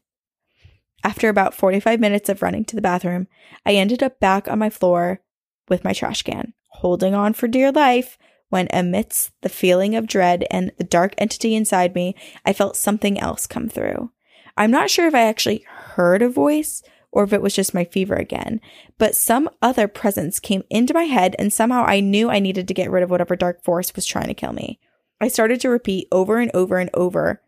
After 1.03 1.29
about 1.29 1.53
45 1.53 1.99
minutes 1.99 2.29
of 2.29 2.41
running 2.41 2.65
to 2.65 2.75
the 2.75 2.81
bathroom, 2.81 3.27
I 3.65 3.73
ended 3.73 4.01
up 4.01 4.19
back 4.19 4.47
on 4.47 4.57
my 4.57 4.71
floor 4.71 5.21
with 5.69 5.83
my 5.83 5.93
trash 5.93 6.23
can, 6.23 6.53
holding 6.79 7.13
on 7.13 7.33
for 7.33 7.47
dear 7.47 7.71
life 7.71 8.17
when, 8.49 8.67
amidst 8.71 9.31
the 9.41 9.49
feeling 9.49 9.95
of 9.95 10.07
dread 10.07 10.45
and 10.51 10.71
the 10.77 10.83
dark 10.83 11.13
entity 11.17 11.55
inside 11.55 11.95
me, 11.95 12.15
I 12.45 12.53
felt 12.53 12.77
something 12.77 13.19
else 13.19 13.47
come 13.47 13.67
through. 13.67 14.11
I'm 14.55 14.71
not 14.71 14.89
sure 14.89 15.07
if 15.07 15.15
I 15.15 15.23
actually 15.23 15.65
heard 15.67 16.21
a 16.21 16.29
voice 16.29 16.81
or 17.11 17.23
if 17.23 17.33
it 17.33 17.41
was 17.41 17.55
just 17.55 17.73
my 17.73 17.85
fever 17.85 18.15
again, 18.15 18.61
but 18.97 19.15
some 19.15 19.49
other 19.61 19.87
presence 19.87 20.39
came 20.39 20.63
into 20.69 20.93
my 20.93 21.03
head 21.03 21.35
and 21.39 21.51
somehow 21.51 21.83
I 21.85 22.01
knew 22.01 22.29
I 22.29 22.39
needed 22.39 22.67
to 22.67 22.73
get 22.73 22.91
rid 22.91 23.03
of 23.03 23.09
whatever 23.09 23.35
dark 23.35 23.63
force 23.63 23.95
was 23.95 24.05
trying 24.05 24.27
to 24.27 24.33
kill 24.33 24.53
me. 24.53 24.79
I 25.19 25.29
started 25.29 25.61
to 25.61 25.69
repeat 25.69 26.07
over 26.11 26.39
and 26.39 26.51
over 26.53 26.77
and 26.77 26.89
over 26.93 27.41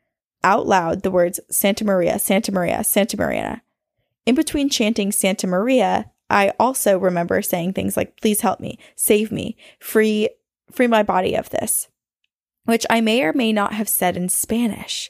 out 0.44 0.68
loud 0.68 1.04
the 1.04 1.12
words 1.12 1.40
Santa 1.52 1.84
Maria, 1.84 2.18
Santa 2.18 2.52
Maria, 2.52 2.84
Santa 2.84 3.18
Maria. 3.18 3.62
In 4.26 4.36
between 4.36 4.70
chanting 4.70 5.12
Santa 5.12 5.48
Maria, 5.48 6.12
I 6.30 6.54
also 6.60 6.98
remember 6.98 7.42
saying 7.42 7.74
things 7.74 7.96
like, 7.96 8.20
please 8.20 8.42
help 8.42 8.60
me, 8.60 8.78
save 8.96 9.32
me, 9.32 9.56
free, 9.80 10.30
free 10.72 10.88
my 10.88 11.04
body 11.04 11.36
of 11.36 11.50
this, 11.50 11.88
which 12.66 12.86
I 12.90 13.02
may 13.02 13.24
or 13.24 13.34
may 13.34 13.54
not 13.54 13.74
have 13.74 13.90
said 13.90 14.18
in 14.18 14.30
Spanish. 14.30 15.10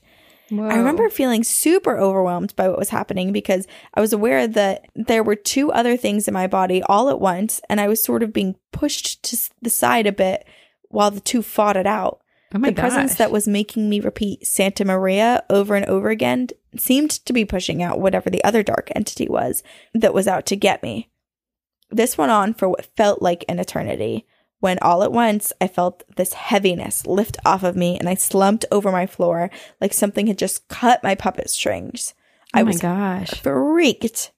I 0.49 0.77
remember 0.77 1.09
feeling 1.09 1.43
super 1.43 1.97
overwhelmed 1.97 2.55
by 2.55 2.69
what 2.69 2.77
was 2.77 2.89
happening 2.89 3.33
because 3.33 3.67
I 3.93 3.99
was 3.99 4.13
aware 4.13 4.47
that 4.47 4.85
there 4.95 5.23
were 5.23 5.35
two 5.35 5.73
other 5.73 5.97
things 5.97 6.27
in 6.27 6.33
my 6.33 6.47
body 6.47 6.81
all 6.83 7.09
at 7.09 7.19
once, 7.19 7.59
and 7.69 7.81
I 7.81 7.89
was 7.89 8.01
sort 8.01 8.23
of 8.23 8.31
being 8.31 8.55
pushed 8.71 9.23
to 9.23 9.37
the 9.61 9.69
side 9.69 10.07
a 10.07 10.13
bit 10.13 10.45
while 10.89 11.11
the 11.11 11.19
two 11.19 11.41
fought 11.41 11.75
it 11.75 11.85
out. 11.85 12.21
Oh 12.55 12.59
my 12.59 12.69
the 12.69 12.79
presence 12.79 13.15
that 13.15 13.31
was 13.31 13.45
making 13.45 13.89
me 13.89 13.99
repeat 13.99 14.47
Santa 14.47 14.85
Maria 14.85 15.43
over 15.49 15.75
and 15.75 15.85
over 15.87 16.09
again 16.09 16.47
seemed 16.77 17.11
to 17.11 17.33
be 17.33 17.45
pushing 17.45 17.81
out 17.81 17.99
whatever 17.99 18.29
the 18.29 18.43
other 18.43 18.63
dark 18.63 18.89
entity 18.95 19.27
was 19.27 19.63
that 19.93 20.13
was 20.13 20.27
out 20.27 20.45
to 20.47 20.55
get 20.55 20.83
me. 20.83 21.09
This 21.89 22.17
went 22.17 22.31
on 22.31 22.53
for 22.53 22.69
what 22.69 22.95
felt 22.97 23.21
like 23.21 23.45
an 23.47 23.59
eternity, 23.59 24.25
when 24.59 24.79
all 24.81 25.03
at 25.03 25.11
once 25.11 25.53
I 25.61 25.67
felt 25.67 26.03
this 26.15 26.33
heaviness 26.33 27.05
lift 27.05 27.37
off 27.45 27.63
of 27.63 27.75
me 27.75 27.97
and 27.97 28.09
I 28.09 28.15
slumped 28.15 28.65
over 28.71 28.91
my 28.91 29.05
floor 29.05 29.49
like 29.79 29.93
something 29.93 30.27
had 30.27 30.37
just 30.37 30.67
cut 30.67 31.03
my 31.03 31.15
puppet 31.15 31.49
strings. 31.49 32.13
Oh 32.53 32.59
I 32.59 32.63
my 32.63 32.67
was 32.67 32.81
gosh. 32.81 33.29
freaked. 33.41 34.31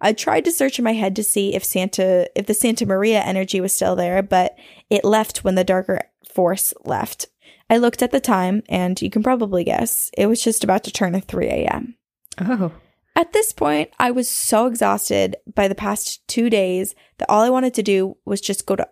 I 0.00 0.12
tried 0.12 0.44
to 0.46 0.52
search 0.52 0.78
in 0.78 0.84
my 0.84 0.94
head 0.94 1.14
to 1.16 1.22
see 1.22 1.54
if 1.54 1.64
Santa 1.64 2.28
if 2.34 2.46
the 2.46 2.54
Santa 2.54 2.84
Maria 2.84 3.20
energy 3.20 3.60
was 3.60 3.72
still 3.72 3.94
there, 3.94 4.20
but 4.22 4.56
it 4.90 5.04
left 5.04 5.44
when 5.44 5.54
the 5.54 5.64
darker 5.64 6.00
force 6.28 6.74
left. 6.84 7.28
I 7.70 7.78
looked 7.78 8.02
at 8.02 8.10
the 8.10 8.20
time 8.20 8.62
and 8.68 9.00
you 9.00 9.10
can 9.10 9.22
probably 9.22 9.64
guess 9.64 10.10
it 10.16 10.26
was 10.26 10.42
just 10.42 10.64
about 10.64 10.84
to 10.84 10.92
turn 10.92 11.18
3 11.20 11.46
a.m. 11.46 11.96
Oh. 12.40 12.72
At 13.14 13.32
this 13.32 13.52
point, 13.52 13.90
I 13.98 14.10
was 14.10 14.28
so 14.28 14.66
exhausted 14.66 15.36
by 15.54 15.68
the 15.68 15.74
past 15.74 16.26
two 16.28 16.48
days 16.48 16.94
that 17.18 17.28
all 17.28 17.42
I 17.42 17.50
wanted 17.50 17.74
to 17.74 17.82
do 17.82 18.16
was 18.24 18.40
just 18.40 18.66
go 18.66 18.76
to 18.76 18.88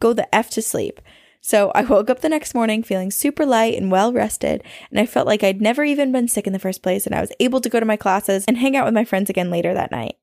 go 0.00 0.12
the 0.12 0.32
F 0.34 0.50
to 0.50 0.62
sleep. 0.62 1.00
So 1.40 1.70
I 1.74 1.82
woke 1.82 2.10
up 2.10 2.20
the 2.20 2.28
next 2.28 2.54
morning 2.54 2.82
feeling 2.82 3.10
super 3.10 3.46
light 3.46 3.74
and 3.74 3.90
well 3.90 4.12
rested, 4.12 4.62
and 4.90 4.98
I 4.98 5.06
felt 5.06 5.26
like 5.26 5.44
I'd 5.44 5.60
never 5.60 5.84
even 5.84 6.12
been 6.12 6.28
sick 6.28 6.46
in 6.46 6.52
the 6.52 6.58
first 6.58 6.82
place, 6.82 7.06
and 7.06 7.14
I 7.14 7.20
was 7.20 7.32
able 7.40 7.60
to 7.60 7.68
go 7.68 7.78
to 7.78 7.86
my 7.86 7.96
classes 7.96 8.44
and 8.48 8.58
hang 8.58 8.76
out 8.76 8.84
with 8.84 8.94
my 8.94 9.04
friends 9.04 9.30
again 9.30 9.50
later 9.50 9.72
that 9.74 9.90
night. 9.90 10.16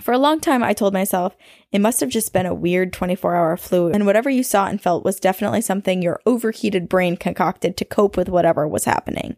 For 0.00 0.12
a 0.12 0.18
long 0.18 0.40
time, 0.40 0.62
I 0.62 0.72
told 0.72 0.92
myself 0.92 1.36
it 1.72 1.80
must 1.80 2.00
have 2.00 2.08
just 2.08 2.32
been 2.32 2.46
a 2.46 2.54
weird 2.54 2.92
24 2.92 3.34
hour 3.34 3.56
flu, 3.56 3.88
and 3.88 4.06
whatever 4.06 4.30
you 4.30 4.42
saw 4.42 4.66
and 4.66 4.80
felt 4.80 5.04
was 5.04 5.20
definitely 5.20 5.60
something 5.60 6.00
your 6.02 6.20
overheated 6.24 6.88
brain 6.88 7.16
concocted 7.16 7.76
to 7.76 7.84
cope 7.84 8.16
with 8.16 8.28
whatever 8.28 8.66
was 8.66 8.84
happening. 8.84 9.36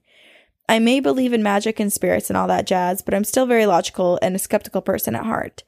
I 0.69 0.79
may 0.79 1.01
believe 1.01 1.33
in 1.33 1.43
magic 1.43 1.81
and 1.81 1.93
spirits 1.93 2.31
and 2.31 2.37
all 2.37 2.47
that 2.47 2.67
jazz, 2.67 3.03
but 3.03 3.15
I'm 3.15 3.25
still 3.25 3.47
very 3.47 3.67
logical 3.67 4.19
and 4.23 4.37
a 4.37 4.39
skeptical 4.39 4.81
person 4.81 5.17
at 5.17 5.25
heart. 5.25 5.65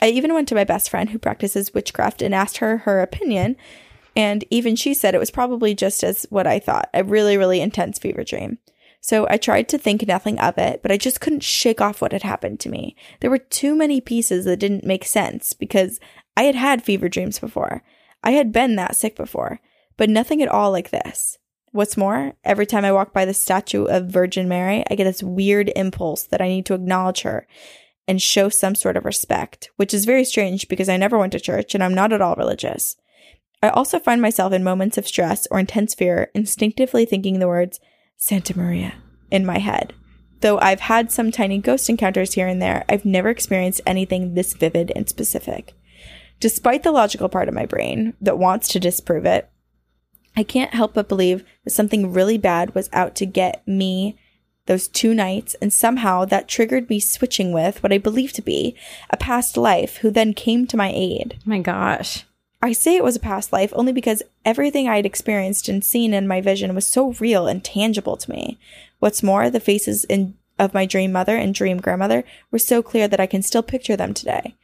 I 0.00 0.08
even 0.08 0.32
went 0.32 0.48
to 0.48 0.54
my 0.54 0.64
best 0.64 0.88
friend 0.88 1.10
who 1.10 1.18
practices 1.18 1.74
witchcraft 1.74 2.22
and 2.22 2.34
asked 2.34 2.56
her 2.56 2.78
her 2.78 3.02
opinion, 3.02 3.56
and 4.16 4.44
even 4.50 4.74
she 4.76 4.94
said 4.94 5.14
it 5.14 5.18
was 5.20 5.30
probably 5.30 5.74
just 5.74 6.02
as 6.02 6.26
what 6.30 6.46
I 6.46 6.58
thought 6.58 6.88
a 6.94 7.04
really, 7.04 7.36
really 7.36 7.60
intense 7.60 7.98
fever 7.98 8.24
dream. 8.24 8.58
So 9.04 9.26
I 9.28 9.36
tried 9.36 9.68
to 9.70 9.78
think 9.78 10.06
nothing 10.06 10.38
of 10.38 10.56
it, 10.58 10.80
but 10.80 10.92
I 10.92 10.96
just 10.96 11.20
couldn't 11.20 11.42
shake 11.42 11.80
off 11.80 12.00
what 12.00 12.12
had 12.12 12.22
happened 12.22 12.60
to 12.60 12.68
me. 12.68 12.96
There 13.20 13.30
were 13.30 13.38
too 13.38 13.74
many 13.74 14.00
pieces 14.00 14.44
that 14.44 14.58
didn't 14.58 14.84
make 14.84 15.04
sense 15.04 15.52
because 15.52 15.98
I 16.36 16.44
had 16.44 16.54
had 16.54 16.84
fever 16.84 17.08
dreams 17.08 17.40
before. 17.40 17.82
I 18.22 18.30
had 18.30 18.52
been 18.52 18.76
that 18.76 18.94
sick 18.94 19.16
before, 19.16 19.60
but 19.96 20.08
nothing 20.08 20.40
at 20.40 20.48
all 20.48 20.70
like 20.70 20.90
this. 20.90 21.36
What's 21.72 21.96
more, 21.96 22.34
every 22.44 22.64
time 22.64 22.84
I 22.84 22.92
walk 22.92 23.12
by 23.12 23.24
the 23.24 23.34
statue 23.34 23.86
of 23.86 24.06
Virgin 24.06 24.48
Mary, 24.48 24.84
I 24.88 24.94
get 24.94 25.04
this 25.04 25.22
weird 25.22 25.72
impulse 25.74 26.22
that 26.24 26.40
I 26.40 26.48
need 26.48 26.66
to 26.66 26.74
acknowledge 26.74 27.22
her 27.22 27.48
and 28.06 28.22
show 28.22 28.48
some 28.48 28.76
sort 28.76 28.96
of 28.96 29.04
respect, 29.04 29.70
which 29.76 29.92
is 29.92 30.04
very 30.04 30.24
strange 30.24 30.68
because 30.68 30.88
I 30.88 30.96
never 30.96 31.18
went 31.18 31.32
to 31.32 31.40
church 31.40 31.74
and 31.74 31.82
I'm 31.82 31.94
not 31.94 32.12
at 32.12 32.20
all 32.20 32.36
religious. 32.36 32.96
I 33.62 33.68
also 33.70 33.98
find 33.98 34.22
myself 34.22 34.52
in 34.52 34.62
moments 34.62 34.96
of 34.98 35.08
stress 35.08 35.48
or 35.50 35.58
intense 35.58 35.94
fear 35.94 36.30
instinctively 36.34 37.04
thinking 37.04 37.38
the 37.38 37.48
words 37.48 37.80
Santa 38.22 38.56
Maria 38.56 38.94
in 39.32 39.44
my 39.44 39.58
head. 39.58 39.94
Though 40.42 40.56
I've 40.60 40.78
had 40.78 41.10
some 41.10 41.32
tiny 41.32 41.58
ghost 41.58 41.90
encounters 41.90 42.34
here 42.34 42.46
and 42.46 42.62
there, 42.62 42.84
I've 42.88 43.04
never 43.04 43.28
experienced 43.28 43.80
anything 43.84 44.34
this 44.34 44.52
vivid 44.52 44.92
and 44.94 45.08
specific. 45.08 45.74
Despite 46.38 46.84
the 46.84 46.92
logical 46.92 47.28
part 47.28 47.48
of 47.48 47.54
my 47.54 47.66
brain 47.66 48.14
that 48.20 48.38
wants 48.38 48.68
to 48.68 48.78
disprove 48.78 49.26
it, 49.26 49.50
I 50.36 50.44
can't 50.44 50.72
help 50.72 50.94
but 50.94 51.08
believe 51.08 51.44
that 51.64 51.72
something 51.72 52.12
really 52.12 52.38
bad 52.38 52.76
was 52.76 52.88
out 52.92 53.16
to 53.16 53.26
get 53.26 53.66
me 53.66 54.16
those 54.66 54.86
two 54.86 55.14
nights, 55.14 55.56
and 55.60 55.72
somehow 55.72 56.24
that 56.26 56.46
triggered 56.46 56.88
me 56.88 57.00
switching 57.00 57.50
with 57.50 57.82
what 57.82 57.92
I 57.92 57.98
believe 57.98 58.32
to 58.34 58.42
be 58.42 58.76
a 59.10 59.16
past 59.16 59.56
life 59.56 59.96
who 59.96 60.12
then 60.12 60.32
came 60.32 60.68
to 60.68 60.76
my 60.76 60.92
aid. 60.94 61.38
Oh 61.38 61.42
my 61.46 61.58
gosh. 61.58 62.24
I 62.64 62.72
say 62.72 62.94
it 62.94 63.02
was 63.02 63.16
a 63.16 63.20
past 63.20 63.52
life 63.52 63.72
only 63.74 63.92
because 63.92 64.22
everything 64.44 64.88
I 64.88 64.94
had 64.94 65.06
experienced 65.06 65.68
and 65.68 65.84
seen 65.84 66.14
in 66.14 66.28
my 66.28 66.40
vision 66.40 66.76
was 66.76 66.86
so 66.86 67.12
real 67.14 67.48
and 67.48 67.62
tangible 67.62 68.16
to 68.16 68.30
me. 68.30 68.56
What's 69.00 69.20
more, 69.20 69.50
the 69.50 69.58
faces 69.58 70.04
in, 70.04 70.36
of 70.60 70.72
my 70.72 70.86
dream 70.86 71.10
mother 71.10 71.36
and 71.36 71.52
dream 71.52 71.78
grandmother 71.78 72.22
were 72.52 72.60
so 72.60 72.80
clear 72.80 73.08
that 73.08 73.18
I 73.18 73.26
can 73.26 73.42
still 73.42 73.64
picture 73.64 73.96
them 73.96 74.14
today. 74.14 74.54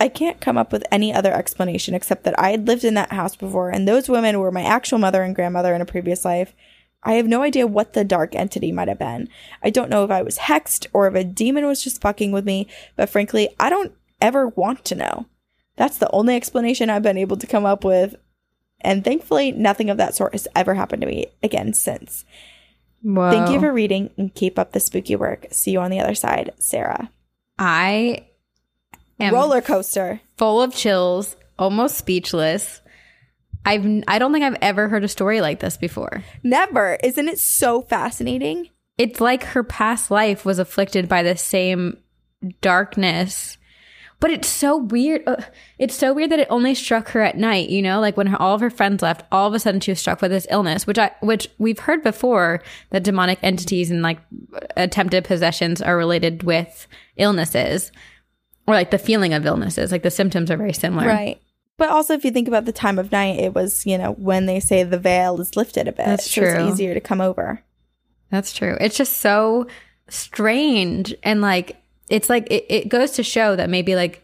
I 0.00 0.08
can't 0.08 0.40
come 0.40 0.58
up 0.58 0.72
with 0.72 0.84
any 0.90 1.14
other 1.14 1.32
explanation 1.32 1.94
except 1.94 2.24
that 2.24 2.38
I 2.38 2.50
had 2.50 2.66
lived 2.66 2.82
in 2.82 2.94
that 2.94 3.12
house 3.12 3.36
before 3.36 3.70
and 3.70 3.86
those 3.86 4.08
women 4.08 4.40
were 4.40 4.50
my 4.50 4.64
actual 4.64 4.98
mother 4.98 5.22
and 5.22 5.32
grandmother 5.32 5.76
in 5.76 5.80
a 5.80 5.86
previous 5.86 6.24
life. 6.24 6.54
I 7.04 7.12
have 7.12 7.28
no 7.28 7.42
idea 7.42 7.68
what 7.68 7.92
the 7.92 8.02
dark 8.02 8.34
entity 8.34 8.72
might 8.72 8.88
have 8.88 8.98
been. 8.98 9.28
I 9.62 9.70
don't 9.70 9.90
know 9.90 10.02
if 10.02 10.10
I 10.10 10.22
was 10.22 10.38
hexed 10.38 10.88
or 10.92 11.06
if 11.06 11.14
a 11.14 11.22
demon 11.22 11.66
was 11.66 11.84
just 11.84 12.00
fucking 12.00 12.32
with 12.32 12.44
me, 12.44 12.66
but 12.96 13.08
frankly, 13.08 13.50
I 13.60 13.70
don't 13.70 13.92
ever 14.20 14.48
want 14.48 14.84
to 14.86 14.96
know. 14.96 15.26
That's 15.76 15.98
the 15.98 16.10
only 16.12 16.36
explanation 16.36 16.90
I've 16.90 17.02
been 17.02 17.18
able 17.18 17.36
to 17.36 17.46
come 17.46 17.64
up 17.66 17.84
with. 17.84 18.16
And 18.80 19.02
thankfully, 19.02 19.50
nothing 19.52 19.90
of 19.90 19.96
that 19.96 20.14
sort 20.14 20.32
has 20.32 20.46
ever 20.54 20.74
happened 20.74 21.00
to 21.02 21.06
me 21.06 21.26
again 21.42 21.72
since. 21.72 22.24
Whoa. 23.02 23.30
Thank 23.30 23.50
you 23.50 23.60
for 23.60 23.72
reading 23.72 24.10
and 24.16 24.34
keep 24.34 24.58
up 24.58 24.72
the 24.72 24.80
spooky 24.80 25.16
work. 25.16 25.46
See 25.50 25.72
you 25.72 25.80
on 25.80 25.90
the 25.90 26.00
other 26.00 26.14
side, 26.14 26.52
Sarah. 26.58 27.10
I 27.58 28.26
am 29.20 29.34
Roller 29.34 29.60
coaster. 29.60 30.20
full 30.36 30.62
of 30.62 30.74
chills, 30.74 31.36
almost 31.58 31.96
speechless. 31.98 32.80
I've 33.66 34.04
I 34.08 34.18
don't 34.18 34.32
think 34.32 34.44
I've 34.44 34.58
ever 34.60 34.88
heard 34.88 35.04
a 35.04 35.08
story 35.08 35.40
like 35.40 35.60
this 35.60 35.76
before. 35.76 36.22
Never. 36.42 36.98
Isn't 37.02 37.28
it 37.28 37.38
so 37.38 37.82
fascinating? 37.82 38.68
It's 38.98 39.20
like 39.20 39.42
her 39.44 39.62
past 39.62 40.10
life 40.10 40.44
was 40.44 40.58
afflicted 40.58 41.08
by 41.08 41.22
the 41.22 41.36
same 41.36 41.98
darkness. 42.60 43.58
But 44.20 44.30
it's 44.30 44.48
so 44.48 44.76
weird. 44.76 45.22
uh, 45.26 45.36
It's 45.78 45.94
so 45.94 46.12
weird 46.14 46.30
that 46.30 46.38
it 46.38 46.48
only 46.50 46.74
struck 46.74 47.08
her 47.08 47.20
at 47.20 47.36
night, 47.36 47.68
you 47.68 47.82
know? 47.82 48.00
Like 48.00 48.16
when 48.16 48.28
her, 48.28 48.40
all 48.40 48.54
of 48.54 48.60
her 48.62 48.70
friends 48.70 49.02
left, 49.02 49.22
all 49.30 49.46
of 49.48 49.54
a 49.54 49.58
sudden 49.58 49.80
she 49.80 49.90
was 49.90 49.98
struck 50.00 50.22
with 50.22 50.30
this 50.30 50.46
illness, 50.50 50.86
which 50.86 50.98
I 50.98 51.10
which 51.20 51.48
we've 51.58 51.80
heard 51.80 52.02
before 52.02 52.62
that 52.90 53.02
demonic 53.04 53.38
entities 53.42 53.90
and 53.90 54.00
like 54.02 54.18
attempted 54.76 55.24
possessions 55.24 55.82
are 55.82 55.96
related 55.96 56.42
with 56.42 56.86
illnesses 57.16 57.92
or 58.66 58.74
like 58.74 58.90
the 58.90 58.98
feeling 58.98 59.34
of 59.34 59.44
illnesses. 59.44 59.92
Like 59.92 60.02
the 60.02 60.10
symptoms 60.10 60.50
are 60.50 60.56
very 60.56 60.72
similar. 60.72 61.06
Right. 61.06 61.40
But 61.76 61.90
also, 61.90 62.14
if 62.14 62.24
you 62.24 62.30
think 62.30 62.46
about 62.46 62.66
the 62.66 62.72
time 62.72 63.00
of 63.00 63.10
night, 63.10 63.40
it 63.40 63.52
was, 63.52 63.84
you 63.84 63.98
know, 63.98 64.12
when 64.12 64.46
they 64.46 64.60
say 64.60 64.84
the 64.84 64.96
veil 64.98 65.40
is 65.40 65.56
lifted 65.56 65.88
a 65.88 65.92
bit. 65.92 66.06
That's 66.06 66.30
so 66.30 66.40
true. 66.40 66.50
it's 66.68 66.74
easier 66.74 66.94
to 66.94 67.00
come 67.00 67.20
over. 67.20 67.62
That's 68.30 68.52
true. 68.52 68.76
It's 68.80 68.96
just 68.96 69.14
so 69.18 69.66
strange. 70.08 71.14
And 71.24 71.40
like, 71.40 71.82
it's 72.08 72.28
like, 72.28 72.46
it, 72.50 72.66
it 72.68 72.88
goes 72.88 73.12
to 73.12 73.22
show 73.22 73.56
that 73.56 73.70
maybe 73.70 73.94
like 73.96 74.22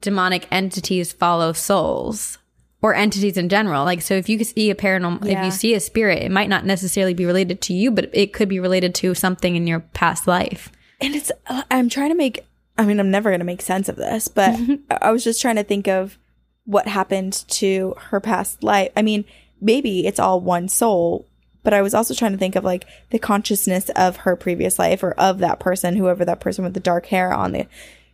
demonic 0.00 0.46
entities 0.50 1.12
follow 1.12 1.52
souls 1.52 2.38
or 2.82 2.94
entities 2.94 3.36
in 3.36 3.48
general. 3.48 3.84
Like, 3.84 4.02
so 4.02 4.14
if 4.14 4.28
you 4.28 4.42
see 4.44 4.70
a 4.70 4.74
paranormal, 4.74 5.26
if 5.26 5.44
you 5.44 5.50
see 5.50 5.74
a 5.74 5.80
spirit, 5.80 6.22
it 6.22 6.30
might 6.30 6.48
not 6.48 6.66
necessarily 6.66 7.14
be 7.14 7.24
related 7.24 7.60
to 7.62 7.74
you, 7.74 7.90
but 7.90 8.10
it 8.12 8.32
could 8.32 8.48
be 8.48 8.60
related 8.60 8.94
to 8.96 9.14
something 9.14 9.54
in 9.54 9.66
your 9.66 9.80
past 9.80 10.26
life. 10.26 10.70
And 11.00 11.14
it's, 11.14 11.30
I'm 11.46 11.88
trying 11.88 12.10
to 12.10 12.16
make, 12.16 12.44
I 12.76 12.84
mean, 12.84 12.98
I'm 12.98 13.10
never 13.10 13.30
going 13.30 13.40
to 13.40 13.46
make 13.46 13.62
sense 13.62 13.88
of 13.88 13.96
this, 13.96 14.28
but 14.28 14.58
I 14.90 15.12
was 15.12 15.22
just 15.24 15.40
trying 15.40 15.56
to 15.56 15.64
think 15.64 15.88
of 15.88 16.18
what 16.64 16.86
happened 16.88 17.44
to 17.48 17.94
her 17.98 18.20
past 18.20 18.62
life. 18.62 18.90
I 18.96 19.02
mean, 19.02 19.24
maybe 19.60 20.06
it's 20.06 20.20
all 20.20 20.40
one 20.40 20.68
soul, 20.68 21.26
but 21.62 21.74
I 21.74 21.82
was 21.82 21.94
also 21.94 22.14
trying 22.14 22.32
to 22.32 22.38
think 22.38 22.56
of 22.56 22.64
like 22.64 22.86
the 23.10 23.18
consciousness 23.18 23.88
of 23.90 24.18
her 24.18 24.36
previous 24.36 24.78
life 24.78 25.02
or 25.02 25.12
of 25.12 25.38
that 25.38 25.60
person, 25.60 25.96
whoever 25.96 26.24
that 26.24 26.40
person 26.40 26.64
with 26.64 26.74
the 26.74 26.80
dark 26.80 27.06
hair 27.06 27.32
on 27.32 27.52
the, 27.52 27.66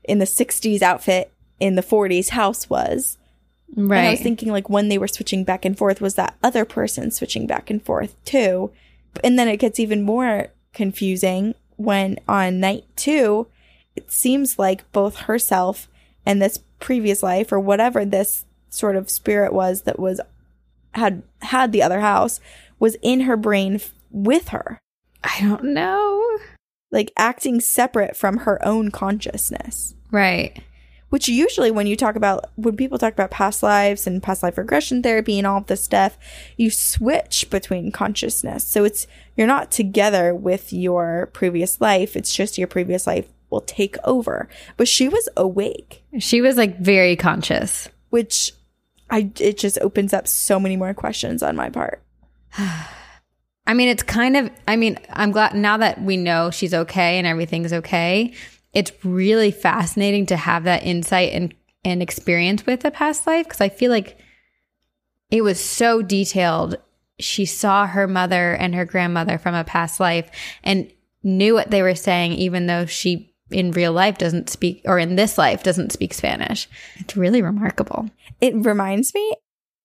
in 0.05 0.19
the 0.19 0.25
60s 0.25 0.83
outfit 0.83 1.33
in 1.61 1.75
the 1.75 1.83
40s 1.83 2.31
house 2.31 2.69
was. 2.69 3.19
Right. 3.75 3.99
And 3.99 4.09
I 4.09 4.11
was 4.12 4.20
thinking 4.20 4.51
like 4.51 4.70
when 4.70 4.89
they 4.89 4.99
were 4.99 5.09
switching 5.09 5.45
back 5.45 5.65
and 5.65 5.77
forth, 5.77 6.01
was 6.01 6.15
that 6.15 6.37
other 6.43 6.65
person 6.65 7.11
switching 7.11 7.47
back 7.47 7.70
and 7.70 7.83
forth 7.83 8.16
too? 8.25 8.70
And 9.23 9.39
then 9.39 9.49
it 9.49 9.59
gets 9.59 9.81
even 9.81 10.03
more 10.03 10.49
confusing 10.73 11.55
when 11.77 12.19
on 12.27 12.61
night 12.61 12.85
two, 12.97 13.47
it 13.97 14.11
seems 14.11 14.59
like 14.59 14.91
both 14.93 15.16
herself 15.20 15.89
and 16.25 16.41
this 16.41 16.61
previous 16.79 17.23
life 17.23 17.53
or 17.53 17.59
whatever 17.61 18.05
this 18.05 18.45
sort 18.70 18.97
of 18.97 19.11
spirit 19.11 19.53
was 19.53 19.83
that 19.83 19.99
was 19.99 20.20
had 20.93 21.23
had 21.41 21.73
the 21.73 21.83
other 21.83 22.01
house 22.01 22.41
was 22.79 22.97
in 23.03 23.21
her 23.21 23.37
brain 23.37 23.77
f- 23.77 23.93
with 24.11 24.49
her, 24.49 24.79
I 25.25 25.41
don't 25.41 25.65
know. 25.65 26.39
like 26.91 27.13
acting 27.17 27.61
separate 27.61 28.17
from 28.17 28.39
her 28.39 28.65
own 28.67 28.91
consciousness. 28.91 29.95
Right. 30.11 30.63
which 31.11 31.29
usually 31.29 31.71
when 31.71 31.87
you 31.87 31.97
talk 31.97 32.17
about 32.17 32.47
when 32.57 32.77
people 32.77 32.99
talk 32.99 33.13
about 33.13 33.31
past 33.31 33.63
lives 33.63 34.07
and 34.07 34.23
past 34.23 34.43
life 34.43 34.57
regression 34.59 35.03
therapy 35.03 35.39
and 35.39 35.47
all 35.47 35.59
of 35.59 35.67
this 35.67 35.83
stuff 35.83 36.19
you 36.57 36.71
switch 36.71 37.49
between 37.51 37.91
consciousness 37.93 38.63
so 38.65 38.85
it's 38.85 39.07
you're 39.37 39.47
not 39.47 39.71
together 39.71 40.35
with 40.35 40.71
your 40.73 41.31
previous 41.33 41.81
life 41.81 42.15
it's 42.17 42.35
just 42.35 42.57
your 42.59 42.67
previous 42.67 43.07
life 43.07 43.27
will 43.51 43.61
take 43.63 43.97
over 44.05 44.49
but 44.77 44.87
she 44.89 45.09
was 45.09 45.29
awake 45.37 46.03
She 46.19 46.41
was 46.43 46.57
like 46.57 46.79
very 46.79 47.17
conscious. 47.17 47.89
which 48.11 48.53
i 49.11 49.31
it 49.41 49.57
just 49.59 49.79
opens 49.81 50.13
up 50.15 50.27
so 50.29 50.59
many 50.61 50.77
more 50.77 50.93
questions 50.95 51.43
on 51.43 51.57
my 51.57 51.69
part 51.71 52.03
I 52.59 53.75
mean, 53.75 53.89
it's 53.89 54.03
kind 54.03 54.37
of, 54.37 54.51
I 54.66 54.77
mean, 54.77 54.99
I'm 55.11 55.31
glad 55.31 55.55
now 55.55 55.77
that 55.77 56.01
we 56.01 56.16
know 56.16 56.51
she's 56.51 56.73
okay 56.73 57.19
and 57.19 57.27
everything's 57.27 57.73
okay. 57.73 58.33
It's 58.73 58.93
really 59.05 59.51
fascinating 59.51 60.27
to 60.27 60.37
have 60.37 60.65
that 60.65 60.85
insight 60.85 61.33
and, 61.33 61.55
and 61.85 62.03
experience 62.03 62.65
with 62.65 62.85
a 62.85 62.91
past 62.91 63.27
life 63.27 63.47
because 63.47 63.61
I 63.61 63.69
feel 63.69 63.91
like 63.91 64.19
it 65.31 65.43
was 65.43 65.62
so 65.62 66.01
detailed. 66.01 66.77
She 67.19 67.45
saw 67.45 67.87
her 67.87 68.07
mother 68.07 68.55
and 68.55 68.75
her 68.75 68.87
grandmother 68.87 69.37
from 69.37 69.55
a 69.55 69.65
past 69.65 70.01
life 70.01 70.31
and 70.65 70.91
knew 71.23 71.53
what 71.53 71.70
they 71.70 71.83
were 71.83 71.95
saying, 71.95 72.33
even 72.33 72.66
though 72.66 72.87
she 72.87 73.35
in 73.51 73.73
real 73.73 73.93
life 73.93 74.19
doesn't 74.19 74.51
speak, 74.51 74.83
or 74.85 74.99
in 74.99 75.16
this 75.16 75.39
life 75.39 75.62
doesn't 75.62 75.93
speak 75.93 76.15
Spanish. 76.15 76.69
It's 76.97 77.16
really 77.16 77.43
remarkable. 77.43 78.11
it 78.41 78.55
reminds 78.55 79.15
me 79.15 79.35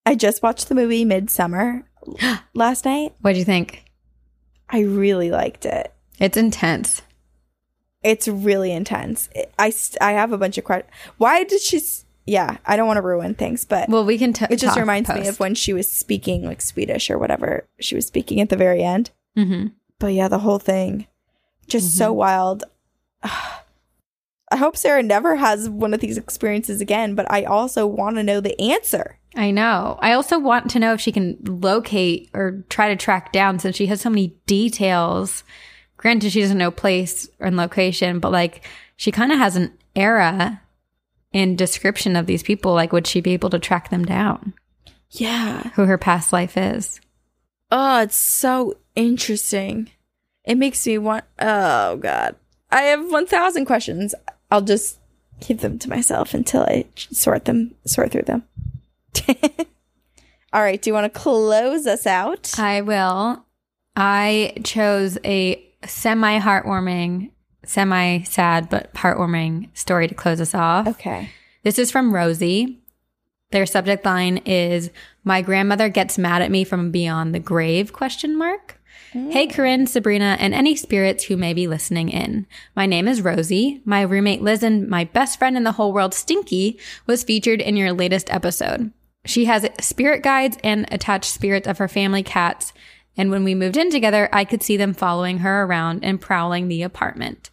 i 0.06 0.16
just 0.16 0.44
watched 0.44 0.70
the 0.70 0.76
movie 0.76 1.06
Midsommar 1.06 1.84
last 2.54 2.86
night 2.86 3.14
What 3.22 3.34
do 3.34 3.40
you 3.40 3.46
think? 3.46 3.84
i 4.70 4.80
really 4.82 5.30
liked 5.32 5.66
it 5.66 5.94
It's 6.20 6.38
intense. 6.38 7.02
It's 8.04 8.28
really 8.28 8.72
intense. 8.74 9.30
I, 9.58 9.74
I 10.02 10.12
have 10.12 10.34
a 10.34 10.38
bunch 10.38 10.58
of 10.58 10.66
questions. 10.66 10.92
Why 11.18 11.46
did 11.46 11.62
she? 11.62 11.78
S- 11.78 12.04
yeah, 12.26 12.58
I 12.66 12.76
don't 12.76 12.86
want 12.88 12.98
to 12.98 13.02
ruin 13.02 13.34
things, 13.34 13.64
but 13.64 13.88
Well, 13.88 14.04
we 14.04 14.18
can 14.18 14.34
t- 14.34 14.46
it 14.50 14.58
just 14.58 14.78
reminds 14.78 15.08
me 15.10 15.28
of 15.28 15.40
when 15.40 15.56
she 15.56 15.72
was 15.72 15.90
speaking 15.90 16.44
like 16.46 16.62
Swedish 16.62 17.10
or 17.10 17.18
whatever 17.18 17.66
she 17.80 17.96
was 17.96 18.06
speaking 18.06 18.42
at 18.42 18.50
the 18.50 18.58
very 18.58 18.84
end. 18.84 19.12
Mhm. 19.38 19.72
But 20.00 20.08
yeah, 20.14 20.28
the 20.28 20.40
whole 20.40 20.60
thing 20.60 21.08
just 21.68 21.98
so 21.98 22.12
wild. 22.12 22.66
I 24.52 24.58
hope 24.58 24.78
Sarah 24.78 25.02
never 25.02 25.38
has 25.38 25.68
one 25.70 25.94
of 25.94 26.00
these 26.02 26.18
experiences 26.18 26.80
again, 26.82 27.16
but 27.16 27.30
I 27.32 27.44
also 27.44 27.88
want 27.88 28.18
to 28.18 28.24
know 28.24 28.40
the 28.42 28.60
answer. 28.62 29.18
I 29.36 29.52
know. 29.52 29.98
I 30.02 30.14
also 30.14 30.38
want 30.40 30.72
to 30.72 30.80
know 30.80 30.94
if 30.94 31.02
she 31.02 31.12
can 31.12 31.38
locate 31.44 32.30
or 32.34 32.64
try 32.70 32.90
to 32.90 32.96
track 32.96 33.32
down 33.32 33.60
since 33.60 33.76
she 33.76 33.88
has 33.88 34.02
so 34.02 34.10
many 34.10 34.36
details. 34.46 35.44
Granted, 35.98 36.32
she 36.32 36.42
doesn't 36.42 36.58
know 36.58 36.72
place 36.72 37.28
and 37.40 37.58
location, 37.58 38.20
but 38.20 38.32
like 38.32 38.64
she 38.96 39.12
kind 39.12 39.32
of 39.32 39.40
has 39.40 39.56
an 39.56 39.74
era 39.96 40.62
and 41.34 41.58
description 41.58 42.16
of 42.16 42.28
these 42.28 42.44
people. 42.44 42.74
Like, 42.74 42.94
would 42.94 43.08
she 43.08 43.22
be 43.22 43.34
able 43.34 43.50
to 43.50 43.60
track 43.60 43.90
them 43.90 44.06
down? 44.06 44.54
Yeah. 45.10 45.70
Who 45.76 45.86
her 45.86 45.98
past 45.98 46.32
life 46.32 46.58
is? 46.58 47.00
Oh, 47.72 48.02
it's 48.02 48.16
so 48.16 48.78
interesting. 48.96 49.90
It 50.46 50.56
makes 50.58 50.86
me 50.86 50.98
want. 50.98 51.24
Oh 51.40 51.98
God, 51.98 52.36
I 52.70 52.82
have 52.84 53.12
one 53.12 53.26
thousand 53.26 53.66
questions. 53.66 54.14
I'll 54.52 54.62
just 54.62 55.00
keep 55.40 55.62
them 55.62 55.80
to 55.80 55.90
myself 55.90 56.34
until 56.34 56.62
I 56.62 56.86
sort 56.96 57.46
them, 57.46 57.74
sort 57.86 58.12
through 58.12 58.24
them. 58.24 58.44
All 60.54 60.62
right. 60.62 60.82
Do 60.82 60.90
you 60.90 60.94
want 60.94 61.12
to 61.12 61.20
close 61.20 61.88
us 61.88 62.06
out? 62.06 62.58
I 62.60 62.82
will. 62.82 63.46
I 63.96 64.54
chose 64.64 65.18
a 65.24 65.64
semi 65.86 66.40
heartwarming, 66.40 67.32
semi 67.66 68.24
sad, 68.24 68.70
but 68.70 68.94
heartwarming 68.94 69.70
story 69.76 70.08
to 70.08 70.16
close 70.16 70.42
us 70.42 70.56
off. 70.56 70.88
Okay. 70.88 71.30
This 71.64 71.80
is 71.80 71.92
from 71.92 72.14
Rosie. 72.14 72.80
Their 73.52 73.66
subject 73.66 74.06
line 74.06 74.38
is 74.46 74.90
"My 75.24 75.42
grandmother 75.42 75.90
gets 75.90 76.18
mad 76.18 76.42
at 76.42 76.52
me 76.52 76.64
from 76.64 76.92
beyond 76.92 77.34
the 77.34 77.40
grave?" 77.40 77.94
Question 77.94 78.38
mark. 78.38 78.80
Hey, 79.14 79.46
Corinne, 79.46 79.86
Sabrina, 79.86 80.38
and 80.40 80.56
any 80.56 80.76
spirits 80.76 81.26
who 81.26 81.38
may 81.38 81.54
be 81.54 81.68
listening 81.68 82.10
in. 82.10 82.48
My 82.76 82.88
name 82.88 83.08
is 83.08 83.22
Rosie. 83.22 83.80
My 83.86 84.02
roommate 84.02 84.42
Liz 84.42 84.64
and 84.64 84.88
my 84.88 85.04
best 85.04 85.38
friend 85.38 85.56
in 85.56 85.64
the 85.64 85.74
whole 85.74 85.94
world, 85.94 86.16
Stinky, 86.16 86.80
was 87.06 87.24
featured 87.24 87.62
in 87.62 87.78
your 87.78 87.94
latest 87.94 88.34
episode. 88.34 88.92
She 89.26 89.46
has 89.46 89.68
spirit 89.80 90.22
guides 90.22 90.58
and 90.64 90.86
attached 90.92 91.32
spirits 91.32 91.68
of 91.68 91.78
her 91.78 91.88
family 91.88 92.24
cats, 92.24 92.74
and 93.16 93.32
when 93.32 93.44
we 93.44 93.56
moved 93.56 93.78
in 93.78 93.90
together, 93.90 94.28
I 94.34 94.44
could 94.44 94.64
see 94.64 94.76
them 94.76 94.94
following 94.94 95.40
her 95.40 95.64
around 95.64 96.04
and 96.04 96.20
prowling 96.20 96.68
the 96.68 96.82
apartment. 96.82 97.50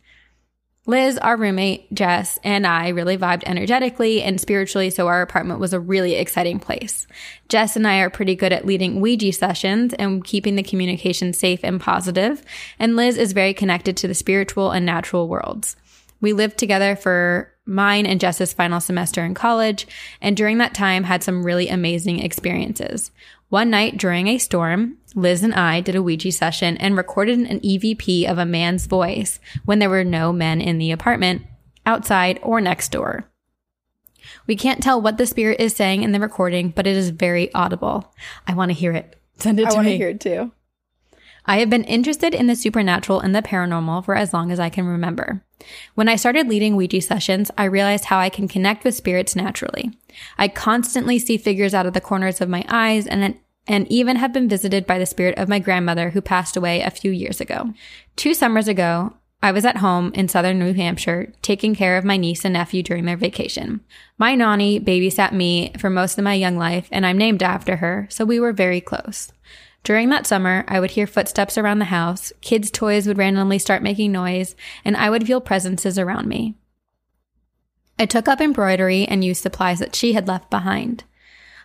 Liz, 0.87 1.19
our 1.19 1.37
roommate, 1.37 1.93
Jess, 1.93 2.41
and 2.43 2.67
I 2.67 2.89
really 2.89 3.17
vibed 3.17 3.45
energetically 3.47 4.23
and 4.23 4.41
spiritually, 4.41 4.91
so 4.91 5.07
our 5.07 5.23
apartment 5.23 5.61
was 5.61 5.73
a 5.73 5.79
really 5.79 6.15
exciting 6.15 6.59
place. 6.59 7.07
Jess 7.49 7.77
and 7.77 7.87
I 7.87 8.01
are 8.01 8.11
pretty 8.11 8.35
good 8.35 8.53
at 8.53 8.67
leading 8.67 9.01
Ouija 9.01 9.33
sessions 9.33 9.93
and 9.95 10.25
keeping 10.25 10.57
the 10.57 10.65
communication 10.65 11.33
safe 11.33 11.61
and 11.63 11.81
positive, 11.81 12.43
and 12.79 12.97
Liz 12.97 13.19
is 13.19 13.33
very 13.33 13.55
connected 13.55 13.97
to 13.99 14.09
the 14.09 14.15
spiritual 14.15 14.71
and 14.71 14.85
natural 14.85 15.29
worlds. 15.29 15.77
We 16.21 16.33
lived 16.33 16.59
together 16.59 16.97
for 16.97 17.53
mine 17.65 18.07
and 18.07 18.21
Jess's 18.21 18.53
final 18.53 18.81
semester 18.81 19.25
in 19.25 19.35
college, 19.35 19.87
and 20.21 20.37
during 20.37 20.59
that 20.59 20.75
time 20.75 21.05
had 21.05 21.23
some 21.23 21.45
really 21.45 21.69
amazing 21.69 22.19
experiences. 22.21 23.11
One 23.49 23.71
night 23.71 23.97
during 23.97 24.29
a 24.29 24.39
storm, 24.39 24.99
Liz 25.15 25.43
and 25.43 25.55
I 25.55 25.81
did 25.81 25.97
a 25.97 26.03
Ouija 26.03 26.31
session 26.33 26.77
and 26.77 26.97
recorded 26.97 27.41
an 27.41 27.61
EVP 27.61 28.31
of 28.31 28.39
a 28.39 28.47
man's 28.47 28.87
voice 28.87 29.41
when 29.65 29.79
there 29.79 29.91
were 29.91 30.05
no 30.05 30.33
men 30.33 30.61
in 30.61 30.79
the 30.79 30.93
apartment, 30.93 31.43
outside, 31.85 32.39
or 32.43 32.61
next 32.61 32.93
door. 32.93 33.25
We 34.47 34.57
can't 34.57 34.83
tell 34.83 35.01
what 35.01 35.19
the 35.19 35.27
spirit 35.27 35.61
is 35.61 35.75
saying 35.75 36.03
in 36.03 36.13
the 36.13 36.21
recording, 36.21 36.71
but 36.71 36.87
it 36.87 36.97
is 36.97 37.11
very 37.11 37.53
audible. 37.55 38.13
I 38.47 38.55
want 38.55 38.71
to 38.71 38.75
hear 38.75 38.93
it. 38.93 39.17
Send 39.39 39.59
it 39.59 39.67
I 39.67 39.71
to 39.71 39.77
want 39.77 39.89
to 39.89 39.97
hear 39.97 40.11
it 40.11 40.21
too. 40.21 40.53
I 41.51 41.59
have 41.59 41.69
been 41.69 41.83
interested 41.83 42.33
in 42.33 42.47
the 42.47 42.55
supernatural 42.55 43.19
and 43.19 43.35
the 43.35 43.43
paranormal 43.43 44.05
for 44.05 44.15
as 44.15 44.33
long 44.33 44.53
as 44.53 44.61
I 44.61 44.69
can 44.69 44.87
remember. 44.87 45.43
When 45.97 46.09
I 46.09 46.15
started 46.15 46.47
leading 46.47 46.77
Ouija 46.77 47.01
sessions, 47.01 47.51
I 47.59 47.65
realized 47.65 48.05
how 48.05 48.21
I 48.21 48.29
can 48.29 48.47
connect 48.47 48.85
with 48.85 48.95
spirits 48.95 49.35
naturally. 49.35 49.91
I 50.39 50.47
constantly 50.47 51.19
see 51.19 51.39
figures 51.39 51.75
out 51.75 51.87
of 51.87 51.93
the 51.93 52.01
corners 52.01 52.41
of 52.41 52.49
my 52.49 52.65
eyes 52.69 53.05
and 53.05 53.37
and 53.67 53.91
even 53.91 54.15
have 54.15 54.33
been 54.33 54.49
visited 54.49 54.87
by 54.87 55.01
the 55.01 55.07
spirit 55.07 55.37
of 55.39 55.49
my 55.49 55.59
grandmother 55.59 56.11
who 56.11 56.21
passed 56.21 56.57
away 56.57 56.83
a 56.83 56.91
few 56.91 57.11
years 57.11 57.41
ago. 57.41 57.75
Two 58.15 58.33
summers 58.33 58.69
ago, 58.69 59.15
I 59.43 59.51
was 59.51 59.65
at 59.65 59.79
home 59.79 60.13
in 60.15 60.29
southern 60.29 60.61
New 60.61 60.73
Hampshire 60.73 61.33
taking 61.43 61.75
care 61.75 61.99
of 61.99 62.05
my 62.05 62.17
niece 62.17 62.45
and 62.45 62.53
nephew 62.53 62.85
during 62.85 63.07
their 63.07 63.17
vacation. 63.17 63.81
My 64.19 64.37
nanny 64.37 64.79
babysat 64.79 65.33
me 65.33 65.73
for 65.79 65.91
most 65.91 66.17
of 66.17 66.23
my 66.23 66.35
young 66.35 66.57
life, 66.57 66.89
and 66.93 67.05
I'm 67.05 67.19
named 67.19 67.43
after 67.43 67.77
her, 67.77 68.07
so 68.09 68.25
we 68.25 68.39
were 68.39 68.53
very 68.53 68.81
close. 68.81 69.33
During 69.83 70.11
that 70.11 70.27
summer, 70.27 70.65
I 70.69 70.79
would 70.79 70.93
hear 70.93 71.07
footsteps 71.07 71.57
around 71.57 71.79
the 71.79 71.87
house, 71.87 72.33
kids' 72.41 72.71
toys 72.71 73.07
would 73.07 73.19
randomly 73.19 73.59
start 73.59 73.83
making 73.83 74.13
noise, 74.13 74.55
and 74.85 74.97
I 74.97 75.09
would 75.11 75.27
feel 75.27 75.41
presences 75.41 75.99
around 75.99 76.29
me. 76.29 76.55
I 77.99 78.07
took 78.07 78.29
up 78.29 78.41
embroidery 78.41 79.07
and 79.07 79.25
used 79.25 79.43
supplies 79.43 79.79
that 79.79 79.95
she 79.95 80.15
had 80.15 80.29
left 80.29 80.51
behind. 80.51 81.05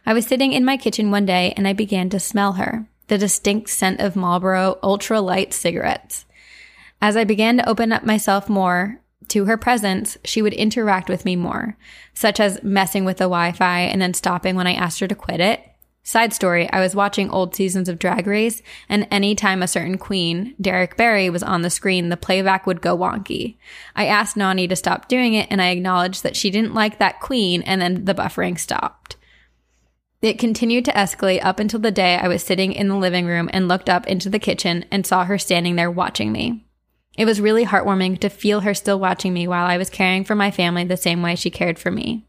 I 0.06 0.14
was 0.14 0.26
sitting 0.28 0.54
in 0.54 0.66
my 0.66 0.78
kitchen 0.78 1.10
one 1.10 1.26
day 1.26 1.54
and 1.56 1.68
I 1.68 1.74
began 1.74 2.10
to 2.10 2.20
smell 2.20 2.54
her, 2.54 2.88
the 3.08 3.18
distinct 3.18 3.70
scent 3.70 4.00
of 4.00 4.16
Marlboro 4.16 4.78
ultra 4.84 5.22
light 5.22 5.54
cigarettes. 5.54 6.26
As 7.02 7.16
I 7.16 7.24
began 7.24 7.58
to 7.58 7.70
open 7.70 7.92
up 7.92 8.04
myself 8.04 8.50
more 8.50 9.00
to 9.30 9.46
her 9.46 9.58
presence, 9.58 10.18
she 10.24 10.42
would 10.42 10.54
interact 10.54 11.10
with 11.10 11.26
me 11.26 11.36
more, 11.36 11.78
such 12.14 12.40
as 12.40 12.62
messing 12.64 13.06
with 13.06 13.18
the 13.18 13.26
Wi 13.26 13.52
Fi 13.52 13.82
and 13.82 14.02
then 14.02 14.14
stopping 14.14 14.56
when 14.56 14.68
I 14.68 14.74
asked 14.74 15.00
her 15.00 15.08
to 15.08 15.16
quit 15.16 15.40
it. 15.40 15.62
Side 16.08 16.36
story, 16.36 16.72
I 16.72 16.82
was 16.82 16.96
watching 16.96 17.32
old 17.32 17.56
seasons 17.56 17.90
of 17.90 17.98
Drag 17.98 18.28
Race, 18.28 18.62
and 18.88 19.08
anytime 19.10 19.64
a 19.64 19.68
certain 19.68 19.98
queen, 19.98 20.54
Derrick 20.62 20.98
Barry, 20.98 21.32
was 21.32 21.42
on 21.42 21.64
the 21.64 21.72
screen, 21.72 22.10
the 22.10 22.16
playback 22.16 22.68
would 22.68 22.80
go 22.80 22.96
wonky. 22.96 23.58
I 23.96 24.06
asked 24.06 24.38
Nani 24.38 24.68
to 24.68 24.76
stop 24.76 25.08
doing 25.08 25.34
it, 25.34 25.48
and 25.50 25.60
I 25.60 25.70
acknowledged 25.70 26.22
that 26.22 26.36
she 26.36 26.52
didn't 26.52 26.76
like 26.76 27.00
that 27.00 27.22
queen, 27.22 27.64
and 27.64 27.82
then 27.82 28.06
the 28.06 28.14
buffering 28.14 28.60
stopped. 28.60 29.16
It 30.22 30.38
continued 30.38 30.86
to 30.86 30.92
escalate 30.92 31.44
up 31.44 31.60
until 31.60 31.80
the 31.80 31.90
day 31.90 32.18
I 32.18 32.28
was 32.28 32.44
sitting 32.44 32.74
in 32.74 32.88
the 32.88 32.96
living 32.96 33.26
room 33.26 33.50
and 33.52 33.68
looked 33.68 33.90
up 33.90 34.06
into 34.06 34.30
the 34.30 34.38
kitchen 34.38 34.86
and 34.92 35.08
saw 35.08 35.26
her 35.26 35.40
standing 35.40 35.76
there 35.76 35.90
watching 35.90 36.32
me. 36.32 36.68
It 37.18 37.26
was 37.26 37.42
really 37.42 37.66
heartwarming 37.66 38.20
to 38.20 38.30
feel 38.30 38.60
her 38.60 38.76
still 38.76 39.00
watching 39.00 39.34
me 39.34 39.48
while 39.48 39.66
I 39.66 39.78
was 39.78 39.90
caring 39.90 40.24
for 40.24 40.36
my 40.36 40.52
family 40.52 40.84
the 40.84 40.98
same 40.98 41.24
way 41.24 41.34
she 41.34 41.50
cared 41.50 41.80
for 41.80 41.90
me. 41.90 42.28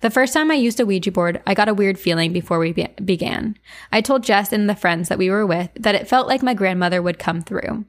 The 0.00 0.10
first 0.10 0.32
time 0.34 0.50
I 0.50 0.54
used 0.54 0.78
a 0.78 0.86
Ouija 0.86 1.10
board, 1.10 1.42
I 1.46 1.54
got 1.54 1.68
a 1.68 1.74
weird 1.74 1.98
feeling 1.98 2.32
before 2.32 2.58
we 2.58 2.72
be- 2.72 2.88
began. 3.04 3.56
I 3.90 4.00
told 4.00 4.24
Jess 4.24 4.52
and 4.52 4.68
the 4.68 4.76
friends 4.76 5.08
that 5.08 5.18
we 5.18 5.30
were 5.30 5.46
with 5.46 5.70
that 5.74 5.94
it 5.94 6.08
felt 6.08 6.28
like 6.28 6.42
my 6.42 6.54
grandmother 6.54 7.00
would 7.00 7.18
come 7.18 7.40
through. 7.40 7.84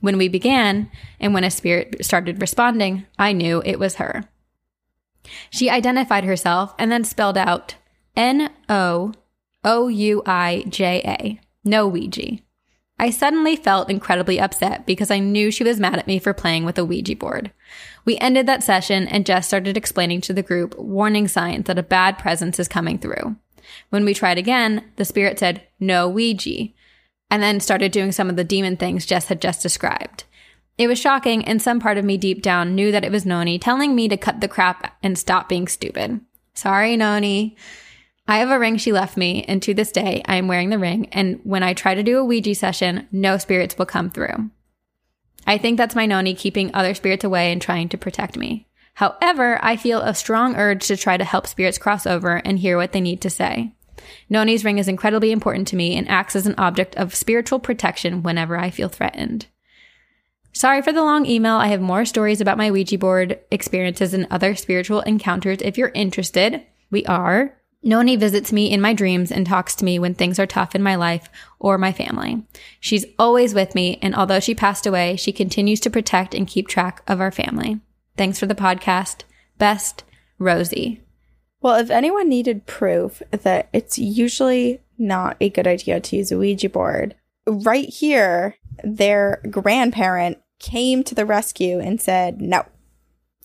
When 0.00 0.18
we 0.18 0.28
began, 0.28 0.90
and 1.20 1.32
when 1.32 1.44
a 1.44 1.50
spirit 1.50 2.04
started 2.04 2.40
responding, 2.40 3.06
I 3.18 3.32
knew 3.32 3.62
it 3.64 3.78
was 3.78 3.96
her. 3.96 4.24
She 5.50 5.70
identified 5.70 6.24
herself 6.24 6.74
and 6.78 6.90
then 6.90 7.04
spelled 7.04 7.38
out 7.38 7.76
N 8.16 8.50
O 8.68 9.12
O 9.64 9.88
U 9.88 10.22
I 10.26 10.64
J 10.68 11.02
A, 11.04 11.40
no 11.64 11.86
Ouija. 11.86 12.38
I 12.98 13.10
suddenly 13.10 13.56
felt 13.56 13.90
incredibly 13.90 14.40
upset 14.40 14.86
because 14.86 15.10
I 15.10 15.18
knew 15.18 15.50
she 15.50 15.64
was 15.64 15.80
mad 15.80 15.98
at 15.98 16.06
me 16.06 16.18
for 16.18 16.32
playing 16.32 16.64
with 16.64 16.78
a 16.78 16.84
Ouija 16.84 17.16
board. 17.16 17.52
We 18.04 18.18
ended 18.18 18.46
that 18.46 18.64
session 18.64 19.06
and 19.06 19.26
Jess 19.26 19.46
started 19.46 19.76
explaining 19.76 20.20
to 20.22 20.32
the 20.32 20.42
group 20.42 20.76
warning 20.78 21.28
signs 21.28 21.66
that 21.66 21.78
a 21.78 21.82
bad 21.82 22.18
presence 22.18 22.58
is 22.58 22.68
coming 22.68 22.98
through. 22.98 23.36
When 23.90 24.04
we 24.04 24.14
tried 24.14 24.38
again, 24.38 24.84
the 24.96 25.04
spirit 25.04 25.38
said, 25.38 25.62
no 25.78 26.08
Ouija, 26.08 26.68
and 27.30 27.42
then 27.42 27.60
started 27.60 27.92
doing 27.92 28.12
some 28.12 28.28
of 28.28 28.36
the 28.36 28.44
demon 28.44 28.76
things 28.76 29.06
Jess 29.06 29.26
had 29.26 29.40
just 29.40 29.62
described. 29.62 30.24
It 30.78 30.88
was 30.88 30.98
shocking, 30.98 31.44
and 31.44 31.60
some 31.60 31.80
part 31.80 31.98
of 31.98 32.04
me 32.04 32.16
deep 32.16 32.42
down 32.42 32.74
knew 32.74 32.90
that 32.92 33.04
it 33.04 33.12
was 33.12 33.26
Noni 33.26 33.58
telling 33.58 33.94
me 33.94 34.08
to 34.08 34.16
cut 34.16 34.40
the 34.40 34.48
crap 34.48 34.96
and 35.02 35.18
stop 35.18 35.48
being 35.48 35.68
stupid. 35.68 36.20
Sorry, 36.54 36.96
Noni. 36.96 37.56
I 38.26 38.38
have 38.38 38.50
a 38.50 38.58
ring 38.58 38.78
she 38.78 38.92
left 38.92 39.16
me, 39.16 39.44
and 39.44 39.62
to 39.62 39.74
this 39.74 39.92
day, 39.92 40.22
I 40.26 40.36
am 40.36 40.48
wearing 40.48 40.70
the 40.70 40.78
ring. 40.78 41.08
And 41.12 41.40
when 41.44 41.62
I 41.62 41.74
try 41.74 41.94
to 41.94 42.02
do 42.02 42.18
a 42.18 42.24
Ouija 42.24 42.54
session, 42.54 43.06
no 43.12 43.36
spirits 43.36 43.76
will 43.76 43.86
come 43.86 44.10
through. 44.10 44.50
I 45.46 45.58
think 45.58 45.76
that's 45.76 45.94
my 45.94 46.06
Noni 46.06 46.34
keeping 46.34 46.74
other 46.74 46.94
spirits 46.94 47.24
away 47.24 47.52
and 47.52 47.60
trying 47.60 47.88
to 47.90 47.98
protect 47.98 48.36
me. 48.36 48.68
However, 48.94 49.58
I 49.62 49.76
feel 49.76 50.00
a 50.00 50.14
strong 50.14 50.56
urge 50.56 50.86
to 50.86 50.96
try 50.96 51.16
to 51.16 51.24
help 51.24 51.46
spirits 51.46 51.78
cross 51.78 52.06
over 52.06 52.36
and 52.36 52.58
hear 52.58 52.76
what 52.76 52.92
they 52.92 53.00
need 53.00 53.20
to 53.22 53.30
say. 53.30 53.72
Noni's 54.28 54.64
ring 54.64 54.78
is 54.78 54.88
incredibly 54.88 55.32
important 55.32 55.68
to 55.68 55.76
me 55.76 55.96
and 55.96 56.08
acts 56.08 56.36
as 56.36 56.46
an 56.46 56.54
object 56.58 56.96
of 56.96 57.14
spiritual 57.14 57.58
protection 57.58 58.22
whenever 58.22 58.56
I 58.56 58.70
feel 58.70 58.88
threatened. 58.88 59.46
Sorry 60.52 60.82
for 60.82 60.92
the 60.92 61.02
long 61.02 61.24
email. 61.24 61.54
I 61.54 61.68
have 61.68 61.80
more 61.80 62.04
stories 62.04 62.40
about 62.40 62.58
my 62.58 62.70
Ouija 62.70 62.98
board 62.98 63.40
experiences 63.50 64.12
and 64.12 64.26
other 64.30 64.54
spiritual 64.54 65.00
encounters 65.00 65.58
if 65.62 65.78
you're 65.78 65.92
interested. 65.94 66.62
We 66.90 67.06
are. 67.06 67.56
Noni 67.82 68.16
visits 68.16 68.52
me 68.52 68.70
in 68.70 68.80
my 68.80 68.94
dreams 68.94 69.32
and 69.32 69.44
talks 69.44 69.74
to 69.76 69.84
me 69.84 69.98
when 69.98 70.14
things 70.14 70.38
are 70.38 70.46
tough 70.46 70.74
in 70.74 70.82
my 70.82 70.94
life 70.94 71.28
or 71.58 71.78
my 71.78 71.92
family. 71.92 72.42
She's 72.78 73.04
always 73.18 73.54
with 73.54 73.74
me, 73.74 73.98
and 74.00 74.14
although 74.14 74.40
she 74.40 74.54
passed 74.54 74.86
away, 74.86 75.16
she 75.16 75.32
continues 75.32 75.80
to 75.80 75.90
protect 75.90 76.34
and 76.34 76.46
keep 76.46 76.68
track 76.68 77.02
of 77.08 77.20
our 77.20 77.32
family. 77.32 77.80
Thanks 78.16 78.38
for 78.38 78.46
the 78.46 78.54
podcast. 78.54 79.22
Best, 79.58 80.04
Rosie. 80.38 81.02
Well, 81.60 81.76
if 81.76 81.90
anyone 81.90 82.28
needed 82.28 82.66
proof 82.66 83.22
that 83.30 83.68
it's 83.72 83.98
usually 83.98 84.80
not 84.98 85.36
a 85.40 85.48
good 85.50 85.66
idea 85.66 86.00
to 86.00 86.16
use 86.16 86.30
a 86.30 86.38
Ouija 86.38 86.68
board, 86.68 87.16
right 87.46 87.88
here, 87.88 88.56
their 88.84 89.40
grandparent 89.50 90.38
came 90.60 91.02
to 91.04 91.14
the 91.14 91.26
rescue 91.26 91.78
and 91.80 92.00
said, 92.00 92.40
no, 92.40 92.64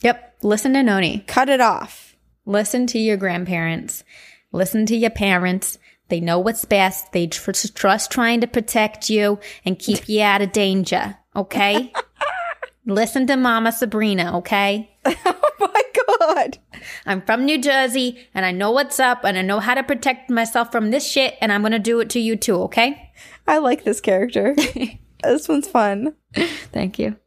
Yep. 0.01 0.37
Listen 0.43 0.73
to 0.73 0.83
Noni. 0.83 1.23
cut 1.25 1.49
it 1.49 1.59
off. 1.61 2.15
Listen 2.45 2.85
to 2.87 2.99
your 2.99 3.17
grandparents. 3.17 4.03
Listen 4.51 4.85
to 4.87 4.95
your 4.95 5.09
parents. 5.09 5.77
They 6.09 6.19
know 6.19 6.39
what's 6.39 6.65
best. 6.65 7.11
They 7.11 7.27
tr- 7.27 7.51
trust 7.51 8.11
trying 8.11 8.41
to 8.41 8.47
protect 8.47 9.09
you 9.09 9.39
and 9.65 9.77
keep 9.77 10.07
you 10.07 10.21
out 10.21 10.41
of 10.41 10.51
danger. 10.51 11.17
Okay? 11.35 11.93
Listen 12.85 13.27
to 13.27 13.35
Mama 13.35 13.73
Sabrina, 13.73 14.37
okay? 14.37 14.95
oh 15.05 15.51
my 15.59 15.83
God. 16.07 16.57
I'm 17.05 17.21
from 17.21 17.43
New 17.43 17.61
Jersey 17.61 18.27
and 18.33 18.45
I 18.45 18.51
know 18.51 18.71
what's 18.71 18.99
up 18.99 19.25
and 19.25 19.37
I 19.37 19.41
know 19.41 19.59
how 19.59 19.73
to 19.73 19.83
protect 19.83 20.29
myself 20.29 20.71
from 20.71 20.91
this 20.91 21.05
shit 21.05 21.35
and 21.41 21.51
I'm 21.51 21.61
going 21.61 21.73
to 21.73 21.79
do 21.79 21.99
it 21.99 22.09
to 22.11 22.19
you 22.19 22.37
too, 22.37 22.55
okay? 22.63 23.11
I 23.45 23.57
like 23.57 23.83
this 23.83 23.99
character. 23.99 24.55
this 25.23 25.49
one's 25.49 25.67
fun. 25.67 26.15
Thank 26.33 26.97
you. 26.97 27.17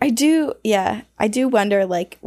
I 0.00 0.08
do, 0.08 0.54
yeah, 0.64 1.02
I 1.18 1.28
do 1.28 1.48
wonder, 1.48 1.84
like, 1.84 2.18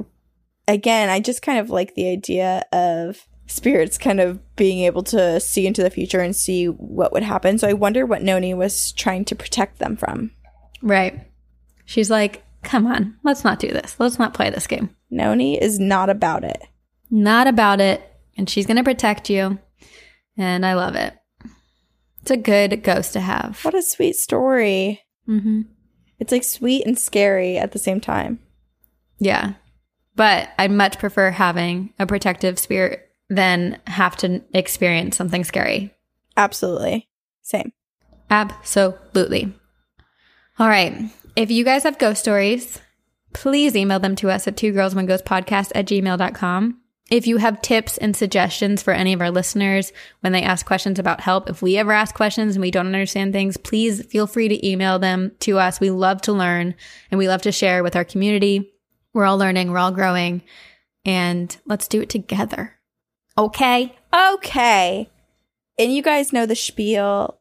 again, 0.67 1.09
I 1.09 1.19
just 1.19 1.41
kind 1.41 1.57
of 1.57 1.71
like 1.71 1.95
the 1.95 2.07
idea 2.07 2.63
of 2.71 3.27
spirits 3.47 3.97
kind 3.97 4.19
of 4.19 4.39
being 4.55 4.79
able 4.79 5.03
to 5.03 5.39
see 5.39 5.67
into 5.67 5.83
the 5.83 5.89
future 5.89 6.19
and 6.19 6.35
see 6.35 6.67
what 6.67 7.11
would 7.11 7.23
happen. 7.23 7.57
So 7.57 7.67
I 7.67 7.73
wonder 7.73 8.05
what 8.05 8.21
Noni 8.21 8.53
was 8.53 8.91
trying 8.93 9.25
to 9.25 9.35
protect 9.35 9.79
them 9.79 9.95
from. 9.95 10.31
Right. 10.81 11.27
She's 11.85 12.09
like, 12.09 12.43
come 12.63 12.87
on, 12.87 13.17
let's 13.23 13.43
not 13.43 13.59
do 13.59 13.69
this. 13.69 13.95
Let's 13.99 14.17
not 14.17 14.33
play 14.33 14.49
this 14.49 14.67
game. 14.67 14.95
Noni 15.09 15.61
is 15.61 15.79
not 15.79 16.09
about 16.09 16.43
it. 16.43 16.61
Not 17.11 17.47
about 17.47 17.81
it. 17.81 18.01
And 18.37 18.49
she's 18.49 18.65
going 18.65 18.77
to 18.77 18.83
protect 18.83 19.29
you. 19.29 19.59
And 20.37 20.65
I 20.65 20.73
love 20.73 20.95
it. 20.95 21.13
It's 22.21 22.31
a 22.31 22.37
good 22.37 22.83
ghost 22.83 23.13
to 23.13 23.19
have. 23.19 23.59
What 23.63 23.75
a 23.75 23.83
sweet 23.83 24.15
story. 24.15 25.01
Mm-hmm. 25.27 25.61
It's 26.19 26.31
like 26.31 26.43
sweet 26.43 26.85
and 26.85 26.97
scary 26.97 27.57
at 27.57 27.73
the 27.73 27.79
same 27.79 27.99
time. 27.99 28.39
Yeah. 29.19 29.53
But 30.15 30.49
I'd 30.57 30.71
much 30.71 30.99
prefer 30.99 31.31
having 31.31 31.93
a 31.99 32.05
protective 32.05 32.57
spirit 32.57 33.09
than 33.29 33.79
have 33.87 34.15
to 34.17 34.41
experience 34.53 35.17
something 35.17 35.43
scary. 35.43 35.93
Absolutely. 36.37 37.07
Same. 37.41 37.73
Absolutely. 38.29 39.53
All 40.59 40.67
right. 40.67 41.09
If 41.35 41.51
you 41.51 41.63
guys 41.63 41.83
have 41.83 41.97
ghost 41.97 42.21
stories, 42.21 42.79
please 43.33 43.75
email 43.75 43.99
them 43.99 44.15
to 44.17 44.29
us 44.29 44.47
at 44.47 44.57
two 44.57 44.71
girls 44.71 44.95
one 44.95 45.05
ghost 45.05 45.25
podcast 45.25 45.71
at 45.75 45.87
gmail.com. 45.87 46.79
If 47.11 47.27
you 47.27 47.37
have 47.37 47.61
tips 47.61 47.97
and 47.97 48.15
suggestions 48.15 48.81
for 48.81 48.91
any 48.91 49.13
of 49.13 49.21
our 49.21 49.29
listeners 49.29 49.91
when 50.21 50.31
they 50.31 50.41
ask 50.41 50.65
questions 50.65 50.99
about 50.99 51.21
help, 51.21 51.49
if 51.49 51.61
we 51.61 51.77
ever 51.77 51.91
ask 51.91 52.15
questions 52.15 52.55
and 52.55 52.61
we 52.61 52.71
don't 52.71 52.87
understand 52.87 53.33
things, 53.33 53.57
please 53.57 54.05
feel 54.05 54.25
free 54.25 54.47
to 54.47 54.67
email 54.67 54.99
them 54.99 55.31
to 55.39 55.59
us. 55.59 55.79
We 55.79 55.89
love 55.89 56.21
to 56.23 56.33
learn 56.33 56.75
and 57.11 57.17
we 57.17 57.27
love 57.27 57.41
to 57.43 57.51
share 57.51 57.83
with 57.83 57.95
our 57.95 58.05
community. 58.05 58.73
We're 59.13 59.25
all 59.25 59.37
learning, 59.37 59.69
we're 59.69 59.79
all 59.79 59.91
growing, 59.91 60.41
and 61.05 61.55
let's 61.65 61.87
do 61.87 62.01
it 62.01 62.09
together. 62.09 62.72
Okay? 63.37 63.95
Okay. 64.13 65.09
And 65.77 65.93
you 65.93 66.01
guys 66.01 66.33
know 66.33 66.45
the 66.45 66.55
spiel. 66.55 67.39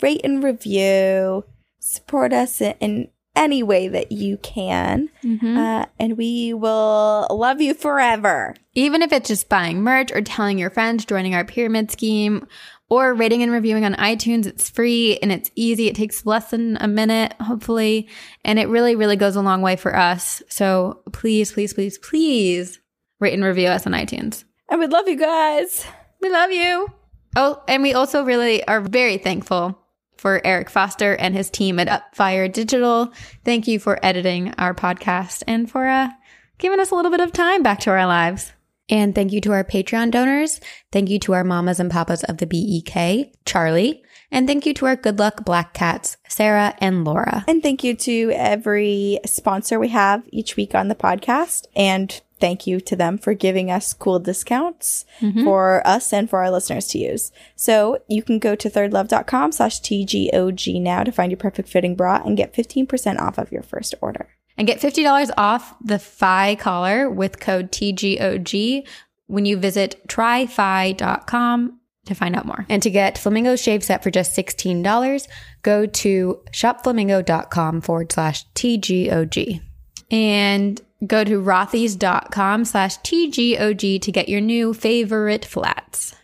Rate 0.00 0.22
and 0.24 0.42
review. 0.42 1.44
Support 1.80 2.32
us 2.32 2.60
in, 2.60 2.74
in 2.80 3.08
any 3.36 3.62
way 3.62 3.88
that 3.88 4.12
you 4.12 4.36
can. 4.38 5.10
Uh, 5.58 5.86
and 5.98 6.16
we 6.16 6.54
will 6.54 7.26
love 7.30 7.60
you 7.60 7.74
forever. 7.74 8.54
Even 8.74 9.02
if 9.02 9.12
it's 9.12 9.28
just 9.28 9.48
buying 9.48 9.82
merch 9.82 10.12
or 10.12 10.22
telling 10.22 10.58
your 10.58 10.70
friends, 10.70 11.04
joining 11.04 11.34
our 11.34 11.44
pyramid 11.44 11.90
scheme, 11.90 12.46
or 12.90 13.14
rating 13.14 13.42
and 13.42 13.50
reviewing 13.50 13.84
on 13.84 13.94
iTunes, 13.94 14.46
it's 14.46 14.68
free 14.68 15.18
and 15.18 15.32
it's 15.32 15.50
easy. 15.54 15.88
It 15.88 15.96
takes 15.96 16.26
less 16.26 16.50
than 16.50 16.76
a 16.76 16.86
minute, 16.86 17.32
hopefully. 17.40 18.08
And 18.44 18.58
it 18.58 18.68
really, 18.68 18.94
really 18.94 19.16
goes 19.16 19.36
a 19.36 19.42
long 19.42 19.62
way 19.62 19.76
for 19.76 19.96
us. 19.96 20.42
So 20.48 21.00
please, 21.12 21.50
please, 21.52 21.72
please, 21.72 21.98
please 21.98 22.78
rate 23.20 23.34
and 23.34 23.44
review 23.44 23.68
us 23.68 23.86
on 23.86 23.92
iTunes. 23.92 24.44
I 24.68 24.76
would 24.76 24.92
love 24.92 25.08
you 25.08 25.16
guys. 25.16 25.86
We 26.20 26.30
love 26.30 26.50
you. 26.50 26.88
Oh, 27.36 27.62
and 27.68 27.82
we 27.82 27.92
also 27.92 28.24
really 28.24 28.66
are 28.66 28.80
very 28.80 29.18
thankful 29.18 29.78
for 30.16 30.40
Eric 30.44 30.70
Foster 30.70 31.14
and 31.14 31.34
his 31.34 31.50
team 31.50 31.78
at 31.78 31.88
Upfire 31.88 32.50
Digital. 32.50 33.12
Thank 33.44 33.66
you 33.66 33.78
for 33.78 33.98
editing 34.02 34.54
our 34.54 34.74
podcast 34.74 35.42
and 35.46 35.70
for 35.70 35.86
uh, 35.86 36.10
giving 36.58 36.80
us 36.80 36.90
a 36.90 36.94
little 36.94 37.10
bit 37.10 37.20
of 37.20 37.32
time 37.32 37.62
back 37.62 37.80
to 37.80 37.90
our 37.90 38.06
lives. 38.06 38.52
And 38.88 39.14
thank 39.14 39.32
you 39.32 39.40
to 39.42 39.52
our 39.52 39.64
Patreon 39.64 40.10
donors. 40.10 40.60
Thank 40.92 41.08
you 41.08 41.18
to 41.20 41.32
our 41.32 41.44
mamas 41.44 41.80
and 41.80 41.90
papas 41.90 42.22
of 42.24 42.38
the 42.38 42.46
BEK, 42.46 43.34
Charlie. 43.44 44.02
And 44.30 44.46
thank 44.46 44.66
you 44.66 44.74
to 44.74 44.86
our 44.86 44.96
good 44.96 45.18
luck 45.18 45.44
black 45.44 45.74
cats, 45.74 46.16
Sarah 46.28 46.74
and 46.78 47.04
Laura. 47.04 47.44
And 47.46 47.62
thank 47.62 47.84
you 47.84 47.94
to 47.96 48.32
every 48.34 49.20
sponsor 49.24 49.78
we 49.78 49.88
have 49.88 50.22
each 50.30 50.56
week 50.56 50.74
on 50.74 50.88
the 50.88 50.94
podcast. 50.94 51.66
And 51.76 52.20
thank 52.44 52.66
you 52.66 52.78
to 52.78 52.94
them 52.94 53.16
for 53.16 53.32
giving 53.32 53.70
us 53.70 53.94
cool 53.94 54.18
discounts 54.18 55.06
mm-hmm. 55.18 55.44
for 55.44 55.80
us 55.86 56.12
and 56.12 56.28
for 56.28 56.40
our 56.40 56.50
listeners 56.50 56.86
to 56.88 56.98
use. 56.98 57.32
So 57.56 58.02
you 58.06 58.22
can 58.22 58.38
go 58.38 58.54
to 58.54 58.68
thirdlove.com 58.68 59.52
slash 59.52 59.80
TGOG 59.80 60.78
now 60.82 61.04
to 61.04 61.10
find 61.10 61.32
your 61.32 61.38
perfect 61.38 61.70
fitting 61.70 61.94
bra 61.96 62.20
and 62.22 62.36
get 62.36 62.52
15% 62.52 63.18
off 63.18 63.38
of 63.38 63.50
your 63.50 63.62
first 63.62 63.94
order. 64.02 64.28
And 64.58 64.66
get 64.66 64.78
$50 64.78 65.30
off 65.38 65.74
the 65.82 65.98
Fi 65.98 66.54
collar 66.56 67.08
with 67.08 67.40
code 67.40 67.72
TGOG 67.72 68.86
when 69.26 69.46
you 69.46 69.56
visit 69.56 70.06
tryfi.com 70.06 71.80
to 72.04 72.14
find 72.14 72.36
out 72.36 72.44
more. 72.44 72.66
And 72.68 72.82
to 72.82 72.90
get 72.90 73.16
Flamingo 73.16 73.56
Shave 73.56 73.82
Set 73.82 74.02
for 74.02 74.10
just 74.10 74.36
$16, 74.36 75.28
go 75.62 75.86
to 75.86 76.42
shopflamingo.com 76.52 77.80
forward 77.80 78.12
slash 78.12 78.44
TGOG. 78.52 79.62
And 80.10 80.82
go 81.06 81.24
to 81.24 81.40
rothys.com 81.40 82.64
slash 82.64 82.98
TGOG 82.98 84.00
to 84.00 84.12
get 84.12 84.28
your 84.28 84.40
new 84.40 84.74
favorite 84.74 85.44
flats. 85.44 86.14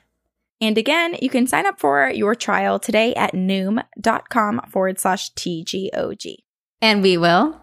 And 0.61 0.77
again, 0.77 1.17
you 1.23 1.31
can 1.31 1.47
sign 1.47 1.67
up 1.67 1.81
for 1.81 2.11
your 2.11 2.35
trial 2.35 2.79
today 2.79 3.15
at 3.15 3.33
noom.com 3.33 4.61
forward 4.69 4.99
slash 4.99 5.33
TGOG. 5.35 6.37
And 6.83 7.03
we 7.03 7.17
will 7.17 7.61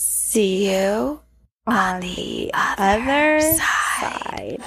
See 0.00 0.70
you 0.70 1.20
on 1.66 2.00
the 2.00 2.52
other 2.54 3.40
side. 3.40 4.58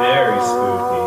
Very 0.00 0.40
spooky. 0.42 1.01